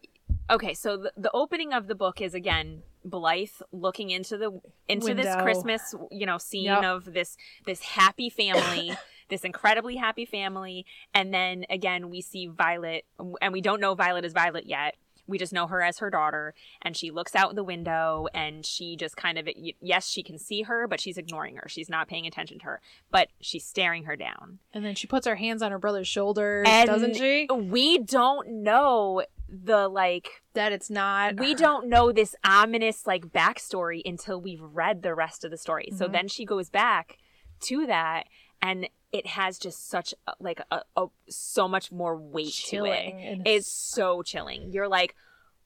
okay. 0.51 0.75
So 0.75 0.97
the, 0.97 1.13
the 1.17 1.31
opening 1.33 1.73
of 1.73 1.89
the 1.89 1.95
book 1.95 2.21
is 2.21 2.35
again 2.35 2.83
Blythe 3.05 3.49
looking 3.73 4.11
into 4.11 4.37
the 4.37 4.61
into 4.89 5.15
this 5.15 5.35
Christmas, 5.43 5.95
you 6.11 6.27
know, 6.27 6.39
scene 6.39 6.65
Yep. 6.65 6.85
of 6.85 7.13
this 7.13 7.37
this 7.65 7.83
happy 7.83 8.29
family, 8.31 8.93
this 9.29 9.43
incredibly 9.43 9.97
happy 9.97 10.25
family, 10.25 10.87
and 11.15 11.33
then 11.33 11.65
again 11.71 12.11
we 12.11 12.21
see 12.21 12.47
Violet, 12.47 13.05
and 13.41 13.53
we 13.53 13.61
don't 13.61 13.81
know 13.81 13.95
Violet 13.95 14.25
is 14.25 14.33
Violet 14.33 14.67
yet. 14.67 14.97
We 15.29 15.39
just 15.39 15.53
know 15.53 15.67
her 15.67 15.83
as 15.83 15.99
her 15.99 16.09
daughter, 16.09 16.55
and 16.81 16.97
she 16.97 17.11
looks 17.11 17.35
out 17.35 17.57
the 17.57 17.65
window, 17.65 18.29
and 18.33 18.65
she 18.65 18.95
just 18.95 19.17
kind 19.17 19.39
of 19.39 19.49
yes, 19.81 20.09
she 20.09 20.23
can 20.23 20.39
see 20.39 20.63
her, 20.63 20.87
but 20.87 21.01
she's 21.01 21.19
ignoring 21.19 21.57
her. 21.57 21.69
She's 21.69 21.89
not 21.89 22.07
paying 22.07 22.27
attention 22.29 22.61
to 22.61 22.65
her, 22.67 22.81
but 23.11 23.29
she's 23.41 23.65
staring 23.65 24.05
her 24.05 24.15
down. 24.15 24.61
And 24.73 24.85
then 24.85 24.95
she 24.95 25.09
puts 25.09 25.27
her 25.27 25.35
hands 25.35 25.63
on 25.63 25.73
her 25.73 25.81
brother's 25.81 26.07
shoulders, 26.07 26.69
And 26.69 26.87
doesn't 26.87 27.17
she? 27.17 27.49
We 27.53 27.99
don't 27.99 28.63
know 28.63 29.25
the 29.49 29.89
like 29.89 30.43
That 30.55 30.71
it's 30.71 30.91
not. 30.91 31.39
we 31.41 31.55
don't 31.57 31.89
know 31.89 32.13
this 32.13 32.37
ominous 32.45 33.05
like 33.05 33.27
backstory 33.27 34.03
until 34.05 34.41
we've 34.41 34.63
read 34.63 35.03
the 35.03 35.15
rest 35.15 35.45
of 35.45 35.51
the 35.51 35.57
story. 35.57 35.89
So 35.97 36.07
Mhm. 36.09 36.13
then 36.13 36.29
she 36.29 36.45
goes 36.45 36.71
back 36.71 37.19
to 37.63 37.85
that 37.87 38.27
and 38.63 38.89
it 39.17 39.27
has 39.27 39.59
just 39.59 39.89
such 39.89 40.15
a, 40.27 40.33
like 40.41 40.61
a, 40.71 40.81
a 40.97 41.07
so 41.29 41.67
much 41.69 41.91
more 41.93 42.17
weight 42.17 42.53
chilling. 42.53 43.17
to 43.19 43.23
it. 43.23 43.39
It's 43.45 43.69
so 43.71 44.23
chilling. 44.23 44.73
You're 44.73 44.89
like, 44.89 45.15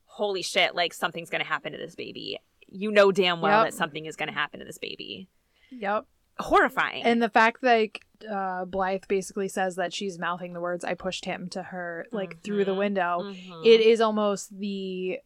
holy 0.04 0.42
shit! 0.42 0.74
Like 0.74 0.92
something's 0.92 1.30
gonna 1.30 1.44
happen 1.44 1.72
to 1.72 1.78
this 1.78 1.94
baby. 1.94 2.38
You 2.68 2.90
know 2.92 3.10
damn 3.12 3.40
well 3.40 3.62
Yep. 3.64 3.72
that 3.72 3.76
something 3.76 4.06
is 4.06 4.16
gonna 4.16 4.32
happen 4.32 4.60
to 4.60 4.66
this 4.66 4.78
baby. 4.78 5.28
Yep. 5.70 6.06
Horrifying. 6.38 7.02
And 7.04 7.22
the 7.22 7.28
fact 7.28 7.60
that 7.62 7.74
like, 7.76 8.02
uh, 8.30 8.64
Blythe 8.64 9.04
basically 9.08 9.48
says 9.48 9.76
that 9.76 9.92
she's 9.92 10.18
mouthing 10.18 10.52
the 10.52 10.60
words 10.60 10.84
"I 10.84 10.94
pushed 10.94 11.24
him" 11.26 11.48
to 11.50 11.62
her 11.64 12.06
like 12.12 12.40
through 12.42 12.64
the 12.64 12.72
Mhm. 12.74 12.78
window. 12.78 13.18
Mhm. 13.22 13.66
It 13.66 13.80
is 13.80 14.00
almost 14.00 14.58
the 14.58 15.20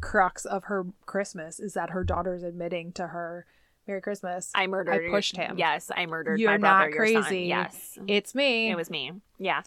crux 0.00 0.44
of 0.44 0.64
her 0.64 0.86
Christmas 1.06 1.60
is 1.60 1.74
that 1.74 1.90
her 1.90 2.04
daughter's 2.04 2.42
admitting 2.42 2.92
to 2.92 3.08
her 3.08 3.46
Merry 3.88 4.00
Christmas. 4.02 4.50
I 4.54 4.66
murdered. 4.66 5.06
I 5.06 5.10
pushed 5.10 5.36
him. 5.36 5.56
Yes, 5.58 5.90
I 5.94 6.06
murdered 6.06 6.38
You're 6.38 6.52
my 6.52 6.58
brother. 6.58 6.90
not 6.90 6.96
crazy. 6.96 7.40
Yes, 7.44 7.98
it's 8.06 8.34
me. 8.34 8.70
It 8.70 8.76
was 8.76 8.90
me. 8.90 9.12
Yeah. 9.38 9.62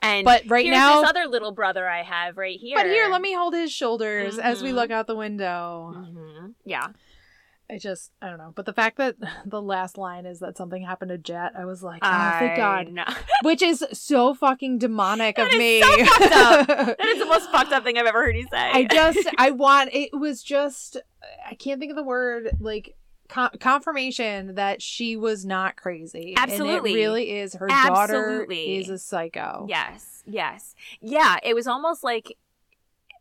And 0.00 0.24
But 0.24 0.44
right 0.48 0.66
now- 0.66 1.00
this 1.00 1.10
other 1.10 1.26
little 1.26 1.52
brother 1.52 1.88
I 1.88 2.02
have 2.02 2.36
right 2.36 2.58
here. 2.58 2.76
But 2.76 2.86
here, 2.86 3.08
let 3.08 3.20
me 3.20 3.34
hold 3.34 3.54
his 3.54 3.72
shoulders 3.72 4.38
as 4.38 4.62
we 4.62 4.70
Mhm. 4.70 4.74
look 4.74 4.90
out 4.90 5.06
the 5.06 5.16
window. 5.16 5.92
hmm 5.96 6.46
Yeah. 6.64 6.88
I 7.68 7.78
just, 7.78 8.12
I 8.22 8.28
don't 8.28 8.38
know. 8.38 8.52
But 8.54 8.64
the 8.66 8.72
fact 8.72 8.96
that 8.98 9.16
the 9.46 9.60
last 9.60 9.98
line 9.98 10.24
is 10.26 10.38
that 10.38 10.56
something 10.56 10.82
happened 10.84 11.08
to 11.08 11.18
Jet, 11.18 11.52
I 11.58 11.64
was 11.64 11.82
like, 11.82 12.00
oh, 12.04 12.30
thank 12.38 12.56
God. 12.56 12.88
know. 12.88 13.04
Which 13.42 13.60
is 13.62 13.84
so 13.92 14.34
fucking 14.34 14.78
demonic 14.78 15.36
of 15.38 15.46
That 15.50 15.54
is 15.54 15.58
me. 15.58 15.82
so 15.82 16.04
fucked 16.04 16.32
up. 16.32 16.66
That 16.98 17.06
is 17.08 17.18
the 17.18 17.26
most 17.26 17.50
fucked 17.50 17.72
up 17.72 17.82
thing 17.82 17.98
I've 17.98 18.06
ever 18.06 18.22
heard 18.24 18.36
you 18.36 18.46
say. 18.48 18.70
I 18.72 18.84
just, 18.84 19.26
I 19.38 19.50
want, 19.50 19.90
it 19.92 20.10
was 20.12 20.42
just, 20.44 20.98
I 21.48 21.54
can't 21.56 21.80
think 21.80 21.90
of 21.90 21.96
the 21.96 22.04
word, 22.04 22.50
like, 22.60 22.94
con- 23.28 23.50
confirmation 23.60 24.54
that 24.54 24.80
she 24.82 25.16
was 25.16 25.44
not 25.44 25.76
crazy. 25.76 26.34
Absolutely. 26.36 26.90
And 26.92 26.98
it 26.98 27.02
really 27.02 27.30
is. 27.38 27.54
Her 27.54 27.68
daughter 27.68 28.14
Absolutely. 28.16 28.76
is 28.78 28.88
a 28.90 28.98
psycho. 28.98 29.66
yes, 29.68 30.22
yes, 30.26 30.74
yeah. 31.00 31.36
It 31.42 31.54
was 31.54 31.66
almost 31.66 32.02
like, 32.04 32.36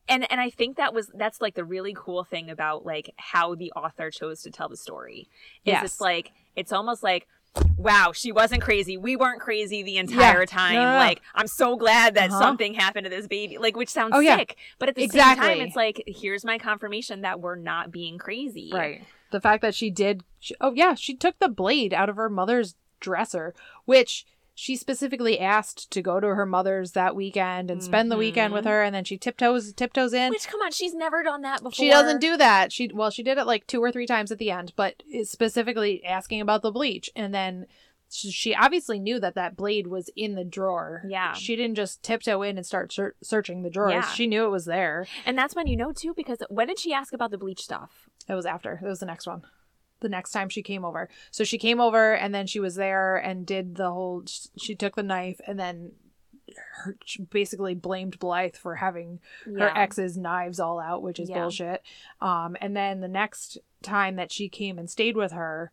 and 0.08 0.30
and 0.32 0.39
I 0.39 0.49
think 0.49 0.78
that 0.78 0.93
was 0.93 1.10
that's 1.14 1.41
like 1.41 1.56
the 1.56 1.64
really 1.64 1.93
cool 1.97 2.24
thing 2.24 2.49
about 2.49 2.86
like 2.86 3.12
how 3.18 3.56
the 3.56 3.72
author 3.74 4.12
chose 4.12 4.41
to 4.43 4.51
tell 4.51 4.70
the 4.70 4.78
story. 4.78 5.28
Is 5.66 5.74
Yes. 5.74 5.84
it's 5.86 6.01
like 6.01 6.32
it's 6.56 6.72
almost 6.72 7.03
like. 7.03 7.28
Wow, 7.78 8.12
she 8.14 8.34
wasn't 8.34 8.62
crazy. 8.62 8.97
We 8.97 9.16
weren't 9.16 9.39
crazy 9.39 9.82
the 9.82 9.95
entire 9.97 10.41
Yeah. 10.41 10.45
time. 10.45 10.74
No, 10.74 10.84
no, 10.84 10.91
no. 10.91 10.97
Like, 10.97 11.22
I'm 11.36 11.47
so 11.47 11.78
glad 11.78 12.16
that 12.16 12.30
Uh-huh. 12.30 12.38
something 12.39 12.74
happened 12.74 13.06
to 13.06 13.10
this 13.10 13.28
baby. 13.28 13.58
Like, 13.58 13.78
which 13.78 13.88
sounds 13.88 14.12
Oh, 14.14 14.20
yeah. 14.20 14.36
sick, 14.36 14.58
but 14.78 14.89
at 14.89 14.95
the 14.95 15.08
same 15.08 15.36
time, 15.38 15.62
it's 15.62 15.76
like, 15.76 16.03
here's 16.06 16.43
my 16.43 16.58
confirmation 16.58 17.22
that 17.22 17.39
we're 17.39 17.56
not 17.56 17.91
being 17.91 18.18
crazy. 18.18 18.72
Right. 18.74 19.03
The 19.36 19.41
fact 19.41 19.61
that 19.63 19.75
she 19.75 19.89
did, 19.91 20.23
she, 20.39 20.55
oh 20.61 20.71
yeah, 20.73 20.93
she 20.95 21.13
took 21.13 21.38
the 21.39 21.49
blade 21.49 21.93
out 21.93 22.07
of 22.07 22.15
her 22.15 22.29
mother's 22.29 22.75
dresser, 23.01 23.53
which 23.83 24.25
she 24.57 24.77
specifically 24.77 25.38
asked 25.38 25.91
to 25.91 26.01
go 26.01 26.21
to 26.21 26.27
her 26.27 26.45
mother's 26.45 26.93
that 26.93 27.13
weekend 27.17 27.69
and 27.69 27.83
spend 27.83 28.09
the 28.09 28.15
weekend 28.15 28.53
with 28.53 28.63
Mhm. 28.63 28.69
her, 28.69 28.83
and 28.83 28.95
then 28.95 29.03
she 29.03 29.17
tiptoes 29.17 29.73
tiptoes 29.73 30.13
in. 30.13 30.29
Which, 30.31 30.47
come 30.47 30.61
on, 30.61 30.71
she's 30.71 30.93
never 30.95 31.21
done 31.21 31.41
that 31.41 31.57
before. 31.61 31.73
She 31.73 31.89
doesn't 31.89 32.21
do 32.21 32.38
that. 32.38 32.71
She 32.71 32.89
well, 32.93 33.09
she 33.09 33.23
did 33.23 33.38
it 33.38 33.45
like 33.45 33.67
two 33.67 33.83
or 33.83 33.91
three 33.91 34.07
times 34.07 34.31
at 34.31 34.38
the 34.38 34.51
end, 34.51 34.71
but 34.77 35.03
is 35.11 35.29
specifically 35.29 36.01
asking 36.05 36.39
about 36.39 36.61
the 36.61 36.71
bleach, 36.71 37.09
and 37.17 37.33
then 37.33 37.67
she 38.09 38.31
she 38.31 38.55
obviously 38.55 38.97
knew 38.99 39.19
that 39.19 39.36
that 39.36 39.57
blade 39.57 39.88
was 39.88 40.09
in 40.15 40.36
the 40.36 40.45
drawer. 40.45 41.03
Yeah. 41.05 41.33
she 41.33 41.57
didn't 41.57 41.75
just 41.75 42.01
tiptoe 42.01 42.41
in 42.43 42.55
and 42.55 42.65
start 42.65 42.93
ser- 42.93 43.15
searching 43.21 43.63
the 43.63 43.69
drawers. 43.69 43.91
Yeah. 43.93 44.07
She 44.13 44.25
knew 44.27 44.45
it 44.45 44.51
was 44.51 44.63
there. 44.65 45.05
And 45.25 45.38
that's 45.38 45.53
when 45.55 45.67
you 45.67 45.75
know 45.75 45.91
too, 45.91 46.13
because 46.15 46.38
when 46.49 46.67
did 46.67 46.79
she 46.79 46.93
ask 46.93 47.11
about 47.13 47.31
the 47.31 47.38
bleach 47.38 47.61
stuff? 47.61 48.05
It 48.28 48.34
was 48.34 48.45
after. 48.45 48.80
It 48.84 48.88
was 48.88 48.99
the 48.99 49.05
next 49.05 49.28
one. 49.28 49.43
The 50.01 50.09
next 50.09 50.32
time 50.32 50.49
she 50.49 50.61
came 50.61 50.84
over. 50.84 51.09
So 51.32 51.43
she 51.43 51.57
came 51.57 51.80
over 51.80 52.13
and 52.13 52.34
then 52.34 52.47
she 52.47 52.59
was 52.59 52.76
there 52.76 53.15
and 53.15 53.45
did 53.45 53.76
the 53.76 53.91
whole. 53.91 54.23
She 54.57 54.76
took 54.76 54.95
the 54.95 55.03
knife 55.03 55.39
and 55.47 55.59
then 55.59 55.91
her, 56.84 56.97
basically 57.32 57.73
blamed 57.76 58.19
Blythe 58.19 58.55
for 58.55 58.76
having 58.76 59.19
her 59.45 59.71
ex's 59.76 60.17
knives 60.17 60.59
all 60.59 60.80
out, 60.80 61.01
which 61.01 61.19
is 61.19 61.30
Yeah. 61.30 61.41
bullshit. 61.41 61.82
Um, 62.21 62.55
and 62.61 62.76
then 62.76 62.99
the 63.01 63.07
next 63.07 63.57
time 63.82 64.15
that 64.17 64.32
she 64.32 64.47
came 64.49 64.78
and 64.78 64.89
stayed 64.89 65.15
with 65.15 65.32
her, 65.32 65.71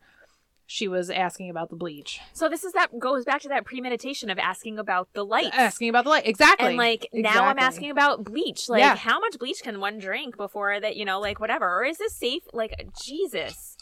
she 0.73 0.89
was 0.89 1.11
asking 1.11 1.51
about 1.51 1.69
the 1.69 1.77
bleach, 1.77 2.19
So 2.33 2.49
this 2.49 2.65
is 2.65 2.73
that 2.73 2.99
goes 2.99 3.27
back 3.27 3.43
to 3.43 3.49
that 3.49 3.67
premeditation 3.67 4.31
of 4.31 4.39
asking 4.39 4.79
about 4.79 5.13
the 5.13 5.23
light. 5.23 5.51
asking 5.53 5.91
about 5.91 6.05
the 6.05 6.11
light. 6.11 6.27
Exactly. 6.27 6.69
and 6.69 6.77
like 6.79 7.07
now 7.13 7.45
I'm 7.45 7.59
asking 7.59 7.91
about 7.91 8.25
bleach. 8.25 8.71
Like 8.71 8.81
Yeah. 8.81 8.97
how 8.97 9.21
much 9.21 9.39
bleach 9.39 9.63
can 9.63 9.81
one 9.81 9.99
drink 9.99 10.39
before 10.39 10.81
that, 10.81 10.97
you 10.97 11.05
know, 11.05 11.21
like 11.21 11.41
whatever. 11.41 11.67
Or 11.81 11.85
is 11.85 11.99
this 11.99 12.15
safe? 12.15 12.45
Like 12.55 12.73
Jesus. 13.05 13.77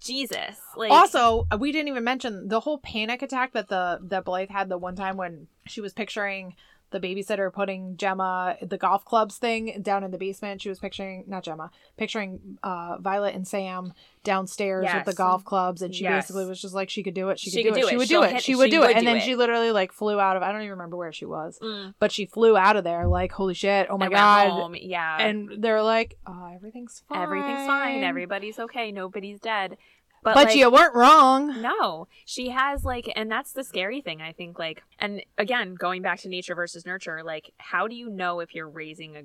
Jesus. 0.00 0.56
Like 0.76 0.90
also, 0.90 1.46
we 1.60 1.70
didn't 1.70 1.88
even 1.88 2.02
mention 2.02 2.48
the 2.48 2.58
whole 2.58 2.78
panic 2.78 3.22
attack 3.22 3.52
that 3.52 3.68
the 3.68 4.00
that 4.02 4.24
Blythe 4.24 4.50
had 4.50 4.68
the 4.68 4.78
one 4.78 4.96
time 4.96 5.16
when 5.16 5.46
she 5.66 5.80
was 5.80 5.92
picturing 5.92 6.56
the 6.92 7.00
babysitter 7.00 7.52
putting 7.52 7.96
Gemma 7.96 8.56
the 8.62 8.78
golf 8.78 9.04
clubs 9.04 9.38
thing 9.38 9.80
down 9.82 10.04
in 10.04 10.10
the 10.12 10.18
basement. 10.18 10.62
She 10.62 10.68
was 10.68 10.78
picturing 10.78 11.24
not 11.26 11.42
Gemma, 11.42 11.70
picturing 11.96 12.58
uh, 12.62 12.98
Violet 13.00 13.34
and 13.34 13.46
Sam 13.48 13.92
downstairs 14.24 14.86
with 14.94 15.04
the 15.04 15.14
golf 15.14 15.44
clubs, 15.44 15.82
and 15.82 15.94
she 15.94 16.04
Yes. 16.04 16.24
basically 16.26 16.46
was 16.46 16.60
just 16.62 16.74
like 16.74 16.88
she 16.90 17.02
could 17.02 17.14
do 17.14 17.28
it. 17.30 17.38
She 17.40 17.50
could, 17.50 17.54
She 17.56 17.62
do, 17.64 17.68
could 17.70 17.78
it. 17.78 17.82
do 17.82 17.88
She 17.88 17.96
would 17.96 18.08
She'll 18.08 18.20
do 18.20 18.26
it. 18.26 18.32
hit- 18.34 18.42
She 18.42 18.54
would 18.54 18.66
she 18.66 18.70
do 18.70 18.80
would 18.80 18.90
it. 18.90 18.96
And 18.96 19.06
then 19.06 19.16
it. 19.16 19.22
she 19.22 19.34
literally 19.34 19.72
like 19.72 19.92
flew 19.92 20.20
out 20.20 20.36
of. 20.36 20.42
I 20.42 20.52
don't 20.52 20.60
even 20.60 20.70
remember 20.72 20.96
where 20.96 21.12
she 21.12 21.24
was, 21.24 21.58
Mm. 21.60 21.94
but 21.98 22.12
she 22.12 22.26
flew 22.26 22.56
out 22.56 22.76
of 22.76 22.84
there 22.84 23.06
like 23.08 23.32
holy 23.32 23.54
shit. 23.54 23.88
Oh 23.90 23.98
my 23.98 24.06
and 24.06 24.14
god. 24.14 24.76
Yeah. 24.80 25.16
And 25.20 25.50
they're 25.58 25.82
like, 25.82 26.18
oh, 26.26 26.50
everything's 26.54 27.02
fine. 27.08 27.22
everything's 27.22 27.66
fine. 27.66 28.04
Everybody's 28.04 28.58
okay. 28.58 28.92
Nobody's 28.92 29.40
dead. 29.40 29.76
But, 30.22 30.34
But 30.34 30.46
like, 30.46 30.56
you 30.56 30.70
weren't 30.70 30.94
wrong. 30.94 31.60
No, 31.60 32.06
she 32.24 32.50
has 32.50 32.84
like, 32.84 33.10
and 33.16 33.30
that's 33.30 33.52
the 33.52 33.64
scary 33.64 34.00
thing. 34.00 34.22
I 34.22 34.32
think 34.32 34.56
like, 34.58 34.84
and 35.00 35.22
again, 35.36 35.74
going 35.74 36.00
back 36.00 36.20
to 36.20 36.28
nature 36.28 36.54
versus 36.54 36.86
nurture, 36.86 37.22
like, 37.24 37.52
how 37.58 37.88
do 37.88 37.96
you 37.96 38.08
know 38.08 38.38
if 38.38 38.54
you're 38.54 38.68
raising 38.68 39.16
a 39.16 39.22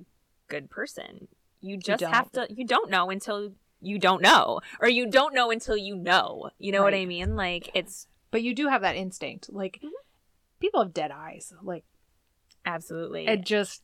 good 0.48 0.72
person? 0.72 1.28
You 1.62 1.78
just 1.78 2.04
have 2.04 2.32
to. 2.32 2.48
You 2.50 2.66
don't 2.66 2.90
know 2.90 3.12
until 3.12 3.52
you 3.80 4.00
don't 4.00 4.24
know, 4.24 4.62
or 4.82 4.90
you 4.90 5.08
don't 5.10 5.36
know 5.36 5.52
until 5.52 5.78
you 5.78 5.96
know. 5.96 6.50
You 6.58 6.72
know 6.72 6.82
what 6.82 6.96
I 6.96 7.06
mean? 7.06 7.36
Like, 7.36 7.70
it's 7.76 8.08
but 8.32 8.42
you 8.42 8.56
do 8.56 8.68
have 8.68 8.82
that 8.82 8.96
instinct. 8.96 9.52
Like 9.52 9.80
Mhm. 9.84 9.90
people 10.60 10.82
have 10.82 10.94
dead 10.94 11.12
eyes. 11.12 11.54
Like 11.62 11.84
absolutely, 12.66 13.28
it 13.28 13.42
just 13.46 13.84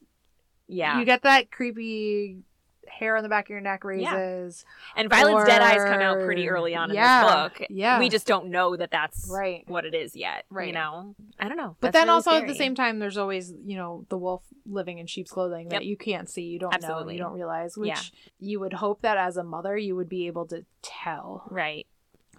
yeah. 0.68 1.00
you 1.00 1.06
get 1.06 1.22
that 1.24 1.52
creepy 1.52 2.40
hair 2.88 3.16
on 3.18 3.24
the 3.24 3.30
back 3.30 3.46
of 3.46 3.50
your 3.50 3.62
neck 3.62 3.84
raises. 3.84 4.66
and 4.96 5.10
Violet's 5.10 5.48
dead 5.50 5.62
eyes 5.62 5.84
come 5.84 6.02
out 6.02 6.20
pretty 6.26 6.48
early 6.50 6.76
on 6.76 6.90
in 6.90 6.96
Yeah, 6.96 7.24
this 7.50 7.58
book. 7.60 7.68
yeah. 7.70 8.00
we 8.00 8.10
just 8.10 8.28
don't 8.28 8.48
know 8.50 8.76
that 8.76 8.92
that's 8.92 9.30
Right. 9.32 9.64
what 9.68 9.86
it 9.86 9.94
is 9.96 10.16
yet. 10.16 10.46
You 10.52 10.58
Right. 10.58 10.74
know, 10.74 11.16
I 11.40 11.48
don't 11.48 11.58
know. 11.58 11.76
But 11.80 11.88
That's 11.88 11.94
then 12.02 12.08
really 12.08 12.16
also 12.16 12.32
at 12.34 12.48
the 12.48 12.56
same 12.56 12.76
time 12.76 13.00
there's 13.00 13.18
always, 13.18 13.54
you 13.66 13.76
know, 13.78 14.06
the 14.10 14.18
wolf 14.18 14.44
living 14.66 14.98
in 15.00 15.08
sheep's 15.08 15.32
clothing 15.32 15.70
that 15.70 15.82
Yep. 15.82 15.84
you 15.84 15.98
can't 15.98 16.30
see, 16.30 16.44
you 16.44 16.60
don't 16.60 16.82
know, 16.82 17.10
you 17.10 17.18
don't 17.18 17.34
realize, 17.34 17.78
which 17.78 17.88
Yeah. 17.90 18.00
you 18.40 18.60
would 18.60 18.74
hope 18.74 19.02
that 19.02 19.18
as 19.18 19.38
a 19.38 19.44
mother 19.44 19.78
you 19.78 19.96
would 19.96 20.10
be 20.10 20.28
able 20.28 20.46
to 20.48 20.66
tell. 20.82 21.48
right? 21.50 21.88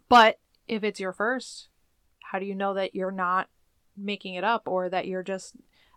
But 0.09 0.39
if 0.69 0.85
it's 0.85 1.01
your 1.01 1.13
first, 1.13 1.69
how 2.23 2.39
do 2.39 2.47
you 2.47 2.55
know 2.55 2.75
that 2.75 2.95
you're 2.95 3.11
not 3.11 3.49
making 3.97 4.35
it 4.35 4.45
up 4.45 4.67
or 4.69 4.89
that 4.89 5.07
you're 5.07 5.23
just 5.23 5.55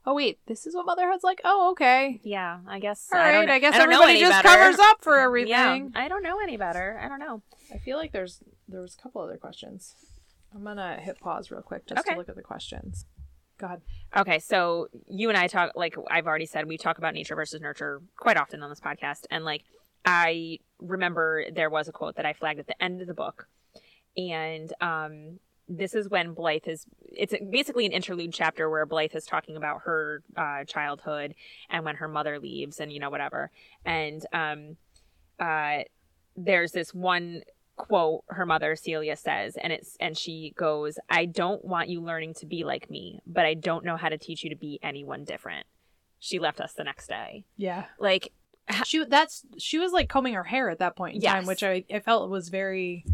oh 0.08 0.14
wait, 0.16 0.40
this 0.48 0.66
is 0.66 0.74
what 0.74 0.86
motherhood's 0.86 1.24
like? 1.24 1.42
Oh, 1.44 1.72
okay. 1.72 2.20
Yeah, 2.24 2.60
I 2.68 2.80
guess. 2.80 3.10
All 3.14 3.20
right, 3.20 3.28
I 3.28 3.32
don't 3.34 3.42
right, 3.42 3.48
know- 3.48 3.54
I 3.56 3.60
guess 3.60 3.74
don't 3.74 3.82
everybody 3.84 4.12
any 4.14 4.20
just 4.22 4.32
better. 4.44 4.48
covers 4.48 4.80
up 4.80 5.04
for 5.04 5.20
everything. 5.20 5.50
Yeah, 5.50 5.88
I 5.94 6.08
don't 6.08 6.24
know 6.24 6.40
any 6.40 6.58
better. 6.58 7.00
I 7.04 7.08
don't 7.10 7.20
know. 7.20 7.44
I 7.74 7.78
feel 7.78 7.98
like 7.98 8.14
there's 8.14 8.42
there 8.68 8.82
was 8.82 8.96
a 8.98 9.04
couple 9.04 9.22
other 9.22 9.38
questions. 9.38 9.94
I'm 10.56 10.64
gonna 10.64 10.98
hit 11.00 11.20
pause 11.20 11.52
real 11.52 11.62
quick 11.62 11.86
just 11.86 12.00
Okay. 12.00 12.14
to 12.14 12.18
look 12.18 12.30
at 12.30 12.36
the 12.38 12.42
questions. 12.42 13.06
Go 13.60 13.66
ahead. 13.68 13.82
Okay, 14.16 14.40
so 14.40 14.88
you 15.08 15.30
and 15.30 15.38
I 15.38 15.48
talk 15.48 15.74
like 15.76 15.96
I've 16.10 16.26
already 16.26 16.46
said 16.46 16.68
we 16.68 16.78
talk 16.78 16.98
about 17.00 17.14
nature 17.14 17.36
versus 17.36 17.60
nurture 17.60 18.02
quite 18.18 18.38
often 18.38 18.64
on 18.64 18.70
this 18.70 18.80
podcast, 18.80 19.26
and 19.30 19.44
like 19.44 19.64
I 20.06 20.60
remember 20.80 21.44
there 21.52 21.70
was 21.70 21.88
a 21.90 21.92
quote 21.92 22.16
that 22.16 22.26
I 22.26 22.32
flagged 22.34 22.60
at 22.60 22.68
the 22.68 22.82
end 22.82 23.02
of 23.02 23.08
the 23.08 23.14
book, 23.14 23.50
and 24.16 24.72
um, 24.80 25.40
this 25.70 25.94
is 25.94 26.10
when 26.10 26.34
Blythe 26.34 26.68
is. 26.68 26.86
It's 27.02 27.34
basically 27.50 27.86
an 27.86 27.92
interlude 27.92 28.34
chapter 28.34 28.70
where 28.70 28.86
Blythe 28.86 29.16
is 29.16 29.26
talking 29.26 29.58
about 29.58 29.82
her 29.84 30.24
uh, 30.36 30.64
childhood 30.66 31.36
and 31.70 31.84
when 31.84 31.96
her 31.98 32.08
mother 32.08 32.40
leaves, 32.40 32.80
and 32.80 32.92
you 32.92 33.00
know 33.00 33.10
whatever. 33.10 33.52
And 33.86 34.26
um, 34.34 34.78
uh, 35.40 35.80
there's 36.36 36.72
this 36.72 36.94
one 36.94 37.42
quote 37.76 38.24
her 38.30 38.46
mother 38.46 38.76
Celia 38.76 39.16
says 39.16 39.56
and 39.56 39.72
it's 39.72 39.96
and 40.00 40.18
she 40.18 40.52
goes 40.58 40.98
I 41.12 41.26
don't 41.26 41.64
want 41.64 41.90
you 41.90 42.02
learning 42.02 42.34
to 42.36 42.48
be 42.48 42.64
like 42.64 42.90
me 42.90 43.20
but 43.28 43.46
I 43.46 43.54
don't 43.54 43.86
know 43.86 43.98
how 43.98 44.10
to 44.10 44.18
teach 44.18 44.44
you 44.44 44.50
to 44.50 44.56
be 44.56 44.80
anyone 44.82 45.24
different 45.26 45.68
she 46.18 46.40
left 46.40 46.60
us 46.60 46.74
the 46.74 46.84
next 46.84 47.06
day 47.06 47.44
Yeah. 47.56 47.86
like 48.00 48.34
She 48.84 49.06
that's 49.06 49.46
she 49.60 49.78
was 49.78 49.92
like 49.92 50.10
combing 50.10 50.34
her 50.34 50.44
hair 50.44 50.72
at 50.72 50.80
that 50.80 50.96
point 50.96 51.18
in 51.18 51.22
time, 51.22 51.46
which 51.46 51.62
I, 51.62 51.84
I 51.94 52.00
felt 52.00 52.32
was 52.32 52.50
very 52.50 53.06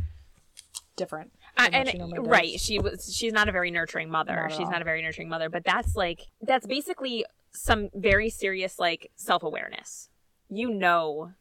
different. 0.96 1.34
Uh, 1.58 1.70
and 1.72 2.28
right 2.28 2.60
she 2.60 2.80
was 2.80 3.14
she's 3.16 3.32
not 3.32 3.48
a 3.48 3.52
very 3.52 3.70
nurturing 3.70 4.10
mother 4.10 4.36
Not 4.36 4.52
she's 4.52 4.62
all. 4.66 4.72
not 4.72 4.82
a 4.82 4.86
very 4.86 5.02
nurturing 5.04 5.30
mother 5.30 5.50
but 5.50 5.64
that's 5.64 5.96
like 5.96 6.22
that's 6.42 6.66
basically 6.66 7.26
some 7.52 7.90
very 7.94 8.30
serious 8.30 8.80
like 8.80 9.12
self-awareness 9.16 10.10
you 10.50 10.70
know 10.72 11.32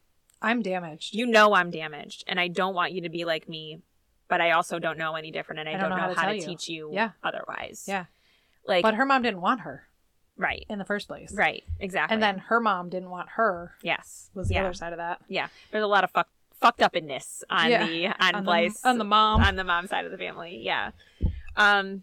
I'm 0.42 0.60
damaged. 0.60 1.14
you 1.14 1.24
know 1.26 1.54
i'm 1.54 1.70
damaged 1.70 2.24
and 2.26 2.38
i 2.38 2.48
don't 2.48 2.74
want 2.74 2.92
you 2.92 3.02
to 3.02 3.08
be 3.08 3.24
like 3.24 3.48
me 3.48 3.80
but 4.28 4.40
i 4.42 4.50
also 4.50 4.78
don't 4.78 4.98
know 4.98 5.14
any 5.14 5.30
different 5.30 5.60
and 5.60 5.68
i, 5.68 5.72
don't, 5.78 5.88
know, 5.90 5.96
how, 5.96 6.08
to, 6.08 6.14
tell 6.14 6.34
you. 6.34 6.42
teach 6.42 6.68
you 6.68 6.90
Yeah. 6.92 7.10
otherwise 7.24 7.84
Yeah. 7.88 8.04
like 8.66 8.82
But 8.82 8.94
her 8.96 9.06
mom 9.06 9.22
didn't 9.22 9.40
want 9.40 9.60
her 9.62 9.88
right 10.36 10.66
in 10.68 10.78
the 10.78 10.84
first 10.84 11.08
place. 11.08 11.32
right 11.34 11.62
exactly 11.80 12.12
And 12.14 12.22
then 12.22 12.38
her 12.38 12.60
mom 12.60 12.88
didn't 12.90 13.10
want 13.10 13.30
her 13.36 13.74
yes 13.82 14.30
was 14.34 14.48
the 14.48 14.54
yeah 14.54 14.64
other 14.64 14.74
side 14.74 14.92
of 14.92 14.98
that. 14.98 15.20
yeah 15.28 15.48
there's 15.70 15.84
a 15.84 15.86
lot 15.86 16.04
of 16.04 16.10
fuck, 16.10 16.28
fucked 16.62 16.80
up 16.82 16.94
inness 16.96 17.44
on 17.50 17.70
Yeah. 17.70 17.86
the 17.86 18.06
on, 18.06 18.34
On 18.36 18.44
the, 18.44 18.78
on 18.84 18.98
the 18.98 19.04
mom. 19.04 19.42
on 19.42 19.56
the 19.56 19.64
mom 19.64 19.86
side 19.88 20.04
of 20.06 20.10
the 20.12 20.18
family 20.18 20.60
yeah 20.62 20.92
um 21.56 22.02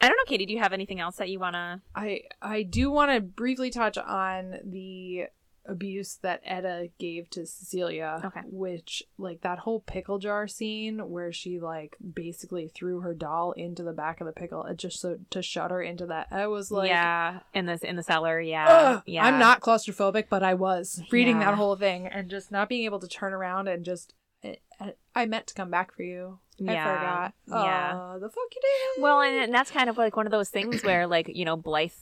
i 0.00 0.08
don't 0.08 0.16
know 0.16 0.24
katie 0.26 0.44
do 0.46 0.52
you 0.52 0.58
have 0.58 0.72
anything 0.72 1.00
else 1.00 1.16
that 1.16 1.28
you 1.30 1.38
want 1.38 1.54
to 1.54 1.80
I 1.94 2.22
I 2.42 2.62
do 2.64 2.90
want 2.90 3.12
to 3.12 3.20
briefly 3.20 3.70
touch 3.70 3.96
on 3.98 4.56
the 4.64 5.26
abuse 5.66 6.18
that 6.22 6.40
Etta 6.44 6.88
gave 6.98 7.30
to 7.30 7.46
Cecilia. 7.46 8.20
Okay. 8.24 8.40
Which 8.46 9.02
like 9.18 9.42
that 9.42 9.60
whole 9.60 9.80
pickle 9.80 10.18
jar 10.18 10.48
scene 10.48 10.98
where 11.10 11.32
she 11.32 11.60
like 11.60 11.96
basically 12.14 12.68
threw 12.74 13.00
her 13.00 13.14
doll 13.14 13.52
into 13.52 13.82
the 13.82 13.92
back 13.92 14.20
of 14.20 14.26
the 14.26 14.32
pickle 14.32 14.66
just 14.76 15.00
so 15.00 15.18
to 15.30 15.42
shut 15.42 15.70
her 15.70 15.80
into 15.82 16.06
that. 16.06 16.26
I 16.30 16.46
was 16.48 16.70
like 16.70 16.88
yeah 16.88 17.40
in 17.54 17.66
this 17.66 17.82
in 17.82 17.96
the 17.96 18.02
cellar 18.02 18.40
yeah 18.40 18.66
Ugh, 18.68 19.02
yeah 19.06 19.24
I'm 19.24 19.38
not 19.38 19.60
claustrophobic, 19.60 20.24
but 20.28 20.42
I 20.42 20.54
was 20.54 21.00
reading 21.12 21.38
Yeah. 21.40 21.50
that 21.50 21.54
whole 21.54 21.76
thing 21.76 22.06
and 22.06 22.28
just 22.28 22.50
not 22.50 22.68
being 22.68 22.84
able 22.84 23.00
to 23.00 23.08
turn 23.08 23.32
around 23.32 23.68
and 23.68 23.84
just. 23.84 24.14
I, 24.80 24.94
I 25.14 25.26
meant 25.26 25.46
to 25.46 25.54
come 25.54 25.70
back 25.70 25.94
for 25.94 26.02
you. 26.02 26.40
I 26.60 26.72
Yeah. 26.72 26.96
forgot. 26.96 27.34
Yeah. 27.64 27.96
Uh, 27.96 28.18
the 28.18 28.28
fuck 28.28 28.52
you 28.52 28.60
did. 28.96 29.02
well 29.02 29.20
and, 29.20 29.36
and 29.36 29.54
that's 29.54 29.70
kind 29.70 29.88
of 29.88 29.96
like 29.96 30.16
one 30.16 30.26
of 30.26 30.32
those 30.32 30.48
things 30.48 30.82
where 30.82 31.06
like 31.06 31.28
you 31.28 31.44
know 31.44 31.54
blythe 31.56 31.92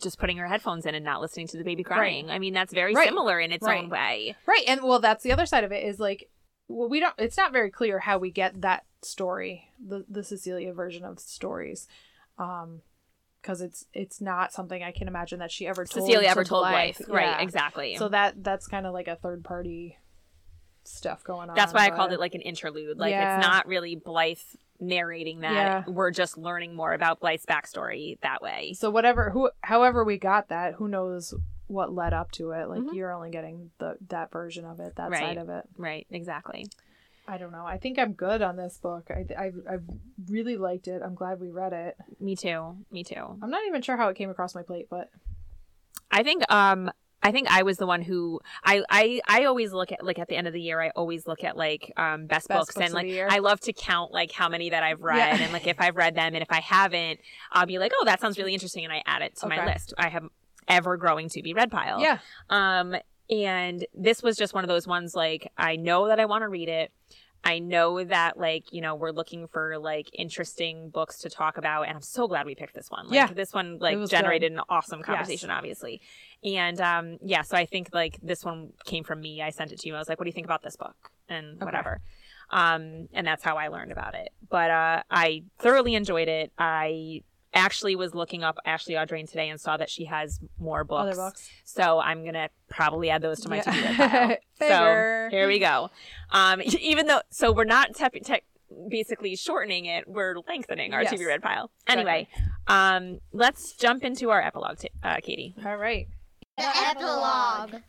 just 0.00 0.18
putting 0.18 0.36
her 0.38 0.46
headphones 0.46 0.86
in 0.86 0.94
and 0.94 1.04
not 1.04 1.20
listening 1.20 1.46
to 1.48 1.56
the 1.56 1.64
baby 1.64 1.82
crying 1.82 2.30
i 2.30 2.38
mean 2.38 2.52
that's 2.54 2.72
very 2.72 2.94
Right. 2.94 3.06
similar 3.08 3.38
in 3.40 3.52
its 3.52 3.66
Right. 3.66 3.82
own 3.82 3.88
way 3.90 4.36
Right, 4.46 4.64
and 4.66 4.82
well, 4.82 4.98
that's 5.00 5.22
the 5.22 5.32
other 5.32 5.46
side 5.46 5.64
of 5.64 5.72
it 5.72 5.84
is 5.84 5.98
like, 6.00 6.30
well, 6.68 6.88
we 6.88 7.00
don't. 7.00 7.14
It's 7.18 7.36
not 7.36 7.52
very 7.52 7.70
clear 7.70 7.98
how 7.98 8.18
we 8.18 8.30
get 8.30 8.60
that 8.62 8.84
story, 9.02 9.70
the 9.84 10.04
the 10.08 10.22
Cecilia 10.22 10.72
version 10.74 11.02
of 11.04 11.18
stories, 11.18 11.88
um, 12.38 12.82
because 13.40 13.60
it's 13.62 13.86
it's 13.94 14.20
not 14.20 14.52
something 14.52 14.82
I 14.82 14.92
can 14.92 15.08
imagine 15.08 15.38
that 15.38 15.50
she 15.50 15.66
ever 15.66 15.84
told. 15.86 16.06
cecilia 16.06 16.28
ever 16.28 16.44
told 16.44 16.62
Blythe. 16.64 16.96
blythe 16.98 17.08
right 17.08 17.40
exactly 17.40 17.96
So 17.96 18.08
that 18.10 18.42
that's 18.44 18.66
kind 18.66 18.84
of 18.86 18.92
like 18.92 19.08
a 19.08 19.16
third 19.16 19.44
party 19.44 19.96
stuff 20.84 21.22
going 21.24 21.48
on. 21.50 21.54
that's 21.56 21.72
why 21.74 21.84
i 21.86 21.90
called 21.90 22.12
it 22.12 22.20
like 22.20 22.34
an 22.34 22.40
interlude 22.40 22.96
like 22.98 23.10
Yeah. 23.12 23.36
it's 23.38 23.46
not 23.46 23.66
really 23.66 23.94
blythe 23.96 24.38
narrating 24.80 25.40
that 25.40 25.52
Yeah. 25.54 25.84
we're 25.86 26.10
just 26.10 26.38
learning 26.38 26.74
more 26.74 26.92
about 26.92 27.20
blythe's 27.20 27.44
backstory 27.46 28.18
that 28.20 28.40
way 28.42 28.72
So 28.74 28.90
whatever, 28.90 29.30
who, 29.30 29.50
however 29.62 30.04
we 30.04 30.18
got 30.18 30.48
that, 30.48 30.74
who 30.74 30.88
knows 30.88 31.34
what 31.66 31.92
led 31.92 32.14
up 32.14 32.30
to 32.32 32.52
it? 32.52 32.68
Like 32.68 32.80
Mhm. 32.82 32.94
you're 32.94 33.12
only 33.12 33.30
getting 33.30 33.70
the 33.78 33.96
that 34.08 34.30
version 34.32 34.64
of 34.64 34.80
it, 34.80 34.96
that 34.96 35.10
Right. 35.10 35.20
side 35.20 35.36
of 35.38 35.48
it. 35.48 35.64
right 35.76 36.06
exactly 36.10 36.66
I 37.30 37.36
don't 37.36 37.52
know. 37.52 37.66
I 37.66 37.76
think 37.76 37.98
I'm 37.98 38.14
good 38.14 38.40
on 38.40 38.56
this 38.56 38.78
book. 38.78 39.10
I 39.10 39.26
I 39.36 39.52
I 39.74 39.78
really 40.30 40.56
liked 40.56 40.88
it. 40.88 41.02
I'm 41.04 41.14
glad 41.14 41.40
we 41.40 41.50
read 41.50 41.74
it. 41.74 41.96
me 42.20 42.34
too 42.36 42.76
me 42.90 43.04
too 43.04 43.38
I'm 43.42 43.50
not 43.50 43.66
even 43.66 43.82
sure 43.82 43.96
how 43.98 44.08
it 44.08 44.16
came 44.16 44.30
across 44.30 44.54
my 44.54 44.62
plate, 44.62 44.86
but 44.88 45.10
I 46.10 46.22
think 46.22 46.42
um 46.50 46.90
I 47.22 47.32
think 47.32 47.50
I 47.50 47.62
was 47.64 47.78
the 47.78 47.86
one 47.86 48.02
who 48.02 48.40
I 48.64 48.82
I 48.88 49.20
I 49.26 49.44
always 49.44 49.72
look 49.72 49.90
at 49.92 50.04
like 50.04 50.18
at 50.18 50.28
the 50.28 50.36
end 50.36 50.46
of 50.46 50.52
the 50.52 50.60
year 50.60 50.80
I 50.80 50.90
always 50.90 51.26
look 51.26 51.42
at 51.42 51.56
like 51.56 51.92
um 51.96 52.26
best, 52.26 52.48
Best 52.48 52.58
books, 52.60 52.74
books 52.74 52.84
and 52.86 52.94
like. 52.94 53.12
I 53.30 53.38
love 53.38 53.60
to 53.60 53.72
count 53.72 54.12
like 54.12 54.30
how 54.32 54.48
many 54.48 54.70
that 54.70 54.82
I've 54.82 55.02
read 55.02 55.16
Yeah. 55.38 55.44
and 55.44 55.52
like 55.52 55.66
if 55.66 55.80
I've 55.80 55.96
read 55.96 56.14
them 56.14 56.34
and 56.34 56.42
if 56.42 56.50
I 56.50 56.60
haven't 56.60 57.20
I'll 57.52 57.66
be 57.66 57.78
like 57.78 57.92
oh 58.00 58.04
that 58.04 58.20
sounds 58.20 58.38
really 58.38 58.54
interesting 58.54 58.84
and 58.84 58.92
I 58.92 59.02
add 59.06 59.22
it 59.22 59.36
to 59.38 59.48
my 59.48 59.64
list. 59.66 59.94
I 59.98 60.08
have 60.10 60.24
ever 60.68 60.96
growing 60.96 61.28
to 61.30 61.42
be 61.42 61.54
read 61.54 61.70
pile. 61.70 62.00
yeah, 62.00 62.18
Um 62.50 62.94
and 63.30 63.84
this 63.94 64.22
was 64.22 64.36
just 64.36 64.54
one 64.54 64.64
of 64.64 64.68
those 64.68 64.86
ones 64.86 65.14
like 65.14 65.50
I 65.58 65.76
know 65.76 66.06
that 66.08 66.20
I 66.20 66.24
want 66.26 66.42
to 66.42 66.48
read 66.48 66.68
it. 66.68 66.92
I 67.44 67.60
know 67.60 68.02
that 68.02 68.36
like, 68.36 68.72
you 68.72 68.80
know, 68.80 68.96
we're 68.96 69.12
looking 69.12 69.46
for 69.46 69.78
like 69.78 70.08
interesting 70.12 70.90
books 70.90 71.18
to 71.20 71.30
talk 71.30 71.56
about 71.56 71.82
and 71.86 71.94
I'm 71.94 72.02
so 72.02 72.26
glad 72.26 72.46
we 72.46 72.54
picked 72.56 72.74
this 72.74 72.90
one. 72.90 73.06
Like 73.06 73.14
Yeah. 73.14 73.26
this 73.32 73.52
one 73.52 73.78
like 73.78 73.96
generated 74.08 74.50
an 74.52 74.60
awesome 74.68 75.02
conversation 75.02 75.48
Yes. 75.50 75.56
obviously. 75.56 76.00
And 76.44 76.80
um 76.80 77.18
yeah, 77.22 77.42
so 77.42 77.56
I 77.56 77.66
think 77.66 77.88
like 77.92 78.18
this 78.22 78.44
one 78.44 78.72
came 78.84 79.04
from 79.04 79.20
me. 79.20 79.42
I 79.42 79.50
sent 79.50 79.72
it 79.72 79.80
to 79.80 79.88
you. 79.88 79.94
I 79.94 79.98
was 79.98 80.08
like, 80.08 80.18
"What 80.18 80.24
do 80.24 80.28
you 80.28 80.34
think 80.34 80.46
about 80.46 80.62
this 80.62 80.76
book?" 80.76 80.96
and 81.28 81.56
Okay. 81.56 81.64
whatever. 81.64 82.00
Um 82.50 83.08
and 83.12 83.26
that's 83.26 83.42
how 83.42 83.56
I 83.56 83.68
learned 83.68 83.92
about 83.92 84.14
it. 84.14 84.30
But 84.48 84.70
uh 84.70 85.02
I 85.10 85.42
thoroughly 85.58 85.94
enjoyed 85.94 86.28
it. 86.28 86.52
I 86.58 87.22
actually 87.54 87.96
was 87.96 88.14
looking 88.14 88.44
up 88.44 88.58
Ashley 88.66 88.94
Audrain 88.94 89.26
today 89.26 89.48
and 89.48 89.58
saw 89.60 89.76
that 89.78 89.88
she 89.90 90.04
has 90.04 90.38
more 90.58 90.84
books. 90.84 91.02
other 91.02 91.16
books. 91.16 91.50
So 91.64 91.98
I'm 91.98 92.24
gonna 92.24 92.50
probably 92.68 93.10
add 93.10 93.22
those 93.22 93.40
to 93.40 93.48
my 93.48 93.56
Yeah. 93.56 93.62
to-do 93.62 93.94
pile. 93.96 94.36
So 94.58 95.28
here 95.30 95.46
we 95.48 95.58
go. 95.58 95.90
Um, 96.30 96.60
even 96.80 97.06
though, 97.06 97.22
so 97.30 97.52
we're 97.52 97.64
not 97.64 97.94
tech 97.94 98.12
basically 98.88 99.34
shortening 99.34 99.86
it, 99.86 100.06
we're 100.06 100.34
lengthening 100.46 100.92
our 100.92 101.02
Yes. 101.02 101.12
to 101.12 101.18
be 101.18 101.24
read 101.24 101.42
pile. 101.42 101.70
Anyway, 101.86 102.28
um, 102.66 103.20
let's 103.32 103.72
jump 103.72 104.04
into 104.04 104.30
our 104.30 104.42
epilogue, 104.42 104.78
t- 104.78 104.90
uh, 105.02 105.16
Katie. 105.22 105.54
All 105.64 105.76
right. 105.76 106.06
The 106.58 106.76
epilogue. 106.90 107.82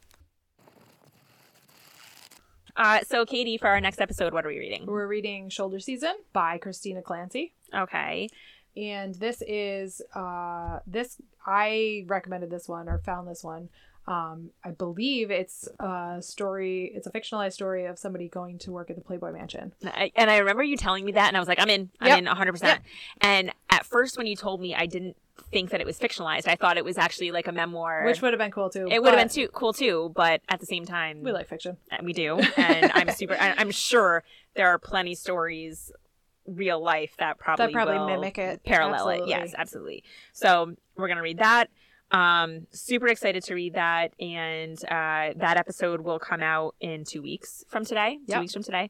Uh, 2.76 3.00
so 3.06 3.26
Katie, 3.26 3.58
for 3.58 3.68
our 3.68 3.82
next 3.82 4.00
episode, 4.00 4.32
what 4.34 4.46
are 4.46 4.50
we 4.50 4.60
reading? 4.60 4.86
We're 4.86 5.08
reading 5.08 5.50
Shoulder 5.50 5.80
Season 5.80 6.14
by 6.34 6.58
Christina 6.60 7.02
Clancy. 7.02 7.54
Okay. 7.76 8.30
and 8.78 9.16
this 9.16 9.42
is 9.48 10.02
uh 10.14 10.80
this 10.86 11.18
i 11.46 12.06
recommended 12.08 12.50
this 12.52 12.68
one 12.70 12.88
or 12.88 13.00
found 13.00 13.28
this 13.28 13.44
one 13.44 13.68
um 14.10 14.50
i 14.64 14.72
believe 14.72 15.30
it's 15.32 15.70
a 15.80 16.18
story 16.20 16.92
it's 16.96 17.06
a 17.08 17.12
fictionalized 17.12 17.54
story 17.54 17.86
of 17.86 17.98
somebody 18.00 18.28
going 18.28 18.58
to 18.58 18.72
work 18.72 18.90
at 18.90 18.96
the 18.96 19.02
playboy 19.02 19.32
mansion 19.32 19.72
I, 19.86 20.12
and 20.16 20.30
I 20.32 20.38
remember 20.40 20.64
you 20.64 20.76
telling 20.76 21.06
me 21.06 21.12
that, 21.14 21.28
and 21.28 21.38
I 21.38 21.40
was 21.40 21.48
like, 21.48 21.60
I'm 21.62 21.70
in. 21.70 21.90
I'm 22.02 22.08
Yep. 22.10 22.18
in 22.20 22.26
100%. 22.26 22.64
Yep. 22.64 22.82
And 23.22 23.52
at 23.70 23.86
first, 23.86 24.18
when 24.18 24.28
you 24.28 24.36
told 24.36 24.60
me, 24.60 24.74
I 24.76 24.86
didn't 24.88 25.16
think 25.52 25.70
that 25.70 25.80
it 25.80 25.86
was 25.86 25.98
fictionalized. 26.00 26.48
I 26.48 26.56
thought 26.56 26.78
it 26.78 26.84
was 26.84 26.98
actually 26.98 27.32
like 27.32 27.48
a 27.48 27.52
memoir. 27.52 28.04
which 28.06 28.22
would 28.22 28.34
have 28.34 28.40
been 28.40 28.52
cool 28.52 28.70
too 28.70 28.88
it 28.90 29.02
would 29.02 29.14
have 29.14 29.20
been 29.20 29.30
too 29.30 29.48
cool 29.54 29.74
too, 29.74 30.12
but 30.16 30.42
at 30.50 30.60
the 30.60 30.66
same 30.66 30.86
time, 30.86 31.22
we 31.22 31.32
like 31.32 31.48
fiction 31.48 31.78
Uh, 31.92 31.98
We 32.04 32.14
do, 32.14 32.40
and 32.58 32.92
I'm 32.94 33.12
super. 33.12 33.36
I, 33.40 33.54
I'm 33.58 33.72
sure 33.72 34.24
there 34.56 34.68
are 34.68 34.80
plenty 34.80 35.16
stories, 35.16 35.92
real 36.46 36.82
life 36.82 37.16
that 37.20 37.38
probably 37.38 37.68
that 37.68 37.74
probably 37.74 37.98
will 38.00 38.08
mimic 38.08 38.38
it 38.38 38.64
parallel 38.64 39.10
it. 39.10 39.22
Yes, 39.28 39.54
absolutely. 39.58 40.04
So 40.34 40.76
we're 40.98 41.08
gonna 41.08 41.22
read 41.22 41.40
that. 41.40 41.70
Um, 42.12 42.66
super 42.72 43.08
excited 43.08 43.44
to 43.44 43.54
read 43.54 43.76
that, 43.76 44.14
and 44.20 44.78
uh, 44.86 45.34
that 45.38 45.58
episode 45.58 46.02
will 46.02 46.20
come 46.20 46.42
out 46.42 46.76
in 46.80 47.04
two 47.04 47.22
weeks 47.22 47.64
from 47.68 47.86
today. 47.86 48.16
Two 48.26 48.34
Yep. 48.34 48.42
weeks 48.42 48.54
from 48.54 48.64
today. 48.64 48.90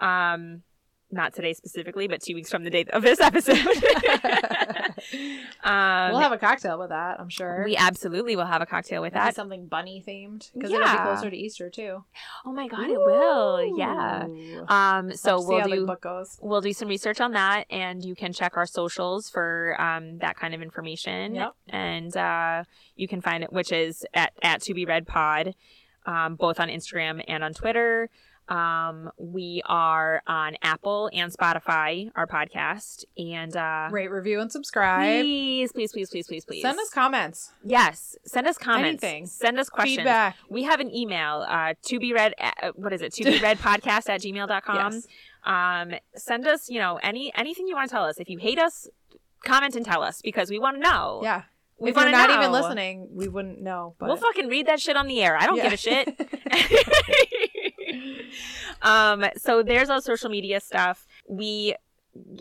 Um, 0.00 0.62
not 1.10 1.34
today 1.34 1.52
specifically, 1.52 2.08
but 2.08 2.20
two 2.22 2.34
weeks 2.34 2.50
from 2.50 2.64
the 2.64 2.70
date 2.70 2.90
of 2.90 3.02
this 3.02 3.20
episode. 3.20 3.58
um, 5.64 6.12
we'll 6.12 6.20
have 6.20 6.32
a 6.32 6.38
cocktail 6.38 6.78
with 6.78 6.90
that 6.90 7.20
i'm 7.20 7.28
sure 7.28 7.62
we 7.64 7.76
absolutely 7.76 8.36
will 8.36 8.46
have 8.46 8.62
a 8.62 8.66
cocktail 8.66 9.02
with 9.02 9.12
Maybe 9.14 9.24
that. 9.24 9.34
something 9.34 9.66
bunny 9.66 10.02
themed 10.06 10.50
because 10.54 10.70
it'll 10.70 10.84
be 10.84 10.96
closer 10.98 11.30
to 11.30 11.36
easter 11.36 11.70
too 11.70 12.04
Oh 12.44 12.52
my 12.52 12.68
god, 12.68 12.88
it 12.88 12.98
will. 12.98 13.76
Yeah. 13.76 14.26
Um, 14.68 15.12
so 15.12 15.30
Have 15.30 15.40
to 15.40 15.42
see 15.42 15.48
we'll 15.48 15.64
do 15.64 15.86
book 15.86 16.00
goes 16.00 16.38
we'll 16.40 16.60
do 16.60 16.72
some 16.72 16.88
research 16.88 17.20
on 17.20 17.32
that, 17.32 17.64
and 17.70 18.04
you 18.04 18.14
can 18.14 18.32
check 18.32 18.56
our 18.56 18.66
socials 18.66 19.28
for 19.28 19.76
um, 19.80 20.18
that 20.18 20.36
kind 20.36 20.54
of 20.54 20.62
information. 20.62 21.34
Yep. 21.34 21.54
And 21.68 22.16
uh, 22.16 22.64
you 22.94 23.08
can 23.08 23.20
find 23.20 23.42
it, 23.42 23.52
which 23.52 23.72
is 23.72 24.06
at 24.14 24.32
at 24.42 24.62
to 24.62 24.74
be 24.74 24.84
read 24.84 25.06
pod, 25.06 25.54
um, 26.06 26.36
both 26.36 26.60
on 26.60 26.68
Instagram 26.68 27.22
and 27.26 27.42
on 27.42 27.52
Twitter. 27.52 28.10
Um, 28.48 29.10
we 29.18 29.60
are 29.66 30.22
on 30.26 30.56
Apple 30.62 31.10
and 31.12 31.32
Spotify, 31.32 32.10
our 32.14 32.26
podcast, 32.26 33.04
and 33.18 33.56
uh, 33.56 33.88
Rate, 33.90 34.08
review, 34.10 34.40
and 34.40 34.52
subscribe. 34.52 35.22
please, 35.22 35.72
please, 35.72 35.92
please, 35.92 36.10
please, 36.10 36.26
please, 36.26 36.44
please 36.44 36.62
Send 36.62 36.78
us 36.78 36.88
comments, 36.90 37.50
yes, 37.64 38.16
send 38.24 38.46
us 38.46 38.56
comments, 38.56 39.02
Anything. 39.02 39.26
send 39.26 39.58
us 39.58 39.68
questions. 39.68 39.98
feedback. 39.98 40.36
We 40.48 40.62
have 40.62 40.78
an 40.78 40.94
email, 40.94 41.44
uh, 41.48 41.74
to 41.86 41.98
be 41.98 42.12
read, 42.12 42.34
uh, 42.38 42.70
what 42.76 42.92
is 42.92 43.02
it? 43.02 43.12
To 43.14 43.24
be 43.24 43.40
read 43.40 43.58
podcast 43.58 44.08
at 44.08 44.20
gmail.com. 44.20 44.92
Yes. 44.92 45.06
Um, 45.44 45.94
send 46.14 46.46
us, 46.46 46.68
you 46.70 46.78
know, 46.78 46.98
any, 47.02 47.32
anything 47.34 47.66
you 47.66 47.74
want 47.74 47.88
to 47.88 47.94
tell 47.94 48.04
us. 48.04 48.18
If 48.20 48.28
you 48.28 48.38
hate 48.38 48.58
us, 48.60 48.88
comment 49.44 49.74
and 49.76 49.84
tell 49.84 50.02
us 50.02 50.22
because 50.22 50.50
we 50.50 50.58
want 50.58 50.76
to 50.76 50.80
know. 50.82 51.20
Yeah. 51.22 51.42
We 51.78 51.90
if 51.90 51.96
you're 51.96 52.10
not 52.10 52.30
know. 52.30 52.36
even 52.38 52.52
listening, 52.52 53.08
we 53.12 53.28
wouldn't 53.28 53.60
know. 53.60 53.94
But 53.98 54.06
We'll 54.08 54.16
fucking 54.16 54.48
read 54.48 54.66
that 54.66 54.80
shit 54.80 54.96
on 54.96 55.08
the 55.08 55.20
air. 55.22 55.36
I 55.36 55.44
don't 55.46 55.56
Yeah. 55.58 55.64
give 55.64 55.72
a 55.74 55.76
shit. 55.76 56.08
um, 58.82 59.24
so 59.36 59.62
there's 59.62 59.90
our 59.90 60.00
social 60.00 60.30
media 60.30 60.60
stuff. 60.60 61.06
We, 61.28 61.74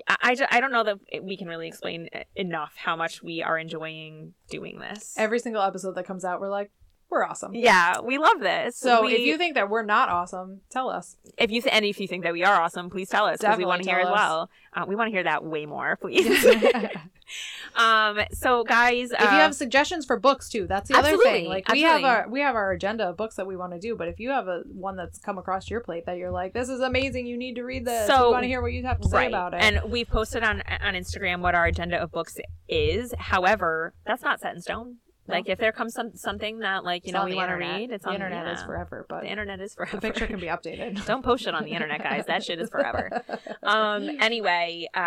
I, 0.08 0.16
I, 0.22 0.48
I 0.52 0.60
don't 0.60 0.72
know 0.72 0.84
that 0.84 1.00
we 1.24 1.38
can 1.38 1.48
really 1.48 1.68
explain 1.68 2.10
enough 2.36 2.74
how 2.76 2.96
much 2.96 3.22
we 3.22 3.42
are 3.44 3.58
enjoying 3.58 4.34
doing 4.50 4.80
this. 4.80 5.14
Every 5.18 5.40
single 5.40 5.62
episode 5.62 5.96
that 5.96 6.06
comes 6.06 6.24
out, 6.26 6.40
we're 6.40 6.50
like, 6.50 6.72
we're 7.16 7.24
awesome. 7.26 7.56
yeah, 7.56 8.00
we 8.02 8.18
love 8.18 8.40
this. 8.40 8.78
So 8.78 9.04
We- 9.06 9.14
if 9.14 9.20
you 9.22 9.38
think 9.38 9.56
that 9.56 9.70
we're 9.70 9.84
not 9.86 10.10
awesome, 10.10 10.62
tell 10.70 10.90
us. 10.90 11.16
if 11.38 11.50
you 11.50 11.62
th- 11.62 11.74
and 11.74 11.86
if 11.86 12.00
you 12.00 12.08
think 12.08 12.24
that 12.24 12.34
we 12.34 12.44
are 12.44 12.62
awesome, 12.62 12.90
please 12.90 13.10
tell 13.10 13.26
us 13.26 13.40
because 13.40 13.58
we 13.58 13.66
want 13.66 13.84
to 13.84 13.90
hear 13.90 14.00
as 14.00 14.10
well. 14.12 14.50
Uh, 14.74 14.86
we 14.88 14.96
want 14.96 15.08
to 15.08 15.12
hear 15.12 15.24
that 15.24 15.44
way 15.44 15.66
more, 15.66 15.96
please. 15.96 16.46
um, 17.76 18.20
so 18.32 18.64
guys, 18.64 19.12
uh, 19.12 19.18
you 19.22 19.28
have 19.28 19.56
suggestions 19.56 20.06
for 20.06 20.20
books 20.20 20.50
too, 20.50 20.68
that's 20.68 20.90
the 20.90 20.98
other 20.98 21.18
thing. 21.18 21.48
Like 21.48 21.68
we 21.70 21.82
have 21.82 22.04
our 22.04 22.28
we 22.30 22.42
have 22.42 22.56
our 22.56 22.72
agenda 22.72 23.10
of 23.10 23.18
books 23.18 23.36
that 23.36 23.48
we 23.48 23.56
want 23.56 23.74
to 23.74 23.80
do, 23.80 23.96
but 23.96 24.08
if 24.08 24.20
you 24.20 24.30
have 24.32 24.48
a 24.48 24.64
one 24.72 24.96
that's 24.98 25.18
come 25.20 25.38
across 25.38 25.70
your 25.70 25.80
plate 25.80 26.06
that 26.06 26.18
you're 26.18 26.32
like, 26.32 26.54
this 26.54 26.70
is 26.70 26.82
amazing, 26.82 27.26
you 27.26 27.38
need 27.38 27.56
to 27.56 27.64
read 27.64 27.86
this. 27.86 28.08
So- 28.08 28.28
we 28.28 28.34
want 28.34 28.44
to 28.44 28.48
hear 28.48 28.62
what 28.62 28.74
you 28.74 28.84
have 28.84 29.00
to 29.02 29.08
say 29.08 29.18
right, 29.18 29.28
about 29.30 29.54
it. 29.54 29.62
and 29.62 29.92
we've 29.92 30.08
posted 30.08 30.44
on 30.44 30.62
on 30.82 30.94
Instagram 30.94 31.40
what 31.40 31.56
our 31.56 31.66
agenda 31.66 31.98
of 32.02 32.12
books 32.12 32.38
is. 32.68 33.14
However, 33.18 33.94
that's 34.06 34.24
not 34.24 34.40
set 34.42 34.56
in 34.56 34.62
stone. 34.62 34.98
Like 35.28 35.50
if 35.50 35.58
there 35.60 35.72
comes 35.72 35.94
some 35.94 36.16
something 36.16 36.60
that 36.60 36.84
like 36.84 37.06
you 37.06 37.10
It's 37.10 37.14
know 37.14 37.26
we 37.26 37.36
want 37.36 37.50
to 37.50 37.56
read, 37.56 37.90
it's 37.92 38.06
on 38.06 38.14
the 38.14 38.20
on 38.20 38.26
internet 38.32 38.46
yeah. 38.46 38.54
is 38.54 38.64
forever, 38.64 39.06
but 39.10 39.22
The 39.22 39.32
internet 39.32 39.60
is 39.60 39.74
forever. 39.74 39.96
the 39.98 40.02
picture 40.02 40.28
can 40.28 40.40
be 40.40 40.48
updated. 40.48 41.04
Don't 41.08 41.24
post 41.24 41.48
it 41.48 41.56
on 41.56 41.64
the 41.64 41.72
internet, 41.72 42.04
guys. 42.04 42.26
That 42.28 42.44
shit 42.44 42.60
is 42.60 42.70
forever. 42.70 43.10
Um. 43.64 44.08
Anyway, 44.22 44.88
uh, 44.94 45.00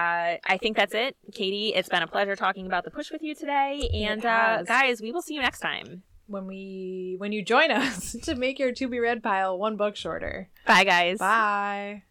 I 0.45 0.59
think 0.61 0.77
that's 0.77 0.93
it, 0.95 1.17
Katie. 1.33 1.73
It's 1.75 1.89
been 1.89 2.03
a 2.03 2.09
pleasure 2.09 2.35
talking 2.35 2.67
about 2.67 2.83
the 2.85 2.91
push 2.91 3.13
with 3.13 3.23
you 3.23 3.35
today, 3.37 3.89
and 3.95 4.25
uh, 4.27 4.65
guys, 4.65 5.01
we 5.01 5.13
will 5.13 5.23
see 5.23 5.35
you 5.35 5.41
next 5.41 5.61
time. 5.61 6.03
when 6.27 6.47
we 6.47 7.15
when 7.19 7.31
you 7.31 7.43
join 7.45 7.71
us 7.71 8.17
to 8.25 8.35
make 8.35 8.59
your 8.59 8.73
to 8.73 8.89
be 8.89 8.99
read 8.99 9.23
pile 9.23 9.57
one 9.57 9.77
book 9.77 9.95
shorter. 9.95 10.49
Bye, 10.67 10.83
guys. 10.85 11.19
Bye. 11.19 12.03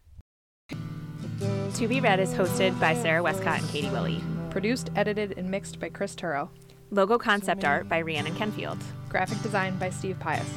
To 1.74 1.86
Be 1.86 2.00
Read 2.00 2.18
is 2.18 2.32
hosted 2.34 2.78
by 2.80 2.94
Sara 2.94 3.22
Westcott 3.22 3.60
and 3.60 3.68
Katie 3.68 3.90
Willie. 3.90 4.22
Produced, 4.50 4.90
edited, 4.96 5.34
and 5.38 5.48
mixed 5.50 5.78
by 5.78 5.88
Chris 5.90 6.14
Turrow. 6.16 6.48
Logo 6.90 7.18
concept 7.18 7.64
art 7.64 7.88
by 7.88 8.00
Rhiannon 8.00 8.34
Kenfield. 8.34 8.78
Graphic 9.08 9.40
design 9.42 9.76
by 9.78 9.90
Steve 9.90 10.18
Pius. 10.18 10.48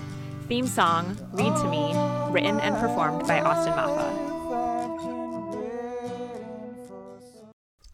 Theme 0.48 0.68
song, 0.68 1.18
Read 1.32 1.56
to 1.58 1.68
Me, 1.70 1.94
written 2.32 2.60
and 2.60 2.76
performed 2.76 3.28
by 3.28 3.40
Austin 3.42 3.74
Maffa. 3.74 4.28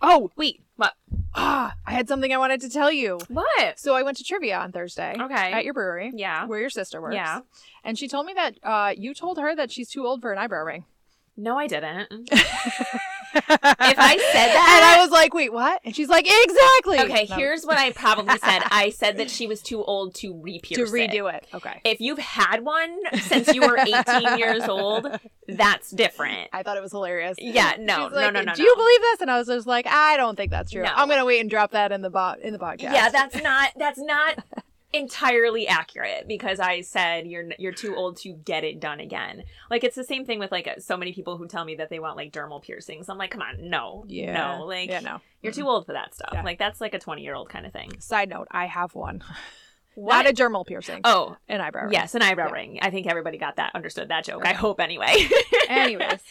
Oh, 0.01 0.31
Wait, 0.35 0.61
what? 0.76 0.93
ah, 1.35 1.73
I 1.85 1.91
had 1.91 2.07
something 2.07 2.31
I 2.34 2.38
wanted 2.38 2.61
to 2.61 2.69
tell 2.69 2.91
you. 2.91 3.19
What? 3.30 3.80
So 3.80 3.95
I 3.95 4.03
went 4.03 4.18
to 4.18 4.23
trivia 4.23 4.57
on 4.57 4.72
Thursday. 4.72 5.15
Okay. 5.19 5.51
At 5.51 5.65
your 5.65 5.73
brewery. 5.73 6.11
Yeah. 6.15 6.45
Where 6.45 6.59
your 6.59 6.69
sister 6.69 7.01
works. 7.01 7.15
Yeah. 7.15 7.41
And 7.84 7.97
she 7.97 8.07
told 8.07 8.26
me 8.26 8.34
that 8.34 8.57
uh, 8.64 8.93
you 8.95 9.14
told 9.14 9.38
her 9.39 9.55
that 9.55 9.72
she's 9.72 9.89
too 9.89 10.05
old 10.05 10.22
for 10.22 10.31
an 10.31 10.38
eyebrow 10.38 10.64
ring. 10.64 10.85
No, 11.35 11.57
I 11.57 11.68
didn't. 11.68 12.30
if 13.36 13.44
I 13.49 14.18
said 14.18 14.48
that- 14.54 14.78
and 14.78 14.86
I 14.86 14.98
was 15.04 15.12
like, 15.12 15.34
wait, 15.34 15.52
what? 15.54 15.82
And 15.84 15.95
she's 15.95 16.10
like, 16.10 16.26
exactly. 16.28 16.99
Okay, 16.99 17.28
No, 17.30 17.36
here's 17.36 17.66
what 17.66 17.78
I 17.78 17.91
probably 17.91 18.38
said. 18.44 18.64
I 18.72 18.90
said 18.90 19.18
that 19.18 19.30
she 19.30 19.48
was 19.48 19.62
too 19.62 19.84
old 19.84 20.16
to 20.16 20.34
re-pierce 20.34 20.90
to 20.90 20.95
redo 20.95 21.34
it. 21.34 21.45
Okay. 21.54 21.82
If 21.84 21.99
you've 22.02 22.20
had 22.20 22.64
one 22.64 22.98
since 23.22 23.54
you 23.54 23.62
were 23.62 23.78
18 23.78 24.38
years 24.38 24.64
old, 24.68 25.08
that's 25.48 25.91
different. 25.91 26.49
I 26.54 26.64
thought 26.64 26.78
it 26.78 26.82
was 26.82 26.91
hilarious. 26.91 27.38
Yeah, 27.40 27.76
no, 27.80 28.10
She's 28.10 28.16
no, 28.20 28.30
no, 28.30 28.41
no, 28.41 28.54
Do 28.54 28.64
you 28.64 28.76
believe 28.76 29.02
this? 29.02 29.22
And 29.22 29.32
I 29.32 29.38
was 29.38 29.48
just 29.48 29.68
like, 29.68 29.88
I 29.88 30.18
don't 30.18 30.36
think 30.36 30.52
that's 30.52 30.72
true. 30.72 30.84
No. 30.84 30.91
I'm 30.95 31.08
gonna 31.10 31.26
wait 31.26 31.40
and 31.41 31.49
drop 31.49 31.72
that 31.72 31.91
in 31.91 32.02
the 32.02 32.10
bot 32.10 32.40
in 32.40 32.54
the 32.54 32.60
podcast. 32.60 32.82
Yeah, 32.94 33.10
that's 33.10 33.41
not 33.41 33.72
that's 33.78 33.99
not 33.99 34.44
entirely 34.93 35.68
accurate 35.68 36.27
because 36.27 36.59
I 36.59 36.81
said 36.81 37.27
you're 37.27 37.49
you're 37.59 37.73
too 37.73 37.95
old 37.95 38.18
to 38.18 38.34
get 38.34 38.64
it 38.64 38.80
done 38.80 38.99
again. 38.99 39.43
Like 39.69 39.84
it's 39.84 39.95
the 39.95 40.03
same 40.03 40.26
thing 40.26 40.39
with 40.39 40.51
like 40.51 40.69
so 40.80 40.97
many 40.97 41.14
people 41.14 41.38
who 41.38 41.47
tell 41.47 41.65
me 41.65 41.76
that 41.76 41.89
they 41.89 41.99
want 41.99 42.15
like 42.18 42.31
dermal 42.31 42.61
piercings. 42.61 43.09
I'm 43.09 43.18
like, 43.18 43.31
come 43.31 43.41
on, 43.41 43.69
no, 43.69 44.05
yeah. 44.07 44.34
no, 44.57 44.65
like 44.65 44.89
yeah, 44.89 45.01
no. 45.01 45.19
you're 45.41 45.51
too 45.53 45.68
old 45.68 45.85
for 45.85 45.93
that 45.93 46.14
stuff. 46.15 46.30
Yeah. 46.34 46.43
Like 46.43 46.59
that's 46.59 46.80
like 46.81 46.93
a 46.93 46.99
20 46.99 47.22
year 47.22 47.35
old 47.35 47.49
kind 47.49 47.65
of 47.65 47.73
thing. 47.73 47.99
Side 47.99 48.30
note: 48.30 48.47
I 48.51 48.65
have 48.65 48.95
one. 48.95 49.23
What? 49.99 50.14
Not 50.14 50.30
a 50.30 50.31
dermal 50.31 50.64
piercing. 50.64 51.01
oh, 51.05 51.38
an 51.49 51.59
eyebrow. 51.59 51.85
ring. 51.85 51.93
yes, 51.93 52.14
an 52.14 52.22
eyebrow 52.22 52.49
Yeah. 52.49 52.53
ring. 52.53 52.80
I 52.84 52.91
think 52.91 53.07
everybody 53.07 53.39
got 53.39 53.55
that, 53.55 53.72
understood 53.73 54.09
that 54.09 54.26
joke. 54.26 54.45
I 54.45 54.53
hope 54.53 54.80
anyway. 54.80 55.27
Anyways. 55.69 56.22